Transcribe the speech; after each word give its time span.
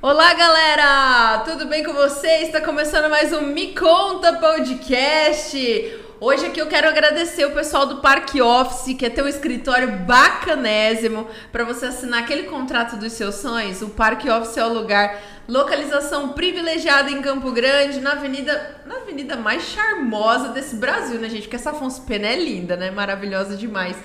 Olá, 0.00 0.32
galera! 0.32 1.42
Tudo 1.44 1.66
bem 1.66 1.84
com 1.84 1.92
vocês? 1.92 2.44
Está 2.46 2.62
começando 2.62 3.10
mais 3.10 3.30
um 3.32 3.42
Me 3.42 3.74
Conta 3.74 4.32
Podcast. 4.34 6.06
Hoje 6.18 6.46
aqui 6.46 6.58
eu 6.58 6.66
quero 6.66 6.88
agradecer 6.88 7.44
o 7.44 7.50
pessoal 7.50 7.84
do 7.84 7.96
Parque 7.96 8.40
Office, 8.40 8.96
que 8.96 9.04
é 9.04 9.10
ter 9.10 9.22
um 9.22 9.28
escritório 9.28 9.98
bacanésimo 9.98 11.28
para 11.52 11.62
você 11.62 11.86
assinar 11.86 12.22
aquele 12.22 12.44
contrato 12.44 12.96
dos 12.96 13.12
seus 13.12 13.34
sonhos. 13.34 13.82
O 13.82 13.90
Parque 13.90 14.30
Office 14.30 14.56
é 14.56 14.64
o 14.64 14.72
lugar, 14.72 15.20
localização 15.48 16.30
privilegiada 16.30 17.10
em 17.10 17.22
Campo 17.22 17.50
Grande, 17.52 18.00
na 18.00 18.12
avenida, 18.12 18.80
na 18.86 18.96
avenida 18.96 19.36
mais 19.36 19.62
charmosa 19.62 20.48
desse 20.48 20.76
Brasil, 20.76 21.18
né, 21.20 21.28
gente? 21.28 21.42
Porque 21.42 21.56
essa 21.56 21.70
Afonso 21.70 22.02
Pena 22.02 22.26
é 22.26 22.36
linda, 22.36 22.76
né? 22.76 22.90
Maravilhosa 22.90 23.56
demais. 23.56 23.96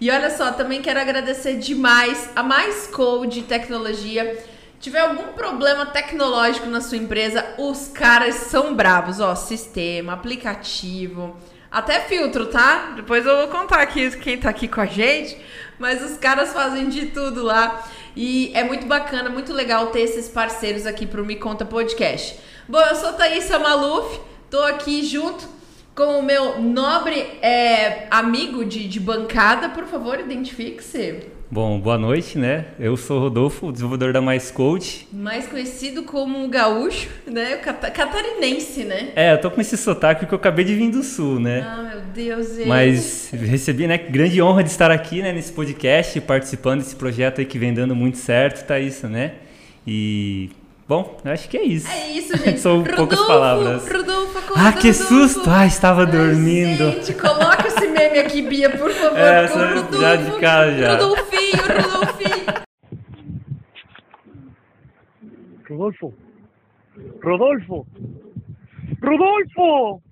E 0.00 0.10
olha 0.10 0.30
só, 0.30 0.52
também 0.52 0.82
quero 0.82 1.00
agradecer 1.00 1.56
demais 1.56 2.30
a 2.36 2.42
Mais 2.42 2.86
Code 2.86 3.42
Tecnologia 3.42 4.36
tiver 4.80 5.00
algum 5.00 5.32
problema 5.32 5.86
tecnológico 5.86 6.66
na 6.68 6.80
sua 6.80 6.98
empresa, 6.98 7.44
os 7.58 7.88
caras 7.88 8.34
são 8.34 8.74
bravos, 8.74 9.20
ó, 9.20 9.34
sistema, 9.34 10.12
aplicativo, 10.12 11.36
até 11.70 12.00
filtro, 12.00 12.46
tá? 12.46 12.92
Depois 12.96 13.24
eu 13.26 13.36
vou 13.36 13.48
contar 13.48 13.80
aqui 13.80 14.10
quem 14.18 14.38
tá 14.38 14.50
aqui 14.50 14.68
com 14.68 14.80
a 14.80 14.86
gente, 14.86 15.36
mas 15.78 16.02
os 16.02 16.16
caras 16.18 16.52
fazem 16.52 16.88
de 16.88 17.06
tudo 17.06 17.42
lá 17.42 17.86
e 18.16 18.50
é 18.54 18.64
muito 18.64 18.86
bacana, 18.86 19.28
muito 19.28 19.52
legal 19.52 19.88
ter 19.88 20.00
esses 20.00 20.28
parceiros 20.28 20.86
aqui 20.86 21.06
pro 21.06 21.24
Me 21.24 21.36
Conta 21.36 21.64
Podcast. 21.64 22.38
Bom, 22.68 22.80
eu 22.80 22.96
sou 22.96 23.12
Thaisa 23.12 23.58
Maluf, 23.58 24.20
tô 24.50 24.62
aqui 24.62 25.04
junto 25.04 25.46
com 25.94 26.18
o 26.18 26.22
meu 26.22 26.60
nobre 26.60 27.20
é, 27.40 28.06
amigo 28.10 28.64
de, 28.64 28.86
de 28.86 29.00
bancada, 29.00 29.68
por 29.68 29.86
favor, 29.86 30.20
identifique-se. 30.20 31.35
Bom, 31.48 31.78
boa 31.78 31.96
noite, 31.96 32.36
né? 32.36 32.64
Eu 32.76 32.96
sou 32.96 33.20
Rodolfo, 33.20 33.70
desenvolvedor 33.70 34.12
da 34.12 34.20
Mais. 34.20 34.52
Mais 35.12 35.46
conhecido 35.46 36.02
como 36.02 36.48
gaúcho, 36.48 37.08
né? 37.24 37.58
Catarinense, 37.58 38.82
né? 38.82 39.12
É, 39.14 39.32
eu 39.32 39.40
tô 39.40 39.48
com 39.52 39.60
esse 39.60 39.76
sotaque 39.76 40.22
porque 40.22 40.34
eu 40.34 40.38
acabei 40.40 40.64
de 40.64 40.74
vir 40.74 40.90
do 40.90 41.04
sul, 41.04 41.38
né? 41.38 41.60
Ah, 41.60 41.82
meu 41.84 42.00
Deus. 42.12 42.56
Gente. 42.56 42.66
Mas 42.66 43.30
recebi, 43.30 43.86
né? 43.86 43.96
Grande 43.96 44.42
honra 44.42 44.64
de 44.64 44.70
estar 44.70 44.90
aqui, 44.90 45.22
né? 45.22 45.32
Nesse 45.32 45.52
podcast, 45.52 46.20
participando 46.22 46.80
desse 46.80 46.96
projeto 46.96 47.38
aí 47.38 47.46
que 47.46 47.60
vem 47.60 47.72
dando 47.72 47.94
muito 47.94 48.18
certo, 48.18 48.66
tá 48.66 48.80
isso, 48.80 49.06
né? 49.06 49.34
E 49.86 50.50
Bom, 50.88 51.18
acho 51.24 51.48
que 51.48 51.56
é 51.56 51.64
isso. 51.64 51.88
É 51.90 52.10
isso, 52.12 52.36
gente. 52.38 52.60
São 52.60 52.78
Rodolfo, 52.78 52.96
poucas 52.96 53.20
palavras. 53.26 53.88
Rodolfo, 53.90 54.38
ah, 54.56 54.72
que 54.72 54.90
Rodolfo. 54.90 55.04
susto! 55.08 55.50
Ah, 55.50 55.66
estava 55.66 56.06
dormindo. 56.06 56.84
Ai, 56.84 56.92
gente, 56.92 57.14
coloca 57.14 57.66
esse 57.66 57.88
meme 57.88 58.18
aqui, 58.20 58.42
Bia, 58.42 58.70
por 58.70 58.90
favor. 58.92 59.18
É, 59.18 59.48
com 59.48 59.58
o 59.58 59.62
Rodolfo. 59.74 60.00
já 60.00 60.16
de 60.16 60.40
cara 60.40 60.78
já. 60.78 60.92
Rodolfinho, 60.96 61.62
Rodolfinho. 61.82 62.66
Rodolfo. 65.68 66.14
Rodolfo. 67.22 67.86
Rodolfo. 69.02 70.02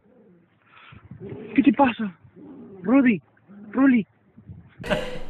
¿Qué 1.55 1.63
te 1.63 1.73
pasa? 1.73 2.13
Rudy. 2.85 3.23
Ruli. 3.75 4.07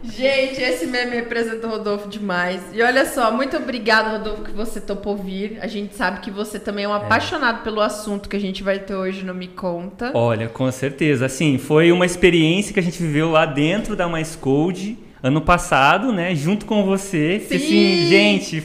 Gente, 0.04 0.60
esse 0.60 0.86
meme 0.86 1.16
representa 1.16 1.66
o 1.66 1.70
Rodolfo 1.70 2.08
demais. 2.08 2.60
E 2.72 2.82
olha 2.82 3.06
só, 3.06 3.32
muito 3.32 3.56
obrigada, 3.56 4.18
Rodolfo, 4.18 4.42
que 4.42 4.52
você 4.52 4.80
topou 4.80 5.16
vir. 5.16 5.58
A 5.60 5.66
gente 5.66 5.94
sabe 5.94 6.20
que 6.20 6.30
você 6.30 6.58
também 6.58 6.84
é 6.84 6.88
um 6.88 6.92
apaixonado 6.92 7.62
pelo 7.62 7.80
assunto 7.80 8.28
que 8.28 8.36
a 8.36 8.40
gente 8.40 8.62
vai 8.62 8.78
ter 8.78 8.94
hoje 8.94 9.24
no 9.24 9.34
Me 9.34 9.48
Conta. 9.48 10.10
Olha, 10.14 10.48
com 10.48 10.70
certeza. 10.70 11.24
Assim, 11.26 11.56
foi 11.56 11.90
uma 11.90 12.04
experiência 12.04 12.74
que 12.74 12.80
a 12.80 12.82
gente 12.82 13.00
viveu 13.02 13.30
lá 13.30 13.46
dentro 13.46 13.96
da 13.96 14.06
Mais 14.06 14.36
Code 14.36 14.98
ano 15.22 15.40
passado, 15.40 16.12
né? 16.12 16.34
Junto 16.34 16.66
com 16.66 16.84
você. 16.84 17.40
Sim. 17.40 17.56
Assim, 17.56 18.06
gente, 18.06 18.62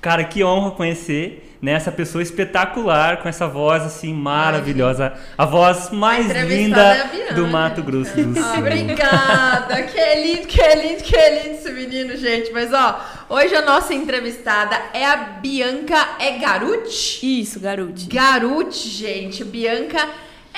cara, 0.00 0.24
que 0.24 0.42
honra 0.42 0.72
conhecer 0.72 1.51
né, 1.62 1.72
essa 1.72 1.92
pessoa 1.92 2.20
espetacular, 2.20 3.22
com 3.22 3.28
essa 3.28 3.46
voz 3.46 3.84
assim 3.84 4.12
maravilhosa, 4.12 5.12
a 5.38 5.46
voz 5.46 5.90
mais 5.90 6.28
linda 6.28 7.08
do 7.36 7.46
Mato 7.46 7.84
Grosso 7.84 8.16
do 8.16 8.34
Sul. 8.34 8.44
Ah, 8.44 8.58
obrigada, 8.58 9.82
que 9.84 9.96
é 9.96 10.20
lindo, 10.20 10.48
que 10.48 10.60
é 10.60 10.74
lindo, 10.74 11.04
que 11.04 11.16
é 11.16 11.42
lindo 11.44 11.54
esse 11.54 11.70
menino, 11.70 12.16
gente. 12.16 12.52
Mas 12.52 12.72
ó, 12.72 13.00
hoje 13.28 13.54
a 13.54 13.62
nossa 13.62 13.94
entrevistada 13.94 14.76
é 14.92 15.06
a 15.06 15.16
Bianca, 15.16 16.16
é 16.18 16.32
Garuti? 16.32 17.40
Isso, 17.40 17.60
Garuti. 17.60 18.08
Garuti, 18.08 18.88
gente, 18.88 19.44
Bianca 19.44 20.08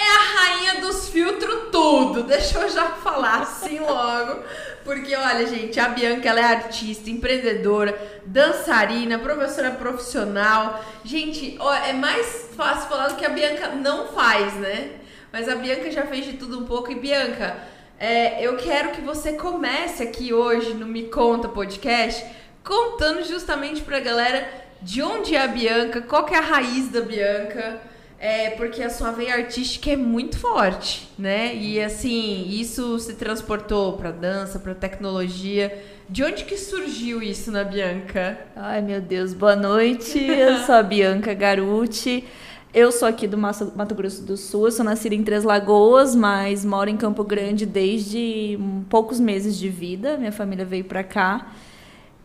é 0.05 0.17
a 0.17 0.39
rainha 0.39 0.81
dos 0.81 1.09
filtros 1.09 1.71
tudo. 1.73 2.23
Deixa 2.23 2.59
eu 2.59 2.69
já 2.69 2.91
falar 2.91 3.43
assim 3.43 3.81
logo. 3.81 4.43
Porque, 4.85 5.17
olha, 5.17 5.47
gente, 5.47 5.81
a 5.81 5.89
Bianca 5.89 6.29
ela 6.29 6.41
é 6.41 6.45
artista, 6.45 7.09
empreendedora, 7.09 7.99
dançarina, 8.27 9.19
professora 9.19 9.71
profissional. 9.71 10.85
Gente, 11.03 11.57
ó, 11.59 11.75
é 11.75 11.93
mais 11.93 12.51
fácil 12.55 12.89
falar 12.89 13.09
do 13.09 13.17
que 13.17 13.25
a 13.25 13.31
Bianca 13.31 13.69
não 13.69 14.09
faz, 14.09 14.55
né? 14.55 14.91
Mas 15.33 15.49
a 15.49 15.57
Bianca 15.57 15.91
já 15.91 16.03
fez 16.03 16.27
de 16.27 16.35
tudo 16.35 16.61
um 16.61 16.65
pouco. 16.65 16.93
E, 16.93 16.95
Bianca, 16.95 17.57
é, 17.99 18.47
eu 18.47 18.57
quero 18.57 18.91
que 18.91 19.01
você 19.01 19.33
comece 19.33 20.03
aqui 20.03 20.35
hoje 20.35 20.75
no 20.75 20.87
Me 20.87 21.05
Conta 21.05 21.49
Podcast 21.49 22.25
contando 22.63 23.25
justamente 23.25 23.83
pra 23.83 24.01
galera 24.01 24.49
de 24.81 25.03
onde 25.03 25.35
é 25.35 25.43
a 25.43 25.49
Bianca, 25.49 26.03
qual 26.03 26.25
que 26.25 26.35
é 26.35 26.39
a 26.39 26.43
raiz 26.43 26.89
da 26.91 27.01
Bianca. 27.01 27.81
É 28.19 28.51
porque 28.51 28.83
a 28.83 28.89
sua 28.89 29.11
veia 29.11 29.35
artística 29.35 29.91
é 29.91 29.97
muito 29.97 30.39
forte, 30.39 31.11
né? 31.19 31.55
E 31.55 31.81
assim, 31.81 32.47
isso 32.49 32.99
se 32.99 33.15
transportou 33.15 33.95
para 33.95 34.11
dança, 34.11 34.59
para 34.59 34.75
tecnologia. 34.75 35.77
De 36.09 36.23
onde 36.23 36.45
que 36.45 36.57
surgiu 36.57 37.23
isso 37.23 37.51
na 37.51 37.65
Bianca? 37.65 38.39
Ai, 38.57 38.81
meu 38.81 39.01
Deus, 39.01 39.35
boa 39.35 39.57
noite. 39.57 40.19
Eu 40.19 40.59
sou 40.59 40.75
a 40.75 40.83
Bianca 40.85 41.35
Garuti. 41.35 42.25
Eu 42.73 42.91
sou 42.91 43.07
aqui 43.07 43.29
do 43.29 43.39
Mato 43.39 43.95
Grosso 43.95 44.25
do 44.25 44.37
Sul, 44.37 44.67
eu 44.67 44.73
sou 44.73 44.85
nascida 44.85 45.15
em 45.15 45.23
Três 45.23 45.45
Lagoas, 45.45 46.13
mas 46.15 46.65
moro 46.65 46.91
em 46.91 46.97
Campo 46.97 47.23
Grande 47.23 47.65
desde 47.65 48.59
poucos 48.91 49.21
meses 49.21 49.57
de 49.57 49.69
vida. 49.69 50.17
Minha 50.17 50.33
família 50.33 50.65
veio 50.65 50.85
para 50.85 51.05
cá. 51.05 51.53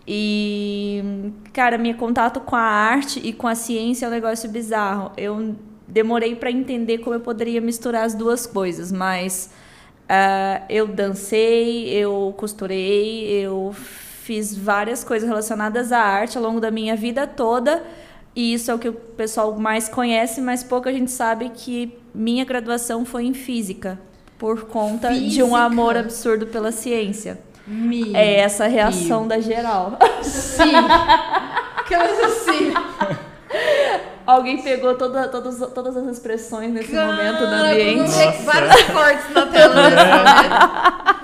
E, 0.07 1.03
cara, 1.53 1.77
meu 1.77 1.93
contato 1.93 2.39
com 2.39 2.55
a 2.55 2.61
arte 2.61 3.21
e 3.23 3.31
com 3.31 3.47
a 3.47 3.53
ciência 3.53 4.07
é 4.07 4.09
um 4.09 4.11
negócio 4.11 4.49
bizarro. 4.49 5.11
Eu 5.15 5.55
demorei 5.89 6.35
para 6.35 6.51
entender 6.51 6.99
como 6.99 7.15
eu 7.15 7.19
poderia 7.19 7.59
misturar 7.59 8.05
as 8.05 8.13
duas 8.13 8.45
coisas, 8.45 8.91
mas 8.91 9.49
uh, 10.03 10.63
eu 10.69 10.87
dancei, 10.87 11.89
eu 11.89 12.33
costurei, 12.37 13.27
eu 13.29 13.73
fiz 13.73 14.55
várias 14.55 15.03
coisas 15.03 15.27
relacionadas 15.27 15.91
à 15.91 15.99
arte 15.99 16.37
ao 16.37 16.43
longo 16.43 16.59
da 16.59 16.69
minha 16.69 16.95
vida 16.95 17.25
toda. 17.25 17.83
E 18.35 18.53
isso 18.53 18.69
é 18.69 18.75
o 18.75 18.79
que 18.79 18.87
o 18.87 18.93
pessoal 18.93 19.55
mais 19.57 19.89
conhece, 19.89 20.39
mas 20.39 20.63
pouca 20.63 20.93
gente 20.93 21.09
sabe 21.09 21.49
que 21.49 21.97
minha 22.13 22.45
graduação 22.45 23.03
foi 23.03 23.25
em 23.25 23.33
física, 23.33 23.99
por 24.37 24.65
conta 24.65 25.09
física. 25.09 25.29
de 25.29 25.43
um 25.43 25.55
amor 25.55 25.97
absurdo 25.97 26.45
pela 26.45 26.71
ciência. 26.71 27.39
Me 27.65 28.15
é 28.15 28.39
essa 28.39 28.65
a 28.65 28.67
reação 28.67 29.27
da 29.27 29.39
geral. 29.39 29.97
Sim. 30.23 30.73
Aquelas 31.77 32.19
assim. 32.19 32.73
Alguém 34.29 34.61
pegou 34.61 34.93
toda, 34.95 35.27
todas, 35.27 35.57
todas 35.73 35.97
as 35.97 36.05
expressões 36.05 36.71
nesse 36.71 36.91
Cara, 36.91 37.13
momento 37.13 37.39
do 37.39 37.45
ambiente. 37.45 37.97
Nossa. 38.01 38.31
Vários 38.43 38.83
cortes 38.83 39.29
na 39.33 39.45
tela 39.47 39.89
nesse 39.89 40.05
momento. 40.05 41.19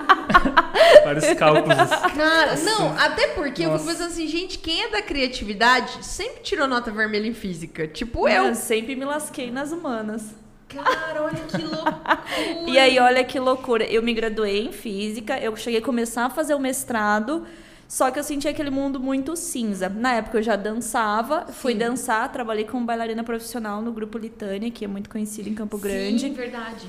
Vários 1.04 1.32
cálculos. 1.34 1.76
Cara, 2.16 2.56
não, 2.56 2.98
até 2.98 3.28
porque 3.28 3.64
Nossa. 3.64 3.74
eu 3.74 3.78
fico 3.78 3.92
pensando 3.92 4.08
assim, 4.08 4.26
gente, 4.26 4.58
quem 4.58 4.82
é 4.82 4.88
da 4.88 5.00
criatividade 5.02 6.04
sempre 6.04 6.42
tirou 6.42 6.66
nota 6.66 6.90
vermelha 6.90 7.28
em 7.28 7.32
física. 7.32 7.86
Tipo 7.86 8.28
eu. 8.28 8.46
eu 8.46 8.54
sempre 8.56 8.96
me 8.96 9.04
lasquei 9.04 9.52
nas 9.52 9.70
humanas. 9.70 10.34
Cara, 10.68 11.22
olha 11.22 11.44
que 11.46 11.62
loucura. 11.62 12.18
e 12.66 12.76
aí, 12.76 12.98
olha 12.98 13.22
que 13.22 13.38
loucura. 13.38 13.84
Eu 13.84 14.02
me 14.02 14.12
graduei 14.12 14.66
em 14.66 14.72
física, 14.72 15.38
eu 15.38 15.54
cheguei 15.54 15.78
a 15.78 15.82
começar 15.82 16.24
a 16.24 16.30
fazer 16.30 16.56
o 16.56 16.58
mestrado. 16.58 17.46
Só 17.88 18.10
que 18.10 18.18
eu 18.18 18.24
senti 18.24 18.48
aquele 18.48 18.70
mundo 18.70 18.98
muito 18.98 19.36
cinza. 19.36 19.88
Na 19.88 20.14
época 20.14 20.38
eu 20.38 20.42
já 20.42 20.56
dançava, 20.56 21.46
Sim. 21.46 21.52
fui 21.52 21.74
dançar, 21.74 22.30
trabalhei 22.32 22.64
como 22.64 22.84
bailarina 22.84 23.22
profissional 23.22 23.80
no 23.80 23.92
grupo 23.92 24.18
Litânia, 24.18 24.70
que 24.70 24.84
é 24.84 24.88
muito 24.88 25.08
conhecido 25.08 25.48
em 25.48 25.54
Campo 25.54 25.78
Grande. 25.78 26.20
Sim, 26.20 26.32
verdade. 26.32 26.86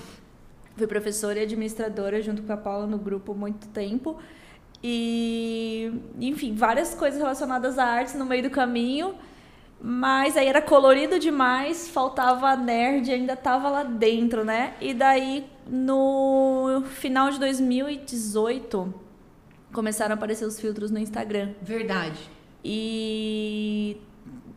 Fui 0.76 0.88
professora 0.88 1.40
e 1.40 1.44
administradora 1.44 2.22
junto 2.22 2.42
com 2.44 2.54
a 2.54 2.58
Paula 2.58 2.88
no 2.88 2.98
grupo 2.98 3.34
muito 3.34 3.68
tempo. 3.68 4.18
E, 4.84 5.92
enfim, 6.20 6.54
várias 6.56 6.94
coisas 6.94 7.20
relacionadas 7.20 7.78
à 7.80 7.86
artes 7.86 8.16
no 8.16 8.26
meio 8.26 8.44
do 8.44 8.50
caminho. 8.50 9.16
Mas 9.80 10.36
aí 10.36 10.48
era 10.48 10.62
colorido 10.62 11.20
demais, 11.20 11.88
faltava 11.88 12.56
nerd, 12.56 13.12
ainda 13.12 13.36
tava 13.36 13.70
lá 13.70 13.84
dentro, 13.84 14.44
né? 14.44 14.74
E 14.82 14.92
daí, 14.92 15.46
no 15.68 16.82
final 16.96 17.30
de 17.30 17.40
2018, 17.40 18.94
começaram 19.74 20.14
a 20.14 20.16
aparecer 20.16 20.46
os 20.46 20.60
filtros 20.60 20.92
no 20.92 21.00
Instagram. 21.00 21.52
Verdade. 21.62 22.20
E 22.64 23.98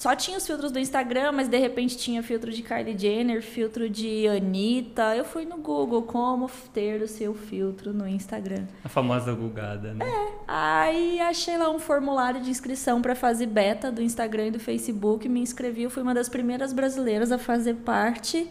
só 0.00 0.16
tinha 0.16 0.38
os 0.38 0.46
filtros 0.46 0.72
do 0.72 0.78
Instagram, 0.78 1.32
mas 1.32 1.46
de 1.46 1.58
repente 1.58 1.94
tinha 1.96 2.22
filtro 2.22 2.50
de 2.50 2.62
Kylie 2.62 2.98
Jenner, 2.98 3.42
filtro 3.42 3.88
de 3.88 4.26
Anitta. 4.26 5.14
Eu 5.14 5.26
fui 5.26 5.44
no 5.44 5.58
Google 5.58 6.04
como 6.04 6.50
ter 6.72 7.02
o 7.02 7.06
seu 7.06 7.34
filtro 7.34 7.92
no 7.92 8.08
Instagram. 8.08 8.66
A 8.82 8.88
famosa 8.88 9.32
gugada, 9.34 9.92
né? 9.92 10.06
É. 10.06 10.32
Aí 10.48 11.20
achei 11.20 11.58
lá 11.58 11.70
um 11.70 11.78
formulário 11.78 12.40
de 12.40 12.48
inscrição 12.48 13.02
para 13.02 13.14
fase 13.14 13.44
beta 13.44 13.92
do 13.92 14.00
Instagram 14.00 14.46
e 14.46 14.50
do 14.52 14.58
Facebook, 14.58 15.28
me 15.28 15.40
inscrevi, 15.40 15.82
eu 15.82 15.90
fui 15.90 16.02
uma 16.02 16.14
das 16.14 16.30
primeiras 16.30 16.72
brasileiras 16.72 17.30
a 17.30 17.36
fazer 17.36 17.74
parte. 17.74 18.50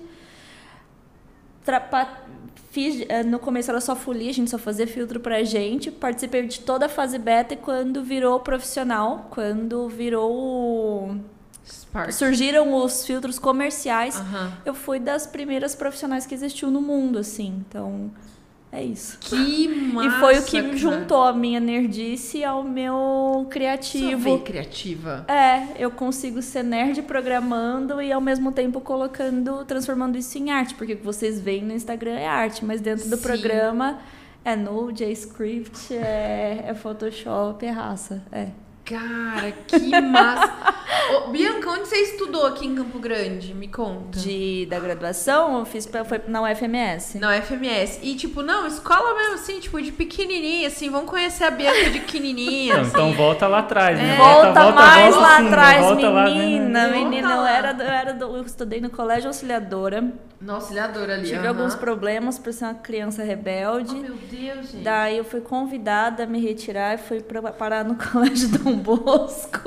Trapa... 1.65 2.29
Fiz, 2.71 3.03
eh, 3.09 3.23
no 3.23 3.39
começo 3.39 3.71
era 3.71 3.81
só 3.81 3.95
folia, 3.95 4.29
a 4.29 4.33
gente 4.33 4.51
só 4.51 4.57
fazia 4.57 4.85
filtro 4.85 5.19
pra 5.19 5.43
gente. 5.43 5.89
Participei 5.89 6.45
de 6.45 6.59
toda 6.59 6.85
a 6.85 6.89
fase 6.89 7.17
beta 7.17 7.53
e 7.53 7.57
quando 7.57 8.03
virou 8.03 8.39
profissional, 8.39 9.27
quando 9.31 9.87
virou. 9.89 11.15
Spark. 11.65 12.11
Surgiram 12.11 12.73
os 12.73 13.05
filtros 13.05 13.37
comerciais, 13.37 14.19
eu 14.65 14.73
fui 14.73 14.99
das 14.99 15.27
primeiras 15.27 15.75
profissionais 15.75 16.25
que 16.25 16.33
existiu 16.33 16.71
no 16.71 16.81
mundo, 16.81 17.19
assim. 17.19 17.63
Então, 17.67 18.11
é 18.71 18.83
isso. 18.83 19.17
Que 19.19 19.67
massa, 19.67 20.07
E 20.17 20.19
foi 20.19 20.39
o 20.39 20.43
que 20.43 20.61
me 20.61 20.77
juntou 20.77 21.23
a 21.23 21.33
minha 21.33 21.59
nerdice 21.59 22.43
ao 22.43 22.63
meu 22.63 23.47
criativo. 23.49 24.23
Sou 24.23 24.37
bem 24.37 24.39
criativa. 24.39 25.25
É, 25.27 25.83
eu 25.83 25.89
consigo 25.89 26.41
ser 26.41 26.63
nerd 26.63 27.01
programando 27.01 28.01
e 28.01 28.11
ao 28.11 28.21
mesmo 28.21 28.51
tempo 28.51 28.79
colocando, 28.79 29.65
transformando 29.65 30.17
isso 30.17 30.37
em 30.37 30.51
arte, 30.51 30.75
porque 30.75 30.93
o 30.93 30.97
que 30.97 31.05
vocês 31.05 31.41
veem 31.41 31.63
no 31.63 31.73
Instagram 31.73 32.13
é 32.13 32.27
arte, 32.27 32.63
mas 32.63 32.79
dentro 32.79 33.09
do 33.09 33.17
Sim. 33.17 33.23
programa 33.23 33.99
é 34.45 34.55
Node, 34.55 35.03
é 35.03 35.11
script, 35.11 35.93
é, 35.93 36.65
é 36.67 36.73
Photoshop, 36.73 37.65
é 37.65 37.69
raça, 37.69 38.23
é. 38.31 38.49
Cara, 38.89 39.51
que 39.67 40.01
massa. 40.01 40.51
Ô, 41.13 41.29
Bianca, 41.29 41.69
onde 41.69 41.87
você 41.87 41.97
estudou 41.97 42.47
aqui 42.47 42.65
em 42.65 42.73
Campo 42.73 42.97
Grande? 42.97 43.53
Me 43.53 43.67
conta. 43.67 44.19
De, 44.19 44.65
da 44.65 44.79
graduação, 44.79 45.59
eu 45.59 45.65
fiz 45.65 45.85
pra, 45.85 46.03
foi 46.03 46.19
na 46.27 46.41
UFMS. 46.41 47.19
Na 47.19 47.39
FMS. 47.39 47.99
E, 48.01 48.15
tipo, 48.15 48.41
não, 48.41 48.65
escola 48.65 49.13
mesmo, 49.15 49.35
assim, 49.35 49.59
tipo, 49.59 49.79
de 49.79 49.91
pequenininha, 49.91 50.67
assim, 50.69 50.89
vamos 50.89 51.07
conhecer 51.07 51.43
a 51.43 51.51
Bianca 51.51 51.91
de 51.91 51.99
pequenininha, 52.01 52.73
Não, 52.73 52.81
assim. 52.81 52.89
então 52.89 53.13
volta 53.13 53.47
lá 53.47 53.59
atrás, 53.59 53.95
né? 53.95 54.15
É. 54.15 54.17
Volta, 54.17 54.71
mais 54.71 55.15
lá 55.15 55.37
sim, 55.37 55.43
né? 55.43 55.47
atrás, 55.49 55.85
Volta 55.85 56.09
lá, 56.09 56.23
né? 56.25 56.31
menina, 56.33 56.79
Volta 56.89 56.97
menina. 56.97 57.31
Eu 57.31 57.41
lá. 57.41 57.51
era, 57.51 57.71
eu 57.71 57.87
era 57.87 58.13
do, 58.13 58.37
eu 58.37 58.43
estudei 58.43 58.81
no 58.81 58.89
colégio 58.89 59.27
auxiliadora. 59.27 60.03
Na 60.41 60.53
auxiliadora 60.53 61.15
ali, 61.15 61.23
Tive 61.25 61.39
aham. 61.39 61.49
alguns 61.49 61.75
problemas 61.75 62.39
por 62.39 62.53
ser 62.53 62.65
uma 62.65 62.73
criança 62.73 63.23
rebelde. 63.23 63.93
Oh, 63.93 64.01
meu 64.01 64.15
Deus, 64.15 64.71
gente. 64.71 64.83
Daí 64.83 65.17
eu 65.17 65.25
fui 65.25 65.41
convidada 65.41 66.23
a 66.23 66.25
me 66.25 66.39
retirar 66.39 66.95
e 66.95 66.97
fui 66.97 67.21
pra, 67.21 67.41
parar 67.51 67.83
no 67.83 67.95
colégio 67.99 68.47
Dom 68.57 68.77
Bosco. 68.77 69.59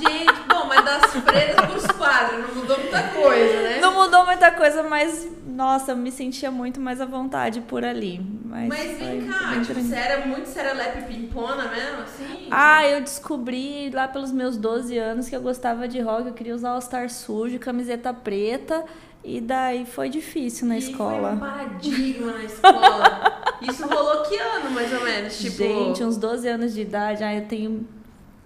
Gente, 0.00 0.40
bom, 0.48 0.66
mas 0.66 0.84
das 0.84 1.06
freiras 1.22 1.54
pros 1.66 1.86
padres, 1.96 2.46
não 2.48 2.54
mudou 2.62 2.78
muita 2.78 3.02
coisa, 3.10 3.62
né? 3.62 3.78
Não 3.80 3.94
mudou 3.94 4.26
muita 4.26 4.50
coisa, 4.50 4.82
mas 4.82 5.28
nossa, 5.46 5.92
eu 5.92 5.96
me 5.96 6.10
sentia 6.10 6.50
muito 6.50 6.80
mais 6.80 7.00
à 7.00 7.04
vontade 7.06 7.60
por 7.60 7.84
ali. 7.84 8.20
Mas, 8.44 8.68
Mas 8.68 8.98
vem 8.98 9.26
cá, 9.28 9.60
tipo, 9.64 9.80
você 9.80 9.94
era 9.94 10.26
muito 10.26 10.46
serelepe 10.46 11.02
pimpona 11.02 11.68
mesmo, 11.68 12.02
assim? 12.02 12.48
Ah, 12.50 12.86
eu 12.86 13.00
descobri 13.00 13.88
lá 13.90 14.08
pelos 14.08 14.32
meus 14.32 14.56
12 14.56 14.98
anos 14.98 15.28
que 15.28 15.36
eu 15.36 15.40
gostava 15.40 15.86
de 15.86 16.00
rock, 16.00 16.26
eu 16.28 16.34
queria 16.34 16.54
usar 16.54 16.70
All-Star 16.70 17.08
sujo, 17.08 17.58
camiseta 17.58 18.12
preta, 18.12 18.84
e 19.24 19.40
daí 19.40 19.84
foi 19.86 20.08
difícil 20.08 20.66
na 20.66 20.78
E 20.78 20.80
Foi 20.82 20.88
um 20.88 20.92
escola. 20.92 21.36
paradigma 21.36 22.32
na 22.32 22.44
escola. 22.44 23.42
Isso 23.62 23.86
rolou 23.86 24.22
que 24.24 24.36
ano, 24.36 24.70
mais 24.70 24.92
ou 24.92 25.04
menos? 25.04 25.38
Tipo, 25.38 25.56
Gente, 25.58 26.02
uns 26.02 26.16
12 26.16 26.48
anos 26.48 26.74
de 26.74 26.80
idade, 26.80 27.22
ah, 27.22 27.34
eu 27.34 27.46
tenho. 27.46 27.86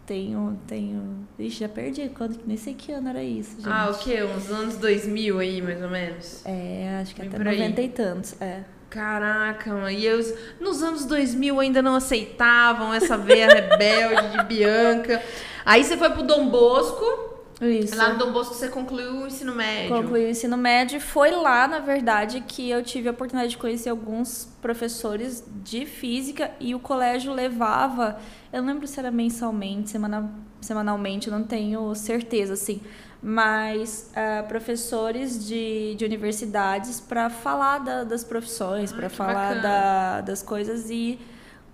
Tenho. 0.04 0.58
Tenho. 0.66 1.26
Ixi, 1.38 1.60
já 1.60 1.68
perdi 1.68 2.08
quando. 2.10 2.38
Nem 2.46 2.56
sei 2.56 2.74
que 2.74 2.92
ano 2.92 3.08
era 3.08 3.22
isso, 3.24 3.56
gente. 3.56 3.68
Ah, 3.68 3.90
o 3.90 3.98
quê? 3.98 4.22
Uns 4.22 4.50
anos 4.50 4.76
2000 4.76 5.38
aí, 5.38 5.60
mais 5.62 5.82
ou 5.82 5.88
menos? 5.90 6.42
É, 6.44 6.98
acho 7.02 7.14
que 7.14 7.20
Bem 7.22 7.28
até 7.28 7.38
por 7.38 7.48
aí. 7.48 7.58
90 7.58 7.82
e 7.82 7.88
tantos. 7.88 8.40
É. 8.40 8.60
Caraca, 8.88 9.72
mano. 9.74 9.90
E 9.90 10.06
eu, 10.06 10.18
nos 10.60 10.82
anos 10.82 11.04
2000 11.06 11.58
ainda 11.58 11.82
não 11.82 11.96
aceitavam 11.96 12.94
essa 12.94 13.16
veia 13.18 13.48
rebelde 13.48 14.36
de 14.38 14.44
Bianca. 14.44 15.20
Aí 15.64 15.82
você 15.82 15.96
foi 15.96 16.10
pro 16.10 16.22
Dom 16.22 16.48
Bosco. 16.48 17.35
Isso. 17.60 17.96
Lá 17.96 18.10
no 18.12 18.18
Dom 18.18 18.32
Bosco 18.32 18.54
você 18.54 18.68
concluiu 18.68 19.22
o 19.22 19.26
ensino 19.26 19.54
médio. 19.54 19.96
Concluí 19.96 20.24
o 20.26 20.28
ensino 20.28 20.56
médio. 20.58 20.98
e 20.98 21.00
Foi 21.00 21.30
lá, 21.30 21.66
na 21.66 21.78
verdade, 21.78 22.42
que 22.46 22.68
eu 22.68 22.82
tive 22.82 23.08
a 23.08 23.12
oportunidade 23.12 23.52
de 23.52 23.58
conhecer 23.58 23.88
alguns 23.88 24.46
professores 24.60 25.42
de 25.64 25.86
física 25.86 26.50
e 26.60 26.74
o 26.74 26.78
colégio 26.78 27.32
levava, 27.32 28.18
eu 28.52 28.60
não 28.62 28.72
lembro 28.74 28.86
se 28.86 28.98
era 29.00 29.10
mensalmente, 29.10 29.88
semana, 29.90 30.30
semanalmente, 30.60 31.28
eu 31.28 31.32
não 31.32 31.44
tenho 31.44 31.94
certeza, 31.94 32.52
assim, 32.52 32.80
mas 33.22 34.10
ah, 34.14 34.44
professores 34.46 35.46
de, 35.46 35.94
de 35.96 36.04
universidades 36.04 37.00
para 37.00 37.30
falar 37.30 37.78
da- 37.78 38.04
das 38.04 38.22
profissões, 38.22 38.92
para 38.92 39.08
falar 39.08 39.60
da, 39.62 40.20
das 40.20 40.42
coisas 40.42 40.90
e 40.90 41.18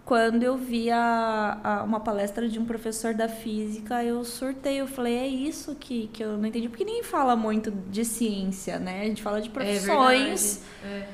quando 0.04 0.42
eu 0.42 0.56
vi 0.56 0.90
a, 0.90 1.58
a- 1.62 1.82
uma 1.84 2.00
palestra 2.00 2.48
de 2.48 2.58
um 2.58 2.64
professor 2.64 3.14
da 3.14 3.28
física, 3.28 4.02
eu 4.04 4.24
surtei. 4.24 4.80
Eu 4.80 4.86
falei, 4.86 5.16
é 5.16 5.26
isso 5.28 5.76
que, 5.78 6.08
que 6.12 6.22
eu 6.24 6.36
não 6.36 6.46
entendi. 6.46 6.68
Porque 6.68 6.84
ninguém 6.84 7.02
fala 7.04 7.36
muito 7.36 7.70
de 7.70 8.04
ciência, 8.04 8.78
né? 8.78 9.02
A 9.02 9.04
gente 9.04 9.22
fala 9.22 9.40
de 9.40 9.48
É 9.48 9.52
profissões. 9.52 10.60
É. 10.84 11.06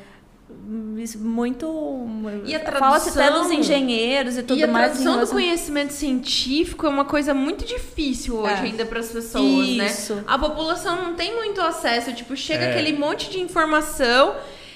muito. 1.17 2.07
E 2.47 2.55
a 2.55 2.61
Fala-se 2.61 3.11
até 3.11 3.19
tradução- 3.27 3.43
dos 3.49 3.53
engenheiros 3.59 4.37
e 4.37 4.43
tudo 4.43 4.59
e 4.59 4.65
a 4.65 4.67
mais. 4.67 4.87
em 4.87 4.89
tradução 4.89 5.13
do 5.13 5.17
relação- 5.17 5.37
conhecimento 5.39 5.93
científico 5.93 6.87
é 6.87 6.89
uma 6.89 7.05
coisa 7.05 7.35
muito 7.35 7.65
difícil 7.65 8.37
hoje 8.37 8.53
É. 8.55 8.59
ainda 8.61 8.87
para 8.87 9.01
as 9.01 9.11
pessoas, 9.11 9.69
Isso. 9.69 10.15
né? 10.15 10.25
A 10.27 10.39
população 10.39 10.97
não 11.05 11.15
tem 11.15 11.35
muito 11.37 11.61
acesso, 11.61 12.13
tipo, 12.15 12.35
chega 12.37 12.65
É. 12.65 12.71
aquele 12.71 12.97
monte 12.99 13.31
de 13.31 13.41
informação 13.41 14.35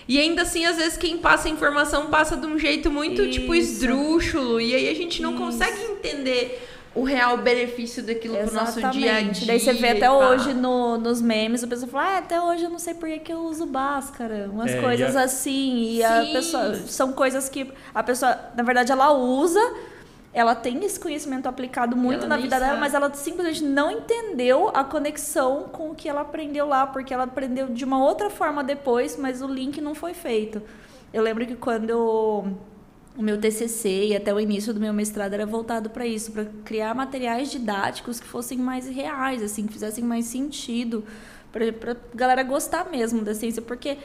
e 0.08 0.18
ainda 0.18 0.42
assim, 0.42 0.64
às 0.64 0.76
vezes, 0.76 0.96
quem 0.96 1.18
passa 1.18 1.48
a 1.48 1.50
informação 1.50 2.06
passa 2.06 2.36
de 2.36 2.46
um 2.46 2.58
jeito 2.58 2.90
muito, 2.90 3.28
tipo, 3.30 3.54
Isso. 3.54 3.72
esdrúxulo. 3.72 4.60
E 4.60 4.74
aí 4.74 4.88
a 4.88 4.94
gente 4.94 5.22
não 5.22 5.32
Isso. 5.34 5.42
consegue 5.42 5.82
entender 5.82 6.68
o 6.94 7.04
real 7.04 7.38
benefício 7.38 8.02
daquilo 8.02 8.36
pro 8.36 8.52
nosso 8.52 8.78
dia 8.90 9.16
a 9.16 9.20
dia. 9.22 9.46
Daí 9.46 9.58
você 9.58 9.72
vê 9.72 9.88
até 9.90 10.10
hoje 10.10 10.52
no, 10.52 10.98
nos 10.98 11.22
memes, 11.22 11.64
a 11.64 11.66
pessoa 11.66 11.90
fala, 11.90 12.04
ah, 12.04 12.18
até 12.18 12.38
hoje 12.40 12.64
eu 12.64 12.70
não 12.70 12.78
sei 12.78 12.92
por 12.92 13.08
que, 13.08 13.18
que 13.20 13.32
eu 13.32 13.38
uso 13.44 13.64
Bhaskara. 13.64 14.50
Umas 14.52 14.72
É, 14.72 14.80
coisas 14.80 15.14
e 15.14 15.16
a- 15.16 15.22
assim. 15.22 15.82
E 15.94 16.04
a 16.04 16.22
Sim. 16.24 16.32
pessoa. 16.34 16.74
São 16.86 17.12
coisas 17.12 17.48
que 17.48 17.72
a 17.94 18.02
pessoa, 18.02 18.38
na 18.56 18.62
verdade, 18.62 18.92
ela 18.92 19.10
usa. 19.12 19.60
Ela 20.34 20.54
tem 20.54 20.82
esse 20.84 20.98
conhecimento 20.98 21.46
aplicado 21.46 21.94
muito 21.94 22.26
na 22.26 22.36
vida 22.36 22.58
dela, 22.58 22.68
sabe. 22.68 22.80
mas 22.80 22.94
ela 22.94 23.12
simplesmente 23.12 23.62
não 23.62 23.90
entendeu 23.90 24.70
a 24.72 24.82
conexão 24.82 25.64
com 25.70 25.90
o 25.90 25.94
que 25.94 26.08
ela 26.08 26.22
aprendeu 26.22 26.66
lá, 26.66 26.86
porque 26.86 27.12
ela 27.12 27.24
aprendeu 27.24 27.68
de 27.68 27.84
uma 27.84 28.02
outra 28.02 28.30
forma 28.30 28.64
depois, 28.64 29.16
mas 29.16 29.42
o 29.42 29.46
link 29.46 29.80
não 29.80 29.94
foi 29.94 30.14
feito. 30.14 30.62
Eu 31.12 31.22
lembro 31.22 31.46
que 31.46 31.54
quando 31.54 32.46
o 33.16 33.22
meu 33.22 33.38
TCC 33.38 34.06
e 34.06 34.16
até 34.16 34.32
o 34.32 34.40
início 34.40 34.72
do 34.72 34.80
meu 34.80 34.92
mestrado 34.92 35.34
era 35.34 35.44
voltado 35.44 35.90
para 35.90 36.06
isso, 36.06 36.32
para 36.32 36.46
criar 36.64 36.94
materiais 36.94 37.50
didáticos 37.50 38.18
que 38.18 38.26
fossem 38.26 38.56
mais 38.56 38.88
reais, 38.88 39.42
assim, 39.42 39.66
que 39.66 39.72
fizessem 39.74 40.02
mais 40.02 40.24
sentido, 40.24 41.04
para 41.52 41.96
galera 42.14 42.42
gostar 42.42 42.90
mesmo 42.90 43.20
da 43.22 43.34
ciência, 43.34 43.60
porque 43.60 43.98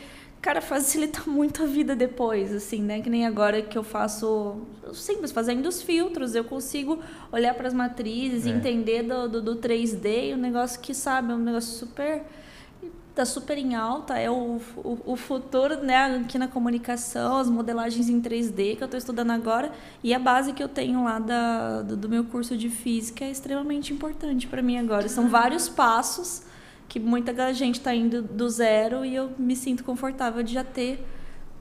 cara 0.48 0.62
facilita 0.62 1.24
muito 1.30 1.63
a 1.63 1.66
vida 1.66 1.94
depois, 1.94 2.54
assim, 2.54 2.82
né? 2.82 3.01
Que 3.01 3.10
nem 3.10 3.25
agora 3.25 3.62
que 3.62 3.77
eu 3.77 3.84
faço 3.84 4.62
simples 4.94 5.32
fazendo 5.34 5.68
os 5.68 5.82
filtros, 5.82 6.36
eu 6.36 6.46
consigo 6.46 7.00
olhar 7.34 7.54
para 7.54 7.68
as 7.68 7.74
matrizes, 7.74 8.46
É. 8.46 8.50
entender 8.50 9.04
do, 9.04 9.27
do, 9.27 9.42
do 9.42 9.56
3D, 9.58 10.30
e 10.30 10.34
um 10.34 10.38
negócio 10.38 10.80
que 10.80 10.94
sabe, 10.94 11.34
é 11.34 11.36
um 11.36 11.39
negócio 11.39 11.74
super 11.77 12.24
tá 13.13 13.25
super 13.25 13.58
em 13.58 13.74
alta, 13.74 14.16
é 14.16 14.30
o, 14.30 14.62
o, 14.77 15.00
o 15.13 15.16
futuro, 15.16 15.77
né, 15.77 16.18
aqui 16.18 16.38
na 16.38 16.48
comunicação, 16.48 17.38
as 17.38 17.50
modelagens 17.50 18.10
em 18.10 18.22
3D 18.22 18.77
que 18.77 18.84
eu 18.84 18.86
estou 18.86 18.98
estudando 19.00 19.32
agora, 19.32 19.72
e 20.04 20.13
a 20.13 20.20
base 20.20 20.54
que 20.54 20.62
eu 20.62 20.70
tenho 20.70 21.04
lá 21.04 21.18
da, 21.18 21.82
do, 21.82 21.98
do 21.98 22.08
meu 22.08 22.24
curso 22.25 22.56
de 22.56 22.70
física 22.70 23.25
é 23.25 23.32
extremamente 23.32 23.92
importante 23.92 24.46
para 24.46 24.62
mim 24.62 24.77
agora. 24.77 25.10
São 25.10 25.27
vários 25.30 25.68
passos 25.68 26.44
que 26.88 27.00
muita 27.00 27.53
gente 27.53 27.75
está 27.75 27.94
indo 27.94 28.22
do 28.22 28.50
zero 28.50 29.03
e 29.06 29.15
eu 29.15 29.32
me 29.38 29.56
sinto 29.56 29.84
confortável 29.84 30.41
de 30.41 30.53
já 30.53 30.63
ter 30.63 31.03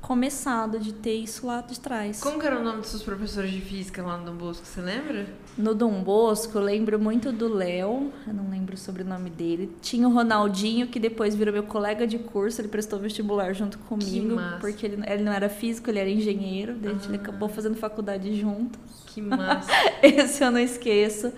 começado, 0.06 0.78
de 0.78 0.92
ter 0.92 1.16
isso 1.16 1.46
lá 1.48 1.60
de 1.60 1.80
trás. 1.80 2.20
Como 2.20 2.38
que 2.38 2.46
era 2.46 2.60
o 2.60 2.62
nome 2.62 2.80
dos 2.80 2.90
seus 2.90 3.02
professores 3.02 3.50
de 3.50 3.60
física 3.60 4.04
lá 4.04 4.16
no 4.16 4.26
Dom 4.26 4.36
Bosco, 4.36 4.64
você 4.64 4.80
lembra? 4.80 5.26
No 5.58 5.74
Dom 5.74 6.00
Bosco, 6.00 6.56
eu 6.56 6.62
lembro 6.62 6.96
muito 6.96 7.32
do 7.32 7.52
Léo, 7.52 8.12
eu 8.24 8.32
não 8.32 8.48
lembro 8.48 8.76
o 8.76 8.78
sobrenome 8.78 9.30
dele. 9.30 9.74
Tinha 9.82 10.06
o 10.06 10.12
Ronaldinho, 10.12 10.86
que 10.86 11.00
depois 11.00 11.34
virou 11.34 11.52
meu 11.52 11.64
colega 11.64 12.06
de 12.06 12.18
curso, 12.20 12.60
ele 12.60 12.68
prestou 12.68 13.00
vestibular 13.00 13.52
junto 13.52 13.78
comigo, 13.78 14.36
porque 14.60 14.86
ele, 14.86 15.02
ele 15.08 15.24
não 15.24 15.32
era 15.32 15.48
físico, 15.48 15.90
ele 15.90 15.98
era 15.98 16.10
engenheiro, 16.10 16.74
daí 16.74 16.92
a 16.92 16.98
gente 16.98 17.12
acabou 17.16 17.48
fazendo 17.48 17.74
faculdade 17.74 18.38
junto. 18.40 18.78
Que 19.06 19.20
massa. 19.20 19.72
Esse 20.02 20.44
eu 20.44 20.52
não 20.52 20.60
esqueço. 20.60 21.32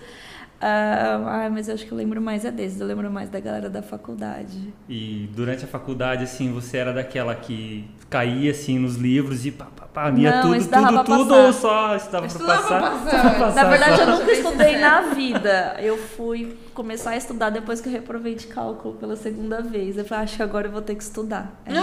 Uh, 0.59 1.23
ah, 1.25 1.49
mas 1.49 1.69
eu 1.69 1.75
acho 1.75 1.85
que 1.85 1.91
eu 1.93 1.97
lembro 1.97 2.21
mais 2.21 2.43
é 2.43 2.51
desses, 2.51 2.81
eu 2.81 2.87
lembro 2.87 3.09
mais 3.09 3.29
da 3.29 3.39
galera 3.39 3.69
da 3.69 3.81
faculdade. 3.81 4.73
E 4.89 5.29
durante 5.33 5.63
a 5.63 5.67
faculdade, 5.67 6.25
assim, 6.25 6.51
você 6.51 6.75
era 6.77 6.91
daquela 6.91 7.33
que 7.33 7.89
caía, 8.09 8.51
assim, 8.51 8.77
nos 8.77 8.97
livros 8.97 9.45
e 9.45 9.51
pá, 9.51 9.67
pá, 9.73 9.85
pá, 9.85 10.09
lia 10.09 10.41
tudo, 10.41 10.59
tudo, 10.59 11.03
tudo, 11.05 11.33
ou 11.33 11.53
só 11.53 11.95
estudava, 11.95 12.25
estudava 12.25 12.61
pra 12.61 12.81
passar? 12.81 13.09
Pra 13.09 13.31
passar. 13.35 13.63
Na 13.63 13.69
verdade, 13.69 14.01
eu 14.01 14.07
nunca 14.07 14.31
estudei 14.33 14.77
na 14.77 15.01
vida. 15.13 15.77
Eu 15.79 15.97
fui 15.97 16.57
começar 16.73 17.11
a 17.11 17.17
estudar 17.17 17.51
depois 17.51 17.79
que 17.79 17.87
eu 17.87 17.93
reprovei 17.93 18.35
de 18.35 18.47
cálculo 18.47 18.95
pela 18.95 19.15
segunda 19.15 19.61
vez. 19.61 19.97
Eu 19.97 20.03
falei, 20.03 20.25
acho 20.25 20.35
que 20.35 20.43
agora 20.43 20.67
eu 20.67 20.73
vou 20.73 20.81
ter 20.81 20.95
que 20.95 21.03
estudar. 21.03 21.53
É. 21.65 21.71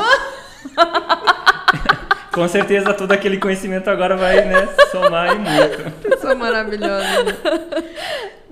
Com 2.30 2.46
certeza 2.46 2.92
todo 2.92 3.12
aquele 3.12 3.38
conhecimento 3.38 3.88
agora 3.88 4.14
vai, 4.14 4.44
né, 4.44 4.68
somar 4.90 5.34
e 5.34 5.38
muito. 5.38 5.90
Pessoa 6.06 6.34
maravilhosa. 6.34 7.24
Né? 7.24 7.32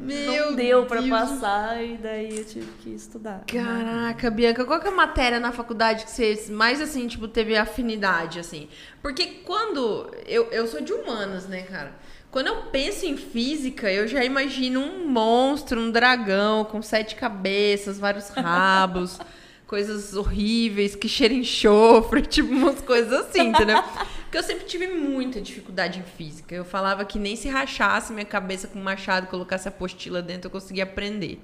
Meu 0.05 0.51
Não 0.51 0.57
deu 0.57 0.87
para 0.87 1.03
passar 1.03 1.83
e 1.83 1.97
daí 1.97 2.39
eu 2.39 2.45
tive 2.45 2.71
que 2.81 2.91
estudar. 2.91 3.45
Caraca, 3.47 4.31
Bianca, 4.31 4.65
qual 4.65 4.79
que 4.81 4.87
é 4.87 4.91
a 4.91 4.95
matéria 4.95 5.41
na 5.41 5.51
faculdade 5.51 6.05
que 6.05 6.11
você 6.11 6.47
mais 6.51 6.81
assim, 6.81 7.07
tipo, 7.07 7.27
teve 7.27 7.57
afinidade 7.57 8.39
assim? 8.39 8.69
Porque 9.01 9.27
quando 9.45 10.11
eu, 10.27 10.45
eu 10.53 10.67
sou 10.67 10.81
de 10.81 10.93
humanas, 10.93 11.47
né, 11.47 11.63
cara? 11.63 11.93
Quando 12.31 12.49
eu 12.49 12.57
penso 12.73 13.07
em 13.07 13.17
física, 13.17 13.91
eu 13.91 14.09
já 14.09 14.25
imagino 14.25 14.81
um 14.81 15.09
monstro, 15.09 15.81
um 15.81 15.91
dragão 15.91 16.65
com 16.65 16.83
sete 16.83 17.15
cabeças, 17.15 17.99
vários 17.99 18.29
rabos 18.35 19.19
coisas 19.67 20.15
horríveis, 20.15 20.95
que 20.95 21.09
cheiram 21.09 21.37
enxofre, 21.37 22.23
tipo 22.27 22.53
umas 22.53 22.81
coisas 22.81 23.13
assim, 23.13 23.49
entendeu? 23.49 23.83
Porque 24.23 24.39
eu 24.39 24.43
sempre 24.43 24.65
tive 24.65 24.89
muita 24.89 25.41
dificuldade 25.41 26.01
em 26.01 26.03
física. 26.03 26.55
Eu 26.55 26.65
falava 26.65 27.05
que 27.05 27.19
nem 27.19 27.37
se 27.37 27.49
rachasse 27.49 28.13
minha 28.13 28.25
cabeça 28.25 28.69
com 28.69 28.79
um 28.79 28.83
machado, 28.83 29.27
colocasse 29.29 29.69
a 29.69 29.71
apostila 29.71 30.21
dentro, 30.21 30.49
eu 30.49 30.51
conseguia 30.51 30.85
aprender. 30.85 31.41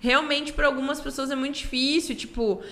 Realmente, 0.00 0.52
para 0.52 0.66
algumas 0.66 1.00
pessoas 1.00 1.30
é 1.30 1.34
muito 1.34 1.54
difícil, 1.54 2.14
tipo, 2.14 2.62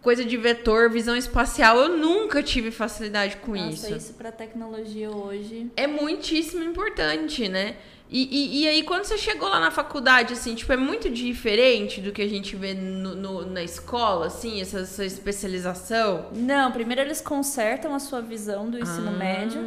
coisa 0.00 0.24
de 0.24 0.36
vetor, 0.36 0.90
visão 0.90 1.14
espacial, 1.16 1.78
eu 1.78 1.96
nunca 1.96 2.42
tive 2.42 2.70
facilidade 2.70 3.36
com 3.36 3.52
Nossa, 3.52 3.88
isso. 3.88 3.96
isso 3.96 4.14
para 4.14 4.32
tecnologia 4.32 5.10
hoje 5.10 5.70
é 5.76 5.86
muitíssimo 5.86 6.64
importante, 6.64 7.48
né? 7.48 7.76
E, 8.14 8.28
e, 8.30 8.62
e, 8.62 8.68
aí, 8.68 8.82
quando 8.82 9.04
você 9.04 9.16
chegou 9.16 9.48
lá 9.48 9.58
na 9.58 9.70
faculdade, 9.70 10.34
assim, 10.34 10.54
tipo, 10.54 10.70
é 10.70 10.76
muito 10.76 11.08
diferente 11.08 11.98
do 11.98 12.12
que 12.12 12.20
a 12.20 12.28
gente 12.28 12.54
vê 12.54 12.74
no, 12.74 13.14
no, 13.14 13.46
na 13.46 13.62
escola, 13.62 14.26
assim, 14.26 14.60
essa, 14.60 14.80
essa, 14.80 15.02
especialização? 15.02 16.26
Não, 16.34 16.70
primeiro 16.70 17.00
eles 17.00 17.22
consertam 17.22 17.94
a 17.94 17.98
sua 17.98 18.20
visão 18.20 18.68
do 18.68 18.78
ensino 18.78 19.08
ah. 19.08 19.12
médio. 19.12 19.62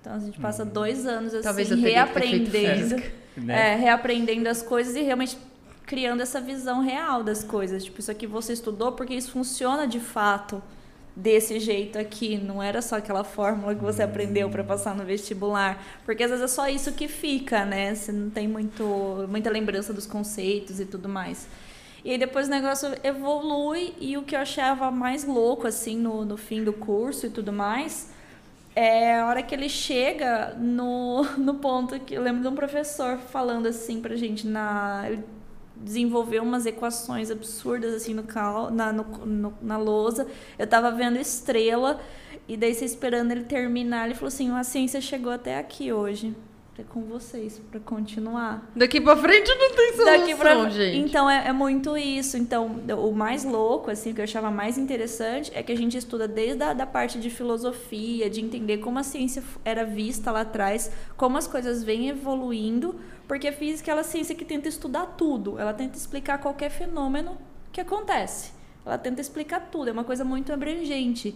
Então 0.00 0.14
a 0.14 0.18
gente 0.18 0.40
passa 0.40 0.64
dois 0.64 1.04
anos 1.04 1.34
assim, 1.34 1.42
Talvez 1.42 1.68
reaprendendo. 1.68 2.96
Né? 3.38 3.74
É, 3.74 3.76
reaprendendo 3.76 4.48
as 4.48 4.62
coisas 4.62 4.96
e 4.96 5.00
realmente 5.00 5.38
criando 5.86 6.20
essa 6.20 6.40
visão 6.40 6.82
real 6.82 7.22
das 7.22 7.44
coisas. 7.44 7.84
Tipo, 7.84 8.00
isso 8.00 8.10
aqui 8.10 8.26
você 8.26 8.52
estudou 8.52 8.90
porque 8.90 9.14
isso 9.14 9.30
funciona 9.30 9.86
de 9.86 10.00
fato 10.00 10.60
desse 11.18 11.58
jeito 11.58 11.98
aqui, 11.98 12.38
não 12.38 12.62
era 12.62 12.80
só 12.80 12.96
aquela 12.96 13.24
fórmula 13.24 13.74
que 13.74 13.82
você 13.82 14.04
aprendeu 14.04 14.48
para 14.48 14.62
passar 14.62 14.94
no 14.94 15.04
vestibular, 15.04 15.82
porque 16.04 16.22
às 16.22 16.30
vezes 16.30 16.44
é 16.44 16.48
só 16.48 16.68
isso 16.68 16.92
que 16.92 17.08
fica, 17.08 17.64
né? 17.64 17.92
Você 17.92 18.12
não 18.12 18.30
tem 18.30 18.46
muito, 18.46 19.26
muita 19.28 19.50
lembrança 19.50 19.92
dos 19.92 20.06
conceitos 20.06 20.78
e 20.78 20.86
tudo 20.86 21.08
mais. 21.08 21.48
E 22.04 22.12
aí 22.12 22.18
depois 22.18 22.46
o 22.46 22.50
negócio 22.50 22.94
evolui 23.02 23.94
e 24.00 24.16
o 24.16 24.22
que 24.22 24.36
eu 24.36 24.40
achava 24.40 24.92
mais 24.92 25.24
louco, 25.24 25.66
assim, 25.66 25.96
no, 25.96 26.24
no 26.24 26.36
fim 26.36 26.62
do 26.62 26.72
curso 26.72 27.26
e 27.26 27.30
tudo 27.30 27.52
mais, 27.52 28.10
é 28.76 29.18
a 29.18 29.26
hora 29.26 29.42
que 29.42 29.52
ele 29.52 29.68
chega 29.68 30.54
no, 30.56 31.24
no 31.36 31.54
ponto 31.54 31.98
que 31.98 32.14
eu 32.14 32.22
lembro 32.22 32.42
de 32.42 32.48
um 32.48 32.54
professor 32.54 33.18
falando 33.18 33.66
assim 33.66 34.00
pra 34.00 34.14
gente 34.14 34.46
na 34.46 35.10
desenvolveu 35.80 36.42
umas 36.42 36.66
equações 36.66 37.30
absurdas 37.30 37.94
assim 37.94 38.14
no 38.14 38.22
cal, 38.22 38.70
na, 38.70 38.92
no, 38.92 39.04
no, 39.04 39.54
na 39.62 39.76
lousa. 39.76 40.26
Eu 40.58 40.66
tava 40.66 40.90
vendo 40.90 41.18
estrela 41.18 42.00
e 42.46 42.56
daí 42.56 42.74
você 42.74 42.84
esperando 42.84 43.32
ele 43.32 43.44
terminar, 43.44 44.06
ele 44.06 44.14
falou 44.14 44.28
assim: 44.28 44.50
"A 44.50 44.64
ciência 44.64 45.00
chegou 45.00 45.32
até 45.32 45.58
aqui 45.58 45.92
hoje" 45.92 46.34
é 46.78 46.84
com 46.84 47.02
vocês 47.02 47.60
para 47.70 47.80
continuar. 47.80 48.70
Daqui 48.74 49.00
para 49.00 49.16
frente 49.16 49.48
não 49.48 49.74
tem 49.74 49.92
solução, 49.96 50.18
Daqui 50.18 50.34
pra... 50.36 50.68
gente. 50.68 50.96
Então 50.96 51.28
é, 51.28 51.48
é, 51.48 51.52
muito 51.52 51.96
isso. 51.96 52.36
Então 52.36 52.66
o 52.96 53.12
mais 53.12 53.44
louco, 53.44 53.90
assim, 53.90 54.14
que 54.14 54.20
eu 54.20 54.24
achava 54.24 54.48
mais 54.48 54.78
interessante 54.78 55.50
é 55.54 55.62
que 55.62 55.72
a 55.72 55.76
gente 55.76 55.96
estuda 55.96 56.28
desde 56.28 56.62
a 56.62 56.72
da 56.72 56.86
parte 56.86 57.18
de 57.18 57.30
filosofia, 57.30 58.30
de 58.30 58.40
entender 58.40 58.78
como 58.78 58.98
a 58.98 59.02
ciência 59.02 59.42
era 59.64 59.84
vista 59.84 60.30
lá 60.30 60.42
atrás, 60.42 60.90
como 61.16 61.36
as 61.36 61.48
coisas 61.48 61.82
vêm 61.82 62.10
evoluindo, 62.10 62.94
porque 63.26 63.48
a 63.48 63.52
física 63.52 63.90
é 63.90 63.98
a 63.98 64.04
ciência 64.04 64.34
que 64.34 64.44
tenta 64.44 64.68
estudar 64.68 65.06
tudo. 65.18 65.58
Ela 65.58 65.74
tenta 65.74 65.98
explicar 65.98 66.38
qualquer 66.38 66.70
fenômeno 66.70 67.36
que 67.72 67.80
acontece. 67.80 68.52
Ela 68.86 68.96
tenta 68.96 69.20
explicar 69.20 69.68
tudo. 69.70 69.88
É 69.88 69.92
uma 69.92 70.04
coisa 70.04 70.24
muito 70.24 70.52
abrangente. 70.52 71.34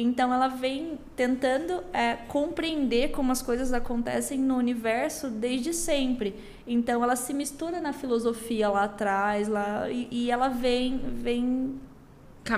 Então 0.00 0.32
ela 0.32 0.46
vem 0.46 0.96
tentando 1.16 1.82
é, 1.92 2.14
compreender 2.28 3.10
como 3.10 3.32
as 3.32 3.42
coisas 3.42 3.72
acontecem 3.72 4.38
no 4.38 4.56
universo 4.56 5.28
desde 5.28 5.74
sempre. 5.74 6.36
Então 6.64 7.02
ela 7.02 7.16
se 7.16 7.34
mistura 7.34 7.80
na 7.80 7.92
filosofia 7.92 8.68
lá 8.68 8.84
atrás, 8.84 9.48
lá 9.48 9.90
e, 9.90 10.06
e 10.08 10.30
ela 10.30 10.46
vem 10.48 10.98
vem 11.14 11.80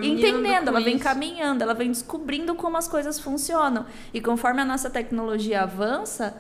entendendo, 0.02 0.68
ela 0.68 0.82
vem 0.82 0.96
isso. 0.96 1.04
caminhando, 1.04 1.62
ela 1.62 1.72
vem 1.72 1.88
descobrindo 1.88 2.54
como 2.54 2.76
as 2.76 2.86
coisas 2.86 3.18
funcionam. 3.18 3.86
E 4.12 4.20
conforme 4.20 4.60
a 4.60 4.64
nossa 4.66 4.90
tecnologia 4.90 5.62
avança, 5.62 6.36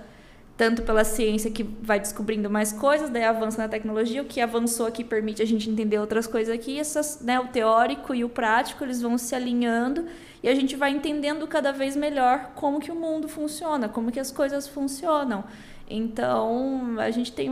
tanto 0.60 0.82
pela 0.82 1.04
ciência 1.04 1.50
que 1.50 1.62
vai 1.62 1.98
descobrindo 1.98 2.50
mais 2.50 2.70
coisas, 2.70 3.08
daí 3.08 3.24
avança 3.24 3.62
na 3.62 3.66
tecnologia, 3.66 4.20
o 4.20 4.26
que 4.26 4.42
avançou 4.42 4.86
aqui 4.86 5.02
permite 5.02 5.40
a 5.40 5.46
gente 5.46 5.70
entender 5.70 5.98
outras 5.98 6.26
coisas 6.26 6.54
aqui, 6.54 6.78
essas, 6.78 7.22
né, 7.22 7.40
o 7.40 7.46
teórico 7.46 8.14
e 8.14 8.22
o 8.24 8.28
prático, 8.28 8.84
eles 8.84 9.00
vão 9.00 9.16
se 9.16 9.34
alinhando 9.34 10.04
e 10.42 10.50
a 10.50 10.54
gente 10.54 10.76
vai 10.76 10.90
entendendo 10.90 11.46
cada 11.46 11.72
vez 11.72 11.96
melhor 11.96 12.50
como 12.54 12.78
que 12.78 12.92
o 12.92 12.94
mundo 12.94 13.26
funciona, 13.26 13.88
como 13.88 14.12
que 14.12 14.20
as 14.20 14.30
coisas 14.30 14.68
funcionam. 14.68 15.44
Então, 15.88 16.96
a 16.98 17.10
gente 17.10 17.32
tem 17.32 17.50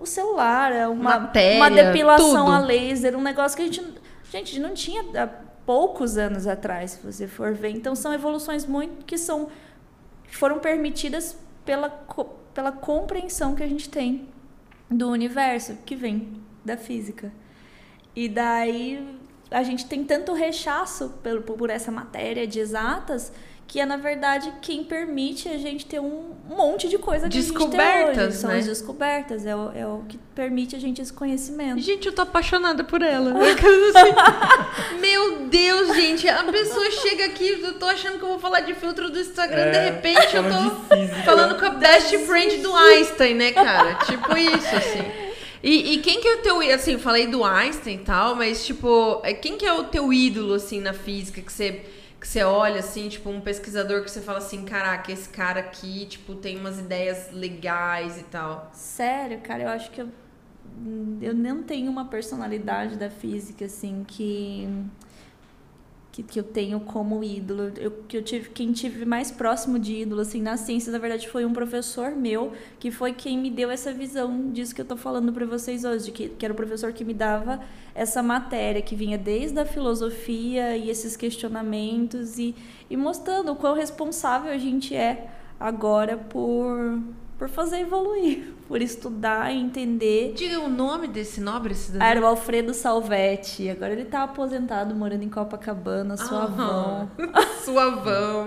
o 0.00 0.06
celular, 0.06 0.72
é 0.72 0.88
uma, 0.88 1.20
Matéria, 1.20 1.58
uma 1.58 1.70
depilação 1.70 2.46
tudo. 2.46 2.54
a 2.54 2.58
laser, 2.58 3.18
um 3.18 3.22
negócio 3.22 3.54
que 3.54 3.64
a 3.64 3.66
gente, 3.66 3.84
gente 4.32 4.58
não 4.58 4.72
tinha 4.72 5.04
há 5.14 5.26
poucos 5.66 6.16
anos 6.16 6.46
atrás, 6.46 6.92
se 6.92 7.06
você 7.06 7.28
for 7.28 7.52
ver. 7.52 7.68
Então, 7.68 7.94
são 7.94 8.14
evoluções 8.14 8.64
muito 8.64 9.04
que 9.04 9.18
são 9.18 9.48
foram 10.30 10.58
permitidas 10.58 11.36
pela, 11.70 11.88
pela 12.52 12.72
compreensão 12.72 13.54
que 13.54 13.62
a 13.62 13.68
gente 13.68 13.88
tem 13.88 14.26
do 14.90 15.08
universo, 15.08 15.76
que 15.86 15.94
vem 15.94 16.42
da 16.64 16.76
física. 16.76 17.32
E 18.14 18.28
daí 18.28 19.16
a 19.52 19.62
gente 19.62 19.86
tem 19.86 20.02
tanto 20.02 20.32
rechaço 20.32 21.14
por, 21.22 21.42
por 21.42 21.70
essa 21.70 21.92
matéria 21.92 22.44
de 22.44 22.58
exatas 22.58 23.32
que 23.70 23.78
é 23.78 23.86
na 23.86 23.96
verdade 23.96 24.52
quem 24.60 24.82
permite 24.82 25.48
a 25.48 25.56
gente 25.56 25.86
ter 25.86 26.00
um 26.00 26.34
monte 26.48 26.88
de 26.88 26.98
coisa 26.98 27.28
que 27.28 27.38
descobertas, 27.38 27.78
a 27.78 28.02
gente 28.02 28.14
tem 28.16 28.24
hoje. 28.26 28.36
São 28.36 28.50
né? 28.50 28.58
as 28.58 28.66
descobertas, 28.66 29.46
é 29.46 29.54
o, 29.54 29.70
é 29.72 29.86
o 29.86 30.02
que 30.08 30.18
permite 30.34 30.74
a 30.74 30.78
gente 30.80 31.00
esse 31.00 31.12
conhecimento. 31.12 31.80
Gente, 31.80 32.04
eu 32.04 32.12
tô 32.12 32.22
apaixonada 32.22 32.82
por 32.82 33.00
ela. 33.00 33.30
assim, 33.38 34.98
meu 35.00 35.46
Deus, 35.46 35.94
gente, 35.94 36.28
a 36.28 36.42
pessoa 36.42 36.90
chega 36.90 37.26
aqui, 37.26 37.60
eu 37.62 37.78
tô 37.78 37.86
achando 37.86 38.18
que 38.18 38.24
eu 38.24 38.30
vou 38.30 38.40
falar 38.40 38.58
de 38.62 38.74
filtro 38.74 39.08
do 39.08 39.20
Instagram, 39.20 39.66
é, 39.66 39.70
de 39.70 39.78
repente 39.78 40.34
eu 40.34 40.42
tô 40.42 41.22
falando 41.24 41.56
com 41.56 41.64
a 41.64 41.70
best 41.70 42.18
friend 42.26 42.56
do 42.56 42.74
Einstein, 42.74 43.34
né, 43.34 43.52
cara? 43.52 43.94
tipo 44.04 44.36
isso, 44.36 44.74
assim. 44.74 45.30
E, 45.62 45.92
e, 45.92 45.98
quem 45.98 46.20
que 46.20 46.26
é 46.26 46.34
o 46.34 46.38
teu, 46.38 46.60
assim, 46.74 46.98
falei 46.98 47.28
do 47.28 47.44
Einstein 47.44 47.94
e 47.94 47.98
tal, 47.98 48.34
mas 48.34 48.66
tipo, 48.66 49.20
é, 49.22 49.32
quem 49.32 49.56
que 49.56 49.64
é 49.64 49.72
o 49.72 49.84
teu 49.84 50.12
ídolo, 50.12 50.54
assim, 50.54 50.80
na 50.80 50.92
física, 50.92 51.40
que 51.40 51.52
você, 51.52 51.82
que 52.20 52.28
você 52.28 52.42
olha, 52.42 52.80
assim, 52.80 53.08
tipo, 53.08 53.30
um 53.30 53.40
pesquisador 53.40 54.04
que 54.04 54.10
você 54.10 54.20
fala 54.20 54.38
assim, 54.38 54.64
caraca, 54.64 55.10
esse 55.10 55.28
cara 55.30 55.60
aqui, 55.60 56.04
tipo, 56.04 56.34
tem 56.34 56.58
umas 56.58 56.78
ideias 56.78 57.30
legais 57.32 58.20
e 58.20 58.24
tal. 58.24 58.70
Sério, 58.74 59.40
cara, 59.40 59.62
eu 59.62 59.68
acho 59.70 59.90
que 59.90 60.02
eu, 60.02 60.08
eu 61.22 61.34
não 61.34 61.62
tenho 61.62 61.90
uma 61.90 62.04
personalidade 62.04 62.96
da 62.96 63.08
física, 63.08 63.64
assim, 63.64 64.04
que 64.06 64.68
que, 66.12 66.22
que 66.22 66.38
eu 66.38 66.44
tenho 66.44 66.80
como 66.80 67.22
ídolo. 67.22 67.72
Eu, 67.76 67.90
que 68.08 68.16
eu 68.16 68.22
tive, 68.22 68.50
quem 68.50 68.72
tive 68.72 69.04
mais 69.04 69.30
próximo 69.30 69.78
de 69.78 70.02
ídolo, 70.02 70.20
assim, 70.20 70.40
na 70.40 70.56
ciência, 70.56 70.92
na 70.92 70.98
verdade, 70.98 71.28
foi 71.28 71.44
um 71.44 71.52
professor 71.52 72.10
meu, 72.12 72.52
que 72.78 72.90
foi 72.90 73.12
quem 73.12 73.38
me 73.38 73.50
deu 73.50 73.70
essa 73.70 73.92
visão 73.92 74.50
disso 74.50 74.74
que 74.74 74.80
eu 74.80 74.84
tô 74.84 74.96
falando 74.96 75.32
para 75.32 75.46
vocês 75.46 75.84
hoje, 75.84 76.10
que, 76.10 76.28
que 76.28 76.44
era 76.44 76.52
o 76.52 76.56
professor 76.56 76.92
que 76.92 77.04
me 77.04 77.14
dava 77.14 77.60
essa 77.94 78.22
matéria, 78.22 78.82
que 78.82 78.94
vinha 78.94 79.18
desde 79.18 79.58
a 79.58 79.64
filosofia 79.64 80.76
e 80.76 80.90
esses 80.90 81.16
questionamentos, 81.16 82.38
e, 82.38 82.54
e 82.88 82.96
mostrando 82.96 83.52
o 83.52 83.56
quão 83.56 83.74
responsável 83.74 84.52
a 84.52 84.58
gente 84.58 84.94
é 84.94 85.28
agora 85.58 86.16
por 86.16 87.00
por 87.40 87.48
fazer 87.48 87.78
evoluir, 87.78 88.52
por 88.70 88.80
estudar 88.80 89.52
e 89.52 89.58
entender. 89.58 90.32
Diga 90.36 90.60
o 90.60 90.68
nome 90.68 91.08
desse 91.08 91.40
nobre 91.40 91.74
cidadão. 91.74 92.06
Era 92.06 92.20
o 92.20 92.24
Alfredo 92.24 92.72
Salvetti. 92.72 93.68
Agora 93.68 93.92
ele 93.92 94.04
tá 94.04 94.22
aposentado, 94.22 94.94
morando 94.94 95.24
em 95.24 95.28
Copacabana, 95.28 96.16
suavão. 96.16 97.10
suavão. 97.64 98.46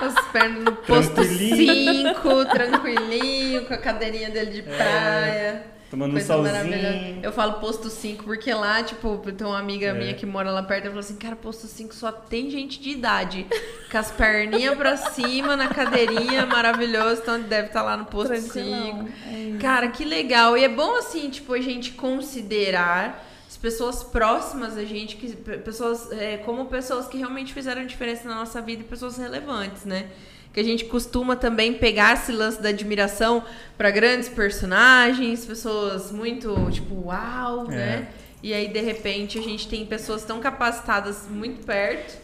As 0.00 0.28
pernas 0.28 0.64
no 0.64 0.72
posto 0.76 1.22
5, 1.22 2.46
tranquilinho, 2.46 3.66
com 3.66 3.74
a 3.74 3.76
cadeirinha 3.76 4.30
dele 4.30 4.62
de 4.62 4.70
é. 4.70 5.62
Tomando 5.90 6.16
um 6.16 6.20
solzinho. 6.20 7.20
Eu 7.20 7.32
falo 7.32 7.54
posto 7.54 7.90
5 7.90 8.22
porque 8.22 8.54
lá, 8.54 8.80
tipo, 8.80 9.18
tem 9.32 9.44
uma 9.44 9.58
amiga 9.58 9.88
é. 9.88 9.92
minha 9.92 10.14
que 10.14 10.24
mora 10.24 10.50
lá 10.52 10.62
perto, 10.62 10.84
ela 10.84 10.90
falou 10.90 11.00
assim, 11.00 11.16
cara, 11.16 11.34
posto 11.34 11.66
5 11.66 11.92
só 11.92 12.12
tem 12.12 12.48
gente 12.48 12.80
de 12.80 12.90
idade. 12.90 13.46
Com 13.90 13.98
as 13.98 14.12
perninhas 14.12 14.76
pra 14.76 14.96
cima, 14.96 15.56
na 15.56 15.66
cadeirinha, 15.66 16.46
maravilhoso. 16.46 17.22
Então 17.22 17.40
deve 17.40 17.66
estar 17.68 17.80
tá 17.80 17.86
lá 17.86 17.96
no 17.96 18.04
posto 18.04 18.36
5. 18.36 19.08
É 19.26 19.58
cara, 19.58 19.88
que 19.88 20.04
legal. 20.04 20.56
E 20.56 20.62
é 20.62 20.68
bom, 20.68 20.96
assim, 20.96 21.28
tipo, 21.28 21.52
a 21.54 21.60
gente 21.60 21.90
considerar 21.92 23.26
pessoas 23.60 24.02
próximas 24.02 24.76
a 24.76 24.84
gente, 24.84 25.16
que, 25.16 25.36
pessoas, 25.36 26.10
é, 26.12 26.38
como 26.38 26.66
pessoas 26.66 27.06
que 27.06 27.18
realmente 27.18 27.52
fizeram 27.52 27.84
diferença 27.84 28.28
na 28.28 28.34
nossa 28.36 28.60
vida 28.60 28.82
e 28.82 28.84
pessoas 28.84 29.16
relevantes, 29.16 29.84
né? 29.84 30.08
que 30.52 30.58
a 30.58 30.64
gente 30.64 30.84
costuma 30.86 31.36
também 31.36 31.74
pegar 31.74 32.14
esse 32.14 32.32
lance 32.32 32.60
da 32.60 32.70
admiração 32.70 33.44
para 33.78 33.88
grandes 33.90 34.28
personagens, 34.28 35.46
pessoas 35.46 36.10
muito 36.10 36.54
tipo 36.72 37.06
uau, 37.06 37.70
é. 37.70 37.76
né? 37.76 38.08
E 38.42 38.52
aí 38.52 38.66
de 38.66 38.80
repente 38.80 39.38
a 39.38 39.42
gente 39.42 39.68
tem 39.68 39.86
pessoas 39.86 40.24
tão 40.24 40.40
capacitadas 40.40 41.28
muito 41.28 41.64
perto 41.64 42.18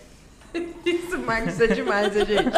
Isso, 0.84 1.18
Marcos, 1.18 1.60
é 1.60 1.66
demais, 1.66 2.16
a 2.16 2.24
gente. 2.24 2.50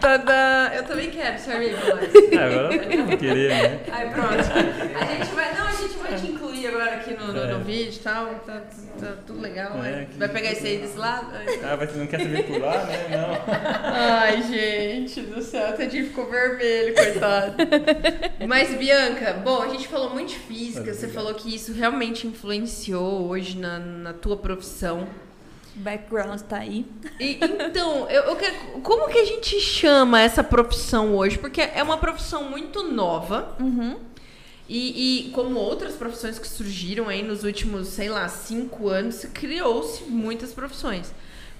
Toda... 0.00 0.72
Eu 0.74 0.84
também 0.84 1.10
quero 1.10 1.38
ser 1.38 1.52
amigo, 1.52 1.76
mas... 1.94 2.32
É, 2.32 2.44
agora 2.44 2.94
eu 3.12 3.18
querer, 3.18 3.48
né? 3.48 3.80
Aí 3.90 4.10
pronto. 4.10 4.34
A 4.34 5.04
gente 5.04 5.34
vai... 5.34 5.54
Não, 5.54 5.66
a 5.66 5.72
gente 5.72 5.94
vai 5.98 6.14
te 6.14 6.26
incluir 6.26 6.51
agora 6.72 6.96
aqui 6.96 7.14
no, 7.14 7.32
no, 7.32 7.38
é. 7.38 7.52
no 7.52 7.64
vídeo 7.64 7.94
e 7.94 7.98
tal. 7.98 8.26
Tá, 8.46 8.62
tá, 8.98 9.14
tudo 9.26 9.40
legal. 9.40 9.82
É, 9.84 10.06
vai 10.16 10.28
pegar 10.28 10.52
isso 10.52 10.66
aí 10.66 10.78
desse 10.78 10.98
lado? 10.98 11.28
Ah, 11.62 11.76
mas 11.76 11.90
você 11.90 11.98
não 11.98 12.06
quer 12.06 12.20
se 12.20 12.28
vincular, 12.28 12.86
né? 12.86 13.08
Não. 13.10 13.54
Ai, 13.92 14.42
gente 14.42 15.20
do 15.22 15.42
céu. 15.42 15.68
Até 15.68 15.86
dia 15.86 16.04
ficou 16.04 16.28
vermelho, 16.30 16.94
coitado. 16.94 17.54
Mas, 18.46 18.74
Bianca, 18.74 19.34
bom, 19.34 19.62
a 19.62 19.68
gente 19.68 19.88
falou 19.88 20.10
muito 20.10 20.30
de 20.30 20.38
física. 20.38 20.92
Você 20.92 21.08
falou 21.08 21.34
que 21.34 21.54
isso 21.54 21.72
realmente 21.72 22.26
influenciou 22.26 23.28
hoje 23.28 23.58
na, 23.58 23.78
na 23.78 24.12
tua 24.12 24.36
profissão 24.36 25.06
background 25.74 26.40
tá 26.42 26.58
aí. 26.58 26.86
E, 27.18 27.38
então, 27.42 28.08
eu, 28.10 28.24
eu 28.24 28.36
quero, 28.36 28.54
como 28.82 29.08
que 29.08 29.18
a 29.18 29.24
gente 29.24 29.58
chama 29.60 30.20
essa 30.20 30.44
profissão 30.44 31.16
hoje? 31.16 31.38
Porque 31.38 31.60
é 31.60 31.82
uma 31.82 31.96
profissão 31.96 32.44
muito 32.44 32.82
nova. 32.82 33.56
Uhum. 33.58 33.96
E, 34.68 35.26
e, 35.26 35.30
como 35.30 35.58
outras 35.58 35.94
profissões 35.94 36.38
que 36.38 36.48
surgiram 36.48 37.08
aí 37.08 37.22
nos 37.22 37.42
últimos, 37.44 37.88
sei 37.88 38.08
lá, 38.08 38.28
cinco 38.28 38.88
anos, 38.88 39.24
criou-se 39.34 40.04
muitas 40.04 40.52
profissões. 40.52 41.12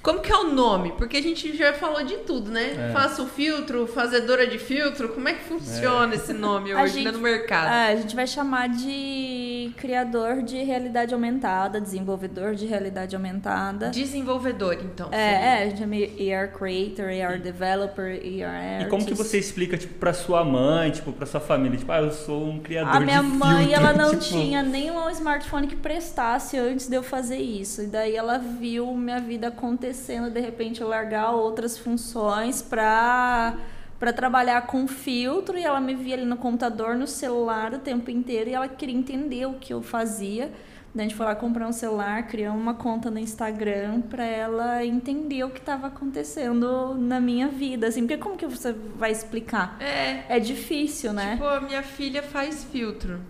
Como 0.03 0.19
que 0.19 0.33
é 0.33 0.37
o 0.37 0.53
nome? 0.53 0.93
Porque 0.99 1.17
a 1.17 1.23
gente 1.23 1.57
já 1.57 1.73
falou 1.73 2.03
de 2.03 2.19
tudo, 2.19 2.51
né? 2.51 2.89
É. 2.89 2.93
Faço 2.93 3.25
filtro, 3.27 3.87
fazedora 3.87 4.47
de 4.49 4.59
filtro. 4.59 5.11
Como 5.11 5.29
é 5.29 5.35
que 5.35 5.45
funciona 5.45 6.13
é. 6.13 6.17
esse 6.17 6.33
nome 6.33 6.75
hoje 6.75 6.95
gente, 6.95 7.05
né, 7.05 7.11
no 7.13 7.21
mercado? 7.21 7.73
É, 7.73 7.93
a 7.93 7.97
gente 7.97 8.17
vai 8.17 8.27
chamar 8.27 8.69
de 8.69 9.71
criador 9.77 10.43
de 10.43 10.57
realidade 10.65 11.15
aumentada, 11.15 11.81
desenvolvedor 11.81 12.57
de 12.57 12.67
realidade 12.67 13.15
aumentada. 13.15 13.91
Desenvolvedor, 13.91 14.75
então. 14.83 15.09
É, 15.13 15.61
é 15.61 15.63
a 15.63 15.69
gente 15.69 15.79
chama 15.79 15.95
AR 15.95 16.53
Creator, 16.53 17.07
AR 17.07 17.41
Developer, 17.41 18.21
AR 18.45 18.83
E 18.83 18.87
como 18.87 19.07
que 19.07 19.15
você 19.15 19.39
explica, 19.39 19.79
tipo, 19.79 19.95
pra 19.95 20.13
sua 20.13 20.45
mãe, 20.45 20.91
tipo, 20.91 21.13
pra 21.13 21.27
sua 21.27 21.41
família? 21.41 21.79
Tipo, 21.79 21.93
ah, 21.93 22.01
eu 22.01 22.11
sou 22.11 22.45
um 22.49 22.59
criador 22.59 22.91
de 22.91 22.97
A 22.97 23.01
minha 23.01 23.23
mãe, 23.23 23.67
filtro, 23.69 23.87
ela 23.87 23.93
não 23.93 24.11
tipo... 24.11 24.35
tinha 24.35 24.65
nem 24.65 24.91
um 24.91 25.09
smartphone 25.11 25.69
que 25.69 25.77
prestasse 25.77 26.59
antes 26.59 26.89
de 26.89 26.97
eu 26.97 27.05
fazer 27.05 27.39
isso. 27.39 27.83
E 27.83 27.87
daí 27.87 28.17
ela 28.17 28.39
viu 28.39 28.93
minha 28.97 29.21
vida 29.21 29.47
acontecer 29.47 29.92
acontecendo 29.93 30.31
de 30.31 30.41
repente 30.41 30.81
eu 30.81 30.89
largar 30.89 31.31
outras 31.33 31.79
funções 31.79 32.63
para 32.63 33.55
para 34.01 34.13
trabalhar 34.13 34.67
com 34.67 34.89
filtro 34.89 35.57
e 35.57 35.63
ela 35.63 35.81
me 35.81 35.95
via 35.95 36.17
ali 36.17 36.25
no 36.25 36.37
computador, 36.37 36.97
no 36.97 37.07
celular 37.07 37.73
o 37.73 37.79
tempo 37.79 38.11
inteiro 38.11 38.51
e 38.51 38.53
ela 38.53 38.67
queria 38.67 38.97
entender 38.97 39.47
o 39.47 39.55
que 39.55 39.73
eu 39.73 39.81
fazia. 39.81 40.51
Daí 40.93 41.07
a 41.07 41.09
gente 41.09 41.17
foi 41.17 41.25
lá 41.25 41.37
comprar 41.37 41.69
um 41.69 41.73
celular, 41.73 42.27
criar 42.27 42.53
uma 42.53 42.75
conta 42.75 43.13
no 43.13 43.19
Instagram 43.21 44.01
para 44.01 44.25
ela 44.25 44.85
entender 44.85 45.45
o 45.45 45.51
que 45.51 45.61
estava 45.61 45.87
acontecendo 45.87 46.97
na 46.99 47.21
minha 47.21 47.47
vida, 47.47 47.87
assim, 47.87 48.01
porque 48.01 48.19
como 48.19 48.37
que 48.37 48.45
você 48.45 48.73
vai 48.73 49.13
explicar? 49.13 49.77
É, 49.81 50.37
é 50.37 50.41
difícil, 50.41 51.13
né? 51.13 51.35
Tipo, 51.35 51.47
a 51.47 51.61
minha 51.61 51.83
filha 51.85 52.25
faz 52.25 52.65
filtro. 52.65 53.21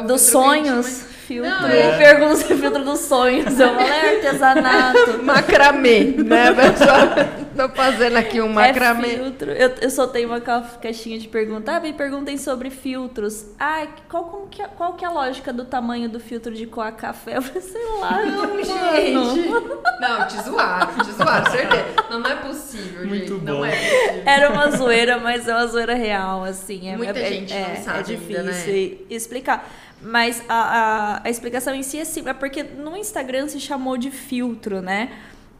Dos 0.00 0.22
sonhos, 0.22 1.04
filtro. 1.26 1.50
Não, 1.50 1.68
é. 1.68 1.98
Pergunta 1.98 2.36
se 2.36 2.54
filtro 2.54 2.84
dos 2.84 3.00
sonhos. 3.00 3.58
Eu 3.58 3.68
falei 3.74 3.86
é 3.86 4.16
artesanato. 4.16 5.22
macramê, 5.22 6.04
né, 6.04 6.52
pessoal? 6.54 7.42
Tô 7.56 7.68
fazendo 7.74 8.16
aqui 8.16 8.40
um 8.40 8.50
é 8.50 8.68
macramê. 8.68 9.14
É 9.14 9.18
filtro. 9.18 9.50
Eu, 9.50 9.70
eu 9.80 9.90
soltei 9.90 10.24
uma 10.24 10.40
caixinha 10.40 11.18
de 11.18 11.28
perguntas. 11.28 11.74
Ah, 11.74 11.80
me 11.80 11.92
perguntem 11.92 12.38
sobre 12.38 12.70
filtros. 12.70 13.46
Ah, 13.58 13.86
qual, 14.08 14.24
como 14.24 14.48
que, 14.48 14.62
é, 14.62 14.68
qual 14.68 14.94
que 14.94 15.04
é 15.04 15.08
a 15.08 15.10
lógica 15.10 15.52
do 15.52 15.64
tamanho 15.64 16.08
do 16.08 16.18
filtro 16.18 16.52
de 16.52 16.66
coar 16.66 16.94
café? 16.94 17.36
Eu 17.36 17.42
falei, 17.42 17.60
sei 17.60 17.84
lá. 18.00 18.22
Não, 18.24 18.56
gente. 18.62 19.48
Não, 20.00 20.26
te 20.26 20.42
zoaram, 20.42 21.04
te 21.04 21.12
zoaram, 21.12 21.50
certeza. 21.50 21.84
Não, 22.10 22.18
não 22.18 22.30
é 22.30 22.36
possível, 22.36 23.06
Muito 23.06 23.34
gente. 23.34 23.40
Bom. 23.40 23.44
Não 23.44 23.64
é 23.64 23.70
possível. 23.70 24.22
Era 24.26 24.50
uma 24.50 24.70
zoeira, 24.70 25.18
mas 25.18 25.46
é 25.46 25.54
uma 25.54 25.66
zoeira 25.66 25.94
real, 25.94 26.42
assim. 26.42 26.88
É, 26.88 26.96
Muita 26.96 27.18
é, 27.18 27.28
gente 27.28 27.52
é, 27.52 27.74
não 27.76 27.84
sabe 27.84 27.98
É 27.98 28.02
difícil 28.02 28.38
ainda, 28.38 28.52
né? 28.52 28.98
explicar. 29.08 29.70
Mas 30.02 30.42
a, 30.48 30.54
a, 30.54 31.20
a, 31.24 31.30
explicação 31.30 31.74
em 31.74 31.82
si 31.82 31.98
é 31.98 32.04
simples, 32.04 32.34
é 32.34 32.38
porque 32.38 32.62
no 32.62 32.96
Instagram 32.96 33.46
se 33.46 33.60
chamou 33.60 33.96
de 33.96 34.10
filtro, 34.10 34.82
né? 34.82 35.10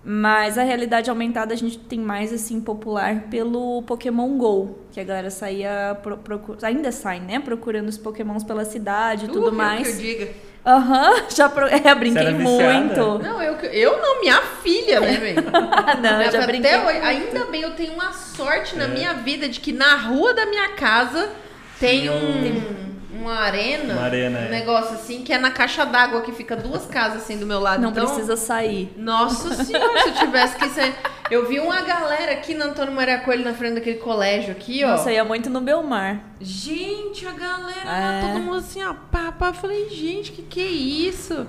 Mas 0.05 0.59
a 0.59 0.64
realidade 0.64 1.09
aumentada 1.09 1.55
a 1.55 1.57
gente 1.57 1.78
tem 1.78 2.00
mais 2.00 2.33
assim 2.33 2.61
popular 2.61 3.28
pelo 3.31 3.83
Pokémon 3.83 4.37
Go, 4.37 4.81
que 4.90 4.98
a 4.98 5.05
galera 5.05 5.31
saía 5.31 5.96
pro, 6.02 6.18
ainda 6.61 6.90
sai, 6.90 7.20
né, 7.20 7.38
procurando 7.38 7.88
os 7.88 7.96
Pokémons 7.96 8.42
pela 8.42 8.64
cidade 8.64 9.26
e 9.26 9.28
uh, 9.28 9.33
tudo 9.33 9.52
mais. 9.52 9.87
Que 9.87 9.94
eu 9.94 9.96
diga. 9.96 10.33
Aham, 10.66 11.11
uhum, 11.11 11.22
já 11.31 11.48
pro... 11.48 11.66
é, 11.66 11.94
brinquei 11.94 12.35
muito. 12.35 13.18
Não, 13.18 13.40
eu, 13.40 13.55
eu 13.55 14.02
não, 14.02 14.20
minha 14.20 14.42
filha, 14.62 15.00
né, 15.00 15.16
velho? 15.18 15.42
não, 16.02 16.31
já 16.33 16.46
brinquei. 16.46 16.76
Hoje, 16.78 16.98
ainda 16.98 17.44
bem, 17.44 17.62
eu 17.62 17.72
tenho 17.74 17.92
uma 17.92 18.12
sorte 18.12 18.76
na 18.76 18.85
é. 18.85 18.88
minha 18.88 19.12
vida 19.14 19.48
de 19.48 19.61
que 19.61 19.72
na 19.72 19.94
rua 19.96 20.35
da 20.35 20.46
minha 20.46 20.70
casa 20.70 21.31
tem 21.78 22.11
um 22.11 22.82
uma 23.23 23.39
arena, 23.39 23.95
uma 23.95 24.03
arena 24.03 24.41
um 24.41 24.43
é. 24.45 24.49
negócio 24.49 24.95
assim, 24.95 25.23
que 25.23 25.33
é 25.33 25.39
na 25.39 25.51
caixa 25.51 25.87
d'água, 25.87 26.21
que 26.23 26.33
fica 26.33 26.57
duas 26.57 26.87
casas 26.87 27.23
assim 27.23 27.39
do 27.39 27.47
meu 27.47 27.61
lado. 27.61 27.81
Não 27.81 27.91
então, 27.91 28.05
precisa 28.05 28.37
sair. 28.37 28.93
Nossa 28.97 29.65
senhora, 29.65 30.03
se 30.03 30.09
eu 30.09 30.15
tivesse 30.15 30.57
que 30.57 30.69
sair. 30.69 30.95
Eu 31.31 31.49
vi 31.49 31.61
uma 31.61 31.81
galera 31.81 32.33
aqui 32.33 32.53
na 32.55 32.67
Antônio 32.67 32.93
Maria 32.93 33.19
Coelho, 33.21 33.45
na 33.45 33.55
frente 33.55 33.75
daquele 33.75 33.99
colégio 33.99 34.53
aqui, 34.53 34.85
ó. 34.85 34.89
Nossa, 34.89 35.11
ia 35.11 35.25
muito 35.25 35.49
no 35.49 35.61
Belmar. 35.61 36.21
Gente, 36.41 37.27
a 37.27 37.33
galera 37.33 37.91
é. 37.91 38.21
todo 38.21 38.43
mundo 38.43 38.59
assim, 38.59 38.83
ó, 38.85 38.93
pá, 39.11 39.33
pá. 39.33 39.49
Eu 39.49 39.55
falei, 39.55 39.89
gente, 39.89 40.33
que 40.33 40.43
que 40.43 40.61
é 40.61 40.67
isso? 40.67 41.47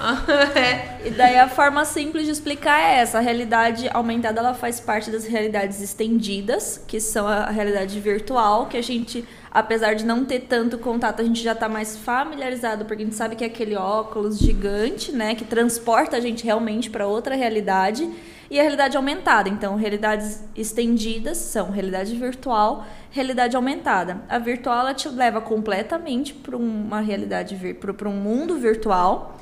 é. 0.58 1.06
E 1.06 1.10
daí 1.10 1.38
a 1.38 1.48
forma 1.48 1.84
simples 1.84 2.24
de 2.24 2.32
explicar 2.32 2.80
é 2.80 3.00
essa. 3.00 3.18
A 3.18 3.20
realidade 3.20 3.88
aumentada 3.92 4.40
ela 4.40 4.54
faz 4.54 4.80
parte 4.80 5.10
das 5.10 5.26
realidades 5.26 5.80
estendidas, 5.80 6.82
que 6.86 7.00
são 7.00 7.26
a 7.26 7.50
realidade 7.50 7.98
virtual, 8.00 8.66
que 8.66 8.76
a 8.76 8.82
gente 8.82 9.24
apesar 9.50 9.94
de 9.94 10.04
não 10.04 10.24
ter 10.24 10.40
tanto 10.40 10.78
contato, 10.78 11.20
a 11.20 11.24
gente 11.24 11.42
já 11.42 11.52
está 11.52 11.68
mais 11.68 11.96
familiarizado, 11.96 12.84
porque 12.84 13.02
a 13.02 13.04
gente 13.04 13.16
sabe 13.16 13.34
que 13.34 13.42
é 13.42 13.48
aquele 13.48 13.74
óculos 13.74 14.38
gigante, 14.38 15.10
né, 15.10 15.34
que 15.34 15.44
transporta 15.44 16.16
a 16.16 16.20
gente 16.20 16.44
realmente 16.44 16.88
para 16.88 17.06
outra 17.06 17.34
realidade, 17.34 18.08
e 18.50 18.58
a 18.58 18.62
realidade 18.62 18.96
aumentada. 18.96 19.48
Então, 19.48 19.76
realidades 19.76 20.42
estendidas 20.56 21.38
são 21.38 21.70
realidade 21.70 22.16
virtual, 22.16 22.84
realidade 23.10 23.54
aumentada. 23.54 24.22
A 24.28 24.38
virtual 24.38 24.80
ela 24.80 24.94
te 24.94 25.08
leva 25.08 25.40
completamente 25.40 26.34
para 26.34 26.56
uma 26.56 27.00
realidade, 27.00 27.56
para 27.96 28.08
um 28.08 28.16
mundo 28.16 28.56
virtual, 28.56 29.36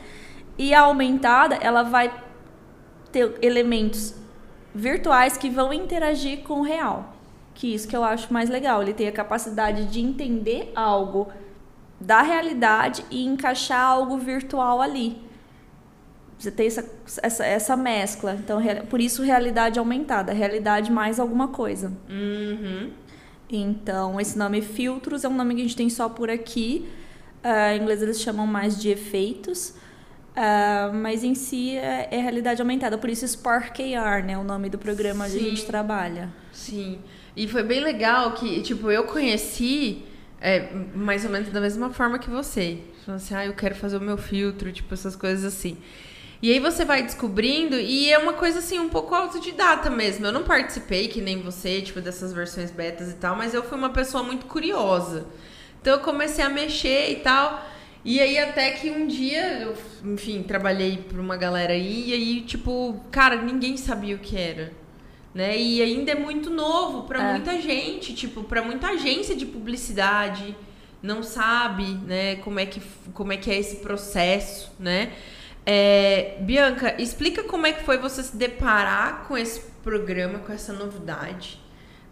e 0.58 0.74
a 0.74 0.80
aumentada 0.80 1.54
ela 1.54 1.84
vai 1.84 2.12
ter 3.10 3.38
elementos 3.40 4.14
virtuais 4.74 5.38
que 5.38 5.48
vão 5.48 5.72
interagir 5.72 6.42
com 6.42 6.60
o 6.60 6.62
real 6.62 7.14
que 7.58 7.74
isso 7.74 7.88
que 7.88 7.96
eu 7.96 8.04
acho 8.04 8.32
mais 8.32 8.48
legal. 8.48 8.80
Ele 8.80 8.94
tem 8.94 9.08
a 9.08 9.12
capacidade 9.12 9.86
de 9.86 10.00
entender 10.00 10.70
algo 10.76 11.26
da 12.00 12.22
realidade 12.22 13.04
e 13.10 13.26
encaixar 13.26 13.80
algo 13.80 14.16
virtual 14.16 14.80
ali. 14.80 15.20
Você 16.38 16.52
tem 16.52 16.68
essa, 16.68 16.88
essa, 17.20 17.44
essa 17.44 17.76
mescla. 17.76 18.34
Então, 18.34 18.60
por 18.88 19.00
isso, 19.00 19.24
realidade 19.24 19.76
aumentada. 19.76 20.32
Realidade 20.32 20.92
mais 20.92 21.18
alguma 21.18 21.48
coisa. 21.48 21.92
Uhum. 22.08 22.92
Então, 23.50 24.20
esse 24.20 24.38
nome 24.38 24.62
filtros 24.62 25.24
é 25.24 25.28
um 25.28 25.34
nome 25.34 25.56
que 25.56 25.60
a 25.62 25.64
gente 25.64 25.76
tem 25.76 25.90
só 25.90 26.08
por 26.08 26.30
aqui. 26.30 26.88
Uh, 27.42 27.74
em 27.74 27.82
inglês, 27.82 28.00
eles 28.00 28.20
chamam 28.20 28.46
mais 28.46 28.80
de 28.80 28.88
efeitos. 28.88 29.74
Uh, 30.38 30.94
mas 30.94 31.24
em 31.24 31.34
si 31.34 31.76
é, 31.76 32.06
é, 32.12 32.20
realidade 32.20 32.62
aumentada. 32.62 32.96
Por 32.96 33.10
isso, 33.10 33.26
Spark 33.26 33.80
AR, 33.80 34.24
né? 34.24 34.38
O 34.38 34.44
nome 34.44 34.70
do 34.70 34.78
programa 34.78 35.24
onde 35.24 35.36
a 35.36 35.40
gente 35.40 35.66
trabalha. 35.66 36.32
Sim. 36.52 37.00
E 37.36 37.48
foi 37.48 37.64
bem 37.64 37.80
legal 37.80 38.30
que, 38.32 38.62
tipo, 38.62 38.88
eu 38.88 39.02
conheci 39.02 40.04
é, 40.40 40.72
mais 40.94 41.24
ou 41.24 41.30
menos 41.32 41.48
da 41.48 41.60
mesma 41.60 41.90
forma 41.90 42.20
que 42.20 42.30
você. 42.30 42.78
Falando 43.04 43.20
assim, 43.20 43.34
ah, 43.34 43.46
eu 43.46 43.52
quero 43.52 43.74
fazer 43.74 43.96
o 43.96 44.00
meu 44.00 44.16
filtro, 44.16 44.70
tipo, 44.70 44.94
essas 44.94 45.16
coisas 45.16 45.44
assim. 45.44 45.76
E 46.40 46.52
aí 46.52 46.60
você 46.60 46.84
vai 46.84 47.02
descobrindo, 47.02 47.74
e 47.74 48.08
é 48.12 48.16
uma 48.16 48.34
coisa 48.34 48.60
assim, 48.60 48.78
um 48.78 48.88
pouco 48.88 49.12
autodidata 49.16 49.90
mesmo. 49.90 50.24
Eu 50.24 50.30
não 50.30 50.44
participei, 50.44 51.08
que 51.08 51.20
nem 51.20 51.42
você, 51.42 51.82
tipo, 51.82 52.00
dessas 52.00 52.32
versões 52.32 52.70
betas 52.70 53.10
e 53.10 53.14
tal, 53.14 53.34
mas 53.34 53.54
eu 53.54 53.62
fui 53.64 53.76
uma 53.76 53.90
pessoa 53.90 54.22
muito 54.22 54.46
curiosa. 54.46 55.26
Então 55.80 55.94
eu 55.94 56.00
comecei 56.00 56.44
a 56.44 56.48
mexer 56.48 57.10
e 57.10 57.16
tal. 57.16 57.60
E 58.04 58.20
aí 58.20 58.38
até 58.38 58.70
que 58.70 58.90
um 58.90 59.06
dia, 59.06 59.60
eu, 59.60 59.74
enfim, 60.04 60.42
trabalhei 60.42 60.98
para 60.98 61.20
uma 61.20 61.36
galera 61.36 61.72
aí 61.72 62.10
e 62.10 62.12
aí, 62.12 62.40
tipo, 62.42 63.00
cara, 63.10 63.36
ninguém 63.36 63.76
sabia 63.76 64.14
o 64.14 64.18
que 64.18 64.36
era. 64.36 64.72
Né? 65.34 65.58
E 65.58 65.82
ainda 65.82 66.12
é 66.12 66.14
muito 66.14 66.48
novo 66.50 67.02
para 67.02 67.22
é. 67.22 67.32
muita 67.32 67.60
gente, 67.60 68.14
tipo, 68.14 68.44
para 68.44 68.62
muita 68.62 68.88
agência 68.88 69.36
de 69.36 69.44
publicidade 69.44 70.56
não 71.02 71.22
sabe, 71.22 71.84
né, 72.06 72.36
como 72.36 72.58
é 72.58 72.66
que 72.66 72.82
como 73.14 73.32
é 73.32 73.36
que 73.36 73.50
é 73.50 73.56
esse 73.58 73.76
processo, 73.76 74.72
né? 74.78 75.12
É, 75.64 76.38
Bianca, 76.40 77.00
explica 77.00 77.42
como 77.44 77.66
é 77.66 77.72
que 77.72 77.84
foi 77.84 77.98
você 77.98 78.22
se 78.22 78.36
deparar 78.36 79.26
com 79.28 79.36
esse 79.36 79.60
programa, 79.82 80.38
com 80.40 80.52
essa 80.52 80.72
novidade, 80.72 81.60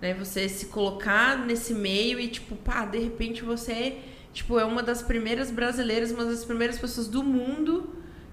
né? 0.01 0.14
Você 0.14 0.49
se 0.49 0.66
colocar 0.66 1.38
nesse 1.38 1.75
meio 1.75 2.20
e 2.20 2.29
tipo, 2.29 2.55
pá, 2.55 2.85
de 2.85 2.99
repente 2.99 3.42
você 3.42 3.96
tipo, 4.37 4.59
é 4.59 4.64
uma 4.64 4.83
das 4.83 5.01
primeiras 5.01 5.51
brasileiras, 5.51 6.11
uma 6.11 6.27
das 6.27 6.44
primeiras 6.44 6.79
pessoas 6.79 7.09
do 7.09 7.25
mundo 7.25 7.88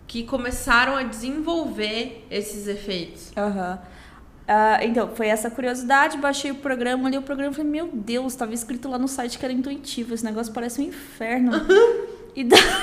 que 0.06 0.24
começaram 0.24 0.98
a 0.98 1.04
desenvolver 1.04 2.28
esses 2.30 2.68
efeitos. 2.68 3.32
Aham. 3.38 3.80
Uhum. 3.82 3.94
Uh, 4.44 4.84
então, 4.84 5.08
foi 5.16 5.28
essa 5.28 5.50
curiosidade, 5.50 6.18
baixei 6.18 6.52
o 6.52 6.56
programa, 6.56 7.10
li 7.10 7.18
o 7.18 7.22
programa 7.22 7.54
e 7.54 7.56
falei, 7.56 7.72
meu 7.72 7.90
Deus, 7.94 8.34
estava 8.34 8.54
escrito 8.54 8.90
lá 8.90 9.00
no 9.00 9.08
site 9.08 9.40
que 9.40 9.46
era 9.46 9.54
intuitivo, 9.54 10.14
esse 10.14 10.26
negócio 10.26 10.52
parece 10.52 10.82
um 10.82 10.84
inferno. 10.84 11.54
e 12.36 12.44
daí... 12.44 12.60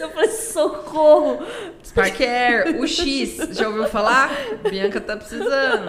Eu 0.00 0.10
falei, 0.10 0.30
socorro! 0.30 1.38
Sparker, 1.96 2.78
o 2.78 2.86
X, 2.86 3.38
já 3.52 3.68
ouviu 3.68 3.88
falar? 3.88 4.30
Bianca 4.68 5.00
tá 5.00 5.16
precisando. 5.16 5.88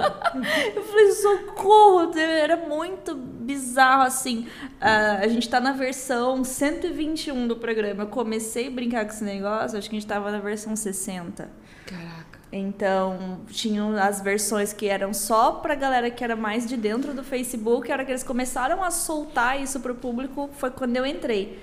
Eu 0.73 0.83
falei, 0.83 1.11
socorro! 1.11 2.17
Era 2.17 2.55
muito 2.55 3.13
bizarro 3.13 4.03
assim. 4.03 4.47
Uh, 4.81 5.23
a 5.23 5.27
gente 5.27 5.49
tá 5.49 5.59
na 5.59 5.73
versão 5.73 6.45
121 6.45 7.47
do 7.47 7.57
programa. 7.57 8.03
Eu 8.03 8.07
comecei 8.07 8.67
a 8.67 8.71
brincar 8.71 9.05
com 9.05 9.11
esse 9.11 9.23
negócio, 9.23 9.77
acho 9.77 9.89
que 9.89 9.97
a 9.97 9.99
gente 9.99 10.07
tava 10.07 10.31
na 10.31 10.39
versão 10.39 10.75
60. 10.75 11.49
Caraca. 11.85 12.39
Então, 12.51 13.41
tinham 13.47 13.97
as 13.97 14.21
versões 14.21 14.71
que 14.71 14.87
eram 14.87 15.13
só 15.13 15.53
pra 15.53 15.75
galera 15.75 16.09
que 16.09 16.23
era 16.23 16.35
mais 16.35 16.65
de 16.65 16.77
dentro 16.77 17.13
do 17.13 17.23
Facebook. 17.23 17.91
A 17.91 17.95
hora 17.95 18.05
que 18.05 18.11
eles 18.11 18.23
começaram 18.23 18.81
a 18.81 18.89
soltar 18.89 19.61
isso 19.61 19.81
pro 19.81 19.93
público 19.93 20.49
foi 20.53 20.71
quando 20.71 20.95
eu 20.95 21.05
entrei. 21.05 21.59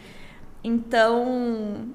Então, 0.62 1.88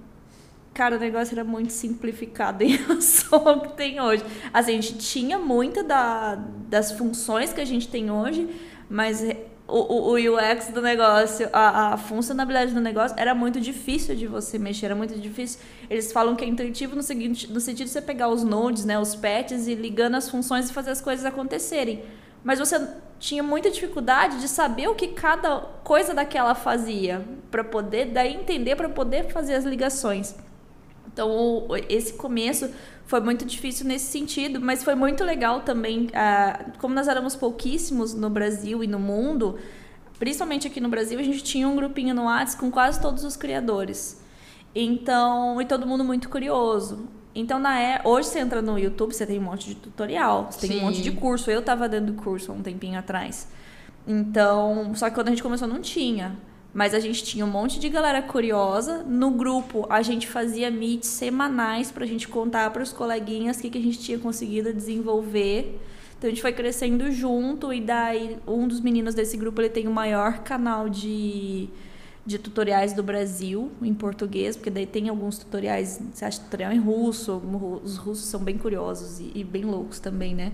cara, 0.73 0.95
o 0.95 0.99
negócio 0.99 1.33
era 1.33 1.43
muito 1.43 1.71
simplificado 1.71 2.63
em 2.63 2.75
relação 2.75 3.47
ao 3.47 3.61
que 3.61 3.73
tem 3.73 3.99
hoje. 3.99 4.23
A 4.53 4.61
gente 4.61 4.97
tinha 4.97 5.37
muita 5.37 5.83
da, 5.83 6.35
das 6.67 6.91
funções 6.91 7.53
que 7.53 7.61
a 7.61 7.65
gente 7.65 7.87
tem 7.87 8.11
hoje, 8.11 8.49
mas 8.89 9.23
o, 9.69 10.11
o, 10.11 10.15
UX 10.15 10.69
do 10.69 10.81
negócio, 10.81 11.47
a, 11.53 11.93
a, 11.93 11.97
funcionalidade 11.97 12.73
do 12.73 12.81
negócio 12.81 13.15
era 13.19 13.35
muito 13.35 13.61
difícil 13.61 14.15
de 14.15 14.25
você 14.25 14.57
mexer, 14.57 14.87
era 14.87 14.95
muito 14.95 15.17
difícil. 15.19 15.59
Eles 15.89 16.11
falam 16.11 16.35
que 16.35 16.43
é 16.43 16.47
intuitivo 16.47 16.95
no, 16.95 17.03
seguinte, 17.03 17.51
no 17.51 17.59
sentido 17.59 17.85
de 17.85 17.91
você 17.91 18.01
pegar 18.01 18.29
os 18.29 18.43
nodes, 18.43 18.83
né, 18.83 18.97
os 18.99 19.15
patches 19.15 19.67
e 19.67 19.75
ligando 19.75 20.15
as 20.15 20.29
funções 20.29 20.69
e 20.69 20.73
fazer 20.73 20.91
as 20.91 21.01
coisas 21.01 21.25
acontecerem. 21.25 22.03
Mas 22.43 22.57
você 22.57 22.79
tinha 23.19 23.43
muita 23.43 23.69
dificuldade 23.69 24.39
de 24.39 24.47
saber 24.47 24.87
o 24.87 24.95
que 24.95 25.09
cada 25.09 25.59
coisa 25.83 26.13
daquela 26.13 26.55
fazia, 26.55 27.23
para 27.51 27.63
poder 27.63 28.05
daí 28.05 28.33
entender, 28.33 28.75
para 28.75 28.89
poder 28.89 29.27
fazer 29.31 29.55
as 29.55 29.65
ligações. 29.65 30.35
Então, 31.11 31.67
esse 31.87 32.13
começo 32.13 32.69
foi 33.05 33.19
muito 33.19 33.43
difícil 33.43 33.87
nesse 33.87 34.05
sentido, 34.11 34.61
mas 34.61 34.83
foi 34.83 34.95
muito 34.95 35.23
legal 35.23 35.61
também. 35.61 36.05
Uh, 36.05 36.77
como 36.77 36.93
nós 36.93 37.07
éramos 37.07 37.35
pouquíssimos 37.35 38.13
no 38.13 38.29
Brasil 38.29 38.83
e 38.83 38.87
no 38.87 38.99
mundo, 38.99 39.57
principalmente 40.19 40.67
aqui 40.67 40.79
no 40.79 40.89
Brasil, 40.89 41.19
a 41.19 41.23
gente 41.23 41.43
tinha 41.43 41.67
um 41.67 41.75
grupinho 41.75 42.13
no 42.13 42.25
WhatsApp 42.25 42.59
com 42.59 42.69
quase 42.69 43.01
todos 43.01 43.23
os 43.23 43.35
criadores. 43.35 44.21
Então, 44.75 45.59
e 45.59 45.65
todo 45.65 45.87
mundo 45.87 46.03
muito 46.03 46.29
curioso. 46.29 47.07
Então, 47.33 47.59
na 47.59 47.79
é, 47.79 48.01
hoje 48.03 48.27
você 48.27 48.39
entra 48.39 48.61
no 48.61 48.77
YouTube, 48.77 49.13
você 49.13 49.25
tem 49.25 49.39
um 49.39 49.43
monte 49.43 49.67
de 49.67 49.75
tutorial, 49.75 50.47
você 50.51 50.67
tem 50.67 50.77
Sim. 50.77 50.79
um 50.79 50.85
monte 50.85 51.01
de 51.01 51.11
curso. 51.11 51.49
Eu 51.49 51.61
estava 51.61 51.89
dando 51.89 52.13
curso 52.13 52.51
há 52.51 52.55
um 52.55 52.61
tempinho 52.61 52.99
atrás. 52.99 53.47
Então, 54.07 54.93
só 54.95 55.09
que 55.09 55.15
quando 55.15 55.27
a 55.27 55.31
gente 55.31 55.43
começou 55.43 55.67
não 55.67 55.81
tinha. 55.81 56.37
Mas 56.73 56.93
a 56.93 56.99
gente 56.99 57.23
tinha 57.23 57.43
um 57.45 57.49
monte 57.49 57.79
de 57.79 57.89
galera 57.89 58.21
curiosa. 58.21 59.03
No 59.03 59.31
grupo, 59.31 59.87
a 59.89 60.01
gente 60.01 60.27
fazia 60.27 60.69
meets 60.69 61.09
semanais 61.09 61.91
para 61.91 62.03
a 62.03 62.07
gente 62.07 62.27
contar 62.27 62.69
para 62.71 62.83
os 62.83 62.93
coleguinhas 62.93 63.57
o 63.57 63.61
que, 63.61 63.69
que 63.71 63.77
a 63.77 63.81
gente 63.81 63.99
tinha 63.99 64.19
conseguido 64.19 64.71
desenvolver. 64.71 65.79
Então 66.17 66.27
a 66.27 66.31
gente 66.31 66.41
foi 66.41 66.51
crescendo 66.51 67.09
junto 67.11 67.73
e 67.73 67.79
daí 67.79 68.37
um 68.45 68.67
dos 68.67 68.81
meninos 68.81 69.15
desse 69.15 69.37
grupo 69.37 69.61
ele 69.61 69.69
tem 69.69 69.87
o 69.87 69.91
maior 69.91 70.39
canal 70.39 70.89
de, 70.89 71.69
de 72.25 72.37
tutoriais 72.37 72.91
do 72.91 73.01
Brasil 73.01 73.71
em 73.81 73.93
português, 73.93 74.57
porque 74.57 74.69
daí 74.69 74.85
tem 74.85 75.07
alguns 75.07 75.37
tutoriais, 75.37 75.99
você 76.13 76.25
acha 76.25 76.41
tutorial 76.41 76.73
em 76.73 76.77
russo, 76.77 77.41
os 77.83 77.95
russos 77.95 78.25
são 78.25 78.41
bem 78.41 78.57
curiosos 78.57 79.21
e, 79.21 79.31
e 79.33 79.43
bem 79.45 79.63
loucos 79.63 79.99
também, 79.99 80.35
né? 80.35 80.51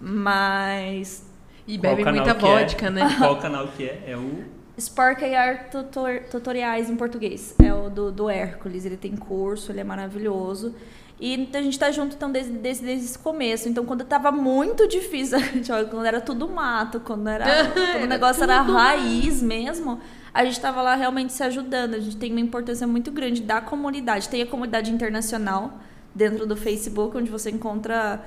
Mas 0.00 1.28
e 1.66 1.76
bebe 1.76 2.04
muita 2.04 2.30
é? 2.30 2.34
vodka, 2.34 2.86
é? 2.86 2.90
né? 2.90 3.16
Qual 3.18 3.36
canal 3.40 3.66
que 3.76 3.84
é? 3.84 4.04
É 4.06 4.16
o 4.16 4.59
Spark 4.80 5.22
AR 5.22 5.70
tutor, 5.70 6.22
Tutoriais 6.30 6.88
em 6.88 6.96
português. 6.96 7.54
É 7.62 7.72
o 7.72 7.90
do, 7.90 8.10
do 8.10 8.30
Hércules. 8.30 8.84
Ele 8.84 8.96
tem 8.96 9.16
curso, 9.16 9.70
ele 9.70 9.80
é 9.80 9.84
maravilhoso. 9.84 10.74
E 11.20 11.50
a 11.52 11.60
gente 11.60 11.78
tá 11.78 11.90
junto 11.90 12.16
então 12.16 12.32
desde, 12.32 12.52
desde, 12.52 12.84
desde 12.84 13.04
esse 13.04 13.18
começo. 13.18 13.68
Então, 13.68 13.84
quando 13.84 14.04
tava 14.04 14.32
muito 14.32 14.88
difícil, 14.88 15.38
quando 15.90 16.06
era 16.06 16.20
tudo 16.20 16.48
mato, 16.48 16.98
quando, 17.00 17.28
era, 17.28 17.44
quando 17.92 18.04
o 18.04 18.06
negócio 18.06 18.42
era, 18.42 18.54
era 18.54 18.62
raiz 18.62 19.42
mesmo, 19.42 20.00
a 20.32 20.44
gente 20.44 20.58
tava 20.58 20.80
lá 20.80 20.94
realmente 20.94 21.34
se 21.34 21.42
ajudando. 21.42 21.94
A 21.94 22.00
gente 22.00 22.16
tem 22.16 22.30
uma 22.30 22.40
importância 22.40 22.86
muito 22.86 23.10
grande 23.10 23.42
da 23.42 23.60
comunidade. 23.60 24.30
Tem 24.30 24.40
a 24.40 24.46
comunidade 24.46 24.90
internacional 24.90 25.74
dentro 26.14 26.46
do 26.46 26.56
Facebook, 26.56 27.14
onde 27.16 27.30
você 27.30 27.50
encontra. 27.50 28.24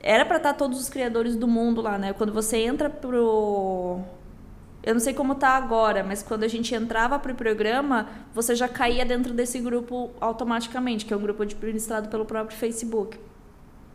Era 0.00 0.24
para 0.24 0.38
estar 0.38 0.52
tá 0.52 0.58
todos 0.58 0.80
os 0.80 0.88
criadores 0.88 1.36
do 1.36 1.46
mundo 1.46 1.80
lá, 1.80 1.98
né? 1.98 2.12
Quando 2.12 2.32
você 2.32 2.56
entra 2.56 2.90
pro 2.90 4.00
eu 4.82 4.94
não 4.94 5.00
sei 5.00 5.12
como 5.12 5.34
tá 5.34 5.50
agora, 5.50 6.04
mas 6.04 6.22
quando 6.22 6.44
a 6.44 6.48
gente 6.48 6.74
entrava 6.74 7.18
para 7.18 7.32
o 7.32 7.34
programa, 7.34 8.08
você 8.32 8.54
já 8.54 8.68
caía 8.68 9.04
dentro 9.04 9.34
desse 9.34 9.58
grupo 9.58 10.10
automaticamente, 10.20 11.04
que 11.04 11.12
é 11.12 11.16
um 11.16 11.20
grupo 11.20 11.42
administrado 11.42 12.08
pelo 12.08 12.24
próprio 12.24 12.56
Facebook. 12.56 13.18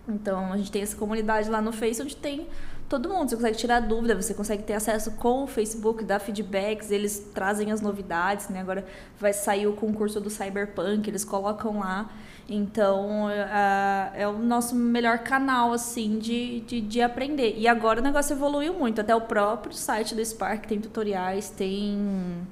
Então, 0.08 0.52
a 0.52 0.58
gente 0.58 0.72
tem 0.72 0.82
essa 0.82 0.98
comunidade 0.98 1.50
lá 1.50 1.62
no 1.62 1.72
Face 1.72 2.02
onde 2.02 2.15
tem 2.15 2.48
todo 2.89 3.10
mundo. 3.10 3.30
Você 3.30 3.36
consegue 3.36 3.58
tirar 3.58 3.80
dúvida, 3.80 4.15
você 4.15 4.34
consegue 4.34 4.63
ter 4.63 4.74
acesso 4.74 5.12
com 5.12 5.43
o 5.43 5.48
Facebook, 5.48 6.04
dar 6.04 6.19
feedbacks, 6.19 6.91
eles 6.91 7.19
trazem 7.34 7.72
as 7.72 7.82
novidades, 7.82 8.50
né? 8.50 8.62
Agora 8.62 8.86
vai 9.19 9.34
sair 9.34 9.67
o 9.67 9.74
concurso 9.74 10.19
do 10.19 10.30
Cyberpunk, 10.30 11.10
eles 11.10 11.24
colocam 11.24 11.80
lá. 11.80 12.10
Então, 12.48 13.28
uh, 13.28 14.12
é 14.13 14.28
o 14.28 14.38
nosso 14.38 14.76
melhor 14.76 15.19
canal, 15.19 15.72
assim, 15.72 16.19
de, 16.19 16.60
de, 16.62 16.82
de, 16.82 17.02
aprender. 17.02 17.56
E 17.58 17.67
agora 17.67 18.02
o 18.02 18.04
negócio 18.04 18.34
evoluiu 18.34 18.74
muito. 18.74 19.00
Até 19.00 19.15
o 19.15 19.22
próprio 19.22 19.74
site 19.74 20.13
do 20.13 20.24
Spark 20.24 20.65
tem 20.65 20.80
tutoriais, 20.80 21.50
tem 21.50 22.46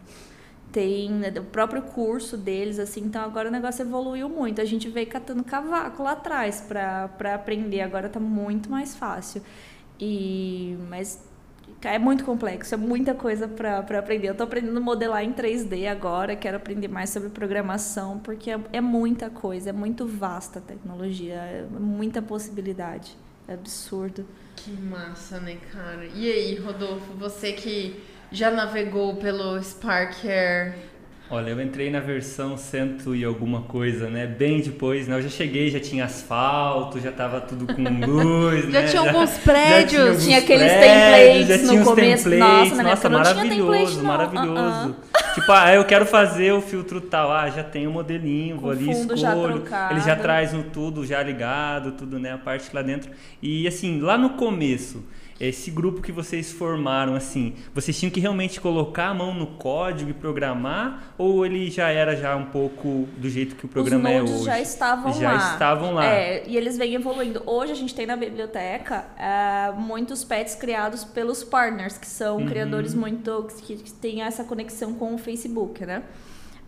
tem 0.71 1.09
né, 1.09 1.33
o 1.37 1.43
próprio 1.43 1.81
curso 1.81 2.37
deles, 2.37 2.79
assim. 2.79 3.01
Então, 3.01 3.21
agora 3.23 3.49
o 3.49 3.51
negócio 3.51 3.81
evoluiu 3.81 4.29
muito. 4.29 4.61
A 4.61 4.65
gente 4.65 4.87
veio 4.89 5.07
catando 5.07 5.43
cavaco 5.43 6.03
lá 6.03 6.13
atrás 6.13 6.61
para 6.61 7.35
aprender. 7.35 7.81
Agora 7.81 8.07
está 8.07 8.19
muito 8.19 8.69
mais 8.69 8.95
fácil. 8.95 9.41
E, 10.01 10.75
mas 10.89 11.23
é 11.83 11.99
muito 11.99 12.23
complexo, 12.23 12.73
é 12.73 12.77
muita 12.77 13.13
coisa 13.13 13.47
para 13.47 13.79
aprender. 13.99 14.29
Eu 14.29 14.31
estou 14.31 14.45
aprendendo 14.45 14.77
a 14.77 14.81
modelar 14.81 15.23
em 15.23 15.31
3D 15.31 15.87
agora, 15.87 16.35
quero 16.35 16.57
aprender 16.57 16.87
mais 16.87 17.11
sobre 17.11 17.29
programação, 17.29 18.19
porque 18.19 18.49
é, 18.49 18.59
é 18.73 18.81
muita 18.81 19.29
coisa, 19.29 19.69
é 19.69 19.73
muito 19.73 20.07
vasta 20.07 20.59
a 20.59 20.61
tecnologia, 20.61 21.35
é 21.35 21.65
muita 21.79 22.21
possibilidade. 22.21 23.15
É 23.47 23.53
absurdo. 23.53 24.25
Que 24.55 24.71
massa, 24.71 25.39
né, 25.39 25.57
cara? 25.71 26.05
E 26.15 26.31
aí, 26.31 26.55
Rodolfo, 26.55 27.13
você 27.13 27.53
que 27.53 28.01
já 28.31 28.49
navegou 28.49 29.15
pelo 29.17 29.61
Spark 29.61 30.25
Air 30.25 30.90
Olha, 31.31 31.51
eu 31.51 31.61
entrei 31.61 31.89
na 31.89 32.01
versão 32.01 32.57
cento 32.57 33.15
e 33.15 33.23
alguma 33.23 33.61
coisa, 33.61 34.09
né? 34.09 34.27
Bem 34.27 34.59
depois, 34.59 35.07
né? 35.07 35.15
Eu 35.15 35.21
já 35.21 35.29
cheguei, 35.29 35.69
já 35.69 35.79
tinha 35.79 36.03
asfalto, 36.03 36.99
já 36.99 37.09
tava 37.09 37.39
tudo 37.39 37.73
com 37.73 37.81
luz, 38.05 38.65
já 38.65 38.81
né? 38.81 38.87
Tinha 38.87 39.01
alguns 39.01 39.37
prédios. 39.37 39.81
Já 39.81 39.87
tinha, 39.87 40.01
alguns 40.01 40.23
tinha 40.25 40.37
aqueles 40.39 40.71
templates 40.73 41.47
já 41.47 41.57
tinha 41.57 41.79
no 41.79 41.85
começo. 41.85 42.29
Templates. 42.29 42.69
Nossa, 42.71 42.83
Nossa 42.83 43.09
maravilhoso, 43.09 44.03
maravilhoso. 44.03 44.89
Uh 44.89 44.95
-uh. 45.07 45.33
Tipo, 45.35 45.51
ah, 45.53 45.73
eu 45.73 45.85
quero 45.85 46.05
fazer 46.05 46.51
o 46.51 46.61
filtro 46.61 46.99
tal. 46.99 47.31
Ah, 47.31 47.49
já 47.49 47.63
tem 47.63 47.87
o 47.87 47.89
um 47.89 47.93
modelinho, 47.93 48.57
com 48.57 48.63
vou 48.63 48.71
ali, 48.71 48.91
escolho. 48.91 49.63
Já 49.65 49.89
ele 49.89 50.01
já 50.01 50.17
traz 50.17 50.51
no 50.51 50.63
tudo 50.63 51.05
já 51.05 51.23
ligado, 51.23 51.93
tudo, 51.93 52.19
né? 52.19 52.33
A 52.33 52.37
parte 52.37 52.69
lá 52.73 52.81
dentro. 52.81 53.09
E 53.41 53.65
assim, 53.65 54.01
lá 54.01 54.17
no 54.17 54.31
começo 54.31 55.01
esse 55.47 55.71
grupo 55.71 56.01
que 56.01 56.11
vocês 56.11 56.51
formaram, 56.51 57.15
assim, 57.15 57.55
vocês 57.73 57.97
tinham 57.99 58.11
que 58.11 58.19
realmente 58.19 58.61
colocar 58.61 59.07
a 59.07 59.13
mão 59.13 59.33
no 59.33 59.47
código 59.47 60.09
e 60.09 60.13
programar? 60.13 61.13
Ou 61.17 61.45
ele 61.45 61.69
já 61.71 61.89
era 61.89 62.15
já 62.15 62.35
um 62.35 62.45
pouco 62.45 63.07
do 63.17 63.29
jeito 63.29 63.55
que 63.55 63.65
o 63.65 63.67
programa 63.69 64.09
Os 64.09 64.15
é 64.15 64.21
hoje? 64.35 64.43
já 64.45 64.59
estavam 64.61 65.13
já 65.13 65.31
lá. 65.33 65.53
estavam 65.53 65.93
lá. 65.93 66.05
É, 66.05 66.43
e 66.47 66.55
eles 66.55 66.77
vêm 66.77 66.93
evoluindo. 66.93 67.41
Hoje 67.45 67.71
a 67.71 67.75
gente 67.75 67.93
tem 67.95 68.05
na 68.05 68.15
biblioteca 68.15 69.05
é, 69.17 69.71
muitos 69.77 70.23
pets 70.23 70.55
criados 70.55 71.03
pelos 71.03 71.43
partners, 71.43 71.97
que 71.97 72.07
são 72.07 72.37
Uhum. 72.37 72.45
criadores 72.45 72.93
muito. 72.93 73.47
que, 73.63 73.75
que 73.77 73.91
têm 73.93 74.21
essa 74.21 74.43
conexão 74.43 74.93
com 74.93 75.13
o 75.15 75.17
Facebook, 75.17 75.85
né? 75.85 76.03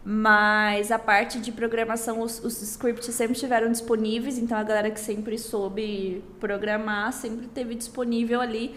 Mas 0.05 0.91
a 0.91 0.99
parte 0.99 1.39
de 1.39 1.51
programação, 1.51 2.19
os, 2.21 2.43
os 2.43 2.61
scripts 2.61 3.13
sempre 3.15 3.33
estiveram 3.33 3.71
disponíveis, 3.71 4.37
então 4.37 4.57
a 4.57 4.63
galera 4.63 4.91
que 4.91 4.99
sempre 4.99 5.37
soube 5.37 6.21
programar 6.41 7.13
sempre 7.13 7.47
teve 7.47 7.73
disponível 7.73 8.41
ali. 8.41 8.75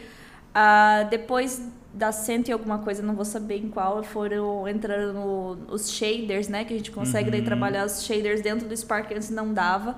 Ah, 0.55 1.03
depois 1.11 1.61
da 1.93 2.13
cento 2.13 2.49
e 2.49 2.53
alguma 2.53 2.79
coisa, 2.79 3.03
não 3.03 3.15
vou 3.15 3.25
saber 3.25 3.57
em 3.57 3.69
qual, 3.69 4.03
foram 4.05 4.69
entrando 4.69 5.59
os 5.69 5.91
shaders, 5.91 6.47
né? 6.49 6.65
Que 6.65 6.75
a 6.75 6.77
gente 6.77 6.91
consegue 6.93 7.31
daí 7.31 7.41
Uhum. 7.41 7.47
trabalhar 7.47 7.85
os 7.87 8.05
shaders 8.05 8.41
dentro 8.41 8.69
do 8.69 8.77
Spark, 8.77 9.11
antes 9.13 9.31
não 9.31 9.53
dava. 9.53 9.97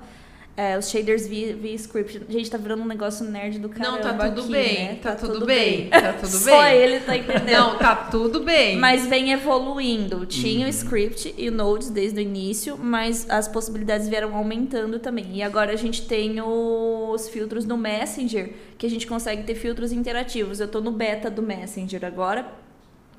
É, 0.61 0.77
os 0.77 0.89
shaders 0.89 1.25
via, 1.25 1.55
via 1.55 1.73
script. 1.75 2.21
Gente, 2.27 2.51
tá 2.51 2.57
virando 2.57 2.83
um 2.83 2.85
negócio 2.85 3.23
nerd 3.25 3.59
do 3.59 3.69
caramba 3.69 3.97
Não, 3.97 4.01
tá 4.17 4.29
tudo 4.29 4.41
aqui, 4.41 4.51
bem. 4.51 4.75
né? 4.89 4.95
Tá, 5.01 5.15
tudo, 5.15 5.45
bem. 5.45 5.89
Tá 5.89 6.11
tudo 6.13 6.21
bem. 6.31 6.39
Só 6.41 6.67
ele 6.67 6.99
tá 6.99 7.15
entendendo. 7.15 7.49
Não, 7.49 7.77
tá 7.77 7.95
tudo 7.95 8.41
bem. 8.43 8.75
Mas 8.77 9.07
vem 9.07 9.31
evoluindo. 9.31 10.25
Tinha 10.25 10.59
Uhum. 10.61 10.65
o 10.65 10.69
script 10.69 11.33
e 11.37 11.47
o 11.47 11.51
Nodes 11.53 11.89
desde 11.89 12.19
o 12.19 12.21
início, 12.21 12.77
mas 12.77 13.25
as 13.29 13.47
possibilidades 13.47 14.09
vieram 14.09 14.35
aumentando 14.35 14.99
também. 14.99 15.27
E 15.37 15.41
agora 15.41 15.71
a 15.71 15.77
gente 15.77 16.05
tem 16.05 16.41
os 16.41 17.29
filtros 17.29 17.63
no 17.63 17.77
Messenger, 17.77 18.51
que 18.77 18.85
a 18.85 18.89
gente 18.89 19.07
consegue 19.07 19.43
ter 19.43 19.55
filtros 19.55 19.93
interativos. 19.93 20.59
Eu 20.59 20.67
tô 20.67 20.81
no 20.81 20.91
beta 20.91 21.29
do 21.31 21.41
Messenger 21.41 22.03
agora, 22.03 22.45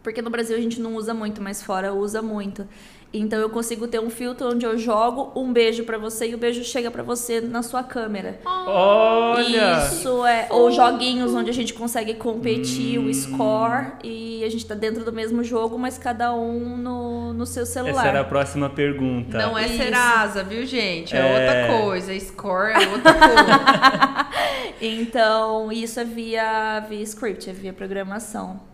porque 0.03 0.23
no 0.23 0.31
Brasil 0.31 0.57
a 0.57 0.61
gente 0.61 0.81
não 0.81 0.95
usa 0.95 1.13
muito, 1.15 1.43
mas 1.43 1.63
fora 1.63 1.93
usa 1.93 2.21
muito. 2.23 2.67
Então 3.13 3.41
eu 3.41 3.51
consigo 3.51 3.89
ter 3.89 3.99
um 3.99 4.09
filtro 4.09 4.51
onde 4.51 4.65
eu 4.65 4.79
jogo 4.79 5.33
um 5.35 5.53
beijo 5.53 5.83
pra 5.83 5.99
você 5.99 6.29
e 6.29 6.35
o 6.35 6.39
beijo 6.39 6.63
chega 6.63 6.93
pra 6.93 7.03
você 7.03 7.41
na 7.41 7.61
sua 7.61 7.83
câmera. 7.83 8.39
Olha! 8.47 9.79
Isso 9.85 10.25
é. 10.25 10.47
Ou 10.49 10.71
joguinhos 10.71 11.35
onde 11.35 11.51
a 11.51 11.53
gente 11.53 11.75
consegue 11.75 12.15
competir 12.15 13.01
o 13.01 13.13
score 13.13 13.95
e 14.05 14.45
a 14.45 14.49
gente 14.49 14.65
tá 14.65 14.77
dentro 14.77 15.05
do 15.05 15.13
mesmo 15.13 15.43
jogo, 15.43 15.77
mas 15.77 15.99
cada 15.99 16.33
um 16.33 16.77
no, 16.77 17.33
no 17.33 17.47
seu 17.47 17.67
celular. 17.67 17.99
Essa 17.99 18.09
era 18.09 18.21
a 18.21 18.25
próxima 18.25 18.71
pergunta. 18.71 19.37
Não 19.39 19.59
é 19.59 19.67
Isso. 19.67 19.77
Serasa, 19.79 20.45
viu, 20.45 20.65
gente? 20.65 21.17
É, 21.17 21.19
É. 21.19 21.67
outra 21.69 21.83
coisa. 21.83 22.21
Score 22.21 22.73
é 22.75 22.89
outra 22.89 23.13
coisa. 23.13 24.31
Então, 24.83 25.71
isso 25.71 26.01
é 26.01 26.05
via, 26.05 26.81
via 26.89 27.03
script, 27.03 27.51
é 27.51 27.53
via 27.53 27.71
programação. 27.71 28.70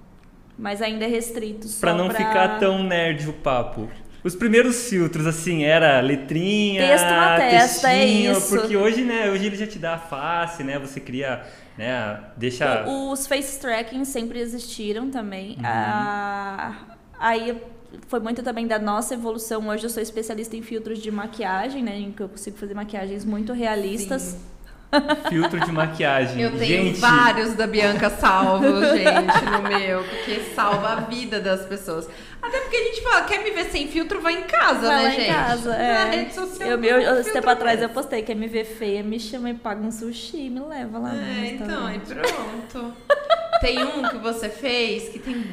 Mas 0.59 0.81
ainda 0.81 1.05
é 1.05 1.09
restrito. 1.09 1.67
Só 1.69 1.81
Pra 1.81 1.95
não 1.95 2.11
ficar 2.11 2.59
tão 2.59 2.83
nerd 2.83 3.29
o 3.29 3.33
papo. 3.33 3.89
Os 4.25 4.35
primeiros 4.35 4.89
filtros, 4.89 5.25
assim, 5.27 5.63
era 5.63 6.01
letrinha, 6.01 6.85
Texto 6.85 7.05
na 7.05 7.37
testa, 7.37 7.89
é 7.89 7.99
textinho, 8.01 8.33
isso. 8.33 8.49
Porque 8.57 8.77
hoje, 8.77 9.05
né, 9.05 9.31
hoje 9.31 9.47
ele 9.47 9.55
já 9.57 9.67
te 9.69 9.79
dá 9.79 9.95
a 9.95 9.99
face, 9.99 10.65
né, 10.65 10.79
você 10.81 10.99
cria, 10.99 11.45
né, 11.79 12.19
deixa... 12.37 12.85
O- 12.89 13.13
Os 13.13 13.25
face 13.27 13.61
tracking 13.61 14.05
sempre 14.05 14.41
existiram 14.41 15.11
também. 15.11 15.51
Uhum. 15.51 15.63
Ah, 15.65 16.75
aí 17.21 17.57
foi 18.09 18.19
muito 18.19 18.43
também 18.43 18.67
da 18.67 18.81
nossa 18.81 19.15
evolução. 19.15 19.69
Hoje 19.69 19.85
eu 19.85 19.91
sou 19.91 20.03
especialista 20.03 20.57
em 20.57 20.63
filtros 20.63 20.99
de 20.99 21.11
maquiagem, 21.11 21.83
né? 21.85 21.97
Em 21.97 22.11
que 22.11 22.23
eu 22.23 22.29
consigo 22.29 22.57
fazer 22.59 22.75
maquiagens 22.75 23.25
muito 23.25 23.53
realistas. 23.53 24.37
Filtro 25.29 25.61
de 25.61 25.73
maquiagem. 25.73 26.41
Eu 26.43 26.51
tenho 26.59 26.85
Gente, 26.87 27.01
vários 27.01 27.55
da 27.55 27.67
Bianca 27.67 28.11
salvos, 28.11 28.81
gente, 28.93 29.45
no 29.45 29.63
meu, 29.63 30.03
porque 30.05 30.41
salva 30.55 30.89
a 30.89 30.97
vida 31.01 31.41
das 31.41 31.65
pessoas. 31.67 32.09
Até 32.43 32.61
porque 32.61 32.77
a 32.77 32.85
gente 32.85 33.03
fala, 33.03 33.25
quer 33.25 33.43
me 33.43 33.51
ver 33.51 33.65
sem 33.71 33.89
filtro, 33.89 34.21
vai 34.21 34.35
em 34.35 34.43
casa, 34.43 34.87
Vai 34.87 34.97
né, 34.97 35.03
lá 35.05 35.11
gente? 35.11 35.23
em 35.31 35.33
casa, 35.33 35.71
Na 35.71 35.77
é. 35.77 36.11
rede 36.11 36.35
social. 36.35 36.69
Eu, 36.69 36.79
não 36.79 36.85
eu, 36.85 37.13
tem 37.13 37.21
esse 37.21 37.33
tempo 37.33 37.51
atrás 37.51 37.83
eu 37.83 37.89
postei, 37.89 38.23
quer 38.23 38.37
me 38.37 38.47
ver 38.47 38.65
feia, 38.65 39.03
me 39.03 39.19
chama 39.19 39.51
e 39.51 39.55
paga 39.55 39.81
um 39.85 39.91
sushi 39.91 40.47
e 40.47 40.51
me 40.51 40.61
leva 40.61 40.99
lá 40.99 41.13
no 41.13 41.23
É, 41.23 41.47
então, 41.49 41.93
e 41.93 41.99
pronto. 41.99 42.95
tem 43.61 43.83
um 43.83 44.09
que 44.09 44.19
você 44.19 44.49
fez 44.49 45.09
que 45.09 45.19
tem 45.19 45.45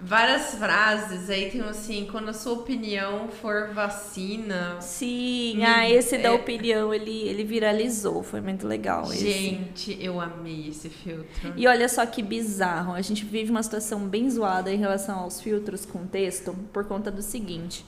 várias 0.00 0.54
frases, 0.54 1.28
aí 1.28 1.50
tem 1.50 1.60
assim, 1.62 2.06
quando 2.10 2.28
a 2.28 2.32
sua 2.32 2.52
opinião 2.54 3.28
for 3.28 3.70
vacina. 3.74 4.80
Sim, 4.80 5.58
Hum, 5.58 5.64
ah, 5.66 5.88
esse 5.90 6.16
da 6.18 6.28
é. 6.28 6.32
opinião, 6.32 6.94
ele, 6.94 7.22
ele 7.28 7.42
viralizou, 7.44 8.22
foi 8.22 8.40
muito 8.40 8.66
legal 8.66 9.04
esse. 9.12 9.28
Gente, 9.30 9.98
eu 10.00 10.20
amei 10.20 10.68
esse 10.68 10.88
filtro. 10.88 11.52
E 11.56 11.66
olha 11.66 11.88
só 11.88 12.06
que 12.06 12.22
bizarro, 12.22 12.92
a 12.92 13.00
gente 13.02 13.24
vive 13.24 13.50
uma 13.50 13.62
situação 13.62 14.06
bem 14.06 14.30
zoada 14.30 14.72
em 14.72 14.76
relação 14.78 15.18
aos 15.18 15.40
filtros 15.40 15.84
com 15.84 16.06
texto 16.06 16.54
por 16.72 16.84
conta 16.84 17.10
do 17.10 17.22
seguinte. 17.22 17.84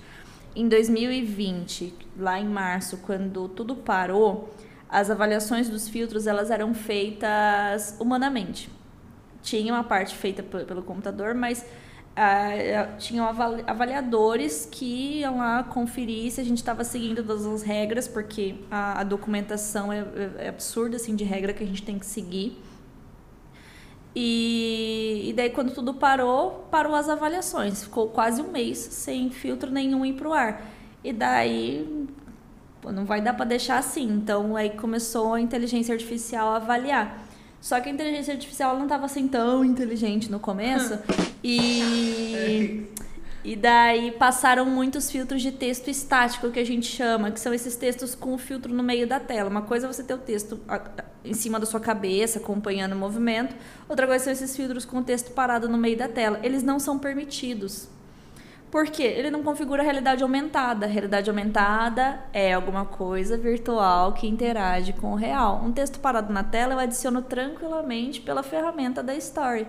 Em 0.57 0.69
2020, 0.69 1.95
lá 2.19 2.41
em 2.41 2.49
março, 2.49 2.97
quando 2.99 3.49
tudo 3.49 3.77
parou, 3.77 4.53
as 4.89 5.09
avaliações 5.11 5.69
dos 5.69 5.89
filtros 5.89 6.27
elas 6.27 6.51
eram 6.51 6.75
feitas 6.75 7.97
humanamente. 8.01 8.69
Tinha 9.43 9.73
uma 9.73 9.85
parte 9.85 10.17
feita 10.17 10.43
pe- 10.43 10.65
pelo 10.65 10.83
computador, 10.83 11.35
mas 11.35 11.65
ah, 12.23 12.97
tinham 12.99 13.27
avali- 13.27 13.65
avaliadores 13.67 14.69
que 14.71 15.21
iam 15.21 15.39
lá 15.39 15.63
conferir 15.65 16.31
se 16.31 16.41
a 16.41 16.45
gente 16.45 16.59
estava 16.59 16.85
seguindo 16.85 17.23
todas 17.25 17.47
as 17.47 17.63
regras, 17.63 18.07
porque 18.07 18.57
a, 18.71 19.01
a 19.01 19.05
documentação 19.05 19.93
é, 19.93 20.01
é- 20.01 20.45
é 20.47 20.49
absurda 20.49 20.97
assim 20.97 21.17
de 21.17 21.25
regra 21.25 21.53
que 21.53 21.65
a 21.65 21.67
gente 21.67 21.83
tem 21.83 21.99
que 21.99 22.07
seguir. 22.07 22.59
E, 24.15 25.27
e 25.29 25.33
daí, 25.33 25.51
quando 25.51 25.73
tudo 25.73 25.95
parou, 25.95 26.67
parou 26.71 26.95
as 26.95 27.09
avaliações. 27.09 27.85
Ficou 27.85 28.09
quase 28.09 28.43
um 28.43 28.51
mês 28.51 28.79
sem 28.79 29.31
filtro 29.31 29.71
nenhum 29.71 30.05
ir 30.05 30.15
pro 30.15 30.33
ar. 30.33 30.63
E 31.05 31.13
daí, 31.13 32.07
pô, 32.83 32.91
não 32.93 33.05
vai 33.05 33.21
dar 33.21 33.35
para 33.35 33.45
deixar 33.47 33.79
assim. 33.79 34.05
Então, 34.09 34.57
aí 34.57 34.71
começou 34.71 35.35
a 35.35 35.41
inteligência 35.41 35.93
artificial 35.95 36.49
a 36.51 36.57
avaliar. 36.57 37.25
Só 37.61 37.79
que 37.81 37.89
a 37.89 37.93
inteligência 37.93 38.33
artificial 38.33 38.77
não 38.77 38.85
estava 38.85 39.05
assim 39.05 39.29
tão 39.29 39.65
inteligente 39.65 40.31
no 40.31 40.41
começo. 40.41 40.99
e, 41.45 42.87
e 43.45 43.55
daí 43.55 44.13
passaram 44.13 44.65
muitos 44.65 45.11
filtros 45.11 45.43
de 45.43 45.53
texto 45.53 45.89
estático, 45.89 46.51
que 46.51 46.59
a 46.59 46.65
gente 46.65 46.87
chama, 46.87 47.31
que 47.31 47.39
são 47.39 47.53
esses 47.53 47.77
textos 47.77 48.15
com 48.15 48.33
o 48.33 48.39
filtro 48.39 48.73
no 48.73 48.83
meio 48.83 49.07
da 49.07 49.21
tela. 49.21 49.51
Uma 49.51 49.63
coisa 49.63 49.87
é 49.87 49.93
você 49.93 50.03
ter 50.03 50.15
o 50.15 50.19
texto 50.19 50.59
em 51.23 51.35
cima 51.35 51.61
da 51.61 51.67
sua 51.67 51.81
cabeça, 51.81 52.39
acompanhando 52.39 52.93
o 52.93 52.97
movimento. 52.97 53.55
Outra 53.89 54.07
coisa 54.07 54.25
são 54.25 54.33
esses 54.33 54.57
filtros 54.57 54.87
com 54.87 54.99
o 54.99 55.03
texto 55.03 55.33
parado 55.33 55.69
no 55.69 55.77
meio 55.77 55.99
da 55.99 56.09
tela. 56.09 56.41
Eles 56.43 56.63
não 56.63 56.79
são 56.79 56.99
permitidos. 56.99 57.89
Por 58.71 58.87
quê? 58.87 59.03
Ele 59.03 59.33
não 59.33 59.43
configura 59.43 59.83
a 59.83 59.85
realidade 59.85 60.23
aumentada. 60.23 60.87
A 60.87 60.89
realidade 60.89 61.29
aumentada 61.29 62.21
é 62.33 62.53
alguma 62.53 62.85
coisa 62.85 63.37
virtual 63.37 64.13
que 64.13 64.29
interage 64.29 64.93
com 64.93 65.13
o 65.13 65.17
real. 65.17 65.61
Um 65.65 65.73
texto 65.73 65.99
parado 65.99 66.33
na 66.33 66.45
tela 66.45 66.75
eu 66.75 66.79
adiciono 66.79 67.21
tranquilamente 67.21 68.21
pela 68.21 68.45
ferramenta 68.45 69.03
da 69.03 69.15
Story. 69.17 69.67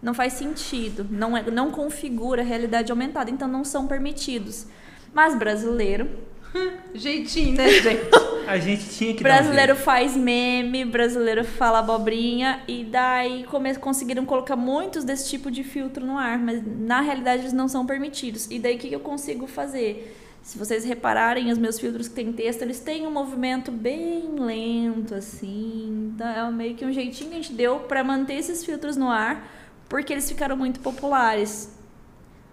Não 0.00 0.14
faz 0.14 0.34
sentido, 0.34 1.04
não, 1.10 1.36
é, 1.36 1.42
não 1.50 1.70
configura 1.70 2.42
a 2.42 2.44
realidade 2.44 2.92
aumentada, 2.92 3.30
então 3.30 3.48
não 3.48 3.64
são 3.64 3.86
permitidos. 3.88 4.66
Mas 5.12 5.36
brasileiro, 5.36 6.08
Jeitinho, 6.94 7.56
né, 7.56 7.68
gente? 7.68 8.10
A 8.46 8.58
gente 8.58 8.90
tinha 8.90 9.14
que 9.14 9.24
dar 9.24 9.30
um 9.30 9.32
brasileiro 9.36 9.74
faz 9.74 10.14
meme, 10.14 10.84
brasileiro 10.84 11.44
fala 11.44 11.78
abobrinha 11.78 12.60
e 12.68 12.84
daí 12.84 13.44
come- 13.44 13.74
conseguiram 13.76 14.26
colocar 14.26 14.54
muitos 14.54 15.02
desse 15.02 15.30
tipo 15.30 15.50
de 15.50 15.64
filtro 15.64 16.04
no 16.04 16.18
ar, 16.18 16.38
mas 16.38 16.62
na 16.64 17.00
realidade 17.00 17.42
eles 17.42 17.54
não 17.54 17.68
são 17.68 17.86
permitidos. 17.86 18.46
E 18.50 18.58
daí 18.58 18.76
o 18.76 18.78
que 18.78 18.88
que 18.90 18.94
eu 18.94 19.00
consigo 19.00 19.46
fazer? 19.46 20.14
Se 20.42 20.58
vocês 20.58 20.84
repararem, 20.84 21.50
os 21.50 21.56
meus 21.56 21.80
filtros 21.80 22.06
que 22.06 22.14
tem 22.14 22.30
texto, 22.34 22.60
eles 22.60 22.80
têm 22.80 23.06
um 23.06 23.10
movimento 23.10 23.72
bem 23.72 24.34
lento, 24.38 25.14
assim. 25.14 26.12
Então 26.14 26.28
é 26.28 26.50
meio 26.50 26.74
que 26.74 26.84
um 26.84 26.92
jeitinho 26.92 27.30
que 27.30 27.36
a 27.36 27.40
gente 27.40 27.54
deu 27.54 27.80
para 27.80 28.04
manter 28.04 28.34
esses 28.34 28.62
filtros 28.62 28.94
no 28.94 29.08
ar, 29.08 29.50
porque 29.88 30.12
eles 30.12 30.28
ficaram 30.28 30.54
muito 30.54 30.80
populares. 30.80 31.74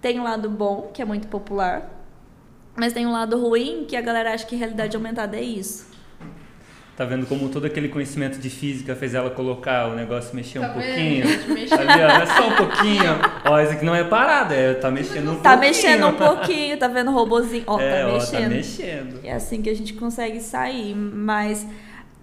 Tem 0.01 0.21
o 0.21 0.23
lado 0.23 0.49
bom, 0.49 0.89
que 0.93 1.01
é 1.01 1.05
muito 1.05 1.27
popular, 1.27 2.00
mas 2.75 2.93
tem 2.93 3.05
um 3.05 3.11
lado 3.11 3.39
ruim, 3.39 3.85
que 3.87 3.95
a 3.95 4.01
galera 4.01 4.33
acha 4.33 4.45
que 4.45 4.55
realidade 4.55 4.95
aumentada 4.95 5.37
é 5.37 5.41
isso. 5.41 5.89
Tá 6.95 7.05
vendo 7.05 7.25
como 7.25 7.49
todo 7.49 7.65
aquele 7.65 7.87
conhecimento 7.87 8.37
de 8.37 8.49
física 8.49 8.95
fez 8.95 9.15
ela 9.15 9.29
colocar 9.31 9.87
o 9.87 9.95
negócio 9.95 10.35
mexer 10.35 10.59
Tá 10.59 10.67
um 10.69 10.73
vendo? 10.73 10.83
pouquinho? 10.83 11.25
Ali, 11.79 12.03
ó, 12.03 12.07
é 12.09 12.25
só 12.27 12.47
um 12.49 12.55
pouquinho. 12.55 13.11
Ó, 13.45 13.59
isso 13.61 13.71
aqui 13.71 13.85
não 13.85 13.95
é 13.95 14.03
parada, 14.03 14.53
é, 14.53 14.73
tá 14.75 14.91
mexendo 14.91 15.31
um 15.31 15.35
Tá 15.37 15.51
pouquinho. 15.57 15.59
mexendo 15.59 16.07
um 16.07 16.13
pouquinho, 16.13 16.77
tá 16.77 16.87
vendo 16.87 17.09
o 17.09 17.13
robozinho? 17.13 17.63
Ó, 17.65 17.79
é, 17.79 18.03
tá 18.03 18.09
ó, 18.09 18.13
mexendo. 18.13 18.43
tá 18.43 18.49
mexendo. 18.49 19.19
É 19.23 19.31
assim 19.33 19.61
que 19.61 19.69
a 19.69 19.75
gente 19.75 19.93
consegue 19.93 20.39
sair, 20.41 20.93
mas 20.93 21.65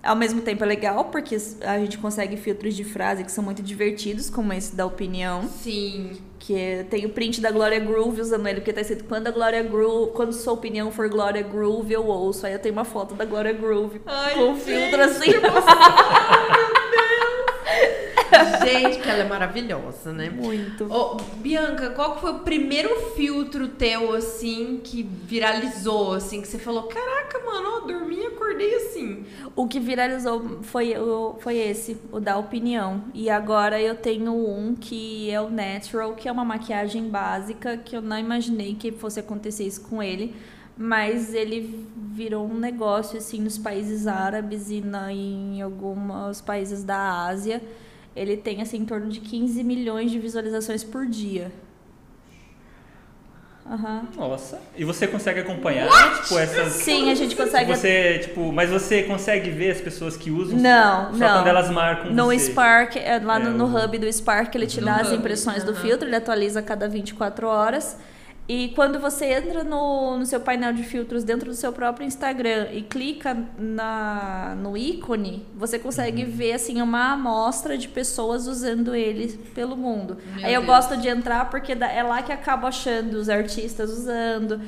ao 0.03 0.15
mesmo 0.15 0.43
tempo 0.43 0.63
é 0.63 0.67
legal 0.67 1.07
porque 1.07 1.37
a 1.63 1.79
gente 1.79 1.99
consegue 1.99 2.37
filtros 2.37 2.77
de 2.77 2.85
frase 2.85 3.25
que 3.25 3.33
são 3.33 3.43
muito 3.43 3.63
divertidos, 3.63 4.31
como 4.31 4.53
esse 4.53 4.77
da 4.77 4.87
opinião, 4.87 5.43
Sim. 5.49 6.13
Que 6.49 6.59
é- 6.59 6.83
tem 6.83 7.05
o 7.05 7.11
print 7.11 7.43
da 7.43 7.51
Glória 7.51 7.79
Groove 7.79 8.23
usando 8.23 8.47
ele, 8.49 8.61
porque 8.61 8.73
tá 8.73 8.81
escrito 8.81 9.05
quando 9.05 9.27
a 9.27 9.31
Glória 9.31 9.63
Groove, 9.63 10.13
quando 10.13 10.33
sua 10.33 10.55
opinião 10.55 10.91
for 10.91 11.07
Glória 11.07 11.43
Groove, 11.43 11.93
eu 11.93 12.07
ouço. 12.07 12.47
Aí 12.47 12.55
eu 12.55 12.59
tenho 12.59 12.73
uma 12.73 12.87
foto 12.87 13.15
da 13.15 13.27
Glória 13.27 13.53
Groove 13.53 14.01
Ai, 14.07 14.33
com 14.35 14.55
gente, 14.55 14.65
filtro 14.65 15.03
assim. 15.03 15.29
que 15.31 15.37
emoção, 15.37 15.51
meu 15.53 16.91
Deus. 16.91 17.08
Gente, 18.65 19.01
que 19.01 19.09
ela 19.09 19.23
é 19.23 19.29
maravilhosa, 19.29 20.13
né? 20.13 20.31
Muito. 20.31 20.85
Ô, 20.93 21.17
Bianca, 21.37 21.91
qual 21.91 22.19
foi 22.19 22.33
o 22.33 22.39
primeiro 22.41 23.13
filtro 23.13 23.69
teu, 23.69 24.15
assim, 24.15 24.81
que 24.83 25.03
viralizou, 25.03 26.15
assim, 26.15 26.41
que 26.41 26.49
você 26.49 26.59
falou, 26.59 26.85
caraca, 26.85 27.39
mano, 27.45 27.69
eu 27.77 27.87
dormi 27.87 28.17
e 28.17 28.27
acordei 28.27 28.75
assim? 28.77 29.25
O 29.55 29.67
que 29.67 29.81
viralizou 29.81 30.63
foi, 30.63 30.95
foi 31.41 31.57
esse, 31.57 31.97
o 32.13 32.21
da 32.21 32.37
opinião. 32.37 33.05
E 33.15 33.29
agora 33.31 33.81
eu 33.81 33.95
tenho 33.95 34.33
um 34.33 34.75
que 34.75 35.31
é 35.31 35.41
o 35.41 35.51
Natural, 35.51 36.15
que 36.15 36.29
é 36.29 36.33
uma 36.33 36.45
maquiagem 36.45 37.09
básica, 37.09 37.77
que 37.77 37.97
eu 37.97 38.03
não 38.03 38.19
imaginei 38.19 38.75
que 38.75 38.93
fosse 38.93 39.21
acontecer 39.21 39.65
isso 39.65 39.81
com 39.83 40.03
ele. 40.03 40.35
Mas 40.81 41.35
ele 41.35 41.89
virou 41.97 42.47
um 42.47 42.55
negócio, 42.55 43.19
assim, 43.19 43.41
nos 43.41 43.59
países 43.59 44.07
árabes 44.07 44.71
e 44.71 44.81
na, 44.81 45.13
em 45.13 45.61
alguns 45.61 46.41
países 46.41 46.85
da 46.85 47.27
Ásia. 47.27 47.61
Ele 48.17 48.37
tem, 48.37 48.61
assim, 48.61 48.79
em 48.79 48.85
torno 48.85 49.09
de 49.09 49.21
15 49.21 49.63
milhões 49.63 50.11
de 50.11 50.19
visualizações 50.19 50.83
por 50.83 51.07
dia. 51.07 51.53
Aham. 53.71 54.09
Nossa. 54.17 54.59
E 54.77 54.83
você 54.83 55.07
consegue 55.07 55.41
acompanhar, 55.41 55.89
tipo, 56.23 56.39
essas. 56.39 56.73
Sim, 56.73 57.11
a 57.11 57.15
gente 57.15 57.37
consegue. 57.37 57.71
Você, 57.77 58.19
tipo, 58.21 58.51
mas 58.51 58.71
você 58.71 59.03
consegue 59.03 59.51
ver 59.51 59.73
as 59.73 59.81
pessoas 59.81 60.17
que 60.17 60.31
usam? 60.31 60.59
Não, 60.59 61.13
só 61.13 61.19
não. 61.19 61.35
quando 61.35 61.47
elas 61.49 61.71
marcam 61.71 62.11
No 62.11 62.27
você. 62.27 62.39
Spark, 62.51 62.97
é, 62.97 63.19
lá 63.23 63.37
É, 63.37 63.39
no, 63.41 63.51
no 63.69 63.77
hub 63.85 63.99
do 63.99 64.11
Spark, 64.11 64.55
ele 64.55 64.67
te 64.67 64.81
No 64.81 64.87
dá 64.87 64.97
as 64.97 65.09
hub, 65.09 65.17
impressões 65.19 65.63
do 65.65 65.73
aham. 65.73 65.81
filtro, 65.83 66.09
ele 66.09 66.17
atualiza 66.17 66.61
a 66.61 66.63
cada 66.63 66.89
24 66.89 67.47
horas. 67.47 67.99
E 68.49 68.69
quando 68.71 68.99
você 68.99 69.27
entra 69.27 69.63
no, 69.63 70.17
no 70.19 70.25
seu 70.25 70.41
painel 70.41 70.73
de 70.73 70.83
filtros 70.83 71.23
dentro 71.23 71.51
do 71.51 71.55
seu 71.55 71.71
próprio 71.71 72.07
Instagram 72.07 72.69
e 72.73 72.81
clica 72.81 73.37
na, 73.59 74.57
no 74.59 74.75
ícone, 74.75 75.45
você 75.55 75.79
consegue 75.79 76.25
Uhum. 76.25 76.31
ver 76.31 76.53
assim 76.55 76.81
uma 76.81 77.13
amostra 77.13 77.77
de 77.77 77.87
pessoas 77.89 78.47
usando 78.47 78.95
ele 78.95 79.29
pelo 79.55 79.77
mundo. 79.77 80.17
Meu 80.35 80.47
Aí 80.47 80.55
eu 80.55 80.63
Deus. 80.63 80.73
gosto 80.75 80.97
de 80.97 81.09
entrar 81.09 81.51
porque 81.51 81.73
é 81.73 82.03
lá 82.03 82.23
que 82.23 82.33
acabo 82.33 82.67
achando 82.67 83.15
os 83.19 83.29
artistas 83.29 83.91
usando. 83.91 84.61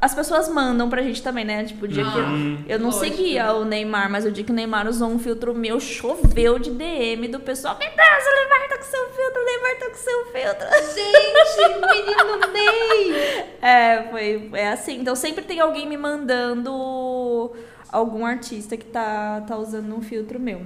As 0.00 0.12
pessoas 0.14 0.48
mandam 0.48 0.88
pra 0.90 1.02
gente 1.02 1.22
também, 1.22 1.44
né? 1.44 1.64
Tipo, 1.64 1.84
o 1.84 1.88
dia 1.88 2.04
que 2.04 2.18
Uhum. 2.18 2.58
eu, 2.66 2.74
eu 2.74 2.78
não 2.80 2.90
Lógico. 2.90 3.04
seguia 3.16 3.52
o 3.52 3.64
Neymar, 3.64 4.10
mas 4.10 4.24
o 4.24 4.30
dia 4.30 4.42
que 4.44 4.50
o 4.50 4.54
Neymar 4.54 4.88
usou 4.88 5.08
um 5.08 5.18
filtro 5.18 5.54
meu, 5.54 5.78
choveu 5.80 6.58
de 6.58 6.70
DM 6.70 7.28
do 7.28 7.38
pessoal. 7.40 7.76
Meu 7.78 7.88
Deus, 7.88 7.98
o 8.26 8.34
Neymar 8.34 8.68
tá 8.68 8.76
com 8.78 8.84
seu 8.84 9.08
filtro, 9.10 9.40
o 9.40 9.44
Neymar 9.44 9.76
tá 9.78 9.88
com 9.90 9.94
seu 9.94 10.26
filtro. 10.26 10.68
Gente, 10.94 11.94
menino 11.94 12.52
Ney! 12.52 13.44
É, 13.62 14.08
foi 14.10 14.50
é 14.54 14.68
assim. 14.72 15.00
Então 15.00 15.14
sempre 15.14 15.44
tem 15.44 15.60
alguém 15.60 15.86
me 15.88 15.96
mandando 15.96 17.52
algum 17.90 18.24
artista 18.26 18.76
que 18.76 18.84
tá, 18.86 19.42
tá 19.46 19.56
usando 19.56 19.94
um 19.96 20.02
filtro 20.02 20.38
meu. 20.40 20.62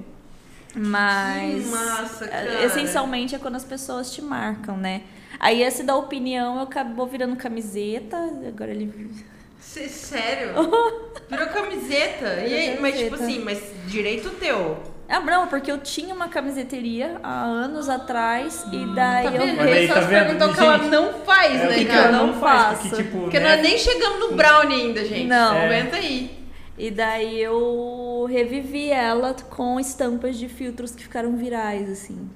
Mas 0.75 1.65
Que 1.65 1.71
massa, 1.71 2.25
é, 2.25 2.29
cara. 2.29 2.65
essencialmente 2.65 3.35
é 3.35 3.39
quando 3.39 3.57
as 3.57 3.65
pessoas 3.65 4.11
te 4.11 4.23
marcam, 4.23 4.77
né? 4.77 5.03
Aí 5.43 5.63
esse 5.63 5.83
da 5.83 5.97
opinião 5.97 6.57
eu 6.57 6.63
acabou 6.63 7.07
virando 7.07 7.37
camiseta, 7.37 8.17
agora 8.49 8.71
ele 8.71 9.11
Cê- 9.61 9.89
Sério? 9.89 10.53
Virou 11.29 11.47
camiseta? 11.49 12.45
E 12.47 12.55
aí, 12.55 12.81
mas 12.81 12.97
tipo 12.99 13.15
assim, 13.17 13.41
mas 13.41 13.61
direito 13.87 14.31
teu. 14.39 14.77
Ah, 15.09 15.21
não, 15.21 15.47
porque 15.49 15.71
eu 15.71 15.79
tinha 15.79 16.15
uma 16.15 16.29
camiseteria 16.29 17.19
há 17.23 17.43
anos 17.43 17.89
atrás 17.89 18.65
e 18.73 18.87
daí 18.95 19.25
Tá 19.27 19.35
eu 19.35 19.47
vendo? 19.47 19.61
Essas 19.69 19.95
tá 19.95 20.01
vendo? 20.01 20.27
perguntas 20.39 20.55
que 20.57 20.61
ela 20.63 20.79
não 20.79 21.13
faz, 21.25 21.61
É, 21.61 21.67
o 21.67 21.69
né, 21.71 21.75
que, 21.75 21.85
que 21.85 21.91
cara? 21.91 22.09
ela 22.09 22.13
não 22.19 22.27
Não 22.29 22.35
faz? 22.41 22.63
faço. 22.79 22.89
Porque, 22.89 23.03
tipo, 23.03 23.19
Porque 23.21 23.41
né? 23.41 23.57
nós 23.57 23.63
nem 23.69 23.79
chegamos 23.79 24.21
no 24.21 24.37
brownie 24.37 24.81
ainda, 24.83 25.05
gente. 25.05 25.27
Não. 25.27 25.55
É. 25.55 25.67
Aguenta 25.67 25.97
aí. 25.97 26.39
E 26.79 26.91
daí 26.91 27.43
eu 27.43 28.27
revivi 28.31 28.91
ela 28.91 29.35
com 29.51 29.79
estampas 29.79 30.39
de 30.39 30.49
filtros 30.49 30.93
que 30.95 31.03
ficaram 31.03 31.37
virais, 31.37 31.91
assim. 31.91 32.31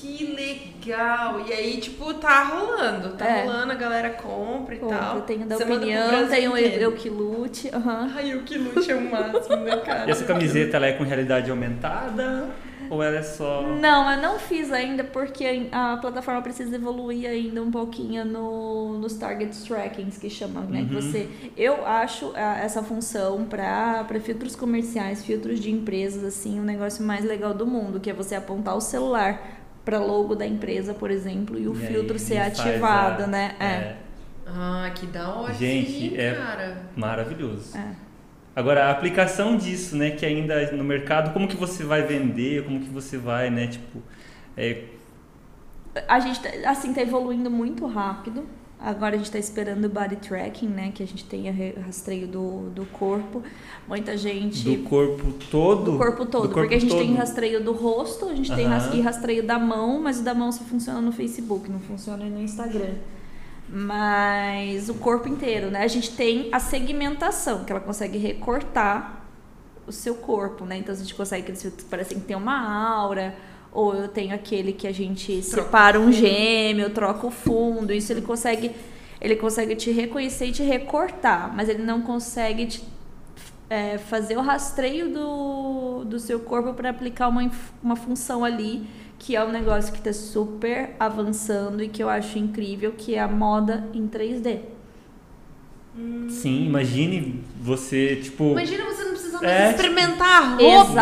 Que 0.00 0.26
legal. 0.26 1.40
E 1.48 1.52
aí, 1.52 1.78
tipo, 1.80 2.12
tá 2.14 2.44
rolando. 2.44 3.10
Tá 3.16 3.26
É. 3.26 3.42
rolando, 3.44 3.72
a 3.72 3.74
galera 3.74 4.10
compra 4.10 4.74
e 4.74 4.78
Compro, 4.78 4.96
tal. 4.98 5.20
tenho 5.22 5.46
da 5.46 5.56
Você 5.56 5.64
opinião, 5.64 6.28
tenho 6.28 6.52
o 6.52 6.58
inteiro. 6.58 6.82
eu 6.82 6.92
que 6.92 7.08
lute. 7.08 7.70
aham. 7.74 8.10
Ai, 8.14 8.34
o 8.34 8.42
que 8.42 8.58
lute 8.58 8.90
é 8.90 8.94
o 8.94 9.10
máximo, 9.10 9.56
né, 9.56 9.76
cara? 9.78 10.06
E 10.06 10.10
essa 10.10 10.24
camiseta, 10.24 10.76
ela 10.76 10.86
é 10.86 10.92
com 10.92 11.04
realidade 11.04 11.50
aumentada? 11.50 12.50
Ou 12.88 13.02
ela 13.02 13.16
é 13.16 13.22
só... 13.22 13.62
Não, 13.62 14.08
eu 14.12 14.20
não 14.22 14.38
fiz 14.38 14.70
ainda 14.70 15.02
porque 15.02 15.66
a 15.72 15.96
plataforma 15.96 16.40
precisa 16.40 16.76
evoluir 16.76 17.28
ainda 17.28 17.60
um 17.60 17.70
pouquinho 17.70 18.24
no, 18.24 18.98
nos 18.98 19.14
target 19.14 19.56
trackings 19.66 20.18
que 20.18 20.30
chamam, 20.30 20.62
né? 20.64 20.86
Que 20.88 20.94
Uhum. 20.94 21.00
você, 21.00 21.28
eu 21.56 21.84
acho 21.84 22.32
ah, 22.36 22.58
essa 22.62 22.82
função 22.84 23.44
para 23.44 24.06
filtros 24.22 24.54
comerciais, 24.54 25.24
filtros 25.24 25.58
de 25.58 25.70
empresas 25.72 26.22
assim, 26.22 26.60
o 26.60 26.62
negócio 26.62 27.04
mais 27.04 27.24
legal 27.24 27.52
do 27.52 27.66
mundo, 27.66 27.98
que 27.98 28.08
é 28.10 28.12
você 28.12 28.36
apontar 28.36 28.76
o 28.76 28.80
celular 28.80 29.64
para 29.86 29.98
logo 30.00 30.34
da 30.34 30.46
empresa, 30.46 30.92
por 30.92 31.10
exemplo, 31.10 31.58
e 31.58 31.66
o 31.66 31.74
E 31.74 31.80
aí 31.80 31.86
filtro 31.86 32.18
ser 32.18 32.34
ele 32.34 32.50
faz 32.54 32.60
ativado, 32.60 33.22
a- 33.22 33.26
né? 33.28 33.56
É. 33.58 33.96
Ah, 34.46 34.90
que 34.94 35.06
da 35.06 35.32
hora. 35.34 35.54
Gente, 35.54 35.90
sim, 36.10 36.16
é- 36.18 36.34
cara. 36.34 36.82
Maravilhoso. 36.94 37.76
É. 37.78 37.94
Agora, 38.54 38.86
a 38.86 38.90
aplicação 38.90 39.56
disso, 39.56 39.96
né, 39.96 40.10
que 40.10 40.26
ainda 40.26 40.72
no 40.72 40.82
mercado, 40.84 41.32
como 41.32 41.46
que 41.46 41.56
você 41.56 41.84
vai 41.84 42.02
vender, 42.02 42.64
como 42.64 42.80
que 42.80 42.88
você 42.90 43.16
vai, 43.16 43.48
né, 43.50 43.66
tipo... 43.68 44.02
é, 44.56 44.84
A 46.08 46.18
gente, 46.20 46.40
tá- 46.42 46.70
assim, 46.70 46.92
tá 46.92 47.00
evoluindo 47.00 47.50
muito 47.50 47.86
rápido. 47.86 48.44
Agora 48.78 49.14
a 49.14 49.18
gente 49.18 49.30
tá 49.30 49.38
esperando 49.38 49.86
o 49.86 49.88
body 49.88 50.16
tracking, 50.16 50.68
né? 50.68 50.92
Que 50.94 51.02
a 51.02 51.06
gente 51.06 51.24
tenha 51.24 51.50
re- 51.50 51.74
rastreio 51.84 52.28
do, 52.28 52.68
do 52.70 52.84
corpo. 52.86 53.42
Muita 53.88 54.16
gente. 54.18 54.62
do 54.64 54.82
corpo 54.88 55.32
todo? 55.50 55.92
Do 55.92 55.98
corpo 55.98 56.26
todo, 56.26 56.42
Do 56.42 56.48
corpo 56.54 56.60
porque 56.60 56.74
a 56.74 56.78
gente 56.80 56.94
tem 56.94 57.08
todo. 57.08 57.16
rastreio 57.16 57.64
do 57.64 57.72
rosto, 57.72 58.28
a 58.28 58.34
gente 58.34 58.54
tem 58.54 58.66
Aham. 58.66 58.74
ras- 58.78 58.94
e 58.94 59.00
rastreio 59.00 59.42
da 59.42 59.58
mão, 59.58 60.00
mas 60.02 60.20
o 60.20 60.22
da 60.22 60.34
mão 60.34 60.52
só 60.52 60.62
funciona 60.64 61.00
no 61.00 61.10
Facebook, 61.10 61.70
não 61.70 61.80
funciona 61.80 62.24
no 62.26 62.40
Instagram. 62.40 62.94
Mas 63.68 64.88
o 64.88 64.94
corpo 64.94 65.28
inteiro, 65.28 65.70
né? 65.70 65.82
A 65.82 65.88
gente 65.88 66.10
tem 66.14 66.48
a 66.52 66.60
segmentação, 66.60 67.64
que 67.64 67.72
ela 67.72 67.80
consegue 67.80 68.18
recortar 68.18 69.24
o 69.86 69.92
seu 69.92 70.14
corpo, 70.16 70.64
né? 70.64 70.76
Então 70.78 70.94
a 70.94 70.98
gente 70.98 71.14
consegue 71.14 71.44
que 71.46 71.50
eles 71.52 71.84
parecem 71.90 72.20
que 72.20 72.26
tem 72.26 72.36
uma 72.36 72.58
aura, 72.96 73.34
ou 73.76 73.94
eu 73.94 74.08
tenho 74.08 74.34
aquele 74.34 74.72
que 74.72 74.86
a 74.86 74.92
gente 74.92 75.42
separa 75.42 76.00
um 76.00 76.10
gêmeo, 76.10 76.88
troca 76.88 77.26
o 77.26 77.30
fundo, 77.30 77.92
isso 77.92 78.10
ele 78.10 78.22
consegue 78.22 78.70
ele 79.20 79.36
consegue 79.36 79.76
te 79.76 79.90
reconhecer 79.90 80.46
e 80.46 80.52
te 80.52 80.62
recortar, 80.62 81.54
mas 81.54 81.68
ele 81.68 81.82
não 81.82 82.00
consegue 82.00 82.66
te 82.66 82.82
é, 83.68 83.98
fazer 83.98 84.36
o 84.36 84.40
rastreio 84.40 85.12
do, 85.12 86.04
do 86.04 86.18
seu 86.18 86.40
corpo 86.40 86.72
para 86.72 86.90
aplicar 86.90 87.28
uma, 87.28 87.50
uma 87.82 87.96
função 87.96 88.44
ali, 88.44 88.86
que 89.18 89.36
é 89.36 89.44
um 89.44 89.50
negócio 89.50 89.92
que 89.92 89.98
está 89.98 90.12
super 90.12 90.94
avançando 90.98 91.82
e 91.82 91.88
que 91.88 92.02
eu 92.02 92.08
acho 92.08 92.38
incrível, 92.38 92.92
que 92.96 93.14
é 93.14 93.20
a 93.20 93.28
moda 93.28 93.88
em 93.92 94.06
3D. 94.06 94.60
Sim, 96.28 96.66
imagine 96.66 97.42
você, 97.60 98.16
tipo... 98.16 98.44
Imagina 98.52 98.84
você 98.84 98.95
mais 99.42 99.52
É, 99.52 99.70
experimentar 99.70 100.42
a 100.42 100.46
roupa. 100.56 100.92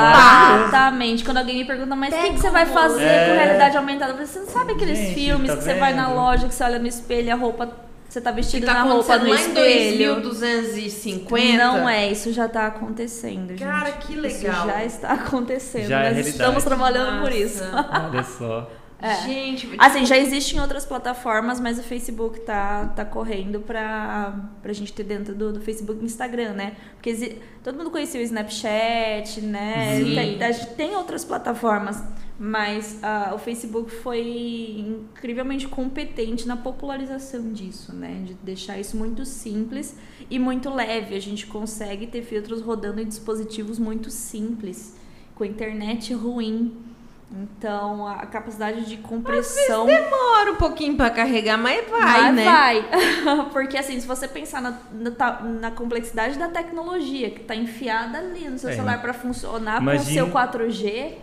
Exatamente. 0.68 1.24
Quando 1.24 1.38
alguém 1.38 1.56
me 1.58 1.64
pergunta, 1.64 1.94
mas 1.96 2.12
o 2.14 2.16
que, 2.18 2.30
que 2.34 2.38
você 2.40 2.50
vai 2.50 2.66
fazer 2.66 3.02
É. 3.04 3.28
com 3.28 3.34
realidade 3.42 3.76
aumentada? 3.76 4.12
Você 4.26 4.38
não 4.40 4.46
sabe 4.46 4.72
aqueles 4.72 4.98
Gente, 4.98 5.14
filmes 5.14 5.50
tá 5.50 5.56
que 5.56 5.64
você 5.64 5.74
vai 5.74 5.92
na 5.94 6.06
vendo? 6.06 6.16
loja, 6.16 6.48
que 6.48 6.54
você 6.54 6.64
olha 6.64 6.78
no 6.78 6.86
espelho, 6.86 7.32
a 7.32 7.36
roupa, 7.36 7.68
você 8.08 8.20
tá 8.20 8.30
vestido 8.30 8.66
tá 8.66 8.74
na 8.74 8.82
roupa 8.82 9.18
no 9.18 9.34
espelho. 9.34 10.20
2250. 10.20 11.56
Não 11.64 11.88
é, 11.88 12.10
isso 12.10 12.32
já 12.32 12.48
tá 12.48 12.66
acontecendo, 12.66 13.48
gente. 13.50 13.62
Cara, 13.64 13.90
que 13.92 14.12
Isso 14.12 14.20
legal. 14.46 14.66
já 14.66 14.84
está 14.84 15.08
acontecendo. 15.12 15.88
Já 15.88 15.96
é 16.00 16.04
Nós 16.04 16.12
realidade. 16.14 16.28
estamos 16.36 16.64
trabalhando 16.64 17.22
por 17.22 17.32
isso. 17.32 17.64
Nossa. 17.64 18.08
Olha 18.10 18.22
só. 18.22 18.70
É. 19.04 19.16
Gente, 19.26 19.68
Assim, 19.78 20.06
já 20.06 20.16
existem 20.16 20.58
outras 20.58 20.86
plataformas, 20.86 21.60
mas 21.60 21.78
o 21.78 21.82
Facebook 21.82 22.40
tá, 22.40 22.86
tá 22.96 23.04
correndo 23.04 23.60
pra, 23.60 24.50
pra 24.62 24.72
gente 24.72 24.94
ter 24.94 25.04
dentro 25.04 25.34
do, 25.34 25.52
do 25.52 25.60
Facebook 25.60 26.00
e 26.00 26.06
Instagram, 26.06 26.54
né? 26.54 26.74
Porque 26.94 27.36
todo 27.62 27.76
mundo 27.76 27.90
conhecia 27.90 28.18
o 28.18 28.24
Snapchat, 28.24 29.42
né? 29.42 30.02
Tem, 30.02 30.42
a 30.42 30.52
gente 30.52 30.70
tem 30.74 30.96
outras 30.96 31.22
plataformas, 31.22 32.02
mas 32.38 32.98
ah, 33.02 33.32
o 33.34 33.38
Facebook 33.38 33.90
foi 33.90 34.76
incrivelmente 34.78 35.68
competente 35.68 36.48
na 36.48 36.56
popularização 36.56 37.52
disso, 37.52 37.94
né? 37.94 38.22
De 38.24 38.32
deixar 38.32 38.78
isso 38.80 38.96
muito 38.96 39.26
simples 39.26 39.98
e 40.30 40.38
muito 40.38 40.70
leve. 40.70 41.14
A 41.14 41.20
gente 41.20 41.46
consegue 41.46 42.06
ter 42.06 42.22
filtros 42.22 42.62
rodando 42.62 43.02
em 43.02 43.06
dispositivos 43.06 43.78
muito 43.78 44.10
simples, 44.10 44.96
com 45.34 45.44
internet 45.44 46.14
ruim. 46.14 46.93
Então, 47.36 48.06
a 48.06 48.26
capacidade 48.26 48.84
de 48.86 48.96
compressão. 48.98 49.86
demora 49.86 50.52
um 50.52 50.56
pouquinho 50.56 50.96
pra 50.96 51.10
carregar, 51.10 51.56
mas 51.58 51.88
vai, 51.90 52.20
Mas 52.22 52.34
né? 52.36 52.44
vai. 52.44 52.84
Porque 53.52 53.76
assim, 53.76 53.98
se 53.98 54.06
você 54.06 54.28
pensar 54.28 54.62
na, 54.62 54.78
na, 54.92 55.40
na 55.42 55.70
complexidade 55.72 56.38
da 56.38 56.48
tecnologia 56.48 57.30
que 57.30 57.40
tá 57.40 57.56
enfiada 57.56 58.18
ali 58.18 58.48
no 58.48 58.56
seu 58.58 58.70
É. 58.70 58.74
celular 58.74 59.00
para 59.02 59.12
funcionar 59.12 59.80
com 59.80 59.86
o 59.86 59.94
Imagine- 59.94 60.14
seu 60.14 60.28
4G, 60.30 61.14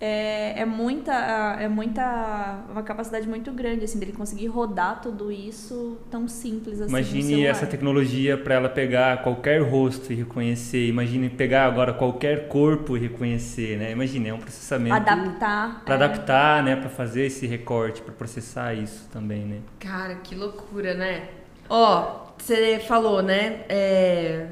é, 0.00 0.62
é 0.62 0.64
muita, 0.64 1.12
é 1.60 1.68
muita, 1.68 2.64
uma 2.70 2.82
capacidade 2.82 3.28
muito 3.28 3.52
grande, 3.52 3.84
assim, 3.84 3.98
dele 3.98 4.12
conseguir 4.12 4.46
rodar 4.46 5.02
tudo 5.02 5.30
isso 5.30 5.98
tão 6.10 6.26
simples 6.26 6.80
assim. 6.80 6.90
Imagine 6.90 7.44
essa 7.44 7.66
tecnologia 7.66 8.38
para 8.38 8.54
ela 8.54 8.68
pegar 8.70 9.22
qualquer 9.22 9.60
rosto 9.60 10.10
e 10.10 10.16
reconhecer. 10.16 10.88
Imagine 10.88 11.28
pegar 11.28 11.66
agora 11.66 11.92
qualquer 11.92 12.48
corpo 12.48 12.96
e 12.96 13.00
reconhecer, 13.00 13.76
né? 13.76 13.92
Imagine, 13.92 14.30
é 14.30 14.34
um 14.34 14.38
processamento. 14.38 14.96
Adaptar. 14.96 15.82
Para 15.84 15.94
é. 15.94 15.96
adaptar, 15.96 16.62
né? 16.62 16.76
Para 16.76 16.88
fazer 16.88 17.26
esse 17.26 17.46
recorte, 17.46 18.00
para 18.00 18.14
processar 18.14 18.72
isso 18.72 19.06
também, 19.12 19.44
né? 19.44 19.58
Cara, 19.78 20.14
que 20.14 20.34
loucura, 20.34 20.94
né? 20.94 21.28
Ó, 21.68 22.26
você 22.38 22.80
falou, 22.80 23.22
né? 23.22 23.64
É, 23.68 24.46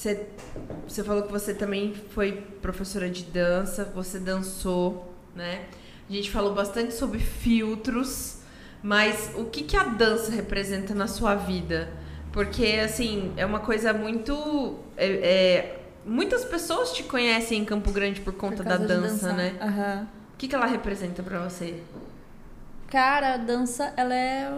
você 0.00 0.26
você 0.88 1.04
falou 1.04 1.24
que 1.24 1.30
você 1.30 1.52
também 1.52 1.94
foi 1.94 2.32
professora 2.62 3.08
de 3.10 3.22
dança, 3.24 3.84
você 3.84 4.18
dançou, 4.18 5.14
né? 5.36 5.66
A 6.08 6.12
gente 6.12 6.30
falou 6.30 6.54
bastante 6.54 6.94
sobre 6.94 7.18
filtros, 7.18 8.38
mas 8.82 9.32
o 9.36 9.44
que, 9.44 9.62
que 9.62 9.76
a 9.76 9.84
dança 9.84 10.32
representa 10.32 10.94
na 10.94 11.06
sua 11.06 11.34
vida? 11.34 11.90
Porque, 12.32 12.80
assim, 12.82 13.32
é 13.36 13.44
uma 13.44 13.60
coisa 13.60 13.92
muito. 13.92 14.78
É, 14.96 15.06
é, 15.06 15.80
muitas 16.06 16.44
pessoas 16.44 16.92
te 16.92 17.02
conhecem 17.02 17.60
em 17.60 17.64
Campo 17.64 17.92
Grande 17.92 18.22
por 18.22 18.32
conta 18.32 18.56
por 18.56 18.64
da 18.64 18.78
dança, 18.78 19.32
né? 19.34 19.54
Uhum. 19.60 20.02
O 20.34 20.36
que, 20.38 20.48
que 20.48 20.54
ela 20.54 20.66
representa 20.66 21.22
para 21.22 21.46
você? 21.46 21.82
Cara, 22.88 23.34
a 23.34 23.36
dança, 23.36 23.92
ela 23.96 24.14
é 24.14 24.50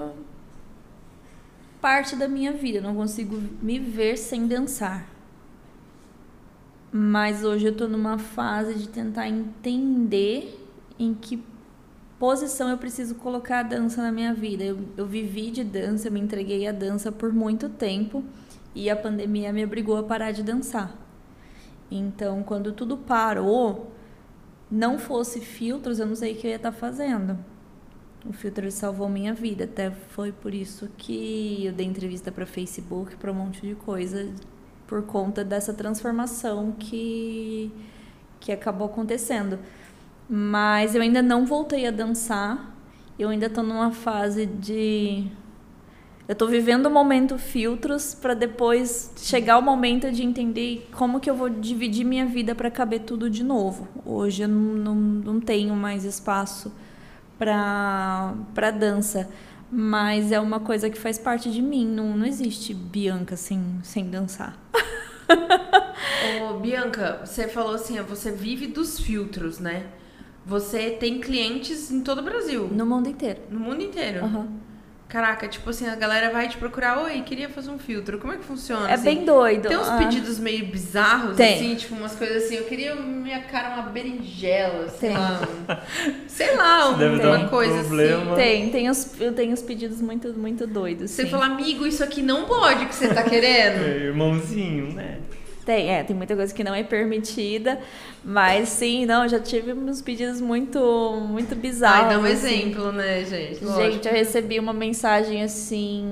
parte 1.80 2.14
da 2.14 2.28
minha 2.28 2.52
vida. 2.52 2.78
Eu 2.78 2.82
não 2.82 2.94
consigo 2.94 3.36
me 3.60 3.78
ver 3.78 4.16
sem 4.16 4.46
dançar. 4.46 5.11
Mas 6.94 7.42
hoje 7.42 7.68
eu 7.68 7.74
tô 7.74 7.88
numa 7.88 8.18
fase 8.18 8.74
de 8.74 8.86
tentar 8.86 9.26
entender 9.26 10.62
em 10.98 11.14
que 11.14 11.42
posição 12.18 12.68
eu 12.68 12.76
preciso 12.76 13.14
colocar 13.14 13.60
a 13.60 13.62
dança 13.62 14.02
na 14.02 14.12
minha 14.12 14.34
vida. 14.34 14.62
Eu, 14.62 14.78
eu 14.98 15.06
vivi 15.06 15.50
de 15.50 15.64
dança, 15.64 16.08
eu 16.08 16.12
me 16.12 16.20
entreguei 16.20 16.68
à 16.68 16.72
dança 16.72 17.10
por 17.10 17.32
muito 17.32 17.70
tempo 17.70 18.22
e 18.74 18.90
a 18.90 18.94
pandemia 18.94 19.50
me 19.54 19.64
obrigou 19.64 19.96
a 19.96 20.02
parar 20.02 20.32
de 20.32 20.42
dançar. 20.42 20.94
Então, 21.90 22.42
quando 22.42 22.72
tudo 22.72 22.98
parou, 22.98 23.90
não 24.70 24.98
fosse 24.98 25.40
filtros, 25.40 25.98
eu 25.98 26.06
não 26.06 26.14
sei 26.14 26.34
o 26.34 26.36
que 26.36 26.46
eu 26.46 26.50
ia 26.50 26.56
estar 26.56 26.72
tá 26.72 26.76
fazendo. 26.76 27.38
O 28.26 28.34
filtro 28.34 28.70
salvou 28.70 29.08
minha 29.08 29.32
vida. 29.32 29.64
Até 29.64 29.90
foi 29.90 30.30
por 30.30 30.52
isso 30.52 30.90
que 30.98 31.64
eu 31.64 31.72
dei 31.72 31.86
entrevista 31.86 32.30
para 32.30 32.44
Facebook, 32.44 33.16
para 33.16 33.32
um 33.32 33.34
monte 33.34 33.66
de 33.66 33.74
coisa 33.74 34.30
por 34.92 35.04
conta 35.04 35.42
dessa 35.42 35.72
transformação 35.72 36.74
que, 36.78 37.72
que 38.38 38.52
acabou 38.52 38.88
acontecendo. 38.88 39.58
Mas 40.28 40.94
eu 40.94 41.00
ainda 41.00 41.22
não 41.22 41.46
voltei 41.46 41.86
a 41.86 41.90
dançar. 41.90 42.76
Eu 43.18 43.30
ainda 43.30 43.46
estou 43.46 43.64
numa 43.64 43.90
fase 43.90 44.44
de. 44.44 45.24
Eu 46.28 46.34
estou 46.34 46.46
vivendo 46.46 46.84
o 46.84 46.90
momento 46.90 47.38
filtros 47.38 48.14
para 48.14 48.34
depois 48.34 49.14
chegar 49.16 49.56
o 49.56 49.62
momento 49.62 50.12
de 50.12 50.22
entender 50.22 50.86
como 50.92 51.20
que 51.20 51.30
eu 51.30 51.34
vou 51.34 51.48
dividir 51.48 52.04
minha 52.04 52.26
vida 52.26 52.54
para 52.54 52.70
caber 52.70 53.00
tudo 53.00 53.30
de 53.30 53.42
novo. 53.42 53.88
Hoje 54.04 54.42
eu 54.42 54.48
não, 54.48 54.74
não, 54.74 54.94
não 54.94 55.40
tenho 55.40 55.74
mais 55.74 56.04
espaço 56.04 56.70
para 57.38 58.70
dança 58.78 59.26
mas 59.74 60.30
é 60.30 60.38
uma 60.38 60.60
coisa 60.60 60.90
que 60.90 60.98
faz 60.98 61.18
parte 61.18 61.50
de 61.50 61.62
mim. 61.62 61.86
Não, 61.88 62.14
não 62.14 62.26
existe 62.26 62.74
Bianca 62.74 63.36
sem, 63.36 63.80
sem 63.82 64.10
dançar. 64.10 64.54
Ô, 66.42 66.58
Bianca, 66.58 67.22
você 67.24 67.48
falou 67.48 67.74
assim, 67.74 67.98
você 68.02 68.30
vive 68.30 68.66
dos 68.66 69.00
filtros, 69.00 69.58
né? 69.58 69.86
Você 70.44 70.90
tem 70.90 71.20
clientes 71.20 71.90
em 71.90 72.02
todo 72.02 72.18
o 72.18 72.22
Brasil. 72.22 72.68
No 72.70 72.84
mundo 72.84 73.08
inteiro. 73.08 73.40
No 73.48 73.60
mundo 73.60 73.80
inteiro. 73.80 74.26
Uhum. 74.26 74.60
Caraca, 75.12 75.46
tipo 75.46 75.68
assim, 75.68 75.86
a 75.86 75.94
galera 75.94 76.30
vai 76.30 76.48
te 76.48 76.56
procurar, 76.56 77.02
oi, 77.02 77.20
queria 77.20 77.46
fazer 77.46 77.70
um 77.70 77.78
filtro. 77.78 78.18
Como 78.18 78.32
é 78.32 78.38
que 78.38 78.44
funciona? 78.44 78.90
É 78.90 78.94
assim? 78.94 79.04
bem 79.04 79.24
doido. 79.26 79.68
Tem 79.68 79.76
uns 79.76 79.86
ah. 79.86 79.98
pedidos 79.98 80.38
meio 80.38 80.64
bizarros, 80.64 81.36
Tem. 81.36 81.56
assim, 81.56 81.74
tipo 81.74 81.94
umas 81.94 82.14
coisas 82.14 82.44
assim, 82.44 82.54
eu 82.54 82.64
queria 82.64 82.94
minha 82.94 83.42
cara 83.42 83.74
uma 83.74 83.82
berinjela, 83.90 84.88
sei 84.88 85.10
Tem. 85.10 85.18
lá. 85.18 85.42
Um, 85.42 86.14
sei 86.26 86.56
lá, 86.56 86.88
um, 86.88 86.96
deve 86.96 87.18
dar 87.18 87.36
uma 87.36 87.44
um 87.44 87.48
coisa 87.48 87.80
problema. 87.80 88.32
assim. 88.32 88.42
Tem, 88.42 88.70
tem 88.70 88.88
os, 88.88 89.20
eu 89.20 89.34
tenho 89.34 89.52
os 89.52 89.60
pedidos 89.60 90.00
muito, 90.00 90.32
muito 90.32 90.66
doidos. 90.66 91.10
Você 91.10 91.24
sim. 91.24 91.30
fala, 91.30 91.44
amigo, 91.44 91.86
isso 91.86 92.02
aqui 92.02 92.22
não 92.22 92.46
pode 92.46 92.86
que 92.86 92.94
você 92.94 93.12
tá 93.12 93.22
querendo. 93.22 93.82
É, 93.84 94.04
irmãozinho, 94.06 94.94
né? 94.94 95.18
Tem, 95.64 95.94
é, 95.94 96.02
tem 96.02 96.16
muita 96.16 96.34
coisa 96.34 96.52
que 96.52 96.64
não 96.64 96.74
é 96.74 96.82
permitida, 96.82 97.78
mas 98.24 98.68
sim, 98.68 99.06
não, 99.06 99.28
já 99.28 99.38
tive 99.38 99.72
uns 99.72 100.02
pedidos 100.02 100.40
muito, 100.40 100.80
muito 101.28 101.54
bizarros. 101.54 102.06
Ai, 102.06 102.10
dá 102.10 102.18
um 102.18 102.24
assim. 102.24 102.32
exemplo, 102.32 102.90
né, 102.90 103.24
gente? 103.24 103.64
Lógico. 103.64 103.92
Gente, 103.92 104.08
eu 104.08 104.12
recebi 104.12 104.58
uma 104.58 104.72
mensagem 104.72 105.42
assim. 105.42 106.04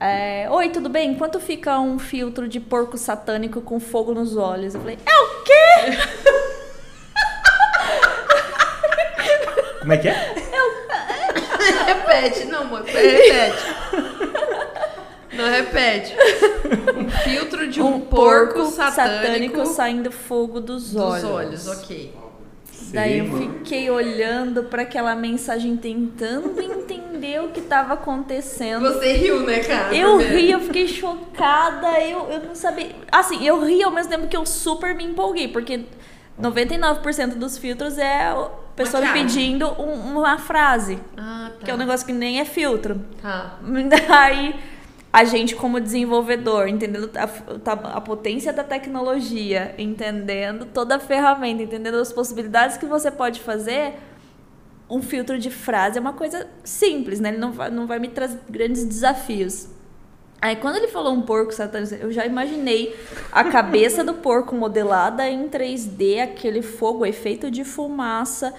é, 0.00 0.48
Oi, 0.50 0.70
tudo 0.70 0.88
bem? 0.88 1.14
Quanto 1.14 1.38
fica 1.38 1.78
um 1.78 2.00
filtro 2.00 2.48
de 2.48 2.58
porco 2.58 2.98
satânico 2.98 3.60
com 3.60 3.78
fogo 3.78 4.12
nos 4.12 4.36
olhos? 4.36 4.74
Eu 4.74 4.80
falei, 4.80 4.98
é 5.06 5.14
o 5.14 5.44
quê? 5.44 5.60
Como 9.80 9.92
é 9.92 9.96
que 9.96 10.08
é? 10.08 10.34
repete, 11.86 12.44
não, 12.50 12.62
amor, 12.62 12.82
repete. 12.82 14.09
Não 15.40 15.48
repete. 15.50 16.14
Um 16.96 17.08
filtro 17.24 17.68
de 17.68 17.80
um, 17.80 18.00
porco, 18.00 18.66
satânico, 18.66 19.64
saindo 19.66 20.10
fogo 20.12 20.60
dos, 20.60 20.92
dos 20.92 21.02
olhos. 21.02 21.24
olhos, 21.24 21.66
ok. 21.68 22.14
Daí 22.92 23.18
eu 23.20 23.38
fiquei 23.38 23.88
olhando 23.88 24.64
para 24.64 24.82
aquela 24.82 25.14
mensagem, 25.14 25.76
tentando 25.76 26.60
entender 26.60 27.40
o 27.40 27.48
que 27.50 27.60
estava 27.60 27.94
acontecendo. 27.94 28.82
Você 28.92 29.12
riu, 29.12 29.40
né, 29.46 29.60
cara? 29.60 29.94
Eu 29.94 30.16
ri, 30.18 30.50
eu 30.50 30.58
fiquei 30.60 30.88
chocada, 30.88 32.00
eu, 32.00 32.28
eu 32.30 32.40
não 32.46 32.54
sabia. 32.56 32.88
Assim, 33.12 33.46
eu 33.46 33.64
ri 33.64 33.80
ao 33.84 33.92
mesmo 33.92 34.10
tempo 34.10 34.26
que 34.26 34.36
eu 34.36 34.44
super 34.44 34.92
me 34.96 35.04
empolguei, 35.04 35.46
porque 35.46 35.84
99% 36.40 37.34
dos 37.36 37.58
filtros 37.58 37.96
é 37.98 38.24
a 38.28 38.48
pessoa 38.74 39.02
me 39.04 39.12
pedindo 39.12 39.68
um- 39.80 40.18
uma 40.18 40.38
frase, 40.38 40.98
Ah, 41.16 41.50
tá. 41.60 41.64
que 41.64 41.70
é 41.70 41.74
um 41.74 41.76
negócio 41.78 42.04
que 42.06 42.12
nem 42.12 42.40
é 42.40 42.44
filtro. 42.44 43.00
Tá. 43.22 43.58
Daí, 44.08 44.54
a 45.12 45.24
gente, 45.24 45.56
como 45.56 45.80
desenvolvedor, 45.80 46.68
entendendo 46.68 47.10
a, 47.16 47.24
a- 47.96 48.00
potência 48.00 48.52
da 48.52 48.62
tecnologia, 48.62 49.74
entendendo 49.76 50.66
toda 50.66 50.96
a 50.96 50.98
ferramenta, 51.00 51.62
entendendo 51.62 51.96
as 51.96 52.12
possibilidades 52.12 52.76
que 52.76 52.86
você 52.86 53.10
pode 53.10 53.40
fazer, 53.40 53.94
um 54.88 55.02
filtro 55.02 55.38
de 55.38 55.50
frase 55.50 55.98
é 55.98 56.00
uma 56.00 56.12
coisa 56.12 56.46
simples, 56.64 57.20
né? 57.20 57.30
Ele 57.30 57.38
não 57.38 57.52
vai, 57.52 57.70
não 57.70 57.86
vai 57.86 57.98
me 57.98 58.08
trazer 58.08 58.38
grandes 58.48 58.84
desafios. 58.84 59.68
Aí, 60.42 60.56
quando 60.56 60.76
ele 60.76 60.88
falou 60.88 61.12
um 61.12 61.20
porco 61.22 61.52
eu 62.00 62.10
já 62.10 62.24
imaginei 62.24 62.96
a 63.30 63.44
cabeça 63.44 64.02
do 64.02 64.14
porco 64.14 64.54
modelada 64.54 65.28
em 65.28 65.48
3D, 65.48 66.18
aquele 66.22 66.62
fogo, 66.62 67.04
efeito 67.04 67.50
de 67.50 67.62
fumaça, 67.62 68.54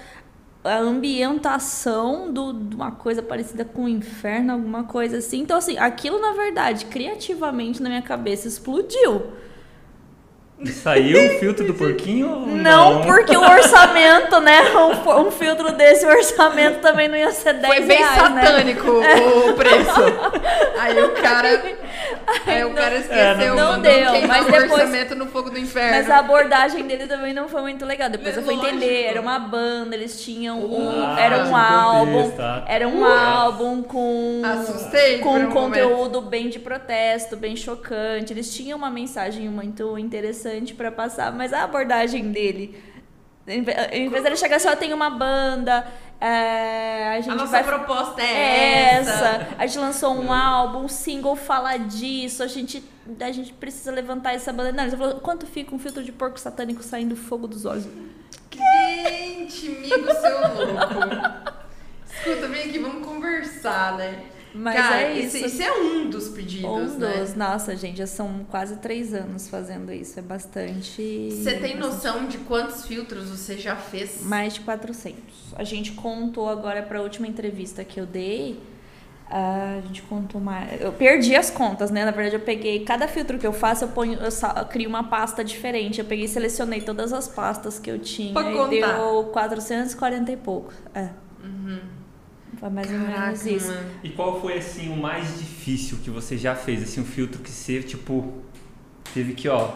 a 0.63 0.77
ambientação 0.77 2.31
do- 2.31 2.53
de 2.53 2.75
uma 2.75 2.91
coisa 2.91 3.21
parecida 3.21 3.65
com 3.65 3.85
o 3.85 3.89
inferno, 3.89 4.53
alguma 4.53 4.83
coisa 4.83 5.17
assim. 5.17 5.39
Então, 5.39 5.57
assim, 5.57 5.77
aquilo, 5.77 6.19
na 6.19 6.33
verdade, 6.33 6.85
criativamente 6.85 7.81
na 7.81 7.89
minha 7.89 8.01
cabeça 8.01 8.47
explodiu. 8.47 9.23
E 10.59 10.69
saiu 10.69 11.17
o 11.17 11.39
filtro 11.39 11.65
do 11.65 11.73
porquinho? 11.73 12.29
ou 12.29 12.45
Não, 12.45 13.01
porque 13.01 13.35
o 13.35 13.41
orçamento, 13.41 14.39
né? 14.41 14.59
Um, 14.77 15.21
um 15.27 15.31
filtro 15.31 15.71
desse, 15.71 16.05
o 16.05 16.09
orçamento 16.09 16.81
também 16.81 17.07
não 17.07 17.17
ia 17.17 17.31
ser 17.31 17.53
10 17.53 17.73
Foi 17.77 17.85
bem 17.87 17.97
reais, 17.97 18.31
né? 18.35 18.43
satânico 18.45 18.87
o 18.91 19.53
preço. 19.53 20.01
Aí 20.79 21.01
o 21.03 21.09
cara. 21.13 21.63
Aí 22.45 22.63
o 22.63 22.73
cara 22.73 22.95
esqueceu, 22.95 23.55
não 23.55 23.71
mandou 23.73 23.81
deu, 23.91 24.27
mas 24.27 24.45
o 24.47 24.51
depois- 24.51 25.15
no 25.15 25.27
fogo 25.27 25.49
do 25.49 25.57
inferno. 25.57 25.91
Mas 25.97 26.09
a 26.09 26.17
abordagem 26.19 26.85
dele 26.87 27.07
também 27.07 27.33
não 27.33 27.47
foi 27.47 27.61
muito 27.61 27.85
legal. 27.85 28.09
Depois 28.09 28.35
eu 28.35 28.43
fui 28.43 28.55
entender, 28.55 29.03
era 29.03 29.21
uma 29.21 29.37
banda, 29.39 29.95
eles 29.95 30.21
tinham 30.21 30.59
um, 30.59 31.03
Ah, 31.03 31.19
era 31.19 31.37
um 31.45 31.51
um 31.51 31.55
álbum, 31.55 32.31
tá. 32.31 32.65
era 32.67 32.87
um 32.87 33.05
álbum 33.05 33.83
com 33.83 34.41
Assustei 34.43 35.19
com 35.19 35.29
um 35.37 35.47
um 35.47 35.51
conteúdo 35.51 36.21
bem 36.21 36.49
de 36.49 36.59
protesto, 36.59 37.35
bem 37.37 37.55
chocante. 37.55 38.33
Eles 38.33 38.53
tinham 38.53 38.77
uma 38.77 38.89
mensagem 38.89 39.47
muito 39.49 39.97
interessante 39.97 40.73
pra 40.73 40.91
passar, 40.91 41.31
mas 41.31 41.53
a 41.53 41.63
abordagem 41.63 42.31
dele, 42.31 42.75
em 43.47 44.09
vez 44.09 44.23
dele 44.23 44.35
chegar 44.37 44.59
só 44.59 44.75
tem 44.75 44.93
uma 44.93 45.09
banda, 45.09 45.85
é, 46.21 47.07
a 47.09 47.15
gente 47.19 47.31
A 47.31 47.35
nossa 47.35 47.51
vai 47.51 47.63
proposta 47.63 48.21
é, 48.21 48.25
é 48.25 48.93
essa. 48.93 49.11
essa. 49.11 49.47
A 49.57 49.65
gente 49.65 49.79
lançou 49.79 50.13
um 50.13 50.31
álbum, 50.31 50.85
um 50.85 50.87
single 50.87 51.35
fala 51.35 51.77
disso. 51.77 52.43
A 52.43 52.47
gente, 52.47 52.83
a 53.19 53.31
gente 53.31 53.51
precisa 53.53 53.91
levantar 53.91 54.33
essa 54.33 54.53
bandeira. 54.53 54.83
Não, 54.83 54.97
falou, 54.97 55.19
quanto 55.19 55.47
fica 55.47 55.73
um 55.73 55.79
filtro 55.79 56.03
de 56.03 56.11
porco 56.11 56.39
satânico 56.39 56.83
saindo 56.83 57.15
fogo 57.15 57.47
dos 57.47 57.65
olhos? 57.65 57.87
Gente, 58.51 59.67
amigo 59.67 60.13
seu 60.13 60.41
louco. 60.41 61.53
Escuta, 62.05 62.47
vem 62.47 62.69
aqui, 62.69 62.77
vamos 62.77 63.03
conversar, 63.03 63.97
né? 63.97 64.25
Mas 64.53 64.75
Cara, 64.75 65.01
é 65.03 65.19
isso. 65.19 65.37
Isso 65.37 65.61
é 65.61 65.71
um 65.71 66.09
dos 66.09 66.27
pedidos, 66.29 66.69
um 66.69 66.97
né? 66.97 67.19
dos. 67.19 67.35
Nossa, 67.35 67.75
gente, 67.75 67.97
já 67.99 68.07
são 68.07 68.45
quase 68.49 68.75
três 68.77 69.13
anos 69.13 69.47
fazendo 69.47 69.93
isso. 69.93 70.19
É 70.19 70.21
bastante. 70.21 71.29
Você 71.31 71.53
tem 71.53 71.77
noção 71.77 72.27
de 72.27 72.37
quantos 72.39 72.85
filtros 72.85 73.29
você 73.29 73.57
já 73.57 73.75
fez? 73.77 74.21
Mais 74.25 74.53
de 74.55 74.59
400. 74.61 75.15
A 75.55 75.63
gente 75.63 75.93
contou 75.93 76.49
agora 76.49 76.81
para 76.83 76.99
a 76.99 77.01
última 77.01 77.27
entrevista 77.27 77.83
que 77.85 77.99
eu 77.99 78.05
dei. 78.05 78.59
A 79.29 79.79
gente 79.87 80.01
contou 80.01 80.41
mais. 80.41 80.81
Eu 80.81 80.91
perdi 80.91 81.33
as 81.33 81.49
contas, 81.49 81.89
né? 81.89 82.03
Na 82.03 82.11
verdade, 82.11 82.35
eu 82.35 82.41
peguei 82.41 82.83
cada 82.83 83.07
filtro 83.07 83.39
que 83.39 83.47
eu 83.47 83.53
faço, 83.53 83.85
eu 83.85 83.87
ponho, 83.87 84.15
eu, 84.19 84.29
sa- 84.29 84.53
eu 84.57 84.65
crio 84.65 84.89
uma 84.89 85.05
pasta 85.05 85.41
diferente. 85.41 85.99
Eu 85.99 86.05
peguei 86.05 86.25
e 86.25 86.27
selecionei 86.27 86.81
todas 86.81 87.13
as 87.13 87.29
pastas 87.29 87.79
que 87.79 87.89
eu 87.89 87.97
tinha 87.99 88.33
Pra 88.33 88.51
e 88.51 88.53
contar. 88.53 88.97
deu 88.97 89.23
440 89.31 90.31
e 90.33 90.35
pouco. 90.35 90.73
É. 90.93 91.07
Foi 92.59 92.69
mais 92.69 92.87
ou 92.91 92.93
menos 92.99 93.13
Caraca, 93.15 93.49
isso. 93.49 93.67
mano. 93.67 93.89
E 94.03 94.09
qual 94.09 94.39
foi 94.41 94.57
assim 94.57 94.89
o 94.89 94.97
mais 94.97 95.39
difícil 95.39 95.97
que 96.03 96.09
você 96.09 96.37
já 96.37 96.53
fez? 96.55 96.83
Assim, 96.83 97.01
um 97.01 97.05
filtro 97.05 97.41
que 97.41 97.49
você, 97.49 97.81
tipo, 97.81 98.33
teve 99.13 99.33
que, 99.33 99.47
ó. 99.49 99.69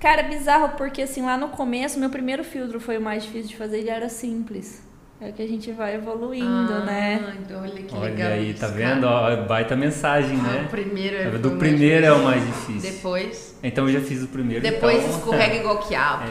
Cara, 0.00 0.22
bizarro 0.24 0.76
porque 0.76 1.02
assim, 1.02 1.22
lá 1.22 1.36
no 1.36 1.48
começo, 1.48 1.98
meu 1.98 2.10
primeiro 2.10 2.44
filtro 2.44 2.78
foi 2.80 2.98
o 2.98 3.00
mais 3.00 3.22
difícil 3.24 3.48
de 3.50 3.56
fazer, 3.56 3.78
ele 3.78 3.90
era 3.90 4.08
simples. 4.08 4.84
É 5.18 5.32
que 5.32 5.40
a 5.42 5.48
gente 5.48 5.72
vai 5.72 5.94
evoluindo, 5.94 6.46
Ah, 6.74 6.84
né? 6.84 7.34
Olha 7.50 7.82
que 7.82 7.94
Olha 7.94 8.10
legal. 8.10 8.32
aí, 8.32 8.50
isso, 8.50 8.60
tá 8.60 8.66
vendo? 8.68 9.04
Ó, 9.04 9.44
baita 9.46 9.74
mensagem, 9.74 10.38
Ah, 10.38 10.42
né? 10.42 10.64
O 10.66 10.68
primeiro 10.70 11.16
é 11.16 11.30
Tá? 11.30 11.38
Do 11.38 11.52
primeiro 11.52 12.04
é 12.04 12.12
o 12.12 12.22
mais 12.22 12.44
difícil. 12.46 12.92
Depois. 12.92 13.55
Então 13.62 13.88
eu 13.88 13.94
já 13.94 14.00
fiz 14.00 14.22
o 14.22 14.28
primeiro. 14.28 14.62
Depois 14.62 14.98
então, 14.98 15.10
escorrega 15.10 15.56
igual 15.56 15.78
quiabo. 15.78 16.24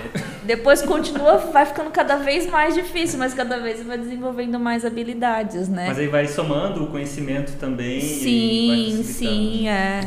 Depois 0.44 0.82
continua, 0.84 1.38
vai 1.38 1.66
ficando 1.66 1.90
cada 1.90 2.18
vez 2.18 2.48
mais 2.50 2.76
difícil, 2.76 3.18
mas 3.20 3.34
cada 3.34 3.58
vez 3.60 3.80
você 3.80 3.84
vai 3.84 3.98
desenvolvendo 3.98 4.60
mais 4.60 4.86
habilidades, 4.86 5.68
né? 5.68 5.86
Mas 5.88 5.98
aí 5.98 6.08
vai 6.08 6.28
somando 6.28 6.84
o 6.84 6.88
conhecimento 6.88 7.54
também. 7.58 7.98
e 7.98 8.02
vai 8.02 8.08
Sim, 8.10 9.04
sim, 9.04 9.68
é. 9.68 10.02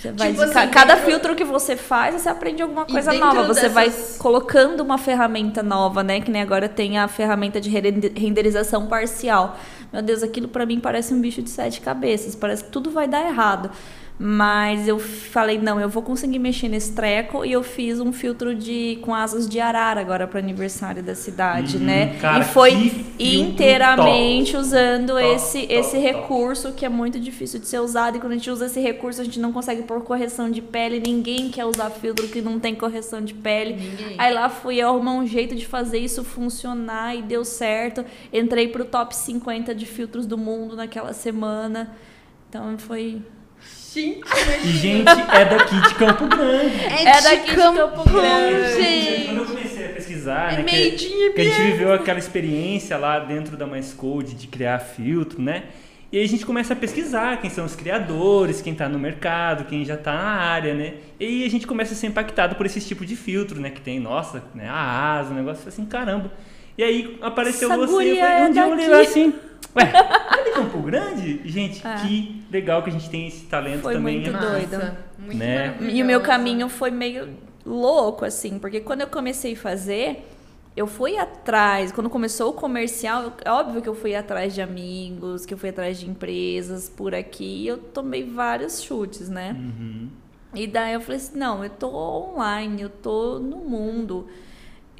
Você 0.00 0.12
vai 0.12 0.30
Tipo 0.30 0.42
assim, 0.42 0.68
cada 0.70 0.94
dentro- 0.94 1.10
filtro 1.10 1.34
que 1.34 1.44
você 1.44 1.76
faz, 1.76 2.14
você 2.20 2.28
aprende 2.28 2.62
alguma 2.62 2.84
coisa 2.84 3.12
nova. 3.14 3.42
Você 3.44 3.68
vai 3.68 3.86
dessas- 3.88 4.18
colocando 4.18 4.80
uma 4.82 4.98
ferramenta 4.98 5.62
nova, 5.62 6.02
né? 6.02 6.20
Que 6.20 6.30
nem 6.30 6.42
agora 6.42 6.68
tem 6.68 6.98
a 6.98 7.08
ferramenta 7.08 7.60
de 7.60 7.70
rende- 7.70 8.12
renderização 8.14 8.86
parcial. 8.86 9.56
Meu 9.92 10.02
Deus, 10.02 10.22
aquilo 10.22 10.46
pra 10.46 10.64
mim 10.66 10.78
parece 10.78 11.12
um 11.14 11.20
bicho 11.20 11.42
de 11.42 11.50
sete 11.50 11.80
cabeças. 11.80 12.36
Parece 12.36 12.62
que 12.64 12.70
tudo 12.70 12.90
vai 12.90 13.08
dar 13.08 13.26
errado. 13.26 13.70
Mas 14.22 14.86
eu 14.86 14.98
falei, 14.98 15.56
não, 15.58 15.80
eu 15.80 15.88
vou 15.88 16.02
conseguir 16.02 16.38
mexer 16.38 16.68
nesse 16.68 16.92
treco 16.92 17.42
e 17.42 17.52
eu 17.52 17.62
fiz 17.62 17.98
um 18.00 18.12
filtro 18.12 18.54
de 18.54 18.98
com 19.00 19.14
asas 19.14 19.48
de 19.48 19.58
arara 19.58 19.98
agora 19.98 20.26
para 20.26 20.38
aniversário 20.38 21.02
da 21.02 21.14
cidade, 21.14 21.78
Uhum, 21.78 21.84
né? 21.84 22.18
cara, 22.20 22.44
e 22.44 22.46
foi 22.48 22.92
inteiramente 23.18 24.56
usando 24.58 25.08
Top, 25.14 25.24
esse 25.24 25.60
top, 25.62 25.72
esse 25.72 25.90
top. 25.92 26.02
recurso 26.02 26.72
que 26.72 26.84
é 26.84 26.88
muito 26.90 27.18
difícil 27.18 27.58
de 27.60 27.66
ser 27.66 27.78
usado 27.80 28.16
e 28.16 28.20
quando 28.20 28.32
a 28.32 28.36
gente 28.36 28.50
usa 28.50 28.66
esse 28.66 28.78
recurso 28.78 29.22
a 29.22 29.24
gente 29.24 29.40
não 29.40 29.52
consegue 29.52 29.84
pôr 29.84 30.02
correção 30.02 30.50
de 30.50 30.60
pele, 30.60 31.00
ninguém 31.00 31.48
quer 31.50 31.64
usar 31.64 31.88
filtro 31.88 32.28
que 32.28 32.42
não 32.42 32.60
tem 32.60 32.74
correção 32.74 33.22
de 33.22 33.32
pele. 33.32 33.72
Ninguém. 33.74 34.16
Aí 34.18 34.34
lá 34.34 34.50
fui 34.50 34.76
eu 34.76 34.88
arrumar 34.88 35.12
um 35.14 35.26
jeito 35.26 35.54
de 35.54 35.66
fazer 35.66 35.98
isso 35.98 36.22
funcionar 36.24 37.16
e 37.16 37.22
deu 37.22 37.42
certo. 37.44 38.04
Entrei 38.32 38.68
pro 38.68 38.84
top 38.84 39.16
50 39.16 39.74
de 39.74 39.86
filtros 39.86 40.26
do 40.26 40.36
mundo 40.36 40.76
naquela 40.76 41.14
semana. 41.14 41.90
Então 42.48 42.76
foi 42.78 43.22
Gente, 43.92 44.20
E, 44.64 44.68
gente, 44.68 45.08
é 45.10 45.44
daqui 45.44 45.80
de 45.80 45.94
Campo 45.96 46.26
Grande. 46.28 46.84
é, 46.84 47.02
É 47.02 47.22
daqui 47.22 47.50
de 47.50 47.56
Campo 47.56 48.08
Grande. 48.08 48.82
gente. 48.82 49.24
Quando 49.26 49.38
eu 49.38 49.46
comecei 49.46 49.86
a 49.86 49.88
pesquisar, 49.88 50.52
É 50.52 50.56
né, 50.58 50.62
que, 50.64 50.90
que 51.32 51.40
a 51.40 51.44
gente 51.44 51.62
viveu 51.62 51.92
aquela 51.92 52.18
experiência 52.18 52.96
lá 52.96 53.18
dentro 53.18 53.56
da 53.56 53.66
Mais 53.66 53.92
Code 53.92 54.34
de 54.34 54.46
criar 54.46 54.78
filtro, 54.78 55.42
né? 55.42 55.64
E 56.12 56.18
aí 56.18 56.24
a 56.24 56.28
gente 56.28 56.44
começa 56.44 56.72
a 56.72 56.76
pesquisar 56.76 57.40
quem 57.40 57.48
são 57.50 57.64
os 57.64 57.74
criadores, 57.76 58.60
quem 58.60 58.74
tá 58.74 58.88
no 58.88 58.98
mercado, 58.98 59.64
quem 59.64 59.84
já 59.84 59.96
tá 59.96 60.12
na 60.12 60.30
área, 60.40 60.74
né? 60.74 60.94
E 61.18 61.24
aí 61.24 61.44
a 61.44 61.50
gente 61.50 61.66
começa 61.66 61.92
a 61.92 61.96
ser 61.96 62.08
impactado 62.08 62.56
por 62.56 62.66
esse 62.66 62.80
tipo 62.80 63.06
de 63.06 63.14
filtro, 63.16 63.60
né? 63.60 63.70
Que 63.70 63.80
tem, 63.80 63.98
nossa, 64.00 64.42
né, 64.54 64.68
a 64.68 65.18
asa, 65.18 65.30
o 65.30 65.34
negócio 65.34 65.68
assim, 65.68 65.84
caramba. 65.84 66.32
E 66.80 66.82
aí 66.82 67.18
apareceu 67.20 67.70
Essa 67.70 67.78
você, 67.78 67.92
eu 67.92 68.16
falei, 68.16 68.18
é 68.18 68.46
um 68.46 68.52
dia 68.52 68.62
eu 68.62 68.70
olhei 68.70 69.02
assim, 69.02 69.34
ué, 69.76 69.82
é 70.32 70.44
de 70.44 70.50
Campo 70.52 70.78
Grande? 70.78 71.42
Gente, 71.44 71.86
É. 71.86 71.96
que 71.96 72.42
legal 72.50 72.82
que 72.82 72.88
a 72.88 72.92
gente 72.94 73.10
tem 73.10 73.26
esse 73.26 73.44
talento 73.44 73.82
Foi 73.82 73.92
também. 73.92 74.22
muito 74.22 74.32
né? 74.32 74.38
doido. 74.40 74.96
Muito 75.18 75.36
Né? 75.36 75.76
E 75.92 76.02
o 76.02 76.06
meu 76.06 76.22
caminho 76.22 76.70
foi 76.70 76.90
meio 76.90 77.36
louco, 77.66 78.24
assim, 78.24 78.58
porque 78.58 78.80
quando 78.80 79.02
eu 79.02 79.08
comecei 79.08 79.52
a 79.52 79.56
fazer, 79.56 80.26
eu 80.74 80.86
fui 80.86 81.18
atrás. 81.18 81.92
Quando 81.92 82.08
começou 82.08 82.48
o 82.48 82.54
comercial, 82.54 83.34
é 83.44 83.50
óbvio 83.50 83.82
que 83.82 83.88
eu 83.90 83.94
fui 83.94 84.14
atrás 84.14 84.54
de 84.54 84.62
amigos, 84.62 85.44
que 85.44 85.52
eu 85.52 85.58
fui 85.58 85.68
atrás 85.68 86.00
de 86.00 86.08
empresas 86.08 86.88
por 86.88 87.14
aqui, 87.14 87.64
e 87.64 87.66
eu 87.66 87.76
tomei 87.76 88.24
vários 88.24 88.82
chutes, 88.82 89.28
né? 89.28 89.54
Uhum. 89.54 90.08
E 90.54 90.66
daí 90.66 90.94
eu 90.94 91.02
falei 91.02 91.18
assim, 91.18 91.38
não, 91.38 91.62
eu 91.62 91.68
tô 91.68 91.94
online, 91.94 92.80
eu 92.80 92.88
tô 92.88 93.38
no 93.38 93.58
mundo. 93.58 94.26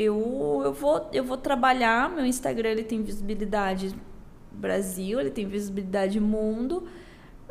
Eu, 0.02 0.62
eu, 0.64 0.72
vou, 0.72 1.10
eu 1.12 1.22
vou 1.22 1.36
trabalhar, 1.36 2.08
meu 2.08 2.24
Instagram 2.24 2.70
ele 2.70 2.84
tem 2.84 3.02
visibilidade 3.02 3.94
Brasil, 4.50 5.20
ele 5.20 5.30
tem 5.30 5.46
visibilidade 5.46 6.18
mundo. 6.18 6.88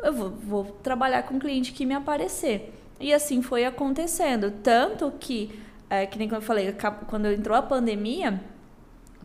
Eu 0.02 0.12
vou, 0.12 0.30
vou 0.30 0.64
trabalhar 0.82 1.22
com 1.22 1.38
cliente 1.38 1.72
que 1.72 1.86
me 1.86 1.94
aparecer. 1.94 2.74
E 2.98 3.14
assim 3.14 3.40
foi 3.40 3.64
acontecendo. 3.64 4.50
Tanto 4.64 5.12
que, 5.12 5.60
é, 5.88 6.06
que 6.06 6.18
nem 6.18 6.28
quando 6.28 6.42
eu 6.42 6.46
falei, 6.46 6.74
quando 7.06 7.26
entrou 7.26 7.56
a 7.56 7.62
pandemia, 7.62 8.42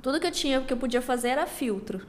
tudo 0.04 0.20
que 0.20 0.28
eu 0.28 0.32
tinha, 0.32 0.62
que 0.62 0.72
eu 0.72 0.78
podia 0.78 1.02
fazer 1.02 1.30
era 1.30 1.48
filtro. 1.48 2.06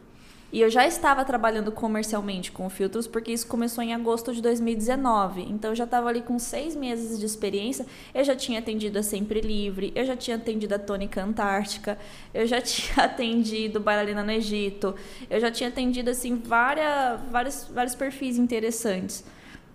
E 0.56 0.60
eu 0.62 0.70
já 0.70 0.86
estava 0.86 1.22
trabalhando 1.22 1.70
comercialmente 1.70 2.50
com 2.50 2.70
filtros, 2.70 3.06
porque 3.06 3.30
isso 3.30 3.46
começou 3.46 3.84
em 3.84 3.92
agosto 3.92 4.32
de 4.34 4.40
2019. 4.40 5.42
Então 5.42 5.72
eu 5.72 5.76
já 5.76 5.84
estava 5.84 6.08
ali 6.08 6.22
com 6.22 6.38
seis 6.38 6.74
meses 6.74 7.18
de 7.20 7.26
experiência. 7.26 7.84
Eu 8.14 8.24
já 8.24 8.34
tinha 8.34 8.58
atendido 8.58 8.98
a 8.98 9.02
Sempre 9.02 9.42
Livre, 9.42 9.92
eu 9.94 10.06
já 10.06 10.16
tinha 10.16 10.34
atendido 10.38 10.74
a 10.74 10.78
Tônica 10.78 11.22
Antártica, 11.22 11.98
eu 12.32 12.46
já 12.46 12.58
tinha 12.62 13.04
atendido 13.04 13.78
Bailarina 13.80 14.24
no 14.24 14.30
Egito, 14.32 14.94
eu 15.28 15.38
já 15.38 15.50
tinha 15.50 15.68
atendido 15.68 16.08
assim 16.08 16.36
várias, 16.36 17.20
vários, 17.30 17.64
vários 17.64 17.94
perfis 17.94 18.38
interessantes. 18.38 19.24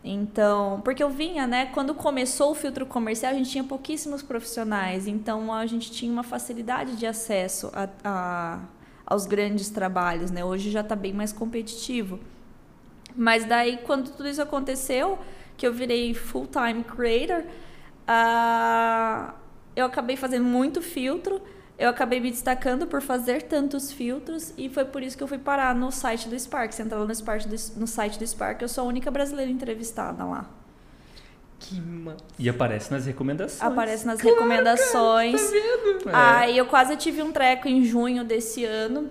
Então, 0.03 0.81
porque 0.83 1.03
eu 1.03 1.11
vinha, 1.11 1.45
né? 1.45 1.67
Quando 1.67 1.93
começou 1.93 2.51
o 2.51 2.55
filtro 2.55 2.87
comercial, 2.87 3.31
a 3.33 3.35
gente 3.35 3.51
tinha 3.51 3.63
pouquíssimos 3.63 4.23
profissionais, 4.23 5.05
então 5.05 5.53
a 5.53 5.63
gente 5.67 5.91
tinha 5.91 6.11
uma 6.11 6.23
facilidade 6.23 6.95
de 6.95 7.05
acesso 7.05 7.69
a, 7.71 7.87
a- 8.03 8.59
aos 9.11 9.25
grandes 9.25 9.69
trabalhos, 9.69 10.31
né? 10.31 10.41
Hoje 10.41 10.71
já 10.71 10.79
está 10.79 10.95
bem 10.95 11.11
mais 11.11 11.33
competitivo. 11.33 12.17
Mas 13.13 13.43
daí, 13.43 13.79
quando 13.83 14.09
tudo 14.09 14.29
isso 14.29 14.41
aconteceu, 14.41 15.19
que 15.57 15.67
eu 15.67 15.73
virei 15.73 16.13
full-time 16.13 16.81
creator, 16.85 17.43
ah, 18.07 19.33
eu 19.75 19.85
acabei 19.85 20.15
fazendo 20.15 20.45
muito 20.45 20.81
filtro, 20.81 21.41
eu 21.77 21.89
acabei 21.89 22.21
me 22.21 22.31
destacando 22.31 22.87
por 22.87 23.01
fazer 23.01 23.41
tantos 23.41 23.91
filtros 23.91 24.53
e 24.57 24.69
foi 24.69 24.85
por 24.85 25.03
isso 25.03 25.17
que 25.17 25.23
eu 25.23 25.27
fui 25.27 25.37
parar 25.37 25.75
no 25.75 25.91
site 25.91 26.29
do 26.29 26.39
Spark. 26.39 26.71
Você 26.71 26.81
entra 26.81 26.97
lá 26.97 27.05
no, 27.05 27.13
Spark 27.13 27.43
no 27.75 27.87
site 27.87 28.17
do 28.17 28.25
Spark, 28.25 28.61
eu 28.61 28.69
sou 28.69 28.85
a 28.85 28.87
única 28.87 29.11
brasileira 29.11 29.51
entrevistada 29.51 30.23
lá. 30.23 30.49
Que 31.71 31.79
massa. 31.79 32.17
E 32.37 32.49
aparece 32.49 32.91
nas 32.91 33.05
recomendações. 33.05 33.61
Aparece 33.61 34.05
nas 34.05 34.19
recomendações. 34.19 35.41
Tá 36.03 36.09
É. 36.09 36.13
Aí 36.13 36.57
eu 36.57 36.65
quase 36.65 36.97
tive 36.97 37.21
um 37.21 37.31
treco 37.31 37.67
em 37.67 37.83
junho 37.85 38.23
desse 38.25 38.65
ano. 38.65 39.09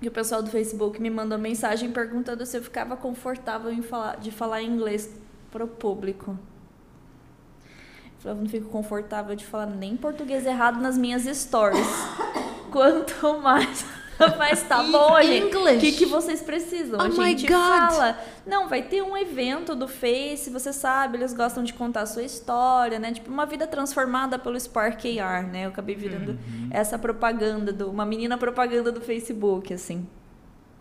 Que 0.00 0.08
o 0.08 0.10
pessoal 0.10 0.42
do 0.42 0.50
Facebook 0.50 1.00
me 1.00 1.08
mandou 1.08 1.38
mensagem 1.38 1.90
perguntando 1.90 2.44
se 2.44 2.56
eu 2.56 2.62
ficava 2.62 2.96
confortável 2.96 3.72
em 3.72 3.82
falar, 3.82 4.16
de 4.16 4.30
falar 4.30 4.62
inglês 4.62 5.08
pro 5.50 5.66
público. 5.66 6.32
Eu 6.32 8.20
falei, 8.20 8.36
eu 8.36 8.42
não 8.42 8.48
fico 8.48 8.68
confortável 8.68 9.34
de 9.36 9.44
falar 9.44 9.66
nem 9.66 9.96
português 9.96 10.44
errado 10.44 10.80
nas 10.80 10.98
minhas 10.98 11.22
stories. 11.24 11.86
Quanto 12.70 13.38
mais. 13.40 13.86
Mas 14.38 14.62
tá 14.62 14.82
bom, 14.82 15.20
gente. 15.22 15.56
O 15.56 15.78
que, 15.78 15.92
que 15.92 16.06
vocês 16.06 16.40
precisam? 16.40 16.98
Oh 16.98 17.02
a 17.02 17.08
my 17.08 17.14
gente 17.14 17.46
God. 17.46 17.56
fala. 17.56 18.18
Não, 18.46 18.68
vai 18.68 18.82
ter 18.82 19.02
um 19.02 19.16
evento 19.16 19.74
do 19.74 19.86
Face, 19.86 20.50
você 20.50 20.72
sabe, 20.72 21.18
eles 21.18 21.32
gostam 21.32 21.62
de 21.62 21.72
contar 21.74 22.02
a 22.02 22.06
sua 22.06 22.22
história, 22.22 22.98
né? 22.98 23.12
Tipo, 23.12 23.30
uma 23.30 23.46
vida 23.46 23.66
transformada 23.66 24.38
pelo 24.38 24.58
Spark 24.58 25.04
AR, 25.20 25.46
né? 25.46 25.64
Eu 25.64 25.68
acabei 25.68 25.94
virando 25.94 26.38
essa 26.70 26.98
propaganda, 26.98 27.72
do, 27.72 27.90
uma 27.90 28.06
menina 28.06 28.38
propaganda 28.38 28.90
do 28.90 29.00
Facebook, 29.00 29.72
assim. 29.72 30.06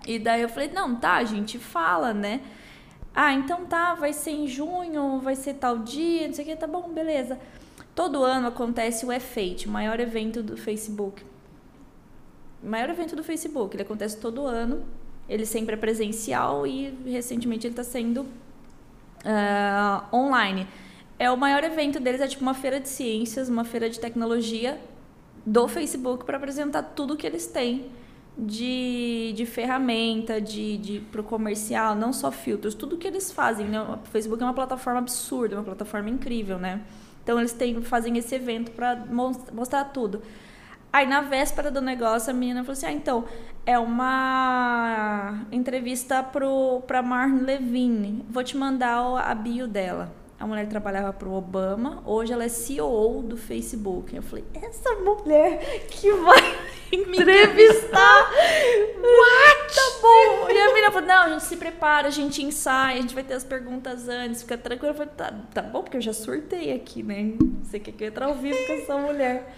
E 0.07 0.19
daí 0.19 0.41
eu 0.41 0.49
falei, 0.49 0.69
não, 0.69 0.95
tá, 0.95 1.15
a 1.15 1.23
gente 1.23 1.57
fala, 1.57 2.13
né? 2.13 2.41
Ah, 3.13 3.33
então 3.33 3.65
tá, 3.65 3.95
vai 3.95 4.13
ser 4.13 4.31
em 4.31 4.47
junho, 4.47 5.19
vai 5.19 5.36
ser 5.36 5.55
tal 5.55 5.79
dia, 5.79 6.27
não 6.27 6.33
sei 6.33 6.45
o 6.45 6.47
que, 6.47 6.55
tá 6.55 6.67
bom, 6.67 6.89
beleza. 6.89 7.39
Todo 7.95 8.23
ano 8.23 8.47
acontece 8.47 9.05
o 9.05 9.11
E-Fate, 9.11 9.67
o 9.67 9.71
maior 9.71 9.99
evento 9.99 10.43
do 10.43 10.57
Facebook. 10.57 11.23
O 12.64 12.68
maior 12.68 12.89
evento 12.89 13.16
do 13.16 13.24
Facebook, 13.24 13.76
ele 13.76 13.84
acontece 13.84 14.18
todo 14.18 14.45
ano. 14.45 14.84
Ele 15.28 15.45
sempre 15.45 15.74
é 15.74 15.78
presencial 15.78 16.68
e 16.68 16.89
recentemente 17.06 17.66
ele 17.66 17.74
está 17.74 17.84
sendo 17.84 18.26
ah, 19.24 20.08
online. 20.14 20.68
É 21.18 21.32
o 21.32 21.38
maior 21.38 21.64
evento 21.64 21.99
deles, 21.99 22.22
é 22.22 22.28
tipo 22.28 22.43
uma 22.43 22.53
feira 22.53 22.80
de 22.80 22.89
ciências, 22.89 23.49
uma 23.49 23.64
feira 23.64 23.89
de 23.89 23.99
tecnologia 23.99 24.80
do 25.45 25.68
Facebook 25.68 26.26
para 26.26 26.38
apresentar 26.38 26.84
tudo 26.84 27.16
que 27.16 27.26
eles 27.26 27.47
têm 27.47 27.89
de, 28.38 29.34
de 29.36 29.45
ferramenta, 29.45 30.41
de, 30.41 30.78
de 30.78 30.99
pro 31.12 31.24
comercial, 31.24 31.95
não 31.95 32.12
só 32.12 32.32
filtros, 32.32 32.76
tudo 32.76 32.97
que 32.97 33.08
eles 33.08 33.32
fazem. 33.32 33.68
Né? 33.68 33.82
O 33.82 33.97
Facebook 34.12 34.41
é 34.43 34.45
uma 34.45 34.53
plataforma 34.53 34.99
absurda, 34.99 35.56
uma 35.56 35.64
plataforma 35.64 36.10
incrível, 36.10 36.58
né? 36.58 36.82
Então 37.24 37.39
eles 37.39 37.53
têm, 37.53 37.82
fazem 37.82 38.18
esse 38.18 38.36
evento 38.36 38.72
para 38.72 38.95
mostrar 39.51 39.86
tudo. 39.86 40.22
Aí 40.95 41.05
na 41.05 41.19
véspera 41.19 41.69
do 41.69 41.81
negócio 41.81 42.31
a 42.31 42.33
menina 42.33 42.63
falou 42.63 42.71
assim: 42.71 42.85
"Ah, 42.85 42.91
então, 42.93 43.25
é 43.65 43.77
uma 43.77 45.45
entrevista 45.51 46.23
pro 46.23 46.83
para 46.87 47.03
Marne 47.03 47.41
Levine. 47.41 48.25
Vou 48.29 48.41
te 48.41 48.55
mandar 48.55 49.01
a 49.17 49.35
bio 49.35 49.67
dela." 49.67 50.09
A 50.39 50.47
mulher 50.47 50.69
trabalhava 50.69 51.11
para 51.11 51.27
o 51.27 51.33
Obama, 51.33 52.01
hoje 52.05 52.31
ela 52.31 52.45
é 52.45 52.47
CEO 52.47 53.21
do 53.23 53.35
Facebook. 53.35 54.15
Eu 54.15 54.21
falei, 54.21 54.45
essa 54.53 54.95
mulher 54.95 55.85
que 55.89 56.11
vai 56.13 56.57
entrevistar. 56.91 58.31
What? 58.31 59.75
Tá 59.75 59.81
bom. 60.01 60.49
E 60.49 60.57
a 60.57 60.67
menina 60.67 60.91
falou: 60.91 61.07
não, 61.07 61.23
a 61.23 61.29
gente 61.29 61.43
se 61.43 61.57
prepara, 61.57 62.07
a 62.07 62.11
gente 62.11 62.41
ensaia, 62.41 62.97
a 62.97 63.01
gente 63.01 63.13
vai 63.13 63.23
ter 63.23 63.33
as 63.33 63.43
perguntas 63.43 64.07
antes, 64.07 64.41
fica 64.41 64.57
tranquila. 64.57 64.91
Eu 64.91 64.95
falei, 64.95 65.11
tá, 65.15 65.33
tá 65.53 65.61
bom, 65.61 65.81
porque 65.81 65.97
eu 65.97 66.01
já 66.01 66.13
surtei 66.13 66.73
aqui, 66.73 67.03
né? 67.03 67.33
Você 67.63 67.79
quer 67.79 67.91
que 67.91 68.03
eu 68.03 68.07
entre 68.07 68.23
ao 68.23 68.36
vivo 68.36 68.57
com 68.65 68.73
essa 68.73 68.97
mulher. 68.97 69.55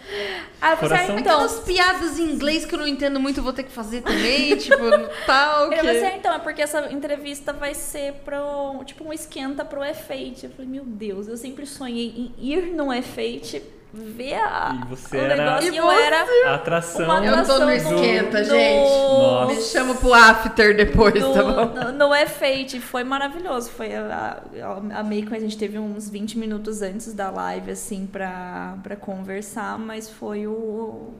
Aí 0.62 0.74
eu 0.74 0.78
falei, 0.78 0.98
ah, 0.98 1.04
então. 1.06 1.18
Aquelas 1.18 1.60
piadas 1.60 2.20
em 2.20 2.32
inglês 2.32 2.66
que 2.66 2.74
eu 2.74 2.80
não 2.80 2.88
entendo 2.88 3.20
muito, 3.20 3.42
vou 3.42 3.54
ter 3.54 3.64
que 3.64 3.72
fazer 3.72 4.02
também, 4.02 4.56
tipo, 4.58 4.78
tal. 5.26 5.72
Ele 5.72 5.76
falou 5.82 5.92
assim, 5.92 6.18
então, 6.18 6.34
é 6.34 6.40
porque 6.40 6.62
essa 6.62 6.92
entrevista 6.92 7.54
vai 7.54 7.74
ser 7.74 8.14
pro, 8.26 8.84
tipo, 8.86 9.04
um 9.04 9.14
esquenta 9.14 9.64
pro 9.64 9.84
E-Fate. 9.84 10.46
Eu 10.46 10.52
falei, 10.52 10.70
meu 10.70 10.84
Deus, 10.84 11.28
eu 11.28 11.38
sempre 11.38 11.66
sonhei 11.66 12.08
em 12.08 12.34
ir 12.40 12.74
no 12.74 12.92
E-Fate 12.92 13.77
ver 13.94 14.36
a, 14.36 14.82
E 14.84 14.90
você 14.90 15.18
o 15.18 15.20
era- 15.22 15.36
negócio. 15.36 15.74
E 15.74 15.78
eu 15.78 15.90
era 15.92 16.52
A 16.52 16.56
atração. 16.56 17.24
Eu 17.26 17.46
tô 17.46 17.60
no 17.60 17.72
esquenta, 17.72 18.40
do- 18.42 18.46
gente. 18.50 18.90
Nossa. 18.90 19.54
Me 19.56 19.62
chama 19.62 19.96
pro 19.96 20.14
after 20.14 20.76
depois, 20.76 21.14
tá 21.24 21.44
bom? 21.44 21.66
no, 21.74 21.92
no 22.08 22.14
é 22.14 22.26
fate 22.28 22.80
foi 22.80 23.04
maravilhoso 23.04 23.70
foi 23.72 23.96
a, 23.96 24.42
a, 24.62 25.00
amei 25.00 25.24
quando 25.24 25.36
a 25.36 25.40
gente 25.40 25.58
teve 25.58 25.80
uns 25.80 26.10
20 26.10 26.38
minutos 26.38 26.82
antes 26.82 27.14
da 27.14 27.30
live 27.30 27.72
assim 27.72 28.06
pra, 28.06 28.76
pra 28.84 28.96
conversar 28.96 29.78
mas 29.80 30.10
foi 30.10 30.46
o, 30.48 31.14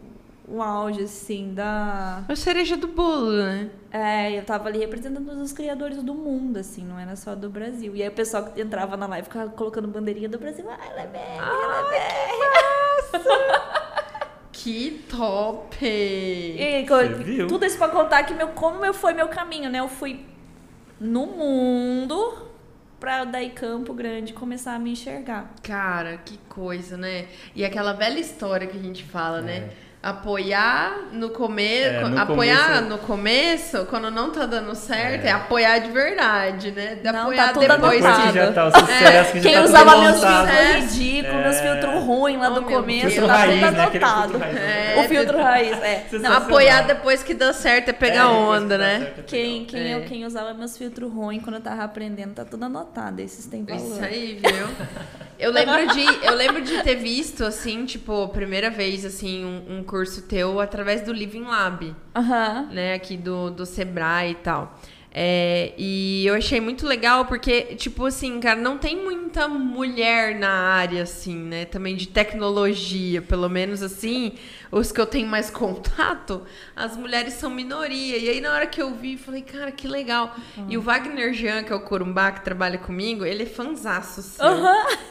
o 0.48 0.62
auge 0.62 1.04
assim 1.04 1.54
da 1.54 2.22
A 2.28 2.36
cereja 2.36 2.76
do 2.78 2.88
bolo, 2.88 3.32
né? 3.32 3.70
é 3.90 4.38
eu 4.38 4.44
tava 4.44 4.68
ali 4.68 4.80
representando 4.80 5.30
os 5.42 5.54
criadores 5.54 6.04
do 6.04 6.14
mundo 6.14 6.58
assim 6.58 6.84
não 6.86 7.00
era 7.00 7.16
só 7.16 7.34
do 7.36 7.50
Brasil 7.50 7.96
e 7.96 8.04
aí 8.04 8.10
o 8.10 8.12
pessoal 8.12 8.44
que 8.44 8.60
entrava 8.62 8.98
na 8.98 9.08
live 9.08 9.28
ficava 9.30 9.50
colocando 9.50 9.88
bandeirinha 9.88 10.28
do 10.28 10.38
Brasil 10.38 10.66
ah, 10.70 10.78
ela 10.92 11.02
é 11.04 11.08
bem, 11.08 11.22
ela 11.38 11.80
é 11.80 11.90
bem. 11.90 12.47
Que 14.52 15.04
top! 15.10 15.78
E 15.86 16.86
Você 16.88 17.08
viu? 17.10 17.48
tudo 17.48 17.66
isso 17.66 17.78
pra 17.78 17.88
contar 17.90 18.24
que 18.24 18.34
meu, 18.34 18.50
como 18.50 18.84
eu 18.84 18.94
foi 18.94 19.14
meu 19.14 19.28
caminho, 19.28 19.70
né? 19.70 19.80
Eu 19.80 19.88
fui 19.88 20.26
no 21.00 21.28
mundo 21.28 22.48
pra 23.00 23.24
daí 23.24 23.52
Campo 23.52 23.94
Grande 23.94 24.34
começar 24.34 24.74
a 24.74 24.80
me 24.80 24.92
enxergar. 24.92 25.54
Cara, 25.62 26.18
que 26.18 26.38
coisa, 26.50 26.98
né? 26.98 27.28
E 27.56 27.64
aquela 27.64 27.94
velha 27.94 28.20
história 28.20 28.68
que 28.68 28.78
a 28.78 28.82
gente 28.82 29.04
fala, 29.04 29.42
né? 29.42 29.70
É. 30.08 30.10
Apoiar 30.10 30.92
no 31.12 31.30
começo. 31.30 31.86
É, 31.96 32.08
no 32.08 32.20
apoiar 32.20 32.66
começo- 32.68 32.82
no 32.90 32.98
começo, 33.00 33.86
quando 33.90 34.10
não 34.10 34.32
tá 34.32 34.46
dando 34.46 34.74
certo, 34.76 35.26
é, 35.26 35.30
É. 35.30 35.32
apoiar 35.32 35.80
de 35.80 35.92
verdade, 35.92 36.72
né? 36.72 36.96
De 36.96 37.12
Não, 37.12 37.22
apoiar 37.24 37.48
tá 37.48 37.54
tudo 37.54 37.68
depois 37.68 38.06
que 38.06 38.34
já 38.34 38.52
tá 38.54 38.66
o 38.68 38.72
sucesso, 38.80 39.32
que 39.34 39.40
já 39.42 39.50
Quem 39.50 39.54
tá 39.58 39.64
usava 39.64 39.92
tudo 39.92 40.02
meus 40.04 40.20
filtros 40.24 40.96
ridículos, 40.98 41.42
meus 41.44 41.56
É. 41.58 41.62
filtros 41.82 42.04
ruins 42.04 42.40
lá 42.40 42.48
Oh, 42.50 42.54
do 42.56 42.62
começo, 42.64 43.08
Filtro 43.10 43.28
tá 43.28 43.36
raiz, 43.36 43.60
tudo 43.60 43.72
né? 43.78 43.84
Aquele 43.84 44.04
anotado. 44.06 44.30
filtro 44.32 44.40
raiz. 44.40 44.58
É. 44.58 44.96
O 44.98 45.04
filtro 45.08 45.38
raiz, 45.42 45.82
é. 45.84 46.06
Não. 46.14 46.34
Apoiar 46.34 46.82
depois 46.88 47.24
que 47.24 47.34
dá 47.34 47.54
certo 47.54 47.90
é 47.90 47.94
pegar 47.94 48.22
É, 48.24 48.26
onda, 48.26 48.78
né? 48.78 49.00
certo 49.00 49.20
é 49.20 49.24
quem, 49.24 49.66
quem, 49.66 49.92
É. 49.94 49.96
eu, 49.96 50.02
quem 50.06 50.26
usava 50.26 50.54
meus 50.54 50.78
filtros 50.78 51.12
ruins 51.12 51.44
quando 51.44 51.56
eu 51.56 51.62
tava 51.62 51.84
aprendendo, 51.84 52.34
tá 52.34 52.46
tudo 52.46 52.64
anotado. 52.66 53.22
Esses 53.22 53.46
têm 53.48 53.64
valor. 53.66 53.82
Isso 53.82 54.04
aí, 54.04 54.40
viu? 54.42 54.68
Eu 55.40 55.52
lembro 55.52 55.88
de, 55.94 56.26
eu 56.26 56.36
lembro 56.36 56.62
de 56.62 56.82
ter 56.84 56.96
visto, 56.96 57.44
assim, 57.44 57.86
tipo, 57.86 58.28
primeira 58.30 58.70
vez, 58.70 59.06
assim, 59.06 59.46
um, 59.46 59.78
um 59.78 59.84
curso 59.84 60.24
teu 60.24 60.60
através 60.60 61.02
do 61.02 61.14
Living 61.14 61.44
Lab, 61.44 61.96
Aham. 62.16 62.70
né, 62.72 62.94
aqui 62.96 63.16
do, 63.16 63.52
do 63.52 63.66
Sebrae 63.66 64.32
e 64.32 64.36
tal. 64.36 64.80
É, 65.20 65.74
e 65.78 66.28
eu 66.28 66.36
achei 66.36 66.62
muito 66.62 66.86
legal 66.86 67.26
porque, 67.26 67.76
tipo 67.76 68.06
assim, 68.06 68.40
cara, 68.40 68.60
não 68.60 68.78
tem 68.78 68.96
muita 68.96 69.48
mulher 69.48 70.36
na 70.36 70.50
área, 70.50 71.02
assim, 71.02 71.36
né? 71.36 71.66
Também 71.66 71.96
de 71.96 72.08
tecnologia, 72.08 73.20
pelo 73.20 73.50
menos 73.50 73.82
assim, 73.82 74.34
os 74.72 74.92
que 74.92 75.00
eu 75.00 75.06
tenho 75.06 75.28
mais 75.28 75.50
contato, 75.50 76.44
as 76.76 76.96
mulheres 76.98 77.34
são 77.34 77.50
minoria. 77.50 78.18
E 78.18 78.30
aí, 78.30 78.42
na 78.42 78.54
hora 78.54 78.68
que 78.68 78.82
eu 78.82 78.94
vi, 78.94 79.18
falei, 79.18 79.42
cara, 79.42 79.72
que 79.72 79.88
legal. 79.88 80.36
E 80.68 80.78
o 80.78 80.82
Wagner 80.82 81.34
Jean, 81.34 81.64
que 81.64 81.72
é 81.72 81.76
o 81.76 81.82
Corumbá, 81.82 82.32
que 82.32 82.42
trabalha 82.42 82.78
comigo, 82.78 83.26
ele 83.26 83.44
é 83.44 83.46
fanzaço, 83.46 84.20
assim. 84.20 84.38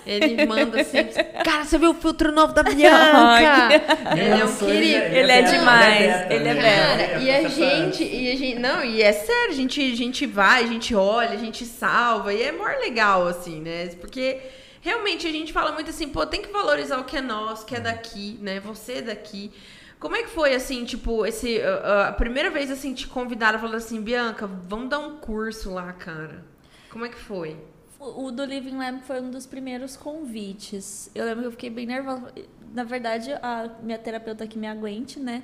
Ele 0.04 0.46
manda 0.46 0.80
assim, 0.80 0.98
cara, 1.44 1.64
você 1.64 1.78
viu 1.78 1.90
o 1.90 1.94
filtro 1.94 2.30
novo 2.32 2.52
da 2.52 2.62
Bianca? 2.62 3.74
ele 4.16 4.30
é 4.30 4.34
um 4.36 4.38
Nossa, 4.40 4.64
querido. 4.64 5.04
Ele 5.04 5.32
é 5.32 5.42
demais, 5.42 6.30
ele 6.30 6.48
é 6.48 6.54
né? 6.54 7.08
Cara, 7.08 7.22
e 7.22 7.30
a 7.30 7.48
gente, 7.48 8.04
e 8.04 8.30
a 8.30 8.36
gente, 8.36 8.58
não, 8.58 8.84
e 8.84 9.02
é 9.02 9.12
sério, 9.12 9.50
a 9.50 9.54
gente, 9.54 9.92
a 9.92 9.96
gente 9.96 10.26
vai, 10.26 10.64
a 10.64 10.66
gente 10.66 10.94
olha, 10.94 11.30
a 11.30 11.36
gente 11.36 11.64
salva, 11.64 12.32
e 12.32 12.42
é 12.42 12.52
maior 12.52 12.78
legal, 12.78 13.26
assim, 13.26 13.60
né? 13.60 13.88
Porque 14.00 14.38
realmente 14.86 15.26
a 15.26 15.32
gente 15.32 15.52
fala 15.52 15.72
muito 15.72 15.90
assim, 15.90 16.08
pô, 16.08 16.24
tem 16.24 16.40
que 16.40 16.48
valorizar 16.48 17.00
o 17.00 17.04
que 17.04 17.16
é 17.16 17.20
nosso, 17.20 17.66
que 17.66 17.74
é 17.74 17.80
daqui, 17.80 18.38
né? 18.40 18.60
Você 18.60 18.92
é 18.92 19.02
daqui. 19.02 19.50
Como 19.98 20.14
é 20.14 20.22
que 20.22 20.28
foi, 20.28 20.54
assim, 20.54 20.84
tipo, 20.84 21.26
esse, 21.26 21.60
a, 21.60 22.12
primeira 22.12 22.50
vez, 22.50 22.70
assim, 22.70 22.94
te 22.94 23.08
convidaram, 23.08 23.58
falando 23.58 23.78
assim, 23.78 24.00
Bianca, 24.00 24.46
vamos 24.46 24.88
dar 24.88 25.00
um 25.00 25.16
curso 25.16 25.74
lá, 25.74 25.92
cara. 25.92 26.44
Como 26.88 27.04
é 27.04 27.08
que 27.08 27.18
foi? 27.18 27.56
O 27.98 28.26
o 28.26 28.30
do 28.30 28.44
Living 28.44 28.76
Lab 28.76 29.00
foi 29.02 29.20
um 29.20 29.28
dos 29.28 29.44
primeiros 29.44 29.96
convites. 29.96 31.10
Eu 31.16 31.24
lembro 31.24 31.40
que 31.40 31.46
eu 31.48 31.52
fiquei 31.52 31.70
bem 31.70 31.86
nervosa. 31.86 32.32
Na 32.72 32.84
verdade, 32.84 33.32
a 33.42 33.68
minha 33.82 33.98
terapeuta 33.98 34.46
que 34.46 34.56
me 34.56 34.68
aguente, 34.68 35.18
né? 35.18 35.42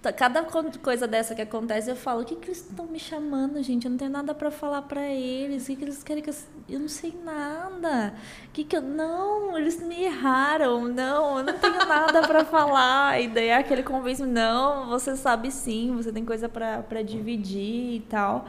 Tá- 0.00 0.12
Cada 0.12 0.44
coisa 0.80 1.08
dessa 1.08 1.34
que 1.34 1.42
acontece, 1.42 1.90
eu 1.90 1.96
falo: 1.96 2.22
o 2.22 2.24
que, 2.24 2.36
que 2.36 2.46
eles 2.48 2.58
estão 2.58 2.86
me 2.86 3.00
chamando, 3.00 3.60
gente? 3.62 3.84
Eu 3.86 3.90
não 3.90 3.98
tenho 3.98 4.10
nada 4.10 4.32
pra 4.34 4.50
falar 4.50 4.82
pra 4.82 5.04
eles. 5.08 5.64
O 5.64 5.66
que, 5.66 5.76
que 5.76 5.84
eles 5.84 6.02
querem 6.04 6.22
que 6.22 6.30
eu. 6.30 6.34
Eu 6.68 6.78
não 6.80 6.88
sei 6.88 7.12
nada. 7.24 8.14
O 8.46 8.50
que, 8.52 8.62
que 8.64 8.76
eu. 8.76 8.82
Não, 8.82 9.58
eles 9.58 9.82
me 9.82 10.04
erraram. 10.04 10.82
Não, 10.86 11.38
eu 11.38 11.44
não 11.44 11.58
tenho 11.58 11.78
nada 11.86 12.22
pra 12.26 12.44
falar. 12.44 13.20
E 13.20 13.26
daí 13.28 13.48
é 13.48 13.56
aquele 13.56 13.82
convite: 13.82 14.22
não, 14.22 14.88
você 14.88 15.16
sabe 15.16 15.50
sim, 15.50 15.92
você 15.96 16.12
tem 16.12 16.24
coisa 16.24 16.48
pra 16.48 17.02
dividir 17.04 17.96
e 17.96 18.00
tal. 18.08 18.46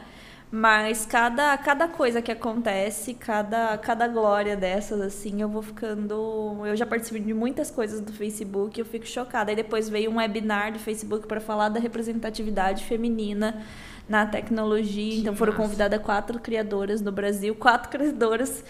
Mas 0.51 1.05
cada, 1.05 1.55
cada 1.59 1.87
coisa 1.87 2.23
que 2.23 2.31
acontece, 2.31 3.13
cada, 3.13 3.77
cada 3.77 4.07
glória 4.07 4.57
dessas, 4.57 4.99
assim, 4.99 5.41
eu 5.41 5.47
vou 5.47 5.61
ficando. 5.61 6.65
Eu 6.65 6.75
já 6.75 6.87
participei 6.87 7.21
de 7.21 7.35
muitas 7.35 7.69
coisas 7.69 8.01
do 8.01 8.11
Facebook, 8.11 8.79
eu 8.79 8.85
fico 8.85 9.05
chocada. 9.05 9.51
Aí 9.51 9.55
depois 9.55 9.87
veio 9.87 10.09
um 10.09 10.15
webinar 10.15 10.73
do 10.73 10.79
Facebook 10.79 11.27
para 11.27 11.39
falar 11.39 11.69
da 11.69 11.79
representatividade 11.79 12.83
feminina 12.85 13.63
na 14.07 14.25
tecnologia. 14.25 15.19
então 15.19 15.35
foram 15.35 15.53
massa. 15.53 15.63
convidadas 15.63 16.01
quatro 16.01 16.39
criadoras 16.39 16.99
no 16.99 17.11
Brasil, 17.11 17.53
quatro 17.53 17.89
criadoras 17.89 18.63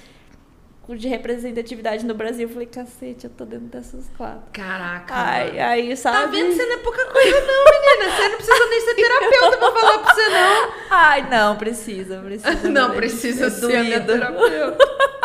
de 0.97 1.07
representatividade 1.07 2.05
no 2.05 2.13
Brasil. 2.13 2.47
Eu 2.47 2.53
falei, 2.53 2.67
cacete, 2.67 3.25
eu 3.25 3.29
tô 3.29 3.45
dentro 3.45 3.67
dessas 3.67 4.09
quatro. 4.17 4.43
Caraca. 4.53 5.13
Ai, 5.13 5.59
aí, 5.59 5.97
sabe? 5.97 6.17
Tá 6.17 6.25
vendo? 6.27 6.53
Você 6.53 6.65
não 6.65 6.73
é 6.75 6.77
pouca 6.77 7.05
coisa, 7.05 7.41
não, 7.41 7.63
menina. 7.65 8.15
Você 8.15 8.29
não 8.29 8.35
precisa 8.37 8.65
nem 8.69 8.81
ser 8.81 8.95
terapeuta 8.95 9.57
pra 9.57 9.71
falar 9.71 9.99
pra 9.99 10.13
você, 10.13 10.29
não. 10.29 10.71
Ai, 10.89 11.29
não, 11.29 11.55
precisa, 11.57 12.17
precisa. 12.19 12.69
Não 12.69 12.93
É 12.93 12.95
precisa 12.95 13.49
ser 13.49 13.75
a 13.77 13.83
minha 13.83 13.99
doído. 13.99 14.19
terapeuta. 14.25 14.77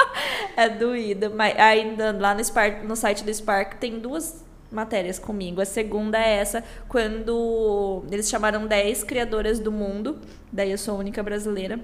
É 0.57 0.69
doído. 0.69 1.33
Mas 1.35 1.59
ainda 1.59 2.13
lá 2.19 2.33
no, 2.35 2.45
Spark, 2.45 2.85
no 2.85 2.95
site 2.95 3.25
do 3.25 3.35
Spark 3.35 3.75
tem 3.75 3.99
duas 3.99 4.45
matérias 4.71 5.19
comigo. 5.19 5.61
A 5.61 5.65
segunda 5.65 6.17
é 6.19 6.37
essa, 6.37 6.63
quando 6.89 8.05
eles 8.11 8.29
chamaram 8.29 8.67
10 8.67 9.03
criadoras 9.05 9.59
do 9.59 9.73
mundo, 9.73 10.19
daí 10.53 10.71
eu 10.71 10.79
sou 10.79 10.95
a 10.95 10.99
única 10.99 11.23
brasileira, 11.23 11.81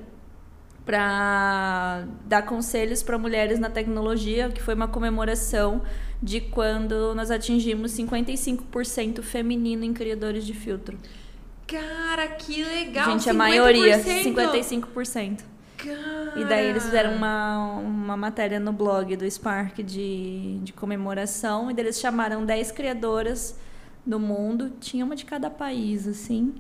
para 0.85 2.05
dar 2.27 2.43
conselhos 2.43 3.03
para 3.03 3.19
mulheres 3.19 3.59
na 3.59 3.71
tecnologia, 3.71 4.49
que 4.49 4.61
foi 4.61 4.75
uma 4.75 4.89
comemoração 4.89 5.83
de 6.23 6.41
quando 6.41 7.15
nós 7.15 7.31
atingimos 7.31 7.93
55% 7.93 9.23
feminino 9.23 9.85
em 9.85 9.93
criadores 9.93 10.45
de 10.45 10.55
filtro. 10.55 10.99
Cara, 11.67 12.27
que 12.29 12.65
legal. 12.65 13.11
Gente, 13.13 13.31
a 13.31 13.35
maioria, 13.35 13.99
50%. 13.99 14.83
55%. 14.93 15.41
Cara. 15.77 16.33
E 16.37 16.45
daí 16.45 16.67
eles 16.67 16.85
fizeram 16.85 17.15
uma, 17.15 17.79
uma 17.79 18.17
matéria 18.17 18.61
no 18.61 18.73
blog 18.73 19.17
do 19.17 19.31
Spark 19.31 19.83
de, 19.83 20.59
de 20.59 20.73
comemoração. 20.73 21.71
E 21.71 21.75
daí 21.75 21.87
eles 21.87 22.01
chamaram 22.01 22.45
10 22.45 22.73
criadoras 22.73 23.57
do 24.05 24.19
mundo, 24.19 24.73
tinha 24.81 25.05
uma 25.05 25.15
de 25.15 25.25
cada 25.25 25.49
país, 25.49 26.09
assim, 26.09 26.55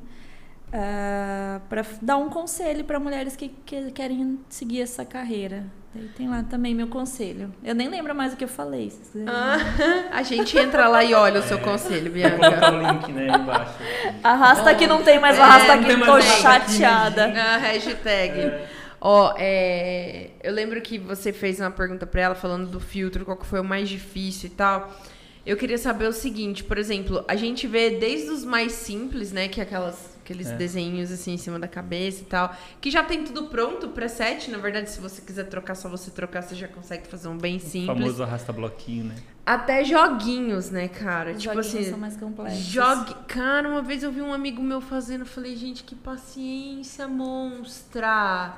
para 0.70 1.84
dar 2.00 2.16
um 2.16 2.28
conselho 2.28 2.84
para 2.84 3.00
mulheres 3.00 3.36
que, 3.36 3.48
que 3.64 3.90
querem 3.90 4.38
seguir 4.48 4.82
essa 4.82 5.04
carreira. 5.04 5.64
Daí 5.92 6.06
tem 6.16 6.28
lá 6.28 6.44
também 6.44 6.72
meu 6.72 6.86
conselho. 6.86 7.52
Eu 7.64 7.74
nem 7.74 7.88
lembro 7.88 8.14
mais 8.14 8.32
o 8.32 8.36
que 8.36 8.44
eu 8.44 8.48
falei. 8.48 8.92
Ah, 9.26 9.56
a 10.12 10.22
gente 10.22 10.56
entra 10.56 10.86
lá 10.86 11.02
e 11.02 11.12
olha 11.14 11.40
o 11.40 11.42
seu 11.42 11.58
conselho, 11.58 12.12
Vou 12.12 12.30
colocar 12.30 12.70
Bianca. 12.70 12.70
o 12.70 12.92
link, 12.92 13.12
né, 13.12 13.26
embaixo. 13.26 13.74
Arrasta 14.22 14.70
aqui, 14.70 14.86
não 14.86 15.02
tem 15.02 15.18
mais 15.18 15.36
É, 15.36 15.40
arrasta 15.42 15.72
aqui, 15.72 15.96
tô 15.98 16.12
arrasta 16.12 16.48
aqui, 16.50 16.72
chateada. 16.72 17.24
A 17.26 17.56
hashtag. 17.58 18.52
Ó, 19.00 19.34
é, 19.36 20.30
eu 20.44 20.52
lembro 20.52 20.80
que 20.80 20.96
você 20.96 21.32
fez 21.32 21.58
uma 21.58 21.72
pergunta 21.72 22.06
pra 22.06 22.20
ela 22.20 22.34
falando 22.36 22.68
do 22.68 22.78
filtro, 22.78 23.24
qual 23.24 23.36
que 23.36 23.46
foi 23.46 23.58
o 23.58 23.64
mais 23.64 23.88
difícil 23.88 24.48
e 24.48 24.52
tal. 24.52 24.94
Eu 25.44 25.56
queria 25.56 25.78
saber 25.78 26.06
o 26.06 26.12
seguinte, 26.12 26.62
por 26.62 26.78
exemplo, 26.78 27.24
a 27.26 27.34
gente 27.34 27.66
vê 27.66 27.90
desde 27.90 28.30
os 28.30 28.44
mais 28.44 28.72
simples, 28.72 29.32
né, 29.32 29.48
que 29.48 29.58
é 29.58 29.64
aquelas 29.64 30.19
aqueles 30.22 30.46
É. 30.48 30.56
desenhos 30.56 31.10
assim 31.10 31.32
em 31.34 31.36
cima 31.36 31.58
da 31.58 31.66
cabeça 31.68 32.22
e 32.22 32.24
tal, 32.26 32.54
que 32.80 32.90
já 32.90 33.02
tem 33.02 33.24
tudo 33.24 33.44
pronto, 33.48 33.88
preset, 33.88 34.50
na 34.50 34.58
verdade, 34.58 34.88
se 34.90 35.00
você 35.00 35.20
quiser 35.20 35.44
trocar, 35.44 35.74
só 35.74 35.88
você 35.88 36.10
trocar, 36.10 36.42
você 36.42 36.54
já 36.54 36.68
consegue 36.68 37.06
fazer 37.08 37.28
um 37.28 37.36
bem 37.36 37.56
O 37.56 37.60
simples. 37.60 37.86
famoso 37.86 38.22
arrasta-bloquinho, 38.22 39.04
né? 39.04 39.14
Até 39.44 39.82
joguinhos, 39.84 40.70
né, 40.70 40.86
cara? 40.86 41.32
Os 41.32 41.42
tipo 41.42 41.54
joguinhos 41.54 41.74
assim, 41.80 41.90
são 41.90 41.98
mais 41.98 42.16
complexos. 42.16 42.58
Jogue. 42.60 43.14
Cara, 43.26 43.68
uma 43.68 43.82
vez 43.82 44.02
eu 44.02 44.12
vi 44.12 44.20
um 44.22 44.32
amigo 44.32 44.62
meu 44.62 44.80
fazendo, 44.80 45.22
eu 45.22 45.26
falei, 45.26 45.56
gente, 45.56 45.82
que 45.82 45.94
paciência 45.96 47.08
monstra. 47.08 48.54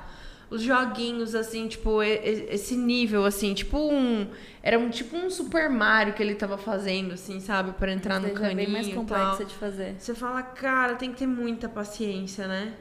Os 0.53 0.61
joguinhos, 0.61 1.33
assim, 1.33 1.67
tipo, 1.67 2.03
esse 2.03 2.75
nível, 2.75 3.25
assim, 3.25 3.53
tipo 3.53 3.77
um. 3.77 4.27
Era 4.61 4.77
um 4.77 4.89
tipo 4.89 5.17
um 5.17 5.29
Super 5.29 5.69
Mario 5.69 6.13
que 6.13 6.21
ele 6.21 6.35
tava 6.35 6.57
fazendo, 6.57 7.13
assim, 7.13 7.39
sabe? 7.39 7.71
Pra 7.73 7.91
entrar 7.91 8.19
no 8.19 8.27
já 8.27 8.33
é 8.33 8.35
caninho. 8.35 8.55
bem 8.55 8.69
mais 8.69 8.87
complexa 8.87 9.43
de 9.45 9.55
fazer. 9.55 9.95
Você 9.97 10.13
fala, 10.13 10.41
cara, 10.43 10.95
tem 10.95 11.11
que 11.11 11.17
ter 11.17 11.27
muita 11.27 11.67
paciência, 11.67 12.47
né? 12.47 12.73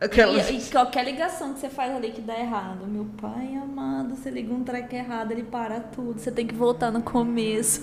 Aquela. 0.00 0.38
E, 0.50 0.56
e 0.58 0.70
qualquer 0.70 1.04
ligação 1.04 1.52
que 1.52 1.60
você 1.60 1.68
faz 1.68 1.94
ali 1.94 2.10
que 2.10 2.22
dá 2.22 2.38
errado. 2.38 2.86
Meu 2.86 3.04
pai 3.20 3.54
amado, 3.54 4.16
você 4.16 4.30
liga 4.30 4.52
um 4.52 4.64
treco 4.64 4.94
errado, 4.94 5.32
ele 5.32 5.42
para 5.42 5.78
tudo. 5.80 6.18
Você 6.18 6.30
tem 6.32 6.46
que 6.46 6.54
voltar 6.54 6.90
no 6.90 7.02
começo. 7.02 7.82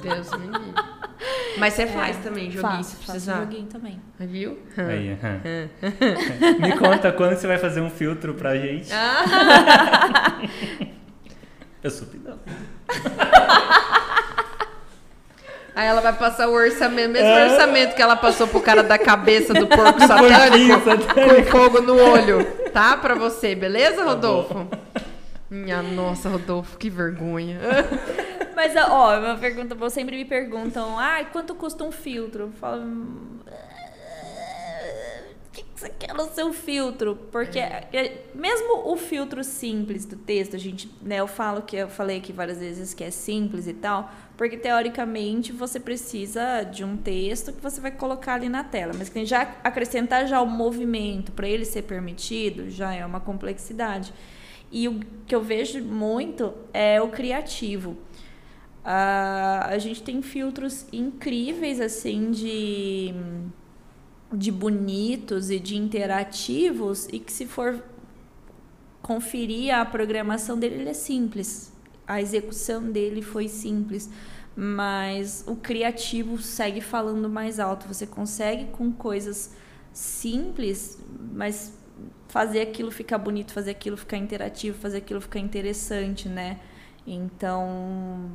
Deus 0.00 0.30
me 0.38 0.46
livre. 0.46 0.72
Mas 1.58 1.74
você 1.74 1.86
faz 1.86 2.16
também, 2.18 2.50
joguinho, 2.50 2.76
Faço, 2.76 2.90
se 2.90 2.96
faço 2.96 3.10
precisar. 3.10 3.40
joguinho 3.40 3.66
também. 3.66 4.00
Viu? 4.18 4.58
Aí, 4.78 5.12
aham. 5.12 5.40
Me 6.60 6.78
conta 6.78 7.12
quando 7.12 7.36
você 7.36 7.46
vai 7.46 7.58
fazer 7.58 7.82
um 7.82 7.90
filtro 7.90 8.32
pra 8.34 8.56
gente. 8.56 8.90
Ah. 8.90 10.38
Eu 11.82 11.90
sou 11.90 12.06
pidão. 12.08 12.38
Aí 15.80 15.86
ela 15.86 16.02
vai 16.02 16.12
passar 16.12 16.46
o 16.46 16.52
orçamento, 16.52 17.10
mesmo 17.12 17.26
É. 17.26 17.50
orçamento 17.52 17.94
que 17.96 18.02
ela 18.02 18.14
passou 18.14 18.46
pro 18.46 18.60
cara 18.60 18.82
da 18.82 18.98
cabeça 18.98 19.54
do 19.54 19.66
porco 19.66 19.98
satânico 20.06 20.84
satânico. 20.84 21.14
com 21.14 21.50
fogo 21.50 21.80
no 21.80 21.96
olho, 21.96 22.44
tá? 22.70 22.98
Pra 22.98 23.14
você, 23.14 23.54
beleza, 23.54 24.04
Rodolfo? 24.04 24.66
Minha 25.50 25.80
nossa, 25.82 26.28
Rodolfo, 26.28 26.76
que 26.76 26.90
vergonha. 26.90 27.58
Mas, 28.54 28.74
ó, 28.76 29.18
uma 29.20 29.36
pergunta, 29.36 29.74
vocês 29.74 29.94
sempre 29.94 30.16
me 30.18 30.24
perguntam, 30.26 30.98
ah, 30.98 31.24
quanto 31.32 31.54
custa 31.54 31.82
um 31.82 31.90
filtro? 31.90 32.42
Eu 32.42 32.52
falo, 32.60 32.82
"Hum, 32.82 33.38
que 35.52 35.62
que 35.62 35.80
você 35.80 35.88
quer 35.88 36.14
no 36.14 36.26
seu 36.26 36.52
filtro? 36.52 37.16
Porque 37.32 37.58
é, 37.58 38.24
mesmo 38.34 38.88
o 38.90 38.96
filtro 38.96 39.42
simples 39.42 40.04
do 40.04 40.16
texto, 40.16 40.54
a 40.54 40.58
gente, 40.58 40.90
né, 41.02 41.16
eu 41.16 41.26
falo 41.26 41.62
que 41.62 41.76
eu 41.76 41.88
falei 41.88 42.18
aqui 42.18 42.32
várias 42.32 42.58
vezes 42.58 42.94
que 42.94 43.02
é 43.02 43.10
simples 43.10 43.66
e 43.66 43.74
tal, 43.74 44.10
porque 44.36 44.56
teoricamente 44.56 45.52
você 45.52 45.80
precisa 45.80 46.62
de 46.62 46.84
um 46.84 46.96
texto 46.96 47.52
que 47.52 47.60
você 47.60 47.80
vai 47.80 47.90
colocar 47.90 48.34
ali 48.34 48.48
na 48.48 48.62
tela, 48.62 48.92
mas 48.96 49.08
que 49.08 49.24
já 49.24 49.56
acrescentar 49.64 50.26
já 50.26 50.40
o 50.40 50.46
movimento 50.46 51.32
para 51.32 51.48
ele 51.48 51.64
ser 51.64 51.82
permitido 51.82 52.70
já 52.70 52.94
é 52.94 53.04
uma 53.04 53.20
complexidade. 53.20 54.12
E 54.70 54.86
o 54.86 55.00
que 55.26 55.34
eu 55.34 55.42
vejo 55.42 55.82
muito 55.82 56.54
é 56.72 57.02
o 57.02 57.08
criativo. 57.08 57.96
Ah, 58.84 59.66
a 59.68 59.78
gente 59.78 60.02
tem 60.02 60.22
filtros 60.22 60.86
incríveis, 60.92 61.80
assim, 61.80 62.30
de, 62.30 63.12
de 64.32 64.50
bonitos 64.50 65.50
e 65.50 65.58
de 65.58 65.76
interativos, 65.76 67.08
e 67.12 67.18
que 67.18 67.32
se 67.32 67.46
for 67.46 67.82
conferir 69.02 69.74
a 69.74 69.84
programação 69.84 70.58
dele, 70.58 70.76
ele 70.76 70.90
é 70.90 70.94
simples. 70.94 71.72
A 72.06 72.20
execução 72.20 72.90
dele 72.90 73.22
foi 73.22 73.48
simples. 73.48 74.10
Mas 74.56 75.44
o 75.46 75.56
criativo 75.56 76.38
segue 76.38 76.80
falando 76.80 77.28
mais 77.28 77.58
alto. 77.58 77.86
Você 77.88 78.06
consegue 78.06 78.66
com 78.66 78.92
coisas 78.92 79.54
simples, 79.92 80.98
mas 81.32 81.72
fazer 82.28 82.60
aquilo 82.60 82.90
ficar 82.90 83.18
bonito, 83.18 83.52
fazer 83.52 83.70
aquilo 83.70 83.96
ficar 83.96 84.16
interativo, 84.16 84.78
fazer 84.78 84.98
aquilo 84.98 85.20
ficar 85.20 85.38
interessante, 85.38 86.28
né? 86.28 86.60
Então, 87.06 88.30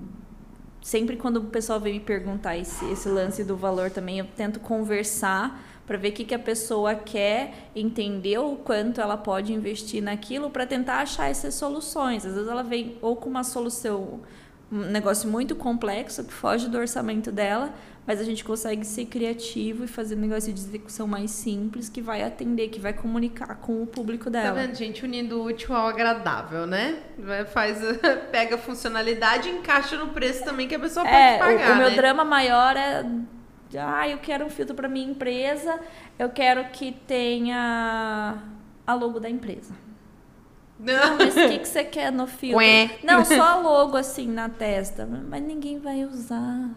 sempre 0.81 1.15
quando 1.15 1.37
o 1.37 1.45
pessoal 1.45 1.79
vem 1.79 1.93
me 1.93 1.99
perguntar 1.99 2.57
esse, 2.57 2.83
esse 2.91 3.07
lance 3.07 3.43
do 3.43 3.55
valor 3.55 3.89
também, 3.91 4.19
eu 4.19 4.25
tento 4.35 4.59
conversar 4.59 5.74
para 5.85 5.97
ver 5.97 6.09
o 6.09 6.11
que, 6.13 6.25
que 6.25 6.33
a 6.35 6.39
pessoa 6.39 6.95
quer, 6.95 7.69
entender 7.75 8.37
o 8.39 8.55
quanto 8.55 8.99
ela 9.01 9.17
pode 9.17 9.53
investir 9.53 10.01
naquilo 10.01 10.49
para 10.49 10.65
tentar 10.65 10.99
achar 11.01 11.29
essas 11.29 11.53
soluções. 11.55 12.25
Às 12.25 12.33
vezes 12.33 12.49
ela 12.49 12.63
vem 12.63 12.97
ou 13.01 13.15
com 13.15 13.29
uma 13.29 13.43
solução, 13.43 14.21
um 14.71 14.77
negócio 14.79 15.29
muito 15.29 15.55
complexo 15.55 16.23
que 16.23 16.33
foge 16.33 16.67
do 16.67 16.77
orçamento 16.77 17.31
dela, 17.31 17.71
mas 18.07 18.19
a 18.19 18.23
gente 18.23 18.43
consegue 18.43 18.85
ser 18.85 19.05
criativo 19.05 19.83
e 19.83 19.87
fazer 19.87 20.15
um 20.15 20.19
negócio 20.19 20.53
de 20.53 20.59
execução 20.59 21.07
mais 21.07 21.31
simples 21.31 21.89
que 21.89 22.01
vai 22.01 22.21
atender, 22.23 22.69
que 22.69 22.79
vai 22.79 22.93
comunicar 22.93 23.55
com 23.55 23.81
o 23.81 23.87
público 23.87 24.25
Tá 24.25 24.29
dela. 24.41 24.61
vendo, 24.61 24.75
gente? 24.75 25.03
Unindo 25.03 25.39
o 25.39 25.45
útil 25.45 25.75
ao 25.75 25.87
agradável, 25.87 26.67
né? 26.67 26.99
Faz, 27.51 27.79
pega 28.31 28.55
a 28.55 28.57
funcionalidade 28.59 29.49
e 29.49 29.53
encaixa 29.53 29.97
no 29.97 30.09
preço 30.09 30.43
também 30.43 30.67
que 30.67 30.75
a 30.75 30.79
pessoa 30.79 31.07
É, 31.07 31.37
pode 31.39 31.55
o- 31.55 31.57
pagar, 31.57 31.73
o, 31.73 31.77
meu 31.77 31.89
né? 31.89 31.95
drama 31.95 32.23
maior 32.23 32.75
é. 32.77 33.03
Ah, 33.77 34.07
eu 34.07 34.17
quero 34.17 34.45
um 34.45 34.49
filtro 34.49 34.75
para 34.75 34.87
minha 34.87 35.09
empresa, 35.09 35.79
eu 36.17 36.29
quero 36.29 36.63
que 36.65 36.91
tenha 36.91 38.41
a 38.85 38.93
logo 38.93 39.19
da 39.19 39.29
empresa. 39.29 39.73
Não, 40.79 41.17
mas 41.17 41.35
o 41.35 41.47
que, 41.47 41.59
que 41.59 41.67
você 41.67 41.83
quer 41.83 42.11
no 42.11 42.27
filtro? 42.27 42.57
Ué. 42.57 42.99
Não, 43.03 43.23
só 43.23 43.41
a 43.41 43.55
logo 43.57 43.95
assim 43.95 44.27
na 44.27 44.49
testa. 44.49 45.05
Mas 45.05 45.41
ninguém 45.41 45.79
vai 45.79 46.03
usar. 46.03 46.69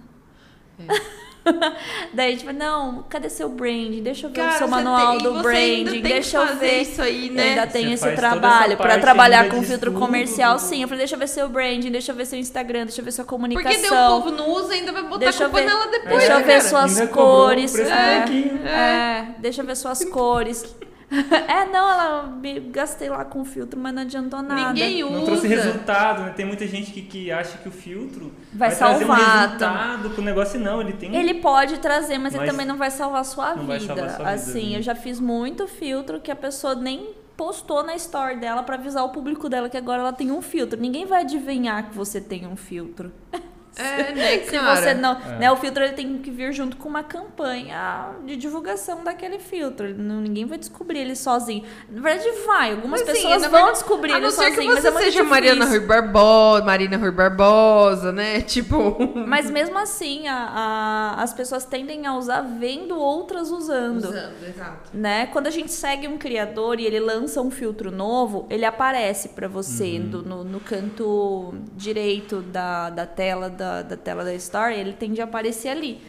Daí, 2.12 2.36
tipo, 2.36 2.52
não, 2.52 3.04
cadê 3.08 3.28
seu 3.30 3.48
branding? 3.48 4.02
Deixa 4.02 4.26
eu 4.26 4.30
ver 4.30 4.36
Cara, 4.36 4.54
o 4.54 4.58
seu 4.58 4.68
manual 4.68 5.12
tem- 5.18 5.22
do 5.22 5.42
branding. 5.42 5.84
tem 5.84 6.02
deixa 6.02 6.38
eu 6.38 6.56
ver. 6.56 6.82
isso 6.82 7.00
aí, 7.02 7.28
Eu 7.28 7.34
né? 7.34 7.42
ainda 7.50 7.66
Você 7.70 7.78
esse 7.78 8.10
trabalho 8.12 8.76
para 8.76 8.98
trabalhar 8.98 9.48
com 9.48 9.62
filtro 9.62 9.90
estudo. 9.90 9.98
comercial. 9.98 10.58
Sim, 10.58 10.82
eu 10.82 10.88
falei, 10.88 11.00
deixa 11.00 11.14
eu 11.14 11.18
ver 11.18 11.28
seu 11.28 11.48
branding, 11.48 11.90
deixa 11.90 12.12
eu 12.12 12.16
ver 12.16 12.26
seu 12.26 12.38
Instagram, 12.38 12.84
deixa 12.86 13.00
eu 13.00 13.04
ver 13.04 13.12
sua 13.12 13.24
comunicação. 13.24 13.70
Porque 13.72 13.88
daí 13.88 13.98
o 13.98 14.08
povo 14.20 14.30
não 14.32 14.50
usa 14.50 14.74
ainda 14.74 14.92
vai 14.92 15.02
botar 15.04 15.18
Deixa 15.18 15.46
a 15.46 15.48
culpa 15.48 15.60
ver, 15.64 15.66
nela 15.68 15.86
depois, 15.90 16.18
deixa 16.18 16.32
eu 16.32 16.38
né, 16.38 16.44
ver 16.44 16.62
suas 16.62 17.00
cores. 17.08 17.74
É, 17.78 18.24
é, 18.68 19.26
deixa 19.38 19.62
eu 19.62 19.66
ver 19.66 19.76
suas 19.76 20.04
cores. 20.04 20.64
é, 21.48 21.64
não, 21.64 21.90
ela 21.90 22.22
me 22.26 22.60
gastei 22.60 23.08
lá 23.08 23.24
com 23.24 23.44
filtro, 23.44 23.80
mas 23.80 23.94
não 23.94 24.02
adiantou 24.02 24.42
nada. 24.42 24.72
Ninguém 24.72 25.02
usa. 25.02 25.16
Não 25.16 25.24
trouxe 25.24 25.48
resultado, 25.48 26.22
né? 26.22 26.34
Tem 26.36 26.44
muita 26.44 26.66
gente 26.66 26.92
que, 26.92 27.00
que 27.02 27.32
acha 27.32 27.56
que 27.58 27.68
o 27.68 27.72
filtro 27.72 28.32
Vai 28.52 28.74
trazer 28.74 29.04
um 29.04 29.08
salvar, 29.08 29.40
resultado 29.40 30.10
pro 30.10 30.22
negócio 30.22 30.60
não, 30.60 30.80
ele 30.82 30.92
tem 30.92 31.14
Ele 31.16 31.34
pode 31.34 31.78
trazer, 31.78 32.18
mas, 32.18 32.34
ele 32.34 32.44
Mas 32.44 32.50
também 32.50 32.66
não 32.66 32.76
vai 32.76 32.90
salvar 32.90 33.22
a 33.22 33.24
sua 33.24 33.54
não 33.54 33.66
vai 33.66 33.78
vida. 33.78 33.94
salvar 33.94 34.10
a 34.10 34.16
sua 34.16 34.24
vida, 34.24 34.34
assim, 34.34 34.70
né? 34.72 34.78
eu 34.78 34.82
já 34.82 34.94
fiz 34.94 35.18
muito 35.18 35.66
filtro 35.66 36.20
que 36.20 36.30
a 36.30 36.36
pessoa 36.36 36.74
nem 36.74 37.14
postou 37.36 37.84
na 37.84 37.94
story 37.94 38.36
dela 38.36 38.62
pra 38.62 38.74
avisar 38.74 39.04
o 39.04 39.10
público 39.10 39.48
dela 39.48 39.68
que 39.68 39.76
agora 39.76 40.00
ela 40.02 40.12
tem 40.12 40.30
um 40.30 40.42
filtro. 40.42 40.78
Ninguém 40.78 41.06
vai 41.06 41.22
adivinhar 41.22 41.88
que 41.88 41.96
você 41.96 42.20
tem 42.20 42.46
um 42.46 42.56
filtro. 42.56 43.12
É, 43.78 44.12
né, 44.14 44.38
Se 44.40 44.50
cara? 44.52 44.76
você 44.76 44.94
não, 44.94 45.12
É. 45.12 45.38
né, 45.38 45.52
o 45.52 45.56
filtro 45.56 45.82
ele 45.84 45.92
tem 45.94 46.18
que 46.18 46.30
vir 46.30 46.52
junto 46.52 46.76
com 46.76 46.88
uma 46.88 47.02
campanha 47.02 48.10
de 48.24 48.36
divulgação 48.36 49.04
daquele 49.04 49.38
filtro. 49.38 49.94
Não- 49.96 50.20
ninguém 50.20 50.44
vai 50.46 50.58
descobrir 50.58 50.98
ele 51.00 51.14
sozinho. 51.16 51.64
Na 51.88 52.00
verdade 52.02 52.28
vai, 52.46 52.72
algumas 52.72 53.00
Mas, 53.00 53.08
assim, 53.10 53.22
pessoas 53.22 53.42
na 53.42 53.48
vão 53.48 53.58
verdade, 53.58 53.78
descobrir 53.78 54.12
A 54.12 54.16
ele 54.16 54.24
não 54.24 54.30
ser 54.30 54.44
que 54.46 54.54
sozinho, 54.54 54.72
mas 54.74 54.80
você 54.82 54.88
é 54.88 54.90
muito 54.90 55.04
seja 55.04 55.10
difícil. 55.22 55.30
Mariana 55.30 55.64
Rui 55.66 55.80
Barbosa, 55.80 56.64
Marina 56.64 56.96
Rui 56.96 57.10
Barbosa, 57.10 58.12
né? 58.12 58.40
Tipo... 58.48 58.96
Mas 59.26 59.50
mesmo 59.50 59.78
assim, 59.78 60.26
a- 60.28 61.14
a- 61.16 61.22
as 61.22 61.32
pessoas 61.32 61.64
tendem 61.64 62.06
a 62.06 62.14
usar 62.16 62.40
vendo 62.42 62.98
outras 62.98 63.50
usando. 63.50 63.98
Usando, 64.04 64.34
exato. 64.46 64.90
Né? 64.92 65.26
Quando 65.26 65.46
a 65.46 65.50
gente 65.50 65.70
segue 65.72 66.08
um 66.08 66.18
criador 66.18 66.80
e 66.80 66.86
ele 66.86 66.98
lança 67.00 67.40
um 67.40 67.50
filtro 67.50 67.90
novo, 67.90 68.46
ele 68.50 68.64
aparece 68.64 69.28
para 69.30 69.46
você 69.48 69.98
do- 69.98 70.22
no, 70.22 70.42
no 70.44 70.60
canto 70.60 71.54
direito 71.76 72.40
da, 72.42 72.90
da 72.90 73.06
tela 73.06 73.48
da, 73.48 73.67
da 73.82 73.96
tela 73.96 74.24
da 74.24 74.34
Story, 74.34 74.74
ele 74.74 74.92
tende 74.92 75.20
a 75.20 75.24
aparecer 75.24 75.68
ali. 75.68 76.00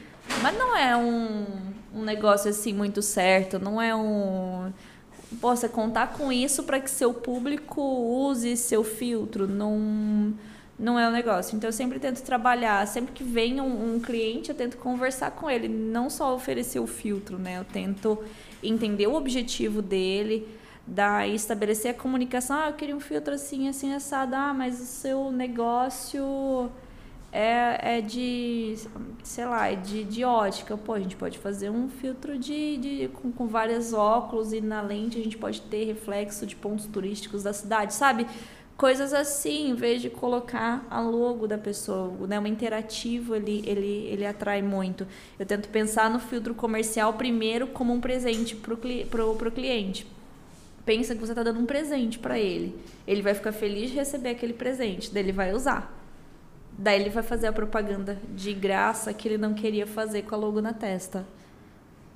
Mas 0.41 0.57
não 0.57 0.75
é 0.75 0.95
um, 0.95 1.45
um 1.93 2.03
negócio 2.03 2.49
assim 2.49 2.73
muito 2.73 3.01
certo, 3.01 3.59
não 3.59 3.81
é 3.81 3.95
um 3.95 4.71
você 5.31 5.69
contar 5.69 6.13
com 6.13 6.31
isso 6.31 6.63
para 6.63 6.79
que 6.79 6.89
seu 6.89 7.13
público 7.13 7.81
use 7.81 8.57
seu 8.57 8.83
filtro, 8.83 9.47
não 9.47 10.33
não 10.77 10.97
é 10.97 11.07
o 11.07 11.11
negócio. 11.11 11.55
Então 11.55 11.67
eu 11.67 11.73
sempre 11.73 11.99
tento 11.99 12.21
trabalhar, 12.21 12.87
sempre 12.87 13.11
que 13.13 13.23
vem 13.23 13.59
um, 13.59 13.95
um 13.95 13.99
cliente, 13.99 14.49
eu 14.49 14.55
tento 14.55 14.77
conversar 14.77 15.31
com 15.31 15.49
ele, 15.49 15.67
não 15.67 16.09
só 16.09 16.33
oferecer 16.33 16.79
o 16.79 16.87
filtro, 16.87 17.37
né? 17.37 17.57
Eu 17.59 17.65
tento 17.65 18.17
entender 18.63 19.07
o 19.07 19.13
objetivo 19.13 19.81
dele, 19.81 20.47
Daí 20.91 21.35
estabelecer 21.35 21.91
a 21.91 21.93
comunicação, 21.93 22.57
ah, 22.57 22.69
eu 22.69 22.73
queria 22.73 22.95
um 22.95 22.99
filtro 22.99 23.35
assim, 23.35 23.69
assim, 23.69 23.93
assado, 23.93 24.35
ah, 24.35 24.53
mas 24.55 24.81
o 24.81 24.85
seu 24.85 25.31
negócio 25.31 26.67
é, 27.31 27.97
é 27.97 28.01
de, 28.01 28.75
sei 29.23 29.45
lá, 29.45 29.71
é 29.71 29.75
de, 29.75 30.03
de 30.03 30.23
ótica. 30.23 30.75
Pô, 30.77 30.93
a 30.93 30.99
gente 30.99 31.15
pode 31.15 31.37
fazer 31.37 31.69
um 31.69 31.89
filtro 31.89 32.37
de, 32.37 32.77
de 32.77 33.07
com, 33.09 33.31
com 33.31 33.47
vários 33.47 33.93
óculos 33.93 34.51
e 34.51 34.61
na 34.61 34.81
lente 34.81 35.19
a 35.19 35.23
gente 35.23 35.37
pode 35.37 35.61
ter 35.61 35.85
reflexo 35.85 36.45
de 36.45 36.55
pontos 36.55 36.85
turísticos 36.85 37.43
da 37.43 37.53
cidade, 37.53 37.93
sabe? 37.93 38.25
Coisas 38.75 39.13
assim, 39.13 39.69
em 39.69 39.75
vez 39.75 40.01
de 40.01 40.09
colocar 40.09 40.87
a 40.89 41.01
logo 41.01 41.45
da 41.45 41.57
pessoa, 41.57 42.13
né? 42.27 42.39
O 42.39 42.47
interativo 42.47 43.35
ele, 43.35 43.61
ele, 43.65 44.07
ele 44.07 44.25
atrai 44.25 44.61
muito. 44.61 45.05
Eu 45.37 45.45
tento 45.45 45.67
pensar 45.69 46.09
no 46.09 46.19
filtro 46.19 46.55
comercial 46.55 47.13
primeiro 47.13 47.67
como 47.67 47.93
um 47.93 47.99
presente 47.99 48.55
para 48.55 48.73
o 48.73 48.77
pro, 48.77 49.35
pro 49.35 49.51
cliente. 49.51 50.07
Pensa 50.85 51.13
que 51.13 51.19
você 51.19 51.33
está 51.33 51.43
dando 51.43 51.59
um 51.59 51.65
presente 51.65 52.17
para 52.17 52.39
ele. 52.39 52.75
Ele 53.05 53.21
vai 53.21 53.35
ficar 53.35 53.51
feliz 53.51 53.91
de 53.91 53.97
receber 53.97 54.29
aquele 54.29 54.53
presente, 54.53 55.13
daí 55.13 55.23
ele 55.23 55.33
vai 55.33 55.53
usar. 55.53 55.98
Daí 56.81 57.01
ele 57.01 57.09
vai 57.09 57.21
fazer 57.23 57.47
a 57.47 57.51
propaganda 57.51 58.17
de 58.33 58.53
graça 58.53 59.13
que 59.13 59.27
ele 59.27 59.37
não 59.37 59.53
queria 59.53 59.85
fazer 59.85 60.21
com 60.21 60.33
a 60.33 60.37
logo 60.37 60.61
na 60.61 60.71
testa. 60.71 61.25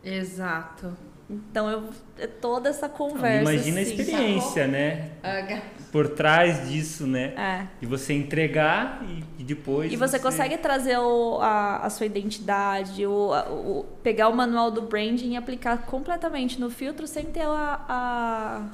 Exato. 0.01 0.93
Então 1.29 1.69
eu 1.69 1.89
é 2.17 2.27
toda 2.27 2.69
essa 2.69 2.87
conversa. 2.87 3.51
Imagina 3.53 3.79
a 3.79 3.83
assim, 3.83 3.93
experiência, 3.95 4.67
né? 4.67 5.11
Ah, 5.21 5.61
Por 5.91 6.09
trás 6.09 6.69
disso, 6.69 7.05
né? 7.05 7.33
É. 7.35 7.67
E 7.81 7.85
você 7.85 8.13
entregar 8.13 9.03
e, 9.05 9.41
e 9.41 9.43
depois. 9.43 9.91
E 9.91 9.95
você 9.97 10.17
consegue 10.19 10.57
trazer 10.57 10.97
o, 10.97 11.39
a, 11.41 11.77
a 11.85 11.89
sua 11.89 12.05
identidade, 12.05 13.05
o, 13.05 13.33
a- 13.33 13.49
o- 13.49 13.85
pegar 14.01 14.29
o 14.29 14.33
manual 14.35 14.71
do 14.71 14.81
branding 14.83 15.31
e 15.33 15.37
aplicar 15.37 15.85
completamente 15.85 16.59
no 16.59 16.69
filtro 16.69 17.05
sem 17.05 17.25
ter 17.25 17.45
a, 17.45 17.81
a, 17.87 18.65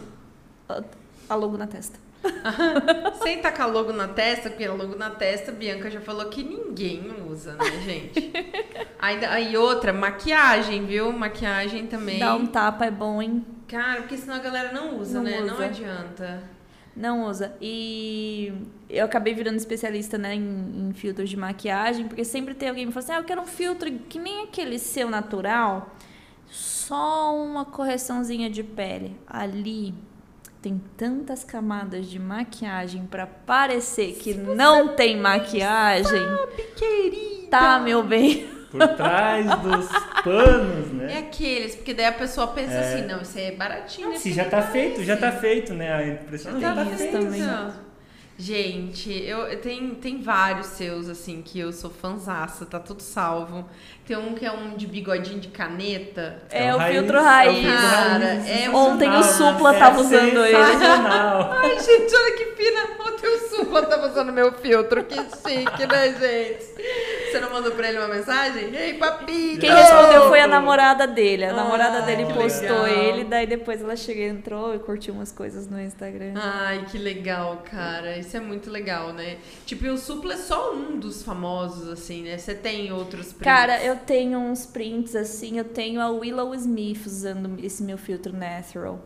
a- 0.69 0.83
a 1.29 1.35
logo 1.35 1.57
na 1.57 1.65
testa. 1.67 1.97
Sem 3.23 3.41
tacar 3.41 3.69
logo 3.71 3.93
na 3.93 4.07
testa, 4.07 4.49
porque 4.49 4.67
logo 4.67 4.95
na 4.95 5.09
testa, 5.09 5.51
Bianca 5.51 5.89
já 5.89 6.01
falou 6.01 6.25
que 6.25 6.43
ninguém 6.43 7.13
usa, 7.29 7.53
né, 7.53 7.65
gente? 7.85 8.31
Ainda, 8.99 9.29
aí 9.29 9.55
outra, 9.57 9.93
maquiagem, 9.93 10.85
viu? 10.85 11.11
Maquiagem 11.11 11.87
também. 11.87 12.19
Dar 12.19 12.35
um 12.35 12.45
tapa 12.45 12.85
é 12.85 12.91
bom, 12.91 13.21
hein? 13.21 13.45
Cara, 13.67 14.01
porque 14.01 14.17
senão 14.17 14.35
a 14.35 14.39
galera 14.39 14.71
não 14.73 14.97
usa, 14.99 15.19
Não 15.19 15.23
né? 15.23 15.41
Não 15.41 15.55
usa. 15.55 15.65
adianta. 15.65 16.43
Não 16.95 17.25
usa. 17.27 17.55
E 17.61 18.51
eu 18.89 19.05
acabei 19.05 19.33
virando 19.33 19.57
especialista 19.57 20.17
né, 20.17 20.35
em, 20.35 20.89
em 20.89 20.93
filtros 20.93 21.29
de 21.29 21.37
maquiagem, 21.37 22.07
porque 22.07 22.25
sempre 22.25 22.53
tem 22.53 22.67
alguém 22.67 22.83
que 22.83 22.87
me 22.87 22.93
fala 22.93 23.03
assim: 23.03 23.13
ah, 23.13 23.19
eu 23.19 23.23
quero 23.23 23.41
um 23.41 23.47
filtro 23.47 23.89
que 24.09 24.19
nem 24.19 24.43
aquele 24.43 24.77
seu 24.79 25.09
natural, 25.09 25.95
só 26.47 27.33
uma 27.37 27.63
correçãozinha 27.63 28.49
de 28.49 28.63
pele. 28.63 29.15
Ali 29.27 29.93
tem 30.61 30.81
tantas 30.97 31.43
camadas 31.43 32.05
de 32.07 32.19
maquiagem 32.19 33.05
pra 33.05 33.25
parecer 33.25 34.13
que 34.13 34.33
não 34.33 34.89
tem 34.89 35.17
maquiagem. 35.17 36.19
Querida! 36.75 37.47
Tá, 37.49 37.79
meu 37.79 38.03
bem. 38.03 38.47
Por 38.69 38.87
trás 38.89 39.47
dos 39.61 39.87
panos, 40.23 40.89
É 40.91 40.93
né? 40.93 41.17
aqueles, 41.17 41.75
porque 41.75 41.91
daí 41.93 42.05
a 42.05 42.11
pessoa 42.11 42.45
pensa 42.49 42.73
É. 42.73 42.93
assim, 42.93 43.07
não, 43.07 43.19
isso 43.21 43.35
aí 43.37 43.45
é 43.45 43.51
baratinho. 43.55 44.11
Se 44.15 44.29
isso 44.29 44.35
já 44.35 44.43
não 44.43 44.49
tá 44.51 44.61
feito, 44.61 45.03
já 45.03 45.17
tá 45.17 45.31
feito, 45.31 45.73
né? 45.73 45.91
A 45.91 46.07
impressão 46.07 46.59
já 46.59 46.75
Tem 46.75 46.85
tá 46.85 46.91
isso 46.91 46.97
feita. 46.99 47.19
também. 47.19 47.41
Gente, 48.41 49.11
eu, 49.11 49.59
tem, 49.59 49.89
tem 49.95 50.21
vários 50.21 50.67
seus, 50.67 51.09
assim, 51.09 51.41
que 51.41 51.59
eu 51.59 51.73
sou 51.73 51.89
fanzaça, 51.89 52.65
tá 52.65 52.79
tudo 52.79 53.01
salvo. 53.03 53.67
Tem 54.07 54.15
um 54.15 54.33
que 54.33 54.45
é 54.45 54.51
um 54.51 54.77
de 54.77 54.87
bigodinho 54.87 55.41
de 55.41 55.49
caneta. 55.49 56.41
É, 56.49 56.73
o 56.73 56.77
o 56.77 56.79
raiz, 56.79 56.95
filtro 56.95 57.17
é 57.17 57.19
o 57.19 57.23
raiz. 57.23 57.59
filtro 57.59 57.81
Cara, 57.81 58.17
raiz, 58.17 58.39
é 58.39 58.53
sensacional, 58.53 58.87
Ontem 58.87 59.09
o 59.09 59.11
né? 59.11 59.23
Supla 59.23 59.75
É 59.75 59.79
tava 59.79 59.99
usando 59.99 60.45
ele. 60.45 60.55
Ai, 60.55 61.79
gente, 61.79 62.15
olha 62.15 62.37
que 62.37 62.45
fina. 62.55 62.79
O 62.99 63.11
teu 63.11 63.39
supla 63.49 63.81
tá 63.81 64.07
usando 64.07 64.31
meu 64.31 64.53
filtro. 64.53 65.03
Que 65.03 65.17
chique, 65.17 65.85
né, 65.85 66.13
gente? 66.13 67.18
Você 67.31 67.39
não 67.39 67.51
mandou 67.51 67.71
pra 67.73 67.89
ele 67.89 67.97
uma 67.99 68.07
mensagem? 68.07 68.73
Ei, 68.75 68.93
papito! 68.95 69.59
Quem 69.59 69.71
respondeu 69.71 70.27
foi 70.27 70.39
a 70.41 70.47
namorada 70.47 71.05
dele. 71.07 71.45
A 71.45 71.53
namorada 71.53 71.99
Ai, 71.99 72.05
dele 72.05 72.33
postou 72.33 72.83
legal. 72.83 72.87
ele, 72.87 73.23
daí 73.23 73.45
depois 73.45 73.81
ela 73.81 73.95
chegou, 73.95 74.23
entrou 74.23 74.75
e 74.75 74.79
curtiu 74.79 75.13
umas 75.13 75.31
coisas 75.31 75.67
no 75.67 75.79
Instagram. 75.79 76.33
Ai, 76.35 76.85
que 76.89 76.97
legal, 76.97 77.63
cara. 77.69 78.17
Isso 78.17 78.35
é 78.35 78.39
muito 78.39 78.69
legal, 78.69 79.13
né? 79.13 79.37
Tipo, 79.65 79.85
e 79.85 79.89
o 79.89 79.97
Supla 79.97 80.33
é 80.33 80.37
só 80.37 80.73
um 80.73 80.97
dos 80.97 81.23
famosos, 81.23 81.87
assim, 81.89 82.23
né? 82.23 82.37
Você 82.37 82.53
tem 82.53 82.91
outros 82.91 83.27
prints. 83.33 83.43
Cara, 83.43 83.83
eu 83.83 83.95
tenho 83.95 84.39
uns 84.39 84.65
prints 84.65 85.15
assim, 85.15 85.57
eu 85.57 85.65
tenho 85.65 86.01
a 86.01 86.09
Willow 86.09 86.53
Smith 86.55 87.05
usando 87.05 87.57
esse 87.63 87.83
meu 87.83 87.97
filtro 87.97 88.33
natural. 88.35 88.99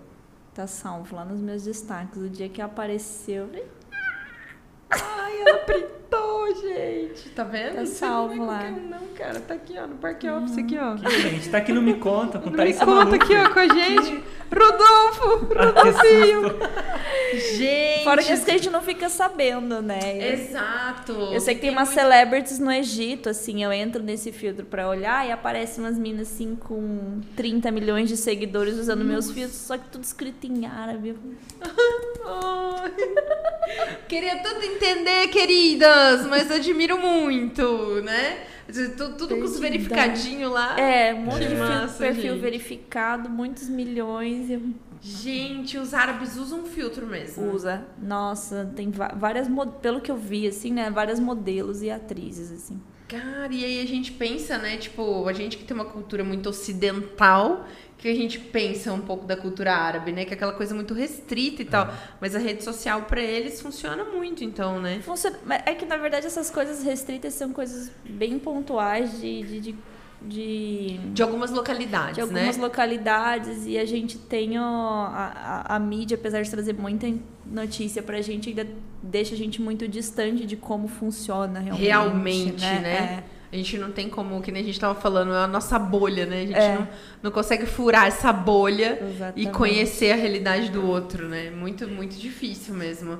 Tá 0.53 0.67
salvo 0.67 1.15
lá 1.15 1.25
nos 1.25 1.41
meus 1.41 1.63
destaques. 1.63 2.21
O 2.21 2.29
dia 2.29 2.47
que 2.47 2.61
apareceu, 2.61 3.43
eu 3.43 3.47
falei, 3.47 3.65
Ai, 4.89 5.41
ela 5.41 5.57
printou, 5.59 5.89
gente. 6.61 7.29
Tá 7.29 7.43
vendo? 7.43 7.75
Tá 7.75 7.85
salvo 7.85 8.35
não 8.35 8.45
é 8.45 8.47
lá. 8.47 8.63
um, 8.69 8.89
Não, 8.89 8.99
cara. 9.15 9.39
Tá 9.39 9.53
aqui, 9.55 9.75
ó, 9.77 9.87
no 9.87 9.95
Parque 9.95 10.27
Office, 10.29 10.57
aqui, 10.57 10.77
ó. 10.77 10.95
Que 10.95 11.09
gente, 11.21 11.49
tá 11.49 11.57
aqui 11.57 11.71
no 11.73 11.81
Me 11.81 11.95
Conta, 11.95 12.39
com 12.39 12.49
Me 12.49 12.55
Thaís 12.57 12.77
conta 12.79 12.91
Maluco. 13.05 13.15
aqui, 13.15 13.35
ó, 13.35 13.49
com 13.49 13.59
a 13.59 13.67
gente. 13.67 14.23
Rodolfo! 14.53 15.47
Ah, 15.57 15.73
que 15.81 15.91
susto. 15.93 17.57
Gente! 17.57 18.03
fora 18.03 18.21
que 18.23 18.31
a 18.31 18.35
gente 18.35 18.69
não 18.69 18.81
fica 18.83 19.09
sabendo, 19.09 19.81
né? 19.81 20.31
Exato. 20.33 21.11
Eu 21.33 21.39
sei 21.41 21.55
que 21.55 21.61
tem 21.61 21.71
umas 21.71 21.87
muito- 21.89 21.99
celebrities 21.99 22.59
no 22.59 22.71
Egito, 22.71 23.29
assim, 23.29 23.63
eu 23.63 23.73
entro 23.73 24.03
nesse 24.03 24.31
filtro 24.31 24.63
pra 24.65 24.87
olhar 24.87 25.27
e 25.27 25.31
aparece 25.31 25.79
umas 25.79 25.97
minas 25.97 26.31
assim 26.31 26.55
com 26.55 27.19
30 27.35 27.71
milhões 27.71 28.07
de 28.09 28.15
seguidores 28.17 28.77
usando 28.77 29.03
meus 29.03 29.31
filtros, 29.31 29.57
só 29.57 29.75
que 29.77 29.89
tudo 29.89 30.03
escrito 30.03 30.45
em 30.45 30.65
árabe. 30.67 31.15
Queria 34.07 34.37
tudo 34.43 34.63
entender, 34.63 35.27
queridas, 36.03 36.27
mas 36.27 36.51
admiro 36.51 36.99
muito, 36.99 38.01
né? 38.03 38.45
Tudo, 38.97 39.17
tudo 39.17 39.37
com 39.37 39.43
os 39.43 39.59
verificadinhos 39.59 40.51
lá. 40.51 40.79
É, 40.79 41.13
um 41.13 41.21
monte 41.21 41.39
Que 41.39 41.47
de 41.49 41.55
massa, 41.55 41.97
perfil 41.97 42.33
gente. 42.33 42.41
verificado, 42.41 43.29
muitos 43.29 43.67
milhões. 43.67 44.47
Gente, 45.01 45.77
os 45.77 45.93
árabes 45.93 46.37
usam 46.37 46.65
filtro 46.65 47.05
mesmo. 47.05 47.51
Usa. 47.51 47.85
Nossa, 48.01 48.71
tem 48.73 48.89
várias, 49.15 49.47
pelo 49.81 49.99
que 49.99 50.09
eu 50.09 50.15
vi, 50.15 50.47
assim, 50.47 50.71
né? 50.71 50.89
Várias 50.89 51.19
modelos 51.19 51.83
e 51.83 51.91
atrizes, 51.91 52.51
assim. 52.51 52.81
Cara, 53.07 53.53
e 53.53 53.65
aí 53.65 53.81
a 53.81 53.85
gente 53.85 54.13
pensa, 54.13 54.57
né? 54.57 54.77
Tipo, 54.77 55.27
a 55.27 55.33
gente 55.33 55.57
que 55.57 55.65
tem 55.65 55.75
uma 55.75 55.85
cultura 55.85 56.23
muito 56.23 56.47
ocidental, 56.49 57.67
que 58.03 58.09
a 58.09 58.15
gente 58.15 58.37
pensa 58.37 58.91
um 58.91 58.99
pouco 58.99 59.25
da 59.25 59.37
cultura 59.37 59.73
árabe, 59.73 60.11
né? 60.11 60.25
Que 60.25 60.33
é 60.33 60.35
aquela 60.35 60.51
coisa 60.51 60.75
muito 60.75 60.93
restrita 60.93 61.61
e 61.61 61.65
tal. 61.65 61.87
Mas 62.19 62.35
a 62.35 62.39
rede 62.39 62.61
social 62.61 63.03
pra 63.03 63.21
eles 63.21 63.61
funciona 63.61 64.03
muito, 64.03 64.43
então, 64.43 64.81
né? 64.81 64.99
Funciona, 65.01 65.37
é 65.65 65.73
que, 65.73 65.85
na 65.85 65.95
verdade, 65.95 66.27
essas 66.27 66.49
coisas 66.51 66.83
restritas 66.83 67.33
são 67.33 67.53
coisas 67.53 67.89
bem 68.03 68.37
pontuais 68.37 69.21
de... 69.21 69.43
de, 69.43 69.59
de, 69.61 69.75
de- 70.21 70.97
De 71.13 71.23
algumas 71.23 71.51
localidades, 71.51 72.15
de 72.15 72.21
algumas 72.21 72.57
né? 72.57 72.63
localidades 72.63 73.65
e 73.65 73.77
a 73.77 73.85
gente 73.85 74.17
tem 74.17 74.59
ó, 74.59 74.63
a, 74.63 75.63
a, 75.69 75.75
a 75.75 75.79
mídia, 75.79 76.15
apesar 76.15 76.41
de 76.41 76.49
trazer 76.49 76.73
muita 76.73 77.07
notícia 77.45 78.01
pra 78.03 78.21
gente, 78.21 78.49
ainda 78.49 78.67
deixa 79.01 79.33
a 79.33 79.37
gente 79.37 79.61
muito 79.61 79.87
distante 79.87 80.45
de 80.45 80.55
como 80.57 80.87
funciona 80.89 81.59
realmente. 81.59 81.85
Realmente, 81.87 82.61
né? 82.61 82.79
né? 82.81 83.23
A 83.53 83.55
gente 83.55 83.77
não 83.77 83.91
tem 83.91 84.09
como, 84.09 84.41
que 84.41 84.51
nem 84.51 84.63
a 84.63 84.65
gente 84.65 84.79
tava 84.79 84.99
falando, 84.99 85.31
é 85.33 85.43
a 85.43 85.47
nossa 85.47 85.77
bolha, 85.77 86.25
né? 86.25 86.37
A 86.41 86.45
gente 86.47 86.57
É. 86.59 86.75
não, 86.75 86.87
não 87.21 87.31
consegue 87.31 87.67
furar 87.67 88.07
essa 88.07 88.33
bolha 88.33 88.97
É, 88.99 89.03
e 89.03 89.09
exatamente. 89.11 89.51
conhecer 89.51 90.11
a 90.11 90.15
realidade 90.15 90.71
do 90.71 90.85
outro, 90.87 91.27
né? 91.27 91.51
Muito, 91.51 91.87
muito 91.87 92.15
difícil 92.17 92.73
mesmo. 92.73 93.19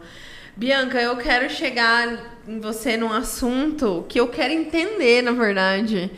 Bianca, 0.57 0.99
eu 0.99 1.15
quero 1.17 1.49
chegar 1.51 2.17
em 2.47 2.59
você 2.59 2.97
num 2.97 3.11
assunto 3.13 4.05
que 4.09 4.19
eu 4.19 4.27
quero 4.27 4.51
entender, 4.53 5.21
na 5.21 5.31
verdade. 5.34 6.11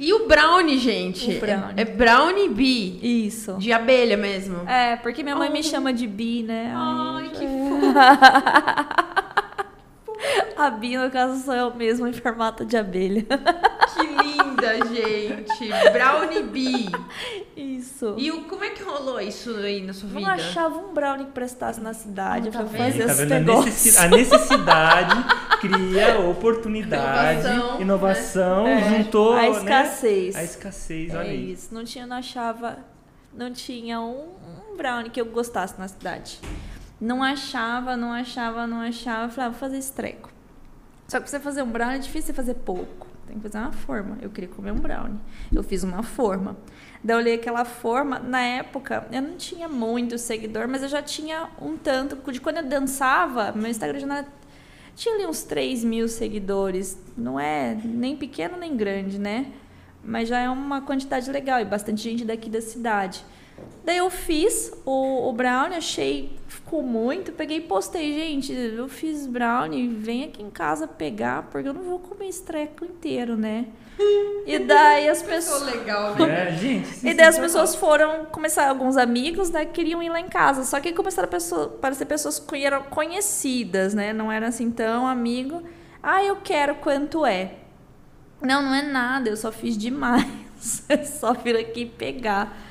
E 0.00 0.12
o 0.14 0.28
brownie, 0.28 0.78
gente? 0.78 1.28
O 1.36 1.40
brownie. 1.40 1.74
É, 1.76 1.80
é 1.80 1.84
brownie 1.84 2.48
bee. 2.48 3.26
Isso. 3.26 3.54
De 3.58 3.72
abelha 3.72 4.16
mesmo. 4.16 4.66
É, 4.68 4.94
porque 4.96 5.22
minha 5.22 5.34
mãe 5.36 5.48
Oh. 5.48 5.52
me 5.52 5.62
chama 5.62 5.92
de 5.92 6.06
Bi, 6.06 6.42
né? 6.44 6.72
Ai, 6.74 7.30
que 7.30 7.44
A 10.58 10.70
Bi, 10.70 10.96
no 10.96 11.10
caso, 11.10 11.42
sou 11.44 11.54
eu 11.54 11.72
mesma 11.74 12.08
em 12.08 12.12
formato 12.12 12.64
de 12.64 12.76
abelha. 12.76 13.24
Que 13.98 14.06
linda, 14.06 14.86
gente. 14.86 15.68
Brownie 15.92 16.42
bee. 16.44 16.88
Isso. 17.56 18.14
E 18.18 18.30
o, 18.30 18.42
como 18.44 18.62
é 18.62 18.70
que 18.70 18.82
rolou 18.82 19.18
isso 19.20 19.50
aí 19.56 19.82
na 19.82 19.92
sua 19.92 20.08
Não 20.10 20.20
vida? 20.20 20.32
achava 20.32 20.78
um 20.78 20.92
brownie 20.94 21.24
que 21.26 21.32
prestasse 21.32 21.80
na 21.80 21.92
cidade 21.94 22.48
Ah, 22.48 22.52
tá 22.52 22.58
pra 22.60 22.68
vendo? 22.68 22.84
fazer 22.92 23.06
Tá 23.06 23.12
esse 23.12 23.24
vendo? 23.24 23.32
A, 23.32 23.38
negócio. 23.40 23.64
necessi- 23.64 23.98
a 23.98 24.08
necessidade 24.08 25.14
cria 25.60 26.20
oportunidade, 26.30 27.40
Inovação, 27.48 27.80
inovação, 27.80 28.66
É, 28.68 28.82
juntou 28.98 29.32
a 29.32 29.42
né, 29.42 29.50
escassez. 29.50 30.36
a 30.36 30.44
escassez, 30.44 31.10
olha 31.14 31.26
É 31.26 31.30
aí. 31.30 31.52
isso. 31.52 31.74
Não 31.74 31.82
tinha, 31.84 32.06
não 32.06 32.16
achava. 32.18 32.78
Não 33.34 33.50
tinha 33.52 34.00
um, 34.00 34.28
um 34.72 34.76
brownie 34.76 35.10
que 35.10 35.20
eu 35.20 35.26
gostasse 35.26 35.74
na 35.78 35.88
cidade. 35.88 36.38
Não 37.00 37.22
achava, 37.22 37.96
não 37.96 38.12
achava, 38.12 38.66
não 38.66 38.80
achava. 38.82 39.24
Eu 39.24 39.30
falei, 39.30 39.46
ah, 39.46 39.50
vou 39.50 39.58
fazer 39.58 39.78
esse 39.78 39.92
treco. 39.92 40.30
Só 41.08 41.18
que 41.18 41.22
pra 41.22 41.30
você 41.30 41.40
fazer 41.40 41.62
um 41.62 41.70
brownie 41.70 41.96
é 41.96 41.98
difícil 41.98 42.26
você 42.26 42.32
fazer 42.34 42.54
pouco. 42.54 43.06
tem 43.26 43.36
que 43.36 43.42
fazer 43.42 43.58
uma 43.58 43.72
forma. 43.72 44.18
Eu 44.20 44.28
queria 44.30 44.48
comer 44.48 44.72
um 44.72 44.78
brownie. 44.78 45.18
Eu 45.50 45.62
fiz 45.62 45.82
uma 45.82 46.02
forma. 46.02 46.56
Daí 47.02 47.16
eu 47.16 47.20
olhei 47.20 47.34
aquela 47.34 47.64
forma. 47.64 48.18
Na 48.18 48.40
época, 48.40 49.06
eu 49.10 49.22
não 49.22 49.36
tinha 49.36 49.68
muito 49.68 50.18
seguidor, 50.18 50.68
mas 50.68 50.82
eu 50.82 50.88
já 50.88 51.02
tinha 51.02 51.48
um 51.60 51.76
tanto. 51.76 52.30
De 52.30 52.40
quando 52.40 52.58
eu 52.58 52.66
dançava, 52.66 53.52
meu 53.52 53.70
Instagram 53.70 53.98
já 53.98 54.06
não 54.06 54.16
era 54.16 54.38
tinha 54.98 55.14
ali 55.14 55.26
uns 55.26 55.44
3 55.44 55.84
mil 55.84 56.08
seguidores. 56.08 56.98
Não 57.16 57.38
é 57.38 57.74
nem 57.84 58.16
pequeno 58.16 58.56
nem 58.58 58.76
grande, 58.76 59.18
né? 59.18 59.52
Mas 60.02 60.28
já 60.28 60.40
é 60.40 60.50
uma 60.50 60.80
quantidade 60.80 61.30
legal 61.30 61.60
e 61.60 61.64
bastante 61.64 62.02
gente 62.02 62.24
daqui 62.24 62.50
da 62.50 62.60
cidade. 62.60 63.24
Daí 63.84 63.98
eu 63.98 64.10
fiz 64.10 64.72
o, 64.84 65.28
o 65.28 65.32
brownie, 65.32 65.76
achei, 65.76 66.38
ficou 66.46 66.82
muito. 66.82 67.32
Peguei 67.32 67.58
e 67.58 67.60
postei, 67.62 68.12
gente, 68.12 68.52
eu 68.52 68.88
fiz 68.88 69.26
brownie, 69.26 69.88
vem 69.88 70.24
aqui 70.24 70.42
em 70.42 70.50
casa 70.50 70.86
pegar, 70.86 71.44
porque 71.50 71.68
eu 71.68 71.72
não 71.74 71.82
vou 71.82 71.98
comer 71.98 72.28
esse 72.28 72.42
treco 72.42 72.84
inteiro, 72.84 73.36
né? 73.36 73.66
E 74.46 74.58
daí 74.60 75.08
as 75.08 75.22
Pessoa 75.22 75.60
pessoas. 75.60 75.80
legal, 75.80 76.14
né? 76.16 76.48
É, 76.48 76.52
gente. 76.52 77.06
E 77.06 77.14
daí 77.14 77.26
as 77.26 77.38
pessoas 77.38 77.74
foram 77.74 78.26
começar, 78.26 78.68
alguns 78.68 78.96
amigos, 78.96 79.50
né, 79.50 79.64
queriam 79.64 80.02
ir 80.02 80.08
lá 80.08 80.20
em 80.20 80.28
casa. 80.28 80.64
Só 80.64 80.80
que 80.80 80.92
começaram 80.92 81.26
a 81.26 81.30
pessoa, 81.30 81.68
parecer 81.68 82.06
pessoas 82.06 82.38
que 82.38 82.64
eram 82.64 82.82
conhecidas, 82.84 83.94
né? 83.94 84.12
Não 84.12 84.30
eram 84.30 84.46
assim 84.46 84.70
tão 84.70 85.06
amigo. 85.06 85.62
Ah, 86.02 86.22
eu 86.22 86.36
quero 86.36 86.76
quanto 86.76 87.26
é. 87.26 87.54
Não, 88.40 88.62
não 88.62 88.74
é 88.74 88.82
nada, 88.82 89.28
eu 89.28 89.36
só 89.36 89.50
fiz 89.50 89.76
demais. 89.76 90.26
É 90.88 91.04
só 91.04 91.34
vir 91.34 91.56
aqui 91.56 91.86
pegar. 91.86 92.67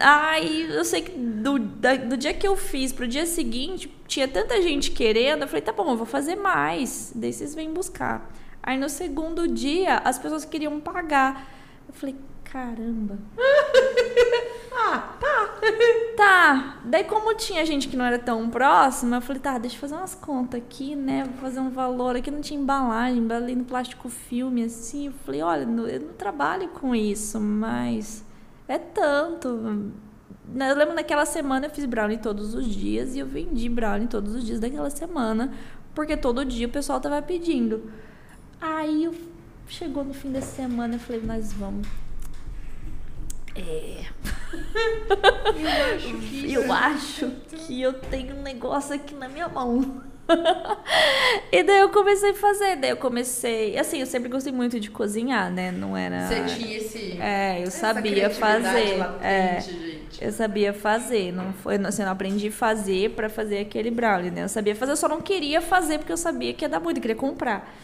Aí 0.00 0.70
eu 0.70 0.84
sei 0.84 1.02
que 1.02 1.10
do, 1.12 1.58
da- 1.58 1.96
do 1.96 2.16
dia 2.16 2.34
que 2.34 2.46
eu 2.46 2.56
fiz 2.56 2.92
pro 2.92 3.08
dia 3.08 3.24
seguinte, 3.26 3.88
tinha 4.06 4.28
tanta 4.28 4.60
gente 4.60 4.90
querendo, 4.90 5.42
eu 5.42 5.48
falei, 5.48 5.62
tá 5.62 5.72
bom, 5.72 5.90
eu 5.90 5.96
vou 5.96 6.06
fazer 6.06 6.36
mais. 6.36 7.12
Daí 7.14 7.32
vocês 7.32 7.54
vêm 7.54 7.72
buscar. 7.72 8.30
Aí 8.62 8.78
no 8.78 8.88
segundo 8.88 9.48
dia, 9.48 9.96
as 10.04 10.18
pessoas 10.18 10.44
queriam 10.44 10.78
pagar. 10.80 11.48
Eu 11.88 11.94
falei, 11.94 12.14
caramba. 12.44 13.18
Ah, 14.74 15.16
tá. 15.20 15.50
Tá. 16.16 16.78
Daí, 16.84 17.04
como 17.04 17.34
tinha 17.34 17.64
gente 17.64 17.88
que 17.88 17.96
não 17.96 18.04
era 18.04 18.18
tão 18.18 18.48
próxima, 18.48 19.16
eu 19.16 19.20
falei, 19.20 19.40
tá, 19.40 19.58
deixa 19.58 19.76
eu 19.76 19.80
fazer 19.80 19.94
umas 19.94 20.14
contas 20.14 20.60
aqui, 20.60 20.94
né? 20.96 21.24
Vou 21.24 21.34
fazer 21.40 21.60
um 21.60 21.70
valor. 21.70 22.16
Aqui 22.16 22.30
não 22.30 22.40
tinha 22.40 22.58
embalagem, 22.60 23.18
embalei 23.18 23.54
no 23.54 23.64
plástico 23.64 24.08
filme, 24.08 24.64
assim. 24.64 25.06
Eu 25.06 25.12
falei, 25.24 25.42
olha, 25.42 25.62
eu 25.62 26.00
não 26.00 26.12
trabalho 26.14 26.68
com 26.68 26.94
isso, 26.94 27.38
mas 27.40 28.24
é 28.68 28.78
tanto. 28.78 29.48
Eu 29.48 30.76
lembro 30.76 30.94
naquela 30.94 31.24
semana 31.24 31.66
eu 31.66 31.70
fiz 31.70 31.84
brownie 31.84 32.18
todos 32.18 32.54
os 32.54 32.66
dias 32.66 33.14
e 33.14 33.20
eu 33.20 33.26
vendi 33.26 33.68
brownie 33.68 34.06
todos 34.08 34.34
os 34.34 34.44
dias 34.44 34.60
daquela 34.60 34.90
semana, 34.90 35.52
porque 35.94 36.16
todo 36.16 36.44
dia 36.44 36.66
o 36.66 36.70
pessoal 36.70 37.00
tava 37.00 37.20
pedindo. 37.22 37.90
Aí 38.60 39.04
eu- 39.04 39.14
chegou 39.68 40.04
no 40.04 40.12
fim 40.12 40.30
da 40.30 40.40
semana, 40.42 40.96
eu 40.96 40.98
falei, 41.00 41.22
nós 41.22 41.52
vamos. 41.52 41.86
É. 43.54 44.04
Eu 46.48 46.72
acho 46.72 47.30
que 47.66 47.80
eu 47.80 47.92
tenho 47.94 48.36
um 48.36 48.42
negócio 48.42 48.94
aqui 48.94 49.14
na 49.14 49.28
minha 49.28 49.48
mão. 49.48 50.02
e 51.52 51.62
daí 51.62 51.78
eu 51.80 51.90
comecei 51.90 52.30
a 52.30 52.34
fazer, 52.34 52.76
daí 52.76 52.90
eu 52.90 52.96
comecei. 52.96 53.78
Assim, 53.78 54.00
eu 54.00 54.06
sempre 54.06 54.28
gostei 54.28 54.52
muito 54.52 54.78
de 54.80 54.90
cozinhar, 54.90 55.50
né? 55.50 55.70
Não 55.72 55.96
era. 55.96 56.26
Você 56.28 56.44
tinha 56.56 56.76
esse. 56.76 57.18
É, 57.20 57.58
eu 57.60 57.64
essa 57.64 57.78
sabia 57.94 58.30
fazer. 58.30 58.96
latente, 58.98 59.24
É. 59.24 59.60
gente. 59.60 60.24
Eu 60.24 60.30
sabia 60.32 60.72
fazer, 60.72 61.32
não 61.32 61.52
foi, 61.54 61.76
assim, 61.76 62.02
eu 62.02 62.06
não 62.06 62.12
aprendi 62.12 62.48
a 62.48 62.52
fazer 62.52 63.10
pra 63.10 63.28
fazer 63.28 63.58
aquele 63.60 63.90
brownie, 63.90 64.30
né? 64.30 64.44
Eu 64.44 64.48
sabia 64.48 64.76
fazer, 64.76 64.92
eu 64.92 64.96
só 64.96 65.08
não 65.08 65.20
queria 65.20 65.60
fazer 65.60 65.98
porque 65.98 66.12
eu 66.12 66.16
sabia 66.16 66.52
que 66.52 66.64
ia 66.64 66.68
dar 66.68 66.80
muito, 66.80 66.98
eu 66.98 67.00
queria 67.02 67.16
comprar. 67.16 67.74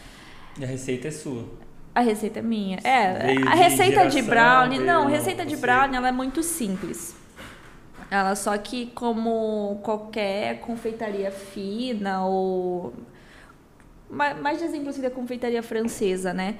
E 0.57 0.63
a 0.63 0.67
receita 0.67 1.07
é 1.07 1.11
sua. 1.11 1.45
A 1.93 2.01
receita 2.01 2.39
é 2.39 2.41
minha. 2.41 2.77
É, 2.83 3.13
Veio 3.25 3.49
a 3.49 3.55
de 3.55 3.57
receita 3.61 4.05
de 4.07 4.21
geração, 4.21 4.29
brownie, 4.29 4.77
veio- 4.77 4.87
não, 4.87 5.07
receita 5.07 5.45
de 5.45 5.57
brownie 5.57 5.97
ela 5.97 6.07
é 6.07 6.11
muito 6.11 6.41
simples. 6.43 7.15
Ela 8.11 8.35
só 8.35 8.57
que 8.57 8.87
como 8.87 9.79
qualquer 9.83 10.59
confeitaria 10.61 11.31
fina 11.31 12.25
ou 12.25 12.93
ma- 14.09 14.33
mais 14.33 14.57
de 14.59 14.63
exemplo 14.65 14.89
assim 14.89 15.01
da 15.01 15.09
confeitaria 15.11 15.61
francesa, 15.61 16.33
né? 16.33 16.55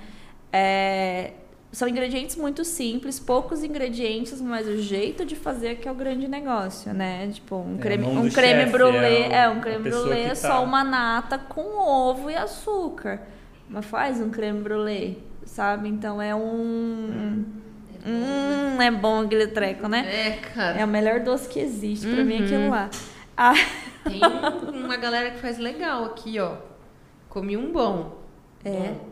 É, 0.51 1.31
são 1.71 1.87
ingredientes 1.87 2.35
muito 2.35 2.65
simples, 2.65 3.19
poucos 3.19 3.63
ingredientes, 3.63 4.41
mas 4.41 4.67
o 4.67 4.77
jeito 4.81 5.23
de 5.25 5.35
fazer 5.35 5.67
é 5.69 5.75
que 5.75 5.87
é 5.87 5.91
o 5.91 5.95
grande 5.95 6.27
negócio, 6.27 6.93
né? 6.93 7.27
Tipo, 7.31 7.57
um 7.57 7.75
É, 7.77 7.81
creme, 7.81 8.03
mão 8.05 8.13
um 8.23 8.27
do 8.27 8.33
creme 8.33 8.65
brulee, 8.71 8.99
é 8.99 9.35
é, 9.43 9.49
um 9.49 9.59
creme 9.59 9.89
brulee 9.89 10.19
é 10.21 10.29
tá- 10.29 10.35
só 10.35 10.63
uma 10.63 10.83
nata 10.83 11.37
com 11.37 11.77
ovo 11.77 12.29
e 12.29 12.35
açúcar. 12.35 13.21
Mas 13.69 13.85
faz 13.85 14.19
um 14.19 14.31
creme 14.31 14.61
brulee, 14.61 15.21
sabe? 15.45 15.89
Então 15.89 16.19
é 16.19 16.33
um. 16.33 16.41
Hum, 16.41 17.45
é 18.81 18.91
bom 18.91 19.21
aquele 19.21 19.47
treco, 19.47 19.87
né? 19.87 20.05
É, 20.07 20.31
cara. 20.53 20.79
É 20.79 20.85
o 20.85 20.87
melhor 20.87 21.19
doce 21.21 21.47
que 21.49 21.59
existe 21.59 22.07
pra 22.07 22.23
mim 22.23 22.39
Uhum. 22.39 22.45
aquilo 22.45 22.69
lá. 22.69 22.89
Ah, 23.37 23.53
Tem 24.03 24.19
um- 24.23 24.85
uma 24.85 24.97
galera 24.97 25.31
que 25.31 25.39
faz 25.39 25.57
legal 25.57 26.05
aqui, 26.05 26.39
ó. 26.39 26.57
Comi 27.29 27.55
um 27.57 27.71
bom. 27.71 28.17
É? 28.63 28.69
Bom. 28.71 29.09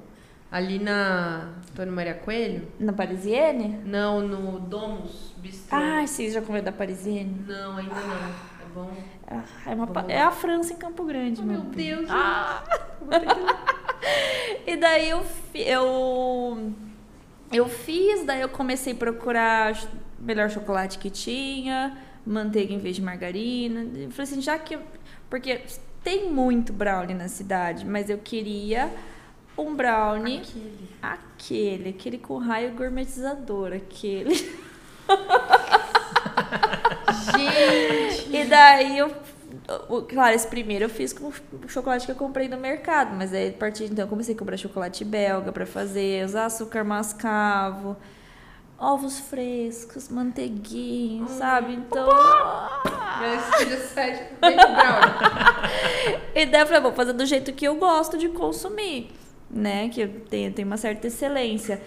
Ali 0.52 0.80
na 0.80 1.50
Antônio 1.72 1.94
Maria 1.94 2.14
Coelho? 2.14 2.68
na 2.80 2.94
Parisienne? 2.94 3.82
Não, 3.86 4.22
no 4.22 4.60
Domus 4.60 5.34
Bistrô. 5.38 5.78
Ah, 5.78 6.08
sim, 6.08 6.30
já 6.32 6.42
comeu 6.42 6.62
da 6.62 6.72
Parisienne? 6.72 7.44
Não, 7.46 7.78
ainda 7.78 7.94
não. 7.96 8.02
É 8.02 8.70
bom. 8.74 8.90
Ah, 9.28 9.44
é, 9.66 9.76
pa- 9.94 10.06
é 10.08 10.22
a 10.22 10.32
França 10.32 10.72
em 10.74 10.78
Campo 10.78 11.04
Grande, 11.04 11.42
Oh, 11.42 11.46
meu. 11.46 11.60
Deus. 11.62 12.08
Ah! 12.10 12.64
e 14.66 14.76
daí 14.78 15.10
eu, 15.10 15.24
eu 15.54 16.74
eu 17.52 17.68
fiz, 17.70 18.26
daí 18.26 18.42
eu 18.42 18.50
comecei 18.50 18.94
a 18.94 18.96
procurar 18.96 19.76
ch- 19.76 19.88
melhor 20.20 20.50
chocolate 20.50 20.98
que 20.98 21.10
tinha, 21.10 21.98
manteiga 22.26 22.74
em 22.74 22.80
vez 22.80 22.96
de 22.96 23.02
margarina. 23.02 23.82
Eu 23.96 24.12
falei 24.12 24.32
assim, 24.32 24.42
já 24.42 24.58
que 24.60 24.76
eu- 24.76 24.82
porque 25.30 25.62
tem 26.04 26.30
muito 26.32 26.72
brownie 26.74 27.16
na 27.16 27.28
cidade, 27.28 27.86
mas 27.86 28.10
eu 28.10 28.18
queria 28.18 28.92
um 29.58 29.74
brownie 29.76 30.38
Aquele. 30.40 30.90
aquele, 31.02 31.90
aquele 31.90 32.18
com 32.18 32.38
raio 32.38 32.72
gourmetizador, 32.74 33.74
aquele. 33.74 34.36
Gente! 37.36 38.28
E 38.38 38.44
daí 38.46 38.98
eu. 38.98 39.12
Claro, 40.08 40.34
esse 40.34 40.48
primeiro 40.48 40.86
eu 40.86 40.90
fiz 40.90 41.12
com 41.12 41.28
o 41.28 41.68
chocolate 41.68 42.06
que 42.06 42.12
eu 42.12 42.16
comprei 42.16 42.48
no 42.48 42.58
mercado, 42.58 43.14
mas 43.14 43.34
aí 43.34 43.50
a 43.50 43.54
partir 43.54 43.86
de 43.88 43.92
então 43.92 44.06
eu 44.06 44.10
comecei 44.10 44.34
a 44.34 44.38
comprar 44.38 44.56
chocolate 44.56 45.04
belga 45.04 45.52
pra 45.52 45.66
fazer, 45.66 46.24
usar 46.24 46.46
açúcar 46.46 46.86
mascavo, 46.86 47.98
ovos 48.80 49.20
frescos, 49.20 50.08
manteiguinha, 50.08 51.28
sabe? 51.28 51.74
Então. 51.74 52.08
Esse 53.36 53.66
dia 53.66 53.78
7 53.78 54.34
bem 54.40 54.56
com 54.56 54.74
brownie. 54.74 56.28
E 56.34 56.46
daí 56.46 56.62
eu 56.62 56.68
falei, 56.68 56.82
vou 56.82 56.94
fazer 56.94 57.14
do 57.14 57.26
jeito 57.26 57.52
que 57.52 57.66
eu 57.66 57.76
gosto 57.76 58.18
de 58.18 58.30
consumir, 58.30 59.12
né? 59.50 59.90
Que 59.90 60.02
eu 60.02 60.20
tenho, 60.30 60.54
tenho 60.54 60.68
uma 60.68 60.78
certa 60.78 61.08
excelência. 61.08 61.82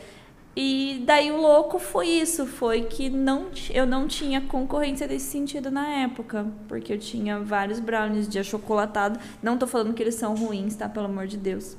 E 0.56 1.02
daí 1.06 1.30
o 1.30 1.36
louco 1.40 1.78
foi 1.78 2.08
isso, 2.08 2.44
foi 2.46 2.82
que 2.82 3.08
não, 3.08 3.50
eu 3.70 3.86
não 3.86 4.08
tinha 4.08 4.40
concorrência 4.40 5.06
desse 5.06 5.26
sentido 5.26 5.70
na 5.70 5.86
época, 5.88 6.46
porque 6.68 6.92
eu 6.92 6.98
tinha 6.98 7.38
vários 7.38 7.78
brownies 7.78 8.28
de 8.28 8.38
achocolatado. 8.38 9.18
Não 9.42 9.56
tô 9.56 9.66
falando 9.66 9.94
que 9.94 10.02
eles 10.02 10.16
são 10.16 10.34
ruins, 10.34 10.74
tá? 10.74 10.88
Pelo 10.88 11.06
amor 11.06 11.26
de 11.28 11.36
Deus. 11.36 11.76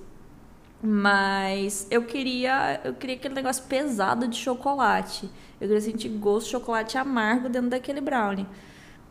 Mas 0.82 1.86
eu 1.92 2.04
queria, 2.06 2.82
eu 2.84 2.94
queria 2.96 3.16
aquele 3.16 3.36
negócio 3.36 3.64
pesado 3.66 4.28
de 4.28 4.38
chocolate. 4.38 5.30
Eu 5.60 5.68
queria 5.68 5.82
sentir 5.82 6.10
gosto 6.10 6.46
de 6.46 6.52
chocolate 6.52 6.98
amargo 6.98 7.50
dentro 7.50 7.70
daquele 7.70 8.02
brownie. 8.02 8.48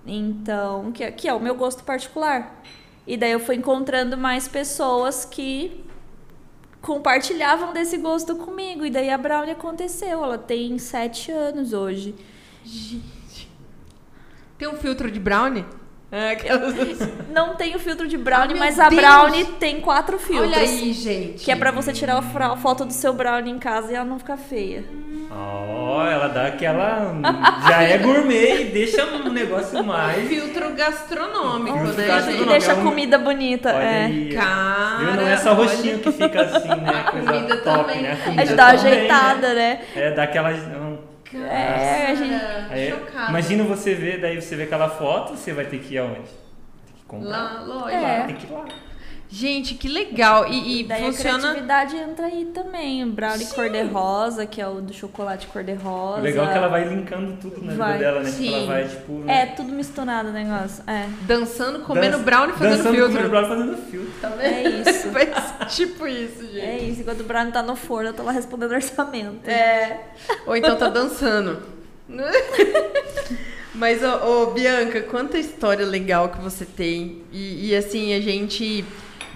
Então, 0.06 0.90
que, 0.92 1.04
é- 1.04 1.10
que 1.12 1.28
é 1.28 1.34
o 1.34 1.38
meu 1.40 1.54
gosto 1.54 1.84
particular. 1.84 2.60
E 3.06 3.16
daí 3.16 3.32
eu 3.32 3.40
fui 3.40 3.56
encontrando 3.56 4.16
mais 4.16 4.48
pessoas 4.48 5.24
que 5.24 5.84
compartilhavam 6.80 7.72
desse 7.72 7.96
gosto 7.98 8.36
comigo. 8.36 8.84
E 8.84 8.90
daí 8.90 9.10
a 9.10 9.18
Brownie 9.18 9.52
aconteceu. 9.52 10.22
Ela 10.24 10.38
tem 10.38 10.78
sete 10.78 11.30
anos 11.30 11.72
hoje. 11.72 12.14
Tem 14.58 14.68
um 14.68 14.76
filtro 14.76 15.10
de 15.10 15.20
brownie? 15.20 15.64
É, 16.12 16.32
aquelas... 16.32 16.74
Não 17.32 17.54
tem 17.54 17.76
o 17.76 17.78
filtro 17.78 18.08
de 18.08 18.18
Brownie, 18.18 18.46
Ah, 18.50 18.54
meu 18.54 18.58
mas 18.58 18.80
a 18.80 18.88
Deus! 18.88 19.00
Brownie 19.00 19.44
tem 19.60 19.80
quatro 19.80 20.18
filtros. 20.18 20.48
Olha 20.48 20.58
aí, 20.58 20.92
gente. 20.92 21.44
Que 21.44 21.52
é 21.52 21.54
pra 21.54 21.70
você 21.70 21.92
tirar 21.92 22.18
a 22.18 22.56
foto 22.56 22.84
do 22.84 22.92
seu 22.92 23.12
Brownie 23.12 23.52
em 23.52 23.60
casa 23.60 23.92
e 23.92 23.94
ela 23.94 24.04
não 24.04 24.18
ficar 24.18 24.36
feia. 24.36 24.84
Ó, 25.32 26.04
ela 26.06 26.26
dá 26.28 26.46
aquela. 26.48 27.14
Já 27.68 27.82
é 27.82 27.98
gourmet 27.98 28.62
e 28.62 28.64
deixa 28.64 29.04
um 29.06 29.30
negócio 29.30 29.82
mais. 29.84 30.28
Filtro 30.28 30.74
gastronômico, 30.74 31.78
Filtro 31.78 31.96
né, 31.96 32.04
E 32.04 32.08
gastronômico. 32.08 32.38
gente? 32.44 32.48
deixa 32.50 32.72
a 32.72 32.76
é 32.76 32.82
comida 32.82 33.18
bonita. 33.18 33.68
Olha 33.74 33.84
é. 33.84 34.04
aí. 34.06 34.34
Cara, 34.34 34.96
Viu? 34.98 35.14
Não 35.14 35.28
é 35.28 35.36
só 35.36 35.50
olha- 35.52 35.58
roxinho 35.68 35.98
que 36.00 36.10
fica 36.12 36.42
assim, 36.42 36.68
né? 36.68 37.04
A 37.06 37.10
Coisa 37.12 37.32
comida 37.32 37.56
top, 37.58 37.78
também. 37.84 38.02
né? 38.02 38.10
A 38.10 38.14
gente 38.14 38.24
comida 38.24 38.56
dá 38.56 38.64
uma 38.66 38.76
também, 38.76 38.92
ajeitada, 38.92 39.48
né? 39.54 39.54
né? 39.54 39.80
É, 40.02 40.10
dá 40.10 40.22
aquela. 40.24 40.50
um, 40.50 40.98
É, 41.48 42.06
a 42.10 42.14
gente- 42.16 42.40
Cara, 42.40 42.66
Aí, 42.70 42.90
chocada. 42.90 43.28
imagina 43.30 43.62
você 43.64 43.94
ver, 43.94 44.20
daí 44.20 44.40
você 44.42 44.56
vê 44.56 44.64
aquela 44.64 44.88
foto, 44.88 45.36
você 45.36 45.52
vai 45.52 45.64
ter 45.64 45.78
que 45.78 45.94
ir 45.94 45.98
aonde? 45.98 46.14
Tem 46.16 46.94
que 46.96 47.04
comprar. 47.06 47.30
Lá, 47.30 47.60
loja. 47.64 47.94
É. 47.94 48.20
Tem 48.26 48.34
que 48.34 48.46
ir 48.46 48.52
lá. 48.52 48.64
Gente, 49.32 49.74
que 49.74 49.86
legal. 49.88 50.48
E, 50.48 50.58
e 50.58 50.80
E 50.80 50.84
daí 50.84 51.02
a 51.02 51.06
funciona. 51.06 51.38
criatividade 51.38 51.96
entra 51.96 52.26
aí 52.26 52.46
também. 52.46 53.04
O 53.04 53.12
brownie 53.12 53.46
cor-de-rosa, 53.46 54.44
que 54.44 54.60
é 54.60 54.66
o 54.66 54.80
do 54.80 54.92
chocolate 54.92 55.46
cor-de-rosa. 55.46 56.20
Legal 56.20 56.46
é 56.46 56.50
que 56.52 56.58
ela 56.58 56.66
vai 56.68 56.88
linkando 56.88 57.36
tudo 57.40 57.64
na 57.64 57.74
Vai. 57.74 57.92
vida 57.92 58.04
dela, 58.06 58.20
né? 58.22 58.30
Tipo, 58.30 58.42
Sim. 58.42 58.54
ela 58.56 58.66
vai, 58.66 58.88
tipo. 58.88 59.22
É, 59.22 59.26
né? 59.26 59.46
tudo 59.56 59.72
misturado 59.72 60.30
o 60.30 60.32
negócio. 60.32 60.82
É, 60.84 61.06
Dançando, 61.22 61.78
comendo 61.84 62.16
Dan- 62.18 62.24
brownie, 62.24 62.52
fazendo 62.54 62.76
dançando, 62.78 62.94
filtro. 62.96 63.12
comendo 63.12 63.28
brownie, 63.30 63.48
fazendo 63.48 63.76
filtro. 63.90 64.12
Tá 64.20 64.28
vendo? 64.30 64.42
é 64.42 64.68
isso. 64.90 65.10
Tipo 65.76 66.06
isso, 66.08 66.42
gente. 66.46 66.60
É 66.60 66.78
isso. 66.78 67.00
Enquanto 67.02 67.20
o 67.20 67.24
brownie 67.24 67.52
tá 67.52 67.62
no 67.62 67.76
forno, 67.76 68.08
eu 68.08 68.12
tô 68.14 68.24
lá 68.24 68.32
respondendo 68.32 68.72
orçamento. 68.72 69.48
É. 69.48 70.00
Ou 70.44 70.56
então 70.56 70.76
tá 70.76 70.88
dançando. 70.88 71.62
Mas, 73.74 74.02
ô, 74.02 74.42
ô, 74.42 74.46
Bianca, 74.46 75.00
quanta 75.02 75.38
história 75.38 75.86
legal 75.86 76.30
que 76.30 76.40
você 76.40 76.64
tem. 76.64 77.22
E, 77.32 77.68
e, 77.70 77.76
assim, 77.76 78.12
a 78.12 78.20
gente 78.20 78.84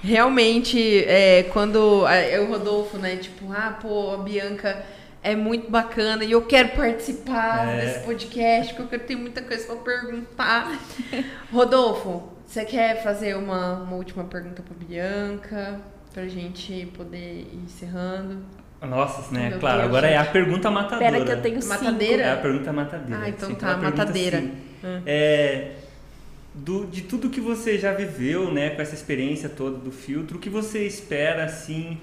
realmente, 0.05 1.05
é, 1.07 1.45
quando 1.45 2.05
a- 2.07 2.21
eu, 2.23 2.47
Rodolfo, 2.49 2.99
né, 2.99 3.17
tipo, 3.17 3.51
ah, 3.53 3.77
pô, 3.81 4.13
a 4.13 4.19
Bianca 4.19 4.85
é 5.23 5.35
muito 5.35 5.71
bacana 5.71 6.23
e 6.25 6.33
eu 6.33 6.43
quero 6.43 6.71
participar 6.71 7.67
É. 7.69 7.81
desse 7.87 8.01
podcast, 8.01 8.75
porque 8.75 8.97
eu 8.97 9.01
tenho 9.01 9.19
muita 9.21 9.41
coisa 9.43 9.65
pra 9.67 9.77
perguntar. 9.77 10.79
Rodolfo, 11.53 12.25
você 12.47 12.65
quer 12.65 13.03
fazer 13.03 13.35
uma, 13.37 13.81
uma 13.83 13.97
última 13.97 14.25
pergunta 14.25 14.63
pra 14.63 14.75
Bianca? 14.87 15.81
Pra 16.13 16.29
gente 16.29 16.87
poder 16.97 17.49
ir 17.53 17.61
encerrando? 17.65 18.45
Nossa, 18.83 19.33
né? 19.35 19.49
Meu 19.49 19.59
claro, 19.59 19.79
Deus, 19.79 19.89
agora 19.89 20.07
é 20.09 20.17
a 20.17 20.23
gente. 20.23 20.33
pergunta 20.33 20.71
matadora. 20.71 21.05
Espera 21.07 21.25
que 21.25 21.33
eu 21.33 21.43
tenho 21.43 21.63
cinco. 21.63 21.75
Matadeira? 21.75 22.23
É 22.23 22.33
a 22.33 22.37
pergunta 22.37 22.73
matadeira. 22.73 23.23
Ah, 23.25 23.29
então 23.31 23.49
Sim, 23.49 23.55
tá, 23.55 23.77
matadeira. 23.79 24.39
assim, 24.39 24.53
Hum. 24.85 25.01
É, 25.07 25.71
do, 26.55 26.87
de 26.87 27.03
tudo 27.03 27.29
que 27.29 27.41
você 27.41 27.77
já 27.79 27.93
viveu, 27.93 28.53
né, 28.53 28.71
com 28.71 28.81
essa 28.81 28.95
experiência 28.95 29.49
toda 29.49 29.77
do 29.77 29.91
filtro, 29.91 30.37
o 30.37 30.41
que 30.41 30.49
você 30.49 30.87
espera, 30.87 31.45
assim, 31.45 31.99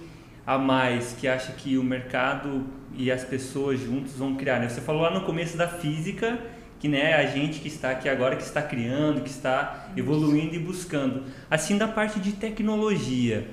a 0.45 0.57
mais, 0.57 1.15
que 1.19 1.27
acha 1.27 1.53
que 1.53 1.77
o 1.77 1.83
mercado 1.83 2.65
e 2.95 3.09
as 3.11 3.23
pessoas 3.23 3.79
juntos 3.79 4.13
vão 4.17 4.35
criar, 4.35 4.59
né? 4.59 4.67
Você 4.67 4.81
falou 4.81 5.01
lá 5.03 5.11
no 5.11 5.21
começo 5.21 5.55
da 5.57 5.67
física, 5.67 6.37
que 6.79 6.87
né, 6.89 7.13
a 7.13 7.25
gente 7.25 7.59
que 7.59 7.67
está 7.67 7.91
aqui 7.91 8.09
agora, 8.09 8.35
que 8.35 8.43
está 8.43 8.61
criando, 8.61 9.21
que 9.21 9.29
está 9.29 9.87
evoluindo 9.95 10.55
e 10.55 10.59
buscando. 10.59 11.23
Assim, 11.49 11.77
da 11.77 11.87
parte 11.87 12.19
de 12.19 12.33
tecnologia, 12.33 13.47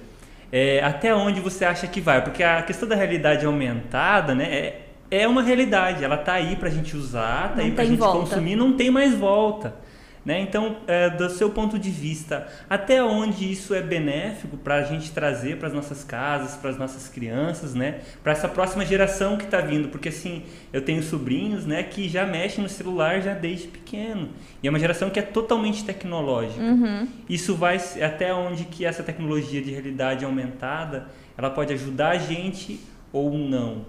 é, 0.50 0.82
até 0.82 1.14
onde 1.14 1.38
você 1.40 1.64
acha 1.64 1.86
que 1.86 2.00
vai? 2.00 2.24
Porque 2.24 2.42
a 2.42 2.62
questão 2.62 2.88
da 2.88 2.96
realidade 2.96 3.44
aumentada, 3.46 4.34
né, 4.34 4.44
é, 4.52 4.88
é 5.10 5.28
uma 5.28 5.42
realidade, 5.42 6.02
ela 6.02 6.16
tá 6.16 6.32
aí 6.32 6.56
pra 6.56 6.70
gente 6.70 6.96
usar, 6.96 7.50
tá 7.50 7.56
Não 7.56 7.64
aí 7.64 7.70
pra 7.70 7.84
tem 7.84 7.92
gente 7.92 8.00
volta. 8.00 8.18
consumir, 8.18 8.56
não 8.56 8.72
tem 8.72 8.90
mais 8.90 9.14
volta. 9.14 9.74
Né? 10.28 10.42
Então, 10.42 10.76
é, 10.86 11.08
do 11.08 11.30
seu 11.30 11.48
ponto 11.48 11.78
de 11.78 11.88
vista, 11.88 12.46
até 12.68 13.02
onde 13.02 13.50
isso 13.50 13.72
é 13.72 13.80
benéfico 13.80 14.58
para 14.58 14.74
a 14.74 14.82
gente 14.82 15.10
trazer 15.10 15.56
para 15.56 15.68
as 15.68 15.72
nossas 15.72 16.04
casas, 16.04 16.54
para 16.54 16.68
as 16.68 16.76
nossas 16.76 17.08
crianças, 17.08 17.74
né? 17.74 18.00
para 18.22 18.32
essa 18.32 18.46
próxima 18.46 18.84
geração 18.84 19.38
que 19.38 19.44
está 19.44 19.62
vindo? 19.62 19.88
Porque 19.88 20.10
assim, 20.10 20.42
eu 20.70 20.82
tenho 20.82 21.02
sobrinhos 21.02 21.64
né, 21.64 21.82
que 21.82 22.10
já 22.10 22.26
mexem 22.26 22.62
no 22.62 22.68
celular 22.68 23.22
já 23.22 23.32
desde 23.32 23.68
pequeno. 23.68 24.28
E 24.62 24.66
é 24.66 24.70
uma 24.70 24.78
geração 24.78 25.08
que 25.08 25.18
é 25.18 25.22
totalmente 25.22 25.82
tecnológica. 25.82 26.60
Uhum. 26.62 27.08
Isso 27.26 27.54
vai 27.54 27.80
até 28.04 28.34
onde 28.34 28.66
que 28.66 28.84
essa 28.84 29.02
tecnologia 29.02 29.62
de 29.62 29.70
realidade 29.70 30.26
aumentada 30.26 31.08
ela 31.38 31.48
pode 31.48 31.72
ajudar 31.72 32.10
a 32.10 32.18
gente 32.18 32.78
ou 33.10 33.32
não? 33.32 33.86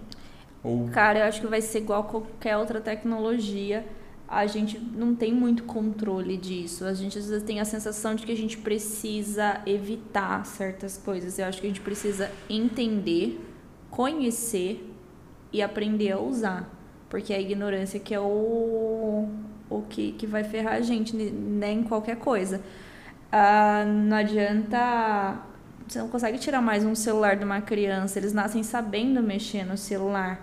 Ou 0.64 0.88
Cara, 0.88 1.20
eu 1.20 1.26
acho 1.26 1.42
que 1.42 1.48
vai 1.48 1.60
ser 1.60 1.80
igual 1.80 2.00
a 2.00 2.04
qualquer 2.06 2.56
outra 2.56 2.80
tecnologia. 2.80 3.86
A 4.32 4.46
gente 4.46 4.78
não 4.78 5.16
tem 5.16 5.34
muito 5.34 5.64
controle 5.64 6.38
disso. 6.38 6.86
A 6.86 6.94
gente 6.94 7.18
às 7.18 7.28
vezes 7.28 7.44
tem 7.44 7.60
a 7.60 7.66
sensação 7.66 8.14
de 8.14 8.24
que 8.28 8.32
a 8.32 8.38
gente 8.38 8.60
precisa 8.60 9.60
evitar 9.66 10.46
certas 10.46 10.98
coisas. 10.98 11.40
Eu 11.40 11.46
acho 11.46 11.60
que 11.60 11.66
a 11.66 11.70
gente 11.70 11.82
precisa 11.82 12.32
entender, 12.48 13.44
conhecer 13.90 14.88
e 15.52 15.64
aprender 15.64 16.12
a 16.12 16.20
usar. 16.20 16.70
Porque 17.10 17.34
é 17.34 17.38
a 17.38 17.42
ignorância 17.42 18.00
que 18.00 18.14
é 18.14 18.20
o, 18.20 19.28
o 19.68 19.82
que, 19.90 20.12
que 20.12 20.28
vai 20.28 20.44
ferrar 20.44 20.76
a 20.76 20.82
gente, 20.82 21.16
né, 21.16 21.72
em 21.72 21.82
qualquer 21.82 22.18
coisa. 22.18 22.62
Ah, 23.32 23.84
não 23.84 24.16
adianta. 24.16 25.40
Você 25.88 25.98
não 25.98 26.08
consegue 26.08 26.38
tirar 26.38 26.62
mais 26.62 26.86
um 26.86 26.94
celular 26.94 27.36
de 27.36 27.44
uma 27.44 27.62
criança. 27.62 28.20
Eles 28.20 28.32
nascem 28.32 28.62
sabendo 28.62 29.24
mexer 29.24 29.66
no 29.66 29.76
celular. 29.76 30.40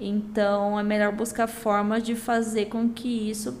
Então 0.00 0.78
é 0.78 0.82
melhor 0.82 1.12
buscar 1.12 1.46
formas 1.46 2.02
de 2.02 2.14
fazer 2.14 2.66
com 2.66 2.88
que 2.88 3.30
isso 3.30 3.60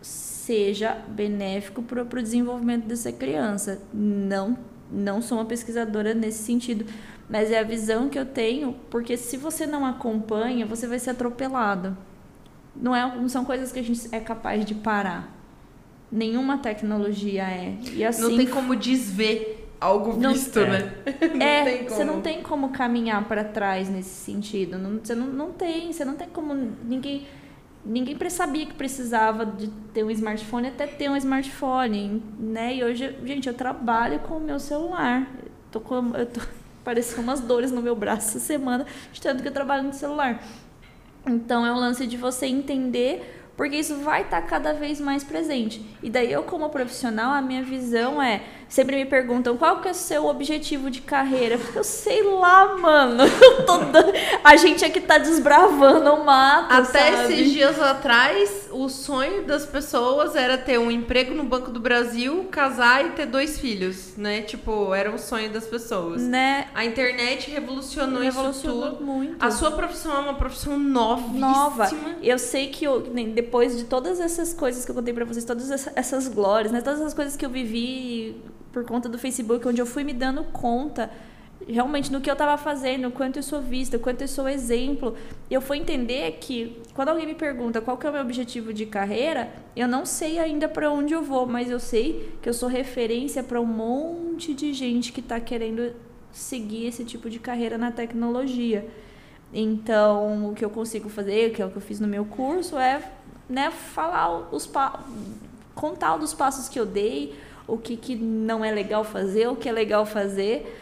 seja 0.00 0.94
benéfico 1.08 1.82
para 1.82 2.02
o 2.02 2.22
desenvolvimento 2.22 2.86
dessa 2.86 3.12
criança. 3.12 3.82
Não, 3.92 4.58
não 4.90 5.20
sou 5.20 5.38
uma 5.38 5.44
pesquisadora 5.44 6.14
nesse 6.14 6.42
sentido, 6.42 6.86
mas 7.28 7.50
é 7.50 7.58
a 7.58 7.62
visão 7.62 8.08
que 8.08 8.18
eu 8.18 8.26
tenho, 8.26 8.76
porque 8.90 9.16
se 9.16 9.36
você 9.36 9.66
não 9.66 9.84
acompanha, 9.84 10.66
você 10.66 10.86
vai 10.86 10.98
ser 10.98 11.10
atropelado. 11.10 11.96
Não, 12.76 12.94
é, 12.94 13.16
não 13.16 13.28
são 13.28 13.44
coisas 13.44 13.72
que 13.72 13.78
a 13.78 13.82
gente 13.82 14.08
é 14.12 14.20
capaz 14.20 14.64
de 14.64 14.74
parar. 14.74 15.32
Nenhuma 16.10 16.58
tecnologia 16.58 17.44
é. 17.44 17.76
E 17.92 18.04
assim, 18.04 18.22
Não 18.22 18.36
tem 18.36 18.46
como 18.46 18.76
desver 18.76 19.63
algo 19.80 20.12
visto, 20.12 20.58
É. 20.58 20.66
né? 20.66 20.94
é, 21.40 21.82
você 21.88 22.04
não 22.04 22.20
tem 22.20 22.42
como 22.42 22.70
caminhar 22.70 23.24
para 23.26 23.44
trás 23.44 23.88
nesse 23.88 24.10
sentido. 24.10 24.78
Não, 24.78 24.98
você 24.98 25.14
não, 25.14 25.26
não 25.26 25.52
tem, 25.52 25.92
você 25.92 26.04
não 26.04 26.14
tem 26.14 26.28
como 26.28 26.54
ninguém 26.54 27.26
ninguém 27.84 28.16
sabia 28.30 28.64
que 28.64 28.72
precisava 28.72 29.44
de 29.44 29.68
ter 29.92 30.02
um 30.02 30.10
smartphone 30.10 30.68
até 30.68 30.86
ter 30.86 31.10
um 31.10 31.16
smartphone, 31.16 32.22
né? 32.38 32.76
E 32.76 32.84
hoje, 32.84 33.16
gente, 33.24 33.46
eu 33.46 33.54
trabalho 33.54 34.20
com 34.20 34.38
o 34.38 34.40
meu 34.40 34.58
celular. 34.58 35.30
Tô 35.70 35.80
com, 35.80 36.16
eu 36.16 36.26
tô 36.26 36.40
parecendo 36.82 37.22
umas 37.22 37.40
dores 37.40 37.70
no 37.70 37.82
meu 37.82 37.94
braço 37.94 38.28
essa 38.28 38.40
semana, 38.40 38.86
de 39.12 39.20
tanto 39.20 39.42
que 39.42 39.48
eu 39.48 39.52
trabalho 39.52 39.82
no 39.82 39.92
celular. 39.92 40.42
Então 41.26 41.64
é 41.64 41.72
um 41.72 41.76
lance 41.76 42.06
de 42.06 42.16
você 42.16 42.46
entender, 42.46 43.50
porque 43.56 43.76
isso 43.76 43.96
vai 43.96 44.22
estar 44.22 44.42
cada 44.42 44.72
vez 44.72 45.00
mais 45.00 45.24
presente. 45.24 45.84
E 46.02 46.10
daí 46.10 46.30
eu, 46.30 46.42
como 46.42 46.68
profissional, 46.70 47.32
a 47.32 47.42
minha 47.42 47.62
visão 47.62 48.22
é. 48.22 48.42
Sempre 48.68 48.96
me 48.96 49.04
perguntam 49.04 49.56
qual 49.56 49.80
que 49.80 49.88
é 49.88 49.90
o 49.92 49.94
seu 49.94 50.26
objetivo 50.26 50.90
de 50.90 51.00
carreira. 51.00 51.58
Eu 51.74 51.84
sei 51.84 52.22
lá, 52.22 52.76
mano. 52.76 53.22
Dando- 53.66 54.12
A 54.42 54.56
gente 54.56 54.84
aqui 54.84 55.00
tá 55.00 55.18
desbravando 55.18 56.12
o 56.12 56.24
mato. 56.24 56.72
Até 56.72 57.12
sabe? 57.12 57.32
esses 57.34 57.52
dias 57.52 57.80
atrás, 57.80 58.68
o 58.72 58.88
sonho 58.88 59.44
das 59.44 59.64
pessoas 59.64 60.34
era 60.34 60.58
ter 60.58 60.78
um 60.78 60.90
emprego 60.90 61.34
no 61.34 61.44
Banco 61.44 61.70
do 61.70 61.78
Brasil, 61.78 62.48
casar 62.50 63.04
e 63.06 63.10
ter 63.10 63.26
dois 63.26 63.58
filhos, 63.58 64.16
né? 64.16 64.42
Tipo, 64.42 64.92
era 64.94 65.10
o 65.14 65.18
sonho 65.18 65.50
das 65.50 65.66
pessoas. 65.66 66.22
Né? 66.22 66.66
A 66.74 66.84
internet 66.84 67.50
revolucionou, 67.50 68.20
Revolucionou 68.22 68.80
isso 68.88 68.90
tudo. 68.96 69.04
muito. 69.04 69.36
A 69.44 69.50
sua 69.50 69.70
profissão 69.70 70.16
é 70.16 70.18
uma 70.18 70.34
profissão 70.34 70.78
novíssima. 70.78 71.38
nova. 71.46 71.88
Eu 72.22 72.38
sei 72.38 72.68
que 72.68 72.84
eu, 72.84 73.00
depois 73.34 73.76
de 73.76 73.84
todas 73.84 74.18
essas 74.18 74.52
coisas 74.52 74.84
que 74.84 74.90
eu 74.90 74.94
contei 74.94 75.14
pra 75.14 75.24
vocês, 75.24 75.44
todas 75.44 75.70
essa- 75.70 75.92
essas 75.94 76.26
glórias, 76.28 76.72
né, 76.72 76.80
todas 76.80 77.00
essas 77.00 77.14
coisas 77.14 77.36
que 77.36 77.44
eu 77.44 77.50
vivi 77.50 78.42
por 78.74 78.84
conta 78.84 79.08
do 79.08 79.16
Facebook, 79.16 79.66
onde 79.66 79.80
eu 79.80 79.86
fui 79.86 80.02
me 80.02 80.12
dando 80.12 80.42
conta 80.42 81.08
realmente 81.66 82.12
no 82.12 82.20
que 82.20 82.30
eu 82.30 82.36
tava 82.36 82.58
fazendo, 82.58 83.10
quanto 83.10 83.38
eu 83.38 83.42
sou 83.42 83.62
vista, 83.62 83.98
quanto 83.98 84.20
eu 84.20 84.28
sou 84.28 84.48
exemplo. 84.48 85.16
Eu 85.48 85.60
fui 85.60 85.78
entender 85.78 86.38
que 86.40 86.82
quando 86.92 87.08
alguém 87.08 87.24
me 87.24 87.34
pergunta 87.34 87.80
qual 87.80 87.96
que 87.96 88.06
é 88.06 88.10
o 88.10 88.12
meu 88.12 88.20
objetivo 88.20 88.74
de 88.74 88.84
carreira, 88.84 89.48
eu 89.74 89.86
não 89.86 90.04
sei 90.04 90.38
ainda 90.40 90.68
para 90.68 90.90
onde 90.90 91.14
eu 91.14 91.22
vou, 91.22 91.46
mas 91.46 91.70
eu 91.70 91.78
sei 91.78 92.34
que 92.42 92.48
eu 92.48 92.52
sou 92.52 92.68
referência 92.68 93.42
para 93.42 93.60
um 93.60 93.64
monte 93.64 94.52
de 94.52 94.72
gente 94.72 95.12
que 95.12 95.22
tá 95.22 95.38
querendo 95.40 95.94
seguir 96.32 96.86
esse 96.86 97.04
tipo 97.04 97.30
de 97.30 97.38
carreira 97.38 97.78
na 97.78 97.92
tecnologia. 97.92 98.86
Então, 99.52 100.50
o 100.50 100.54
que 100.54 100.64
eu 100.64 100.70
consigo 100.70 101.08
fazer, 101.08 101.52
que 101.52 101.62
é 101.62 101.64
o 101.64 101.70
que 101.70 101.76
eu 101.76 101.82
fiz 101.82 102.00
no 102.00 102.08
meu 102.08 102.24
curso, 102.24 102.76
é 102.76 103.00
né, 103.48 103.70
falar 103.70 104.52
os 104.52 104.68
contar 105.74 106.16
dos 106.16 106.34
passos 106.34 106.68
que 106.68 106.78
eu 106.78 106.86
dei, 106.86 107.34
o 107.66 107.76
que, 107.78 107.96
que 107.96 108.14
não 108.16 108.64
é 108.64 108.70
legal 108.70 109.04
fazer, 109.04 109.48
o 109.48 109.56
que 109.56 109.68
é 109.68 109.72
legal 109.72 110.04
fazer. 110.04 110.80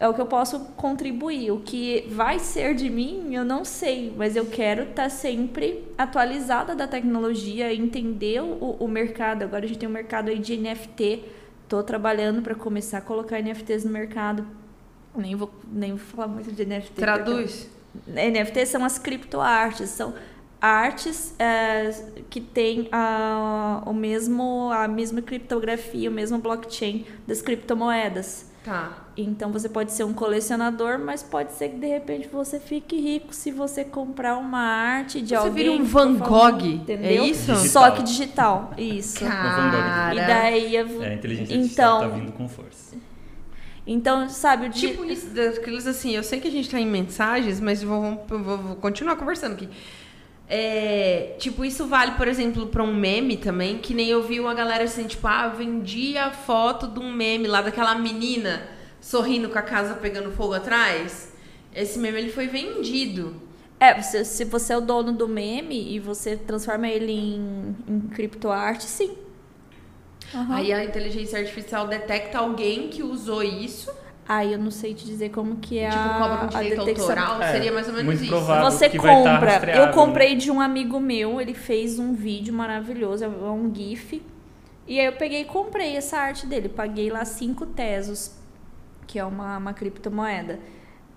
É 0.00 0.08
o 0.08 0.12
que 0.12 0.20
eu 0.20 0.26
posso 0.26 0.58
contribuir. 0.76 1.52
O 1.52 1.60
que 1.60 2.08
vai 2.10 2.40
ser 2.40 2.74
de 2.74 2.90
mim, 2.90 3.32
eu 3.34 3.44
não 3.44 3.64
sei, 3.64 4.12
mas 4.16 4.34
eu 4.34 4.46
quero 4.46 4.82
estar 4.82 5.08
sempre 5.08 5.84
atualizada 5.96 6.74
da 6.74 6.88
tecnologia, 6.88 7.72
entender 7.72 8.42
o, 8.42 8.76
o 8.80 8.88
mercado. 8.88 9.44
Agora 9.44 9.64
a 9.64 9.68
gente 9.68 9.78
tem 9.78 9.88
um 9.88 9.92
mercado 9.92 10.28
aí 10.28 10.40
de 10.40 10.56
NFT. 10.56 11.22
Estou 11.62 11.84
trabalhando 11.84 12.42
para 12.42 12.54
começar 12.56 12.98
a 12.98 13.00
colocar 13.00 13.40
NFTs 13.40 13.84
no 13.84 13.92
mercado. 13.92 14.44
Nem 15.16 15.36
vou, 15.36 15.50
nem 15.72 15.90
vou 15.90 15.98
falar 16.00 16.26
muito 16.26 16.50
de 16.50 16.64
NFT. 16.66 16.88
porque- 16.88 17.00
Traduz. 17.00 17.70
NFT 18.08 18.66
são 18.66 18.84
as 18.84 18.98
criptoartes, 18.98 19.90
são 19.90 20.14
artes 20.62 21.34
é, 21.38 21.90
que 22.30 22.40
têm 22.40 22.88
a, 22.92 23.82
o 23.84 23.92
mesmo, 23.92 24.70
a 24.72 24.86
mesma 24.86 25.20
criptografia, 25.20 26.08
o 26.08 26.12
mesmo 26.12 26.38
blockchain 26.38 27.04
das 27.26 27.42
criptomoedas. 27.42 28.50
Tá. 28.64 28.92
Então 29.16 29.50
você 29.50 29.68
pode 29.68 29.90
ser 29.92 30.04
um 30.04 30.12
colecionador, 30.14 30.96
mas 30.96 31.20
pode 31.20 31.50
ser 31.52 31.70
que 31.70 31.78
de 31.78 31.86
repente 31.88 32.28
você 32.32 32.60
fique 32.60 32.94
rico 32.96 33.34
se 33.34 33.50
você 33.50 33.84
comprar 33.84 34.36
uma 34.38 34.60
arte 34.60 35.20
de 35.20 35.30
Você 35.30 35.34
alguém. 35.34 35.52
vira 35.54 35.72
um 35.72 35.84
Van 35.84 36.14
Gogh, 36.14 36.64
entendeu? 36.64 37.24
é 37.24 37.26
isso? 37.26 37.52
Digital. 37.52 37.66
Só 37.82 37.90
que 37.90 38.02
digital, 38.04 38.72
isso. 38.78 39.18
Van 39.24 39.30
Gogh. 39.30 39.80
Cara. 39.80 40.14
E 40.14 40.18
daí 40.18 40.76
eu- 40.76 41.02
é, 41.02 41.08
a 41.08 41.14
inteligência 41.14 41.56
artificial 41.56 41.98
então, 41.98 42.10
tá 42.10 42.16
vindo 42.16 42.32
com 42.32 42.48
força. 42.48 42.94
Então, 43.84 44.28
sabe, 44.28 44.66
o 44.66 44.70
di- 44.70 44.78
Tipo 44.88 45.04
isso, 45.06 45.26
daqueles 45.34 45.86
assim, 45.88 46.12
eu 46.14 46.22
sei 46.22 46.38
que 46.40 46.46
a 46.46 46.50
gente 46.50 46.70
tá 46.70 46.78
em 46.78 46.86
mensagens, 46.86 47.60
mas 47.60 47.82
vou- 47.82 48.24
vou- 48.28 48.58
vou 48.58 48.76
continuar 48.76 49.16
conversando 49.16 49.54
aqui. 49.54 49.68
É, 50.54 51.34
tipo, 51.38 51.64
isso 51.64 51.86
vale, 51.86 52.12
por 52.12 52.28
exemplo, 52.28 52.66
pra 52.66 52.82
um 52.82 52.94
meme 52.94 53.38
também, 53.38 53.78
que 53.78 53.94
nem 53.94 54.08
eu 54.08 54.22
vi 54.22 54.38
uma 54.38 54.52
galera 54.52 54.84
assim, 54.84 55.06
tipo, 55.06 55.26
ah, 55.26 55.48
vendi 55.48 56.18
a 56.18 56.30
foto 56.30 56.86
de 56.88 57.00
um 57.00 57.10
meme 57.10 57.46
lá 57.48 57.62
daquela 57.62 57.94
menina 57.94 58.68
sorrindo 59.00 59.48
com 59.48 59.58
a 59.58 59.62
casa 59.62 59.94
pegando 59.94 60.30
fogo 60.32 60.52
atrás. 60.52 61.32
Esse 61.74 61.98
meme 61.98 62.18
ele 62.18 62.30
foi 62.30 62.48
vendido. 62.48 63.34
É, 63.80 64.00
você- 64.00 64.24
se 64.26 64.44
você 64.44 64.74
é 64.74 64.76
o 64.76 64.80
dono 64.82 65.12
do 65.12 65.26
meme 65.26 65.94
e 65.94 65.98
você 65.98 66.36
transforma 66.36 66.86
ele 66.88 67.12
em, 67.12 67.74
em 67.88 68.00
criptoarte, 68.10 68.84
sim. 68.84 69.16
Aham. 70.34 70.54
Aí 70.56 70.72
a 70.72 70.84
inteligência 70.84 71.38
artificial 71.38 71.86
detecta 71.86 72.38
alguém 72.38 72.88
que 72.88 73.02
usou 73.02 73.42
isso, 73.42 73.90
Aí 74.28 74.52
eu 74.52 74.58
não 74.58 74.70
sei 74.70 74.94
te 74.94 75.04
dizer 75.04 75.30
como 75.30 75.56
que 75.56 75.78
é 75.78 75.90
tipo, 75.90 76.00
a, 76.02 76.18
cobra 76.18 76.34
um 76.44 76.44
a 76.44 76.46
direito 76.46 76.84
detecção. 76.84 77.08
autoral, 77.10 77.42
É, 77.42 77.52
seria 77.52 77.72
mais 77.72 77.88
ou 77.88 77.92
menos 77.94 78.06
muito 78.06 78.24
isso. 78.24 78.32
Você 78.70 78.88
tá 78.88 78.98
compra. 78.98 79.70
eu 79.76 79.86
né? 79.86 79.92
comprei 79.92 80.36
de 80.36 80.50
um 80.50 80.60
amigo 80.60 81.00
meu, 81.00 81.40
ele 81.40 81.54
fez 81.54 81.98
um 81.98 82.14
vídeo 82.14 82.54
maravilhoso, 82.54 83.24
é 83.24 83.28
um 83.28 83.72
GIF. 83.74 84.22
E 84.86 84.98
aí 85.00 85.06
eu 85.06 85.12
peguei 85.12 85.42
e 85.42 85.44
comprei 85.44 85.96
essa 85.96 86.18
arte 86.18 86.46
dele. 86.46 86.68
Paguei 86.68 87.10
lá 87.10 87.24
5 87.24 87.66
tesos, 87.66 88.32
que 89.06 89.18
é 89.18 89.24
uma, 89.24 89.58
uma 89.58 89.72
criptomoeda. 89.74 90.58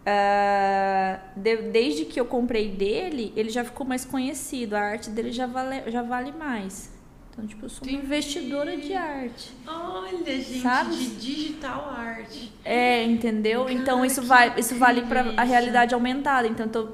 Ah, 0.06 1.19
de- 1.36 1.64
desde 1.72 2.06
que 2.06 2.19
eu 2.19 2.26
comprei 2.26 2.69
dele, 2.69 3.34
ele 3.36 3.49
já 3.49 3.64
ficou 3.64 3.86
mais 3.86 4.06
conhecido. 4.06 4.76
A 4.76 4.80
arte 4.82 5.10
dele 5.10 5.32
já 5.32 5.48
vale, 5.48 5.90
já 5.91 6.02
vale 6.02 6.32
mais. 6.32 6.91
Então, 7.38 7.45
tipo, 7.48 7.66
eu 7.66 7.70
sou 7.70 7.84
uma 7.86 7.91
Entendi. 7.91 8.06
investidora 8.06 8.78
de 8.78 8.94
arte. 8.94 9.52
Olha, 9.68 10.26
gente, 10.26 10.62
Sabe? 10.62 10.95
de 10.95 11.16
digital 11.18 11.94
art. 11.98 12.30
É, 12.64 13.03
entendeu? 13.03 13.70
então 13.70 13.95
Cara, 13.98 14.07
isso 14.07 14.22
que 14.22 14.28
vai, 14.28 14.53
isso 14.57 14.76
vale 14.76 15.02
para 15.02 15.22
a 15.22 15.26
isso. 15.34 15.41
realidade 15.44 15.94
aumentada. 15.94 16.48
Então 16.48 16.66
eu 16.68 16.72
tô 16.72 16.88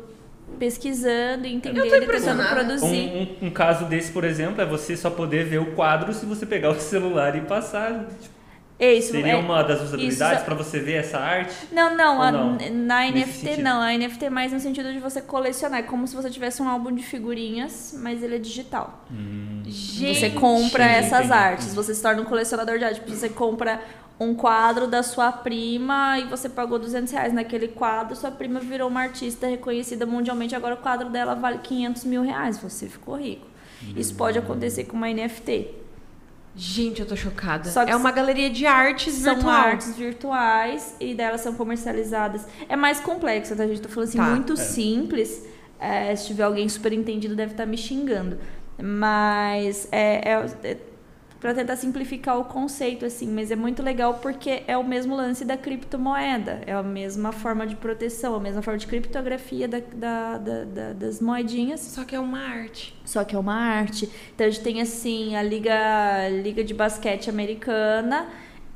pesquisando 0.57 1.45
e 1.47 1.53
entendendo 1.53 1.85
e 1.85 1.89
tentando 2.07 2.49
produzir. 2.49 2.85
Um, 2.85 3.45
um- 3.45 3.47
um 3.47 3.51
caso 3.51 3.85
desse, 3.85 4.11
por 4.11 4.23
exemplo, 4.23 4.61
é 4.61 4.65
você 4.65 4.97
só 4.97 5.09
poder 5.11 5.45
ver 5.45 5.59
o 5.59 5.73
quadro 5.73 6.11
se 6.13 6.25
você 6.25 6.45
pegar 6.45 6.71
o 6.71 6.75
celular 6.81 7.35
e 7.35 7.41
passar. 7.41 8.07
Tipo, 8.19 8.40
isso, 8.93 9.11
Seria 9.11 9.33
é- 9.33 9.35
uma 9.35 9.61
das 9.63 9.81
usabilidades 9.81 10.37
isso- 10.37 10.45
para 10.45 10.55
você 10.55 10.79
ver 10.79 10.93
essa 10.93 11.17
arte? 11.19 11.53
Não, 11.71 11.95
não, 11.95 12.21
a- 12.21 12.31
não? 12.31 12.57
na 12.71 13.01
Nesse 13.01 13.11
NFT 13.13 13.31
sentido? 13.49 13.63
não. 13.63 13.81
A 13.81 13.93
NFT 13.93 14.25
é 14.25 14.29
mais 14.29 14.51
no 14.53 14.59
sentido 14.59 14.91
de 14.91 14.99
você 14.99 15.21
colecionar. 15.21 15.79
É 15.79 15.83
como 15.83 16.07
se 16.07 16.15
você 16.15 16.29
tivesse 16.29 16.61
um 16.61 16.67
álbum 16.69 16.91
de 16.91 17.03
figurinhas, 17.03 17.93
mas 17.97 18.23
ele 18.23 18.35
é 18.35 18.39
digital. 18.39 19.05
Gente, 19.65 20.19
Você 20.19 20.29
compra 20.31 20.83
essas 20.83 21.19
entendi, 21.25 21.33
artes, 21.33 21.65
entendi. 21.65 21.75
você 21.75 21.93
se 21.95 22.01
torna 22.01 22.21
um 22.21 22.25
colecionador 22.25 22.77
de 22.77 22.83
arte. 22.85 23.01
Você 23.07 23.29
compra 23.29 23.81
um 24.19 24.35
quadro 24.35 24.85
da 24.87 25.01
sua 25.01 25.31
prima 25.31 26.19
e 26.19 26.25
você 26.25 26.47
pagou 26.49 26.77
200 26.77 27.11
reais 27.11 27.33
naquele 27.33 27.67
quadro, 27.69 28.15
sua 28.15 28.29
prima 28.29 28.59
virou 28.59 28.87
uma 28.87 29.01
artista 29.01 29.47
reconhecida 29.47 30.05
mundialmente, 30.05 30.55
agora 30.55 30.75
o 30.75 30.77
quadro 30.77 31.09
dela 31.09 31.33
vale 31.33 31.57
500 31.59 32.03
mil 32.05 32.21
reais, 32.21 32.59
você 32.59 32.87
ficou 32.87 33.15
rico. 33.17 33.47
Isso 33.95 34.13
pode 34.13 34.37
acontecer 34.37 34.83
com 34.83 34.95
uma 34.95 35.09
NFT. 35.09 35.69
Gente, 36.55 36.99
eu 37.01 37.07
tô 37.07 37.15
chocada. 37.15 37.69
Só 37.69 37.85
que 37.85 37.91
é 37.91 37.95
uma 37.95 38.11
galeria 38.11 38.49
de 38.49 38.65
artes 38.65 39.13
São 39.15 39.35
virtual. 39.35 39.55
artes 39.55 39.95
virtuais 39.95 40.95
e 40.99 41.13
delas 41.13 41.41
são 41.41 41.53
comercializadas. 41.53 42.45
É 42.67 42.75
mais 42.75 42.99
complexo, 42.99 43.55
tá, 43.55 43.65
gente? 43.65 43.81
Tô 43.81 43.87
falando 43.89 44.09
assim, 44.09 44.17
Tá. 44.17 44.25
muito 44.29 44.53
É. 44.53 44.55
simples. 44.57 45.45
É, 45.79 46.15
se 46.15 46.27
tiver 46.27 46.43
alguém 46.43 46.67
super 46.69 46.91
entendido, 46.93 47.35
deve 47.35 47.53
estar 47.53 47.65
me 47.65 47.77
xingando. 47.77 48.37
Mas 48.77 49.87
é, 49.91 50.29
é, 50.33 50.45
é 50.63 50.77
para 51.41 51.53
tentar 51.55 51.75
simplificar 51.75 52.39
o 52.39 52.45
conceito, 52.45 53.03
assim, 53.03 53.27
mas 53.27 53.49
é 53.51 53.55
muito 53.55 53.81
legal 53.83 54.19
porque 54.21 54.61
é 54.67 54.77
o 54.77 54.83
mesmo 54.83 55.15
lance 55.15 55.43
da 55.43 55.57
criptomoeda. 55.57 56.61
É 56.67 56.71
a 56.71 56.83
mesma 56.83 57.31
forma 57.31 57.65
de 57.67 57.75
proteção, 57.75 58.35
a 58.35 58.39
mesma 58.39 58.61
forma 58.61 58.77
de 58.77 58.85
criptografia 58.85 59.67
da, 59.67 59.79
da- 59.79 60.37
da- 60.37 60.63
da- 60.65 60.93
das 60.93 61.19
moedinhas. 61.19 61.79
Só 61.81 62.03
que 62.05 62.15
é 62.15 62.19
uma 62.19 62.39
arte. 62.39 62.95
Só 63.03 63.23
que 63.23 63.35
é 63.35 63.39
uma 63.39 63.55
arte. 63.55 64.07
Então 64.35 64.45
a 64.45 64.49
gente 64.51 64.61
tem 64.63 64.81
assim 64.81 65.35
a 65.35 65.41
liga, 65.41 66.29
liga 66.43 66.63
de 66.63 66.73
basquete 66.75 67.27
americana 67.29 68.27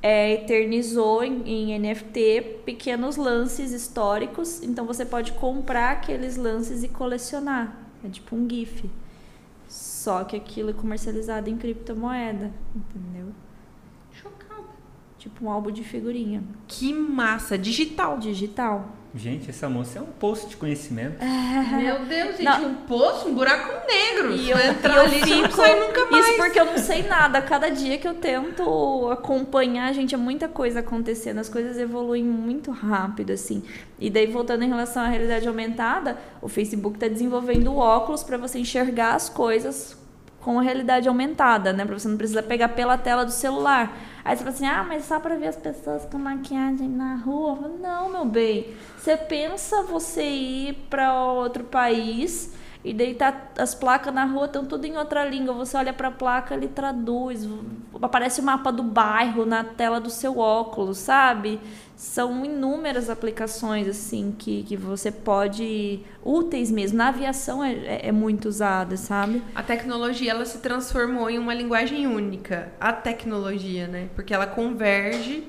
é, 0.01 0.33
eternizou 0.33 1.23
em, 1.23 1.41
em 1.47 1.79
NFT 1.79 2.61
pequenos 2.65 3.15
lances 3.15 3.71
históricos. 3.71 4.61
Então 4.63 4.85
você 4.85 5.05
pode 5.05 5.33
comprar 5.33 5.91
aqueles 5.91 6.35
lances 6.35 6.83
e 6.83 6.87
colecionar. 6.87 7.75
É 8.03 8.09
tipo 8.09 8.35
um 8.35 8.47
GIF. 8.49 8.89
Só 10.05 10.23
que 10.23 10.35
aquilo 10.35 10.69
é 10.69 10.73
comercializado 10.73 11.49
em 11.49 11.57
criptomoeda, 11.57 12.53
entendeu? 12.75 13.33
Tipo 15.25 15.45
um 15.45 15.49
álbum 15.49 15.71
de 15.71 15.83
figurinha 15.83 16.43
Que 16.67 16.93
massa. 16.93 17.57
Digital. 17.57 18.19
digital. 18.19 18.89
Gente, 19.15 19.49
essa 19.49 19.67
moça 19.67 19.97
é 19.97 20.01
um 20.03 20.05
poço 20.05 20.47
de 20.47 20.55
conhecimento. 20.55 21.17
Meu 21.81 22.05
Deus, 22.05 22.37
gente. 22.37 22.43
Não. 22.43 22.67
Um 22.67 22.75
poço, 22.75 23.27
um 23.27 23.33
buraco 23.33 23.87
negro. 23.87 24.35
E 24.35 24.51
eu, 24.51 24.57
e 24.57 24.67
entrar 24.67 24.97
eu 24.97 25.01
ali, 25.01 25.19
você 25.21 25.35
não 25.41 25.49
sai 25.49 25.79
nunca 25.79 26.05
mais. 26.11 26.27
Isso 26.27 26.37
porque 26.37 26.59
eu 26.59 26.65
não 26.65 26.77
sei 26.77 27.01
nada. 27.07 27.41
Cada 27.41 27.69
dia 27.69 27.97
que 27.97 28.07
eu 28.07 28.13
tento 28.13 29.09
acompanhar, 29.09 29.91
gente, 29.95 30.13
é 30.13 30.17
muita 30.17 30.47
coisa 30.47 30.81
acontecendo. 30.81 31.39
As 31.39 31.49
coisas 31.49 31.75
evoluem 31.79 32.23
muito 32.23 32.69
rápido, 32.69 33.31
assim. 33.31 33.63
E 33.99 34.11
daí, 34.11 34.27
voltando 34.27 34.63
em 34.63 34.67
relação 34.67 35.01
à 35.01 35.07
realidade 35.07 35.47
aumentada, 35.47 36.19
o 36.39 36.47
Facebook 36.47 36.97
está 36.97 37.07
desenvolvendo 37.07 37.75
óculos 37.75 38.21
para 38.21 38.37
você 38.37 38.59
enxergar 38.59 39.15
as 39.15 39.27
coisas 39.27 39.97
com 40.45 40.59
realidade 40.59 41.07
aumentada, 41.07 41.73
né? 41.73 41.83
Pra 41.83 41.97
você 41.97 42.07
não 42.07 42.17
precisar 42.17 42.43
pegar 42.43 42.69
pela 42.69 42.99
tela 42.99 43.25
do 43.25 43.31
celular. 43.31 43.97
Aí 44.23 44.37
você 44.37 44.43
fala 44.43 44.55
assim, 44.55 44.67
ah, 44.67 44.85
mas 44.87 45.05
só 45.05 45.19
pra 45.19 45.35
ver 45.35 45.47
as 45.47 45.55
pessoas 45.55 46.05
com 46.05 46.19
maquiagem 46.19 46.87
na 46.87 47.15
rua? 47.15 47.55
Falo, 47.55 47.79
Não, 47.79 48.11
meu 48.11 48.25
bem. 48.25 48.67
Você 48.95 49.17
pensa 49.17 49.81
você 49.81 50.21
ir 50.21 50.73
pra 50.87 51.19
outro 51.23 51.63
país 51.63 52.53
e 52.83 53.15
tá, 53.15 53.33
as 53.57 53.73
placas 53.73 54.13
na 54.13 54.25
rua 54.25 54.45
estão 54.45 54.63
tudo 54.63 54.85
em 54.85 54.95
outra 54.95 55.25
língua. 55.25 55.55
Você 55.55 55.75
olha 55.77 55.91
pra 55.91 56.11
placa, 56.11 56.53
ele 56.53 56.67
traduz. 56.67 57.49
Aparece 57.99 58.39
o 58.39 58.43
mapa 58.43 58.71
do 58.71 58.83
bairro 58.83 59.47
na 59.47 59.63
tela 59.63 59.99
do 59.99 60.11
seu 60.11 60.37
óculos, 60.37 60.99
sabe? 60.99 61.59
São 61.95 62.45
inúmeras 62.45 63.09
aplicações, 63.09 63.87
assim, 63.87 64.35
que, 64.37 64.63
que 64.63 64.75
você 64.75 65.11
pode... 65.11 66.01
Úteis 66.23 66.69
mesmo. 66.71 66.97
Na 66.97 67.09
aviação 67.09 67.63
é, 67.63 67.73
é, 67.73 68.07
é 68.07 68.11
muito 68.11 68.47
usada, 68.47 68.97
sabe? 68.97 69.41
A 69.53 69.63
tecnologia, 69.63 70.31
ela 70.31 70.45
se 70.45 70.57
transformou 70.59 71.29
em 71.29 71.37
uma 71.37 71.53
linguagem 71.53 72.07
única. 72.07 72.71
A 72.79 72.91
tecnologia, 72.91 73.87
né? 73.87 74.09
Porque 74.15 74.33
ela 74.33 74.47
converge 74.47 75.43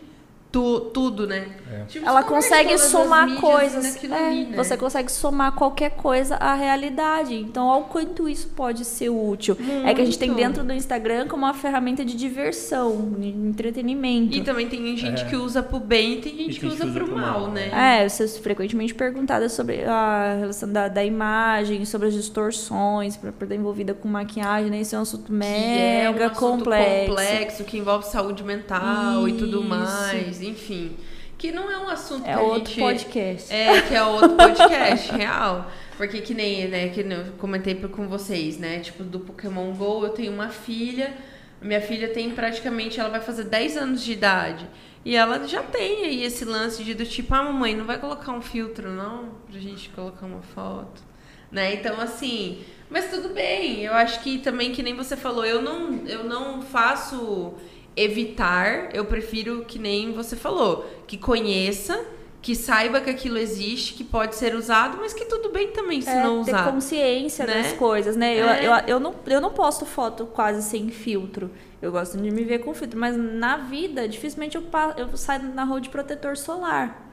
tu- 0.56 0.80
tudo, 0.92 1.26
né? 1.26 1.46
Tipo, 1.88 2.06
Ela 2.08 2.22
converge 2.22 2.46
consegue 2.48 2.78
somar 2.78 3.26
mídias 3.26 3.40
coisas. 3.40 4.04
é, 4.04 4.28
ali, 4.28 4.44
né? 4.46 4.56
Você 4.56 4.76
consegue 4.76 5.12
somar 5.12 5.52
qualquer 5.52 5.90
coisa 5.90 6.36
à 6.36 6.54
realidade. 6.54 7.34
Então, 7.34 7.68
ao 7.68 7.84
quanto 7.84 8.26
isso 8.28 8.48
pode 8.48 8.84
ser 8.84 9.10
útil. 9.10 9.56
É 9.84 9.92
que 9.92 10.00
a 10.00 10.04
gente 10.04 10.18
tem 10.18 10.30
Muito. 10.30 10.42
dentro 10.42 10.64
do 10.64 10.72
Instagram 10.72 11.26
como 11.28 11.44
uma 11.44 11.52
ferramenta 11.54 12.04
de 12.04 12.14
diversão, 12.16 13.14
de 13.18 13.28
entretenimento. 13.28 14.34
E 14.34 14.42
também 14.42 14.66
tem 14.68 14.96
gente 14.96 15.22
É. 15.22 15.24
que 15.26 15.36
usa 15.36 15.62
pro 15.62 15.78
bem 15.78 16.14
e 16.14 16.16
tem 16.22 16.32
gente 16.36 16.36
tem 16.38 16.46
que 16.48 16.52
gente 16.54 16.66
usa 16.66 16.76
que 16.84 16.90
usa 16.90 16.98
pro 16.98 17.06
pro 17.06 17.16
mal, 17.16 17.40
mal, 17.42 17.50
né? 17.50 18.00
É, 18.02 18.08
você 18.08 18.24
é 18.24 18.28
frequentemente 18.28 18.94
perguntada 18.94 19.48
sobre 19.48 19.84
a 19.84 20.36
relação 20.40 20.72
da, 20.72 20.88
da 20.88 21.04
imagem, 21.04 21.84
sobre 21.84 22.08
as 22.08 22.14
distorções, 22.14 23.16
para 23.16 23.30
estar 23.30 23.54
envolvida 23.54 23.92
com 23.94 24.08
maquiagem, 24.08 24.70
né? 24.70 24.80
Isso 24.80 24.94
é 24.94 24.98
um 24.98 25.02
assunto 25.02 25.24
que 25.26 25.32
mega 25.32 25.52
é 25.56 26.10
um 26.10 26.14
assunto 26.26 26.38
complexo. 26.38 27.08
complexo, 27.08 27.64
que 27.64 27.78
envolve 27.78 28.06
saúde 28.06 28.42
mental 28.42 29.28
e 29.28 29.32
tudo 29.34 29.60
Isso. 29.60 29.68
mais, 29.68 30.40
enfim. 30.48 30.96
Que 31.38 31.52
não 31.52 31.70
é 31.70 31.78
um 31.78 31.88
assunto 31.88 32.26
É 32.26 32.32
que 32.32 32.38
a 32.38 32.40
outro 32.40 32.72
gente... 32.72 32.80
podcast. 32.80 33.52
É, 33.52 33.82
que 33.82 33.94
é 33.94 34.02
outro 34.02 34.36
podcast, 34.36 35.12
real. 35.12 35.70
Porque 35.96 36.20
que 36.20 36.34
nem, 36.34 36.68
né, 36.68 36.88
que 36.88 37.00
eu 37.00 37.32
comentei 37.38 37.74
com 37.74 38.08
vocês, 38.08 38.58
né? 38.58 38.80
Tipo, 38.80 39.04
do 39.04 39.20
Pokémon 39.20 39.72
GO, 39.72 40.04
eu 40.04 40.10
tenho 40.10 40.32
uma 40.32 40.48
filha. 40.48 41.14
Minha 41.60 41.80
filha 41.80 42.08
tem 42.08 42.30
praticamente, 42.30 43.00
ela 43.00 43.08
vai 43.08 43.20
fazer 43.20 43.44
10 43.44 43.76
anos 43.76 44.04
de 44.04 44.12
idade. 44.12 44.68
E 45.04 45.14
ela 45.14 45.46
já 45.46 45.62
tem 45.62 46.04
aí 46.04 46.24
esse 46.24 46.44
lance 46.44 46.82
de 46.82 46.92
do 46.92 47.06
tipo, 47.06 47.34
ah, 47.34 47.42
mamãe, 47.42 47.74
não 47.74 47.84
vai 47.84 47.98
colocar 47.98 48.32
um 48.32 48.42
filtro, 48.42 48.90
não? 48.90 49.30
Pra 49.50 49.60
gente 49.60 49.88
colocar 49.90 50.26
uma 50.26 50.42
foto. 50.42 51.02
Né? 51.50 51.74
Então, 51.74 52.00
assim, 52.00 52.64
mas 52.90 53.10
tudo 53.10 53.30
bem. 53.30 53.82
Eu 53.82 53.94
acho 53.94 54.20
que 54.20 54.38
também, 54.38 54.72
que 54.72 54.82
nem 54.82 54.94
você 54.94 55.16
falou, 55.16 55.44
eu 55.44 55.62
não, 55.62 56.04
eu 56.06 56.24
não 56.24 56.60
faço 56.60 57.54
evitar, 57.96 58.94
eu 58.94 59.04
prefiro 59.06 59.64
que 59.64 59.78
nem 59.78 60.12
você 60.12 60.36
falou, 60.36 60.84
que 61.06 61.16
conheça, 61.16 61.98
que 62.42 62.54
saiba 62.54 63.00
que 63.00 63.10
aquilo 63.10 63.38
existe, 63.38 63.94
que 63.94 64.04
pode 64.04 64.36
ser 64.36 64.54
usado, 64.54 64.98
mas 65.00 65.12
que 65.12 65.24
tudo 65.24 65.48
bem 65.50 65.68
também 65.72 66.00
se 66.00 66.08
É, 66.10 66.22
não 66.22 66.44
ter 66.44 66.52
usar. 66.52 66.70
consciência 66.70 67.46
né? 67.46 67.62
das 67.62 67.72
coisas, 67.72 68.14
né? 68.14 68.36
Eu, 68.36 68.46
É. 68.48 68.64
eu, 68.66 68.72
eu, 68.86 69.00
não, 69.00 69.14
eu 69.26 69.40
não 69.40 69.50
posto 69.50 69.84
foto 69.86 70.26
quase 70.26 70.62
sem 70.62 70.88
filtro. 70.90 71.50
Eu 71.82 71.90
gosto 71.90 72.16
de 72.18 72.30
me 72.30 72.44
ver 72.44 72.60
com 72.60 72.72
filtro, 72.74 72.98
mas 73.00 73.16
na 73.16 73.56
vida, 73.56 74.06
dificilmente 74.08 74.56
eu, 74.56 74.62
eu 74.96 75.16
saio 75.16 75.42
na 75.54 75.64
rua 75.64 75.80
de 75.80 75.88
protetor 75.88 76.36
solar. 76.36 77.04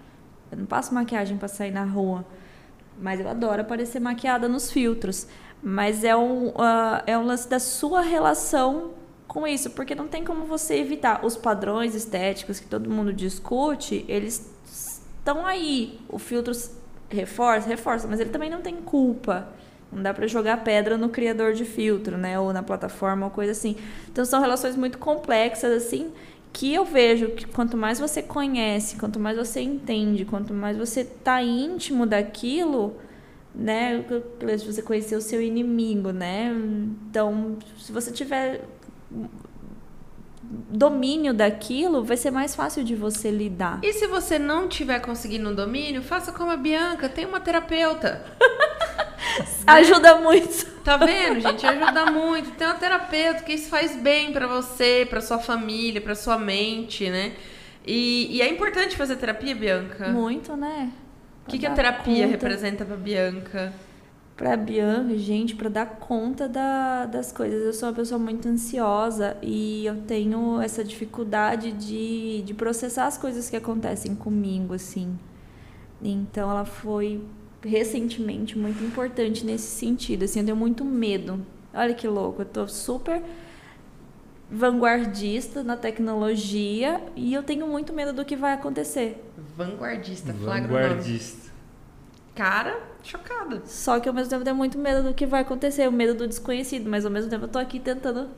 Eu 0.51 0.57
não 0.59 0.65
passo 0.65 0.93
maquiagem 0.93 1.37
pra 1.37 1.47
sair 1.47 1.71
na 1.71 1.83
rua. 1.83 2.23
Mas 3.01 3.19
eu 3.19 3.27
adoro 3.27 3.61
aparecer 3.61 3.99
maquiada 3.99 4.47
nos 4.47 4.71
filtros. 4.71 5.27
Mas 5.63 6.03
é 6.03 6.15
um, 6.15 6.53
ah, 6.57 7.01
é 7.07 7.17
um 7.17 7.25
lance 7.25 7.49
da 7.49 7.57
sua 7.59 8.01
relação 8.01 8.91
com 9.27 9.47
isso, 9.47 9.71
porque 9.71 9.95
não 9.95 10.07
tem 10.07 10.23
como 10.23 10.45
você 10.45 10.75
evitar 10.75 11.25
os 11.25 11.35
padrões 11.35 11.95
estéticos 11.95 12.59
que 12.59 12.67
todo 12.67 12.89
mundo 12.89 13.11
discute, 13.13 14.05
eles 14.07 14.51
estão 14.65 15.45
aí. 15.45 15.99
O 16.09 16.19
filtro 16.19 16.53
reforça, 17.09 17.67
reforça, 17.67 18.07
mas 18.07 18.19
ele 18.19 18.29
também 18.29 18.49
não 18.49 18.61
tem 18.61 18.75
culpa. 18.75 19.47
Não 19.91 20.01
dá 20.01 20.13
para 20.13 20.25
jogar 20.25 20.63
pedra 20.63 20.97
no 20.97 21.09
criador 21.09 21.53
de 21.53 21.65
filtro, 21.65 22.17
né, 22.17 22.39
ou 22.39 22.51
na 22.51 22.63
plataforma 22.63 23.27
ou 23.27 23.31
coisa 23.31 23.51
assim. 23.51 23.75
Então 24.11 24.25
são 24.25 24.41
relações 24.41 24.75
muito 24.75 24.97
complexas 24.97 25.71
assim, 25.71 26.11
que 26.51 26.73
eu 26.73 26.83
vejo 26.83 27.29
que 27.29 27.45
quanto 27.45 27.77
mais 27.77 27.99
você 27.99 28.21
conhece, 28.21 28.97
quanto 28.97 29.19
mais 29.19 29.37
você 29.37 29.61
entende, 29.61 30.25
quanto 30.25 30.53
mais 30.53 30.77
você 30.77 31.03
tá 31.03 31.41
íntimo 31.43 32.05
daquilo, 32.07 32.95
né, 33.53 34.03
você 34.65 34.81
conhecer 34.81 35.15
o 35.15 35.21
seu 35.21 35.41
inimigo, 35.41 36.11
né? 36.11 36.51
Então, 37.09 37.57
se 37.77 37.91
você 37.91 38.11
tiver 38.11 38.61
domínio 40.69 41.33
daquilo, 41.33 42.03
vai 42.03 42.17
ser 42.17 42.31
mais 42.31 42.55
fácil 42.55 42.83
de 42.83 42.95
você 42.95 43.31
lidar. 43.31 43.79
E 43.81 43.93
se 43.93 44.07
você 44.07 44.37
não 44.37 44.67
tiver 44.67 44.99
conseguindo 44.99 45.49
um 45.49 45.55
domínio, 45.55 46.01
faça 46.01 46.31
como 46.31 46.51
a 46.51 46.57
Bianca, 46.57 47.07
tem 47.09 47.25
uma 47.25 47.39
terapeuta. 47.39 48.23
Ajuda 49.65 50.15
muito. 50.17 50.65
Tá 50.83 50.97
vendo, 50.97 51.39
gente? 51.39 51.65
Ajuda 51.65 52.11
muito. 52.11 52.51
Tem 52.51 52.67
uma 52.67 52.75
terapeuta 52.75 53.41
que 53.43 53.53
isso 53.53 53.69
faz 53.69 53.95
bem 53.95 54.33
pra 54.33 54.47
você, 54.47 55.07
pra 55.09 55.21
sua 55.21 55.39
família, 55.39 56.01
pra 56.01 56.13
sua 56.13 56.37
mente, 56.37 57.09
né? 57.09 57.33
E, 57.85 58.37
e 58.37 58.41
é 58.41 58.49
importante 58.49 58.95
fazer 58.95 59.15
terapia, 59.15 59.55
Bianca? 59.55 60.09
Muito, 60.09 60.55
né? 60.55 60.91
O 61.45 61.49
que, 61.49 61.59
que 61.59 61.65
a 61.65 61.71
terapia 61.71 62.23
conta. 62.23 62.27
representa 62.27 62.85
pra 62.85 62.95
Bianca? 62.95 63.73
Pra 64.35 64.57
Bianca, 64.57 65.15
gente, 65.15 65.55
pra 65.55 65.69
dar 65.69 65.85
conta 65.85 66.49
da, 66.49 67.05
das 67.05 67.31
coisas. 67.31 67.63
Eu 67.65 67.73
sou 67.73 67.89
uma 67.89 67.95
pessoa 67.95 68.17
muito 68.17 68.47
ansiosa 68.47 69.37
e 69.43 69.85
eu 69.85 70.01
tenho 70.07 70.59
essa 70.59 70.83
dificuldade 70.83 71.71
de, 71.71 72.41
de 72.41 72.53
processar 72.53 73.05
as 73.05 73.17
coisas 73.17 73.47
que 73.49 73.55
acontecem 73.55 74.15
comigo, 74.15 74.73
assim. 74.73 75.17
Então 76.01 76.49
ela 76.49 76.65
foi 76.65 77.23
recentemente 77.61 78.57
muito 78.57 78.83
importante 78.83 79.45
nesse 79.45 79.67
sentido. 79.67 80.25
Assim, 80.25 80.39
eu 80.39 80.45
tenho 80.45 80.57
muito 80.57 80.83
medo. 80.83 81.45
Olha 81.71 81.93
que 81.93 82.07
louco, 82.07 82.41
eu 82.41 82.45
tô 82.45 82.67
super 82.67 83.21
vanguardista 84.49 85.63
na 85.63 85.75
tecnologia 85.75 87.01
e 87.15 87.33
eu 87.33 87.41
tenho 87.41 87.67
muito 87.67 87.93
medo 87.93 88.13
do 88.13 88.25
que 88.25 88.35
vai 88.35 88.53
acontecer. 88.53 89.23
Vanguardista, 89.55 90.33
flagra 90.33 90.67
Vanguardista. 90.67 91.42
Cara, 92.35 92.81
chocada. 93.03 93.61
Só 93.65 93.99
que 93.99 94.09
ao 94.09 94.15
mesmo 94.15 94.29
tempo 94.29 94.41
eu 94.41 94.45
tenho 94.45 94.55
muito 94.55 94.77
medo 94.77 95.03
do 95.03 95.13
que 95.13 95.25
vai 95.25 95.41
acontecer, 95.41 95.87
o 95.87 95.91
medo 95.91 96.15
do 96.15 96.27
desconhecido, 96.27 96.89
mas 96.89 97.05
ao 97.05 97.11
mesmo 97.11 97.29
tempo 97.29 97.45
eu 97.45 97.49
tô 97.49 97.59
aqui 97.59 97.79
tentando 97.79 98.29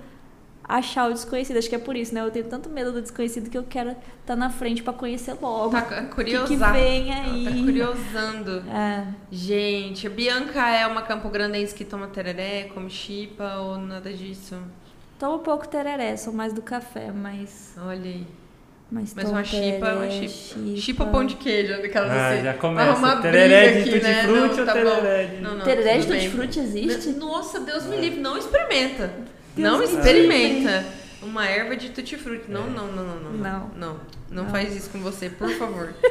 achar 0.67 1.09
o 1.09 1.13
desconhecido. 1.13 1.57
Acho 1.57 1.69
que 1.69 1.76
é 1.76 1.80
por 1.80 1.95
isso, 1.95 2.13
né? 2.13 2.22
Eu 2.22 2.31
tenho 2.31 2.45
tanto 2.47 2.69
medo 2.69 2.91
do 2.91 3.01
desconhecido 3.01 3.49
que 3.49 3.57
eu 3.57 3.63
quero 3.63 3.91
estar 3.91 4.01
tá 4.26 4.35
na 4.35 4.49
frente 4.49 4.84
para 4.84 4.93
conhecer 4.93 5.38
logo. 5.41 5.72
Tá 5.72 6.05
curiosa. 6.05 6.47
Que, 6.47 6.57
que 6.57 6.72
vem 6.72 7.13
aí. 7.13 7.45
Tá 7.45 7.51
curiosando. 7.51 8.63
É. 8.69 9.07
Gente, 9.31 10.07
a 10.07 10.09
Bianca 10.09 10.67
é 10.69 10.85
uma 10.85 11.01
campograndense 11.01 11.73
que 11.73 11.85
toma 11.85 12.07
tereré, 12.07 12.65
come 12.73 12.89
chipa 12.89 13.55
ou 13.59 13.77
nada 13.77 14.11
disso? 14.11 14.57
Tomo 15.17 15.35
um 15.35 15.39
pouco 15.39 15.65
tereré, 15.67 16.17
sou 16.17 16.34
mais 16.34 16.51
do 16.51 16.61
café, 16.61 17.11
mas... 17.11 17.73
Olha 17.77 18.09
aí. 18.09 18.27
Mas, 18.91 19.13
mas 19.15 19.29
uma 19.29 19.43
chipa, 19.43 19.93
uma 19.93 20.09
chipa. 20.09 20.77
Chipa 20.77 21.05
pão 21.07 21.25
de 21.25 21.35
queijo, 21.35 21.73
aquelas 21.73 22.11
ah, 22.11 22.29
assim. 22.29 22.43
Já 22.43 22.53
começa. 22.53 23.15
Tereré 23.17 23.81
de 23.81 23.91
tutti 23.91 24.03
né? 24.03 24.27
ou 24.27 24.65
tá 24.65 24.73
tereré 24.73 25.23
de... 25.25 25.41
Não, 25.41 25.55
não, 25.55 25.65
tereré 25.65 25.97
de 25.97 26.07
tutti 26.07 26.29
frutti 26.29 26.59
existe? 26.59 27.09
Nossa, 27.13 27.59
Deus 27.59 27.85
me 27.85 27.97
livre, 27.97 28.19
não 28.19 28.37
experimenta. 28.37 29.11
Deus 29.55 29.71
não 29.71 29.81
experimenta 29.81 30.85
uma 31.23 31.45
erva 31.47 31.75
de 31.75 31.89
tutti-frutti. 31.89 32.49
Não, 32.49 32.69
não, 32.69 32.87
não, 32.91 33.05
não, 33.05 33.19
não. 33.19 33.31
Não. 33.31 33.71
Não. 33.75 33.99
Não 34.29 34.49
faz 34.49 34.75
isso 34.75 34.89
com 34.89 34.99
você, 34.99 35.29
por 35.29 35.49
favor. 35.51 35.93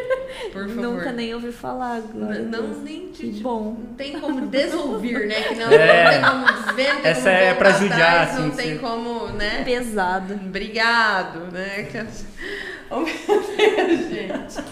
Por 0.52 0.68
favor. 0.68 0.82
Nunca 0.82 1.12
nem 1.12 1.34
ouvi 1.34 1.52
falar 1.52 1.96
agora. 1.96 2.38
Não, 2.40 2.62
não 2.68 2.80
nem 2.82 3.08
que 3.08 3.26
bom. 3.40 3.76
Não 3.78 3.94
tem 3.94 4.18
como 4.18 4.46
desouvir, 4.46 5.26
né? 5.26 5.42
Que 5.42 5.54
não, 5.54 5.70
é. 5.72 6.04
não 6.04 6.10
tem 6.10 6.30
como 6.30 6.46
desver, 6.46 6.94
não 6.94 7.00
tem 7.02 7.10
Essa 7.10 7.30
como 7.30 7.42
é 7.42 7.54
pra 7.54 7.70
judiar, 7.72 8.28
assim, 8.28 8.42
Não 8.42 8.50
tem 8.50 8.72
sim. 8.72 8.78
como, 8.78 9.28
né? 9.28 9.62
Pesado. 9.64 10.34
Obrigado, 10.34 11.52
né? 11.52 11.88
Oh, 12.90 13.00
meu 13.00 13.06
Deus, 13.56 14.08
gente. 14.10 14.64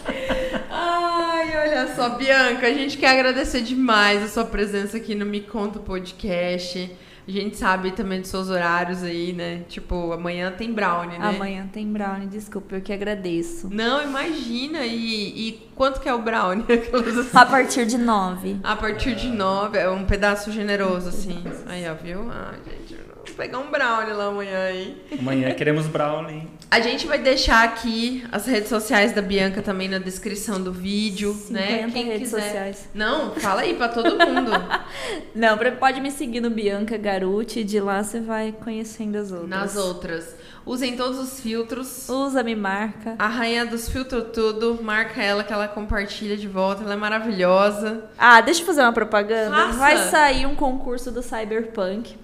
Ai, 0.71 1.57
olha 1.57 1.95
só, 1.95 2.11
Bianca, 2.11 2.67
a 2.67 2.73
gente 2.73 2.97
quer 2.99 3.11
agradecer 3.11 3.63
demais 3.63 4.23
a 4.23 4.29
sua 4.29 4.45
presença 4.45 4.97
aqui 4.97 5.15
no 5.15 5.27
Me 5.27 5.41
Conta 5.41 5.79
Podcast. 5.79 6.91
A 7.27 7.31
gente 7.31 7.57
sabe 7.57 7.93
também 7.93 8.21
dos 8.21 8.31
seus 8.31 8.51
horários 8.51 9.03
aí, 9.03 9.33
né? 9.33 9.63
Tipo, 9.69 10.13
amanhã 10.13 10.51
tem 10.51 10.73
brownie, 10.73 11.19
né? 11.19 11.29
Amanhã 11.29 11.69
tem 11.73 11.87
brownie, 11.87 12.27
desculpa, 12.27 12.75
eu 12.75 12.81
que 12.81 12.93
agradeço. 12.93 13.69
Não, 13.71 14.03
imagina. 14.03 14.85
E, 14.85 15.49
e 15.49 15.71
quanto 15.75 16.01
que 16.01 16.09
é 16.09 16.15
o 16.15 16.21
brownie? 16.21 16.65
A 17.33 17.47
partir 17.47 17.87
de 17.87 17.97
nove. 17.97 18.57
A 18.65 18.75
partir 18.75 19.15
de 19.15 19.29
nove, 19.29 19.79
é 19.79 19.89
um 19.89 20.05
pedaço 20.05 20.51
generoso, 20.51 21.09
assim. 21.11 21.43
Aí, 21.67 21.89
ó, 21.89 21.95
viu? 21.95 22.29
Ah, 22.31 22.55
gente, 22.67 22.97
vou 23.27 23.37
pegar 23.37 23.59
um 23.59 23.71
brownie 23.71 24.13
lá 24.13 24.27
amanhã 24.27 24.59
aí. 24.65 25.03
Amanhã 25.19 25.55
queremos 25.55 25.87
brownie. 25.87 26.49
A 26.71 26.81
gente 26.81 27.07
vai 27.07 27.19
deixar 27.19 27.65
aqui 27.65 28.25
as 28.33 28.47
redes 28.47 28.69
sociais 28.69 29.13
da 29.13 29.23
Bianca 29.23 29.63
também 29.63 29.89
na 29.89 29.99
descrição 29.99 30.61
do 30.61 30.73
vídeo, 30.73 31.33
50 31.35 31.53
né? 31.53 31.91
Quem 31.93 32.07
redes 32.07 32.31
quiser. 32.31 32.43
sociais. 32.43 32.89
Não, 32.95 33.35
fala 33.35 33.63
aí 33.63 33.75
pra 33.75 33.89
todo 33.89 34.11
mundo. 34.11 34.51
Não, 35.35 35.59
pode 35.79 36.01
me 36.01 36.11
seguir 36.11 36.41
no 36.41 36.51
Bianca 36.51 36.97
Garuti, 36.97 37.63
de 37.63 37.79
lá 37.79 38.03
você 38.03 38.21
vai 38.21 38.53
conhecendo 38.53 39.17
as 39.17 39.31
outras. 39.31 39.51
Nas 39.51 39.77
outras. 39.77 40.37
Usem 40.65 40.97
todos 40.97 41.19
os 41.19 41.41
filtros. 41.41 42.09
Usa, 42.09 42.43
me 42.43 42.55
marca. 42.55 43.17
A 43.19 43.27
rainha 43.29 43.67
dos 43.67 43.89
filtros 43.89 44.27
tudo, 44.33 44.79
marca 44.83 45.21
ela 45.21 45.43
que 45.43 45.53
ela 45.53 45.67
compartilha 45.67 46.37
de 46.37 46.47
volta, 46.47 46.85
ela 46.85 46.95
é 46.95 46.97
maravilhosa. 46.97 48.05
Ah, 48.17 48.41
deixa 48.41 48.63
eu 48.63 48.67
fazer 48.67 48.83
uma 48.83 48.93
propaganda. 48.93 49.51
Faça. 49.51 49.79
Vai 49.79 49.99
sair 50.09 50.47
um 50.47 50.55
concurso 50.55 51.11
do 51.11 51.21
Cyberpunk 51.23 52.15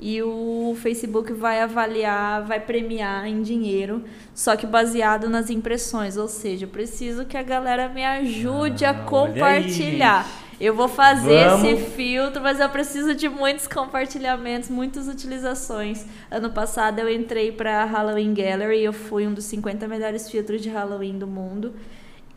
e 0.00 0.22
o 0.22 0.76
Facebook 0.80 1.32
vai 1.32 1.60
avaliar, 1.60 2.42
vai 2.44 2.60
premiar 2.60 3.26
em 3.26 3.42
dinheiro, 3.42 4.04
só 4.34 4.54
que 4.56 4.66
baseado 4.66 5.28
nas 5.28 5.50
impressões, 5.50 6.16
ou 6.16 6.28
seja, 6.28 6.64
eu 6.66 6.68
preciso 6.68 7.24
que 7.24 7.36
a 7.36 7.42
galera 7.42 7.88
me 7.88 8.04
ajude 8.04 8.84
Ah, 8.84 8.90
a 8.90 8.94
compartilhar. 8.94 10.26
eu 10.60 10.74
vou 10.74 10.88
fazer 10.88 11.48
Vamos. 11.50 11.68
esse 11.68 11.90
filtro, 11.90 12.40
mas 12.42 12.60
eu 12.60 12.68
preciso 12.68 13.14
de 13.14 13.28
muitos 13.28 13.66
compartilhamentos, 13.66 14.68
muitas 14.70 15.08
utilizações. 15.08 16.04
Ano 16.30 16.50
passado 16.50 16.98
eu 17.00 17.08
entrei 17.10 17.50
para 17.52 17.84
Halloween 17.84 18.34
Gallery, 18.34 18.82
eu 18.82 18.92
fui 18.92 19.26
um 19.26 19.34
dos 19.34 19.44
50 19.46 19.86
melhores 19.88 20.30
filtros 20.30 20.60
de 20.62 20.68
Halloween 20.68 21.18
do 21.18 21.26
mundo, 21.26 21.74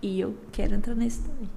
e 0.02 0.20
eu 0.20 0.36
quero 0.52 0.74
entrar 0.74 0.96
nesse 0.96 1.22
também. 1.22 1.50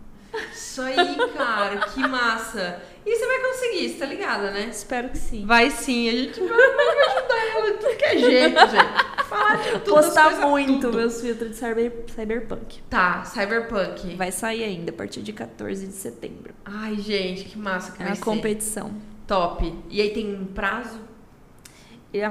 Isso 0.52 0.82
aí, 0.82 1.16
cara, 1.36 1.76
que 1.86 2.01
massa. 2.01 2.82
E 3.06 3.16
você 3.16 3.26
vai 3.26 3.39
conseguir, 3.43 3.89
você 3.90 3.98
tá 3.98 4.06
ligada, 4.06 4.51
né? 4.51 4.66
Espero 4.70 5.10
que 5.10 5.18
sim. 5.18 5.44
Vai 5.44 5.70
sim, 5.70 6.09
a 6.09 6.12
gente 6.12 6.40
vai, 6.40 6.48
vai 6.48 6.98
ajudar 7.09 7.47
ela 7.55 7.72
de 7.72 7.78
tudo 7.78 7.97
que 7.97 8.05
é 8.05 8.18
jeito, 8.18 8.59
gente. 8.60 9.24
Falar 9.28 9.56
de 9.56 9.70
tudo, 9.81 9.85
Postar 9.94 10.47
muito 10.48 10.81
tudo. 10.86 10.97
meus 10.97 11.20
filtros 11.20 11.51
de 11.51 11.56
cyber, 11.56 11.93
Cyberpunk. 12.14 12.81
Tá, 12.89 13.24
Cyberpunk. 13.24 14.14
Vai 14.16 14.32
sair 14.32 14.64
ainda 14.64 14.90
a 14.90 14.94
partir 14.94 15.22
de 15.22 15.32
14 15.32 15.86
de 15.86 15.93
setembro. 15.93 16.55
Ai, 16.64 16.94
gente, 16.97 17.44
que 17.44 17.59
massa 17.59 17.93
que 17.93 18.01
É 18.02 18.05
vai 18.05 18.12
a 18.12 18.16
ser. 18.16 18.22
competição. 18.22 18.94
Top. 19.26 19.72
E 19.90 20.01
aí 20.01 20.10
tem 20.10 20.35
um 20.35 20.47
prazo? 20.47 21.01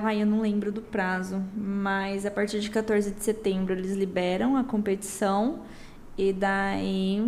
Ai, 0.04 0.22
eu 0.22 0.26
não 0.26 0.42
lembro 0.42 0.72
do 0.72 0.82
prazo, 0.82 1.44
mas 1.56 2.26
a 2.26 2.32
partir 2.32 2.60
de 2.62 2.70
14 2.70 3.12
de 3.12 3.22
setembro 3.24 3.74
eles 3.74 3.92
liberam 3.94 4.56
a 4.56 4.64
competição 4.64 5.60
e 6.18 6.32
daí 6.32 7.22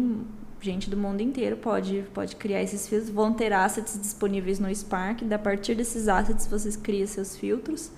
gente 0.66 0.90
do 0.90 0.98
mundo 0.98 1.22
inteiro 1.22 1.58
pode, 1.58 2.04
pode 2.14 2.36
criar 2.36 2.64
esses 2.64 2.88
filtros. 2.88 3.10
Vão 3.10 3.34
ter 3.34 3.54
assets 3.54 4.00
disponíveis 4.02 4.60
no 4.60 4.74
Spark. 4.74 5.22
A 5.32 5.40
partir 5.40 5.76
desses 5.76 6.08
assets 6.08 6.48
vocês 6.48 6.76
criam 6.76 7.08
seus 7.08 7.38
filtros. 7.38 7.92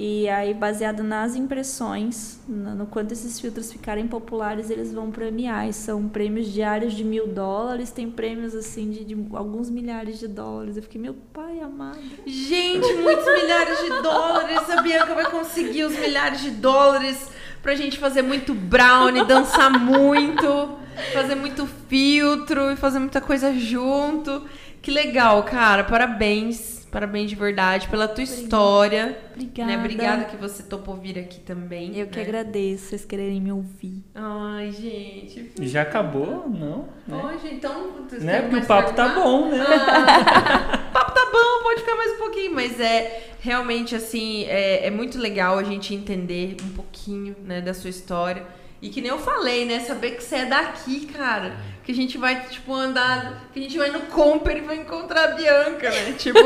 E 0.00 0.28
aí, 0.28 0.54
baseado 0.54 1.02
nas 1.02 1.34
impressões, 1.34 2.38
no, 2.46 2.72
no 2.72 2.86
quanto 2.86 3.10
esses 3.10 3.40
filtros 3.40 3.72
ficarem 3.72 4.06
populares, 4.06 4.70
eles 4.70 4.92
vão 4.92 5.10
premiar. 5.10 5.68
E 5.68 5.72
são 5.72 6.08
prêmios 6.08 6.46
diários 6.46 6.92
de 6.92 7.02
mil 7.02 7.26
dólares, 7.26 7.90
tem 7.90 8.08
prêmios 8.08 8.54
assim 8.54 8.90
de, 8.90 9.04
de 9.04 9.16
alguns 9.32 9.68
milhares 9.68 10.20
de 10.20 10.28
dólares. 10.28 10.76
Eu 10.76 10.84
fiquei, 10.84 11.00
meu 11.00 11.14
pai 11.32 11.58
amado. 11.58 11.98
Gente, 12.24 12.94
muitos 12.94 13.26
milhares 13.26 13.78
de 13.80 14.02
dólares. 14.02 14.70
A 14.70 14.82
Bianca 14.82 15.14
vai 15.16 15.28
conseguir 15.32 15.82
os 15.82 15.98
milhares 15.98 16.42
de 16.42 16.52
dólares 16.52 17.28
pra 17.60 17.74
gente 17.74 17.98
fazer 17.98 18.22
muito 18.22 18.54
brownie, 18.54 19.24
dançar 19.24 19.68
muito, 19.80 20.78
fazer 21.12 21.34
muito 21.34 21.66
filtro 21.88 22.70
e 22.70 22.76
fazer 22.76 22.98
muita 22.98 23.20
coisa 23.20 23.52
junto. 23.52 24.44
Que 24.80 24.90
legal, 24.90 25.42
cara. 25.42 25.84
Parabéns. 25.84 26.78
Parabéns 26.90 27.28
de 27.28 27.36
verdade 27.36 27.86
pela 27.88 28.08
tua 28.08 28.24
história. 28.24 29.18
Obrigada. 29.34 29.70
Né? 29.70 29.78
Obrigada 29.78 30.24
que 30.24 30.36
você 30.36 30.62
topou 30.62 30.96
vir 30.96 31.18
aqui 31.18 31.38
também. 31.40 31.94
Eu 31.94 32.06
que 32.06 32.16
né? 32.16 32.24
agradeço 32.24 32.86
vocês 32.86 33.04
quererem 33.04 33.42
me 33.42 33.52
ouvir. 33.52 34.02
Ai, 34.14 34.72
gente. 34.72 35.52
Já 35.60 35.82
acabou? 35.82 36.48
Não? 36.48 36.88
Né? 37.06 37.22
Hoje, 37.24 37.54
então. 37.54 37.92
Né? 38.12 38.40
Porque 38.40 38.56
o 38.56 38.66
papo 38.66 38.94
tá 38.94 39.08
bom, 39.10 39.50
né? 39.50 39.58
Ah, 39.60 40.86
o 40.88 40.92
papo 40.92 41.12
tá 41.12 41.26
bom, 41.30 41.62
pode 41.62 41.80
ficar 41.80 41.96
mais 41.96 42.12
um 42.12 42.18
pouquinho 42.18 42.28
mas 42.58 42.80
é 42.80 43.34
realmente 43.40 43.94
assim, 43.94 44.44
é, 44.44 44.86
é 44.86 44.90
muito 44.90 45.18
legal 45.18 45.58
a 45.58 45.62
gente 45.62 45.94
entender 45.94 46.56
um 46.62 46.70
pouquinho, 46.70 47.36
né, 47.44 47.60
da 47.60 47.72
sua 47.72 47.90
história. 47.90 48.44
E 48.80 48.88
que 48.90 49.00
nem 49.00 49.10
eu 49.10 49.18
falei, 49.18 49.64
né? 49.64 49.80
Saber 49.80 50.12
que 50.12 50.22
você 50.22 50.36
é 50.36 50.44
daqui, 50.46 51.06
cara. 51.06 51.56
Que 51.82 51.90
a 51.90 51.94
gente 51.94 52.16
vai, 52.16 52.46
tipo, 52.48 52.72
andar. 52.72 53.48
Que 53.52 53.58
a 53.58 53.62
gente 53.62 53.76
vai 53.76 53.90
no 53.90 54.00
Comper 54.02 54.56
e 54.56 54.60
vai 54.60 54.76
encontrar 54.76 55.24
a 55.24 55.34
Bianca, 55.34 55.90
né? 55.90 56.12
Tipo, 56.18 56.38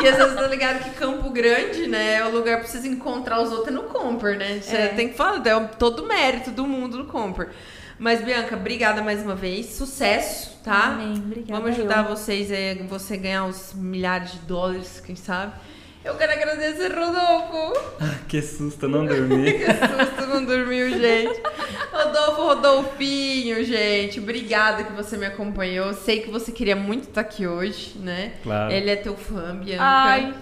que 0.00 0.08
às 0.08 0.16
vezes 0.16 0.34
tá 0.34 0.46
ligado 0.48 0.82
que 0.82 0.90
Campo 0.98 1.30
Grande, 1.30 1.86
né? 1.86 2.14
É 2.16 2.24
o 2.24 2.30
lugar 2.32 2.58
pra 2.58 2.66
vocês 2.66 2.84
encontrar 2.84 3.40
os 3.40 3.50
outros 3.52 3.68
é 3.68 3.70
no 3.70 3.84
Comper, 3.84 4.36
né? 4.36 4.58
Você 4.60 4.74
É. 4.76 4.88
tem 4.88 5.08
que 5.10 5.14
falar, 5.14 5.46
é 5.46 5.60
todo 5.78 6.02
o 6.04 6.08
mérito 6.08 6.50
do 6.50 6.66
mundo 6.66 6.98
no 6.98 7.04
Comper. 7.04 7.50
Mas, 7.98 8.20
Bianca, 8.24 8.56
obrigada 8.56 9.00
mais 9.02 9.22
uma 9.22 9.36
vez. 9.36 9.66
Sucesso, 9.66 10.58
tá? 10.64 10.86
Amém. 10.86 11.14
Obrigada, 11.18 11.60
Vamos 11.60 11.78
ajudar 11.78 11.98
eu. 12.08 12.16
vocês 12.16 12.50
a 12.50 12.82
você 12.88 13.16
ganhar 13.16 13.44
uns 13.44 13.72
milhares 13.74 14.32
de 14.32 14.38
dólares, 14.38 15.00
quem 15.04 15.14
sabe? 15.14 15.52
Eu 16.04 16.14
quero 16.16 16.32
agradecer, 16.32 16.92
Rodolfo. 16.94 17.72
Ah, 17.98 18.18
que 18.28 18.42
susto, 18.42 18.84
eu 18.84 18.88
não 18.90 19.06
dormi. 19.06 19.52
Que 19.56 19.64
susto, 19.64 20.26
não 20.28 20.44
dormiu, 20.44 20.90
gente. 20.90 21.40
Rodolfo 21.90 22.42
Rodolfinho, 22.42 23.64
gente. 23.64 24.20
Obrigada 24.20 24.84
que 24.84 24.92
você 24.92 25.16
me 25.16 25.24
acompanhou. 25.24 25.94
Sei 25.94 26.20
que 26.20 26.30
você 26.30 26.52
queria 26.52 26.76
muito 26.76 27.08
estar 27.08 27.22
aqui 27.22 27.46
hoje, 27.46 27.96
né? 27.96 28.34
Claro. 28.42 28.70
Ele 28.70 28.90
é 28.90 28.96
teu 28.96 29.16
fã, 29.16 29.56
Bianca. 29.56 29.82
Ai. 29.82 30.34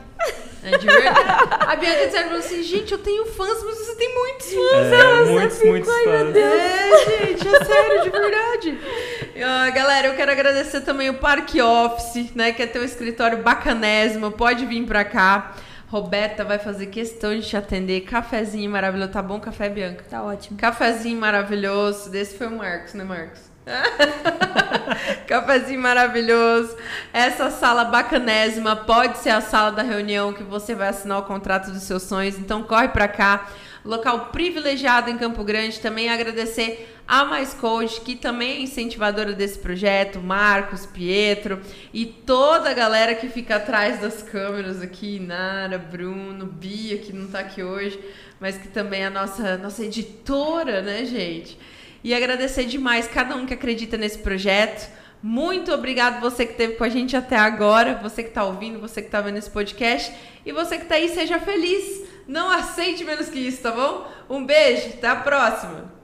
É 0.63 0.79
de 0.79 0.87
verdade. 0.87 1.21
A 1.67 1.77
Bianca 1.77 2.07
disse 2.07 2.25
pra 2.25 2.37
assim, 2.37 2.63
gente, 2.63 2.93
eu 2.93 2.99
tenho 2.99 3.27
fãs, 3.27 3.63
mas 3.65 3.79
você 3.79 3.97
tem 3.97 4.15
muitos 4.15 4.47
fãs. 4.47 4.93
É, 4.93 5.25
muitos, 5.25 5.65
muitos 5.65 5.93
fãs. 5.93 6.37
É, 6.37 7.27
gente, 7.27 7.49
é 7.49 7.65
sério, 7.65 8.03
de 8.03 8.11
verdade. 8.11 8.79
Ah, 9.45 9.71
galera, 9.71 10.09
eu 10.09 10.15
quero 10.15 10.31
agradecer 10.31 10.83
também 10.83 11.09
o 11.09 11.15
Parque 11.15 11.61
Office, 11.61 12.33
né? 12.35 12.53
Que 12.53 12.63
é 12.63 12.67
teu 12.67 12.85
escritório 12.85 13.39
bacanésimo. 13.39 14.31
Pode 14.31 14.67
vir 14.67 14.85
pra 14.85 15.05
cá. 15.05 15.55
Roberta 15.89 16.45
vai 16.45 16.59
fazer 16.59 16.87
questão 16.87 17.35
de 17.35 17.47
te 17.47 17.57
atender. 17.57 18.03
Cafezinho 18.03 18.71
maravilhoso. 18.71 19.11
Tá 19.11 19.23
bom 19.23 19.41
café, 19.41 19.69
Bianca? 19.69 20.05
Tá 20.09 20.23
ótimo. 20.23 20.59
Cafezinho 20.59 21.19
maravilhoso. 21.19 22.11
Desse 22.11 22.37
foi 22.37 22.47
o 22.47 22.57
Marcos, 22.57 22.95
né, 22.95 23.03
Marcos? 23.05 23.52
Cafezinho 25.27 25.81
maravilhoso. 25.81 26.77
Essa 27.13 27.51
sala 27.51 27.85
bacanésima 27.85 28.77
pode 28.77 29.19
ser 29.19 29.31
a 29.31 29.41
sala 29.41 29.71
da 29.71 29.83
reunião 29.83 30.33
que 30.33 30.43
você 30.43 30.75
vai 30.75 30.89
assinar 30.89 31.19
o 31.19 31.25
contrato 31.25 31.71
dos 31.71 31.83
seus 31.83 32.03
sonhos. 32.03 32.39
Então 32.39 32.63
corre 32.63 32.89
pra 32.89 33.09
cá. 33.09 33.49
Local 33.85 34.27
privilegiado 34.27 35.11
em 35.11 35.19
Campo 35.19 35.43
Grande. 35.43 35.81
Também 35.81 36.09
agradecer 36.09 36.89
a 37.07 37.25
Mais 37.25 37.53
Code, 37.53 38.01
que 38.01 38.15
também 38.15 38.53
é 38.53 38.61
incentivadora 38.61 39.33
desse 39.33 39.59
projeto, 39.59 40.21
Marcos, 40.21 40.87
Pietro 40.87 41.61
e 41.93 42.07
toda 42.07 42.71
a 42.71 42.75
galera 42.75 43.15
que 43.15 43.29
fica 43.29 43.57
atrás 43.57 44.01
das 44.01 44.23
câmeras 44.23 44.81
aqui, 44.81 45.19
Nara, 45.19 45.79
Bruno, 45.79 46.47
Bia, 46.47 46.99
que 46.99 47.13
não 47.13 47.27
tá 47.27 47.41
aqui 47.41 47.63
hoje, 47.63 47.99
mas 48.41 48.57
que 48.57 48.69
também 48.69 49.03
é 49.03 49.07
a 49.07 49.11
nossa, 49.11 49.59
nossa 49.59 49.85
editora, 49.85 50.81
né, 50.81 51.05
gente? 51.05 51.59
E 52.03 52.15
agradecer 52.15 52.65
demais 52.65 53.07
cada 53.07 53.37
um 53.37 53.47
que 53.47 53.55
acredita 53.55 53.97
nesse 53.97 54.19
projeto. 54.19 54.91
Muito 55.23 55.73
obrigado 55.73 56.21
você 56.21 56.45
que 56.45 56.53
esteve 56.53 56.75
com 56.75 56.83
a 56.83 56.89
gente 56.89 57.17
até 57.17 57.37
agora, 57.37 58.01
você 58.03 58.25
que 58.25 58.31
está 58.31 58.45
ouvindo, 58.45 58.81
você 58.81 59.01
que 59.01 59.07
está 59.07 59.21
vendo 59.21 59.39
esse 59.39 59.51
podcast 59.51 60.13
e 60.45 60.51
você 60.51 60.77
que 60.77 60.83
está 60.83 60.97
aí, 60.97 61.09
seja 61.09 61.39
feliz. 61.39 62.03
Não 62.27 62.51
aceite 62.51 63.05
menos 63.05 63.29
que 63.29 63.39
isso, 63.39 63.63
tá 63.63 63.71
bom? 63.71 64.09
Um 64.29 64.45
beijo, 64.45 64.89
até 64.89 65.07
a 65.07 65.17
próxima. 65.17 66.02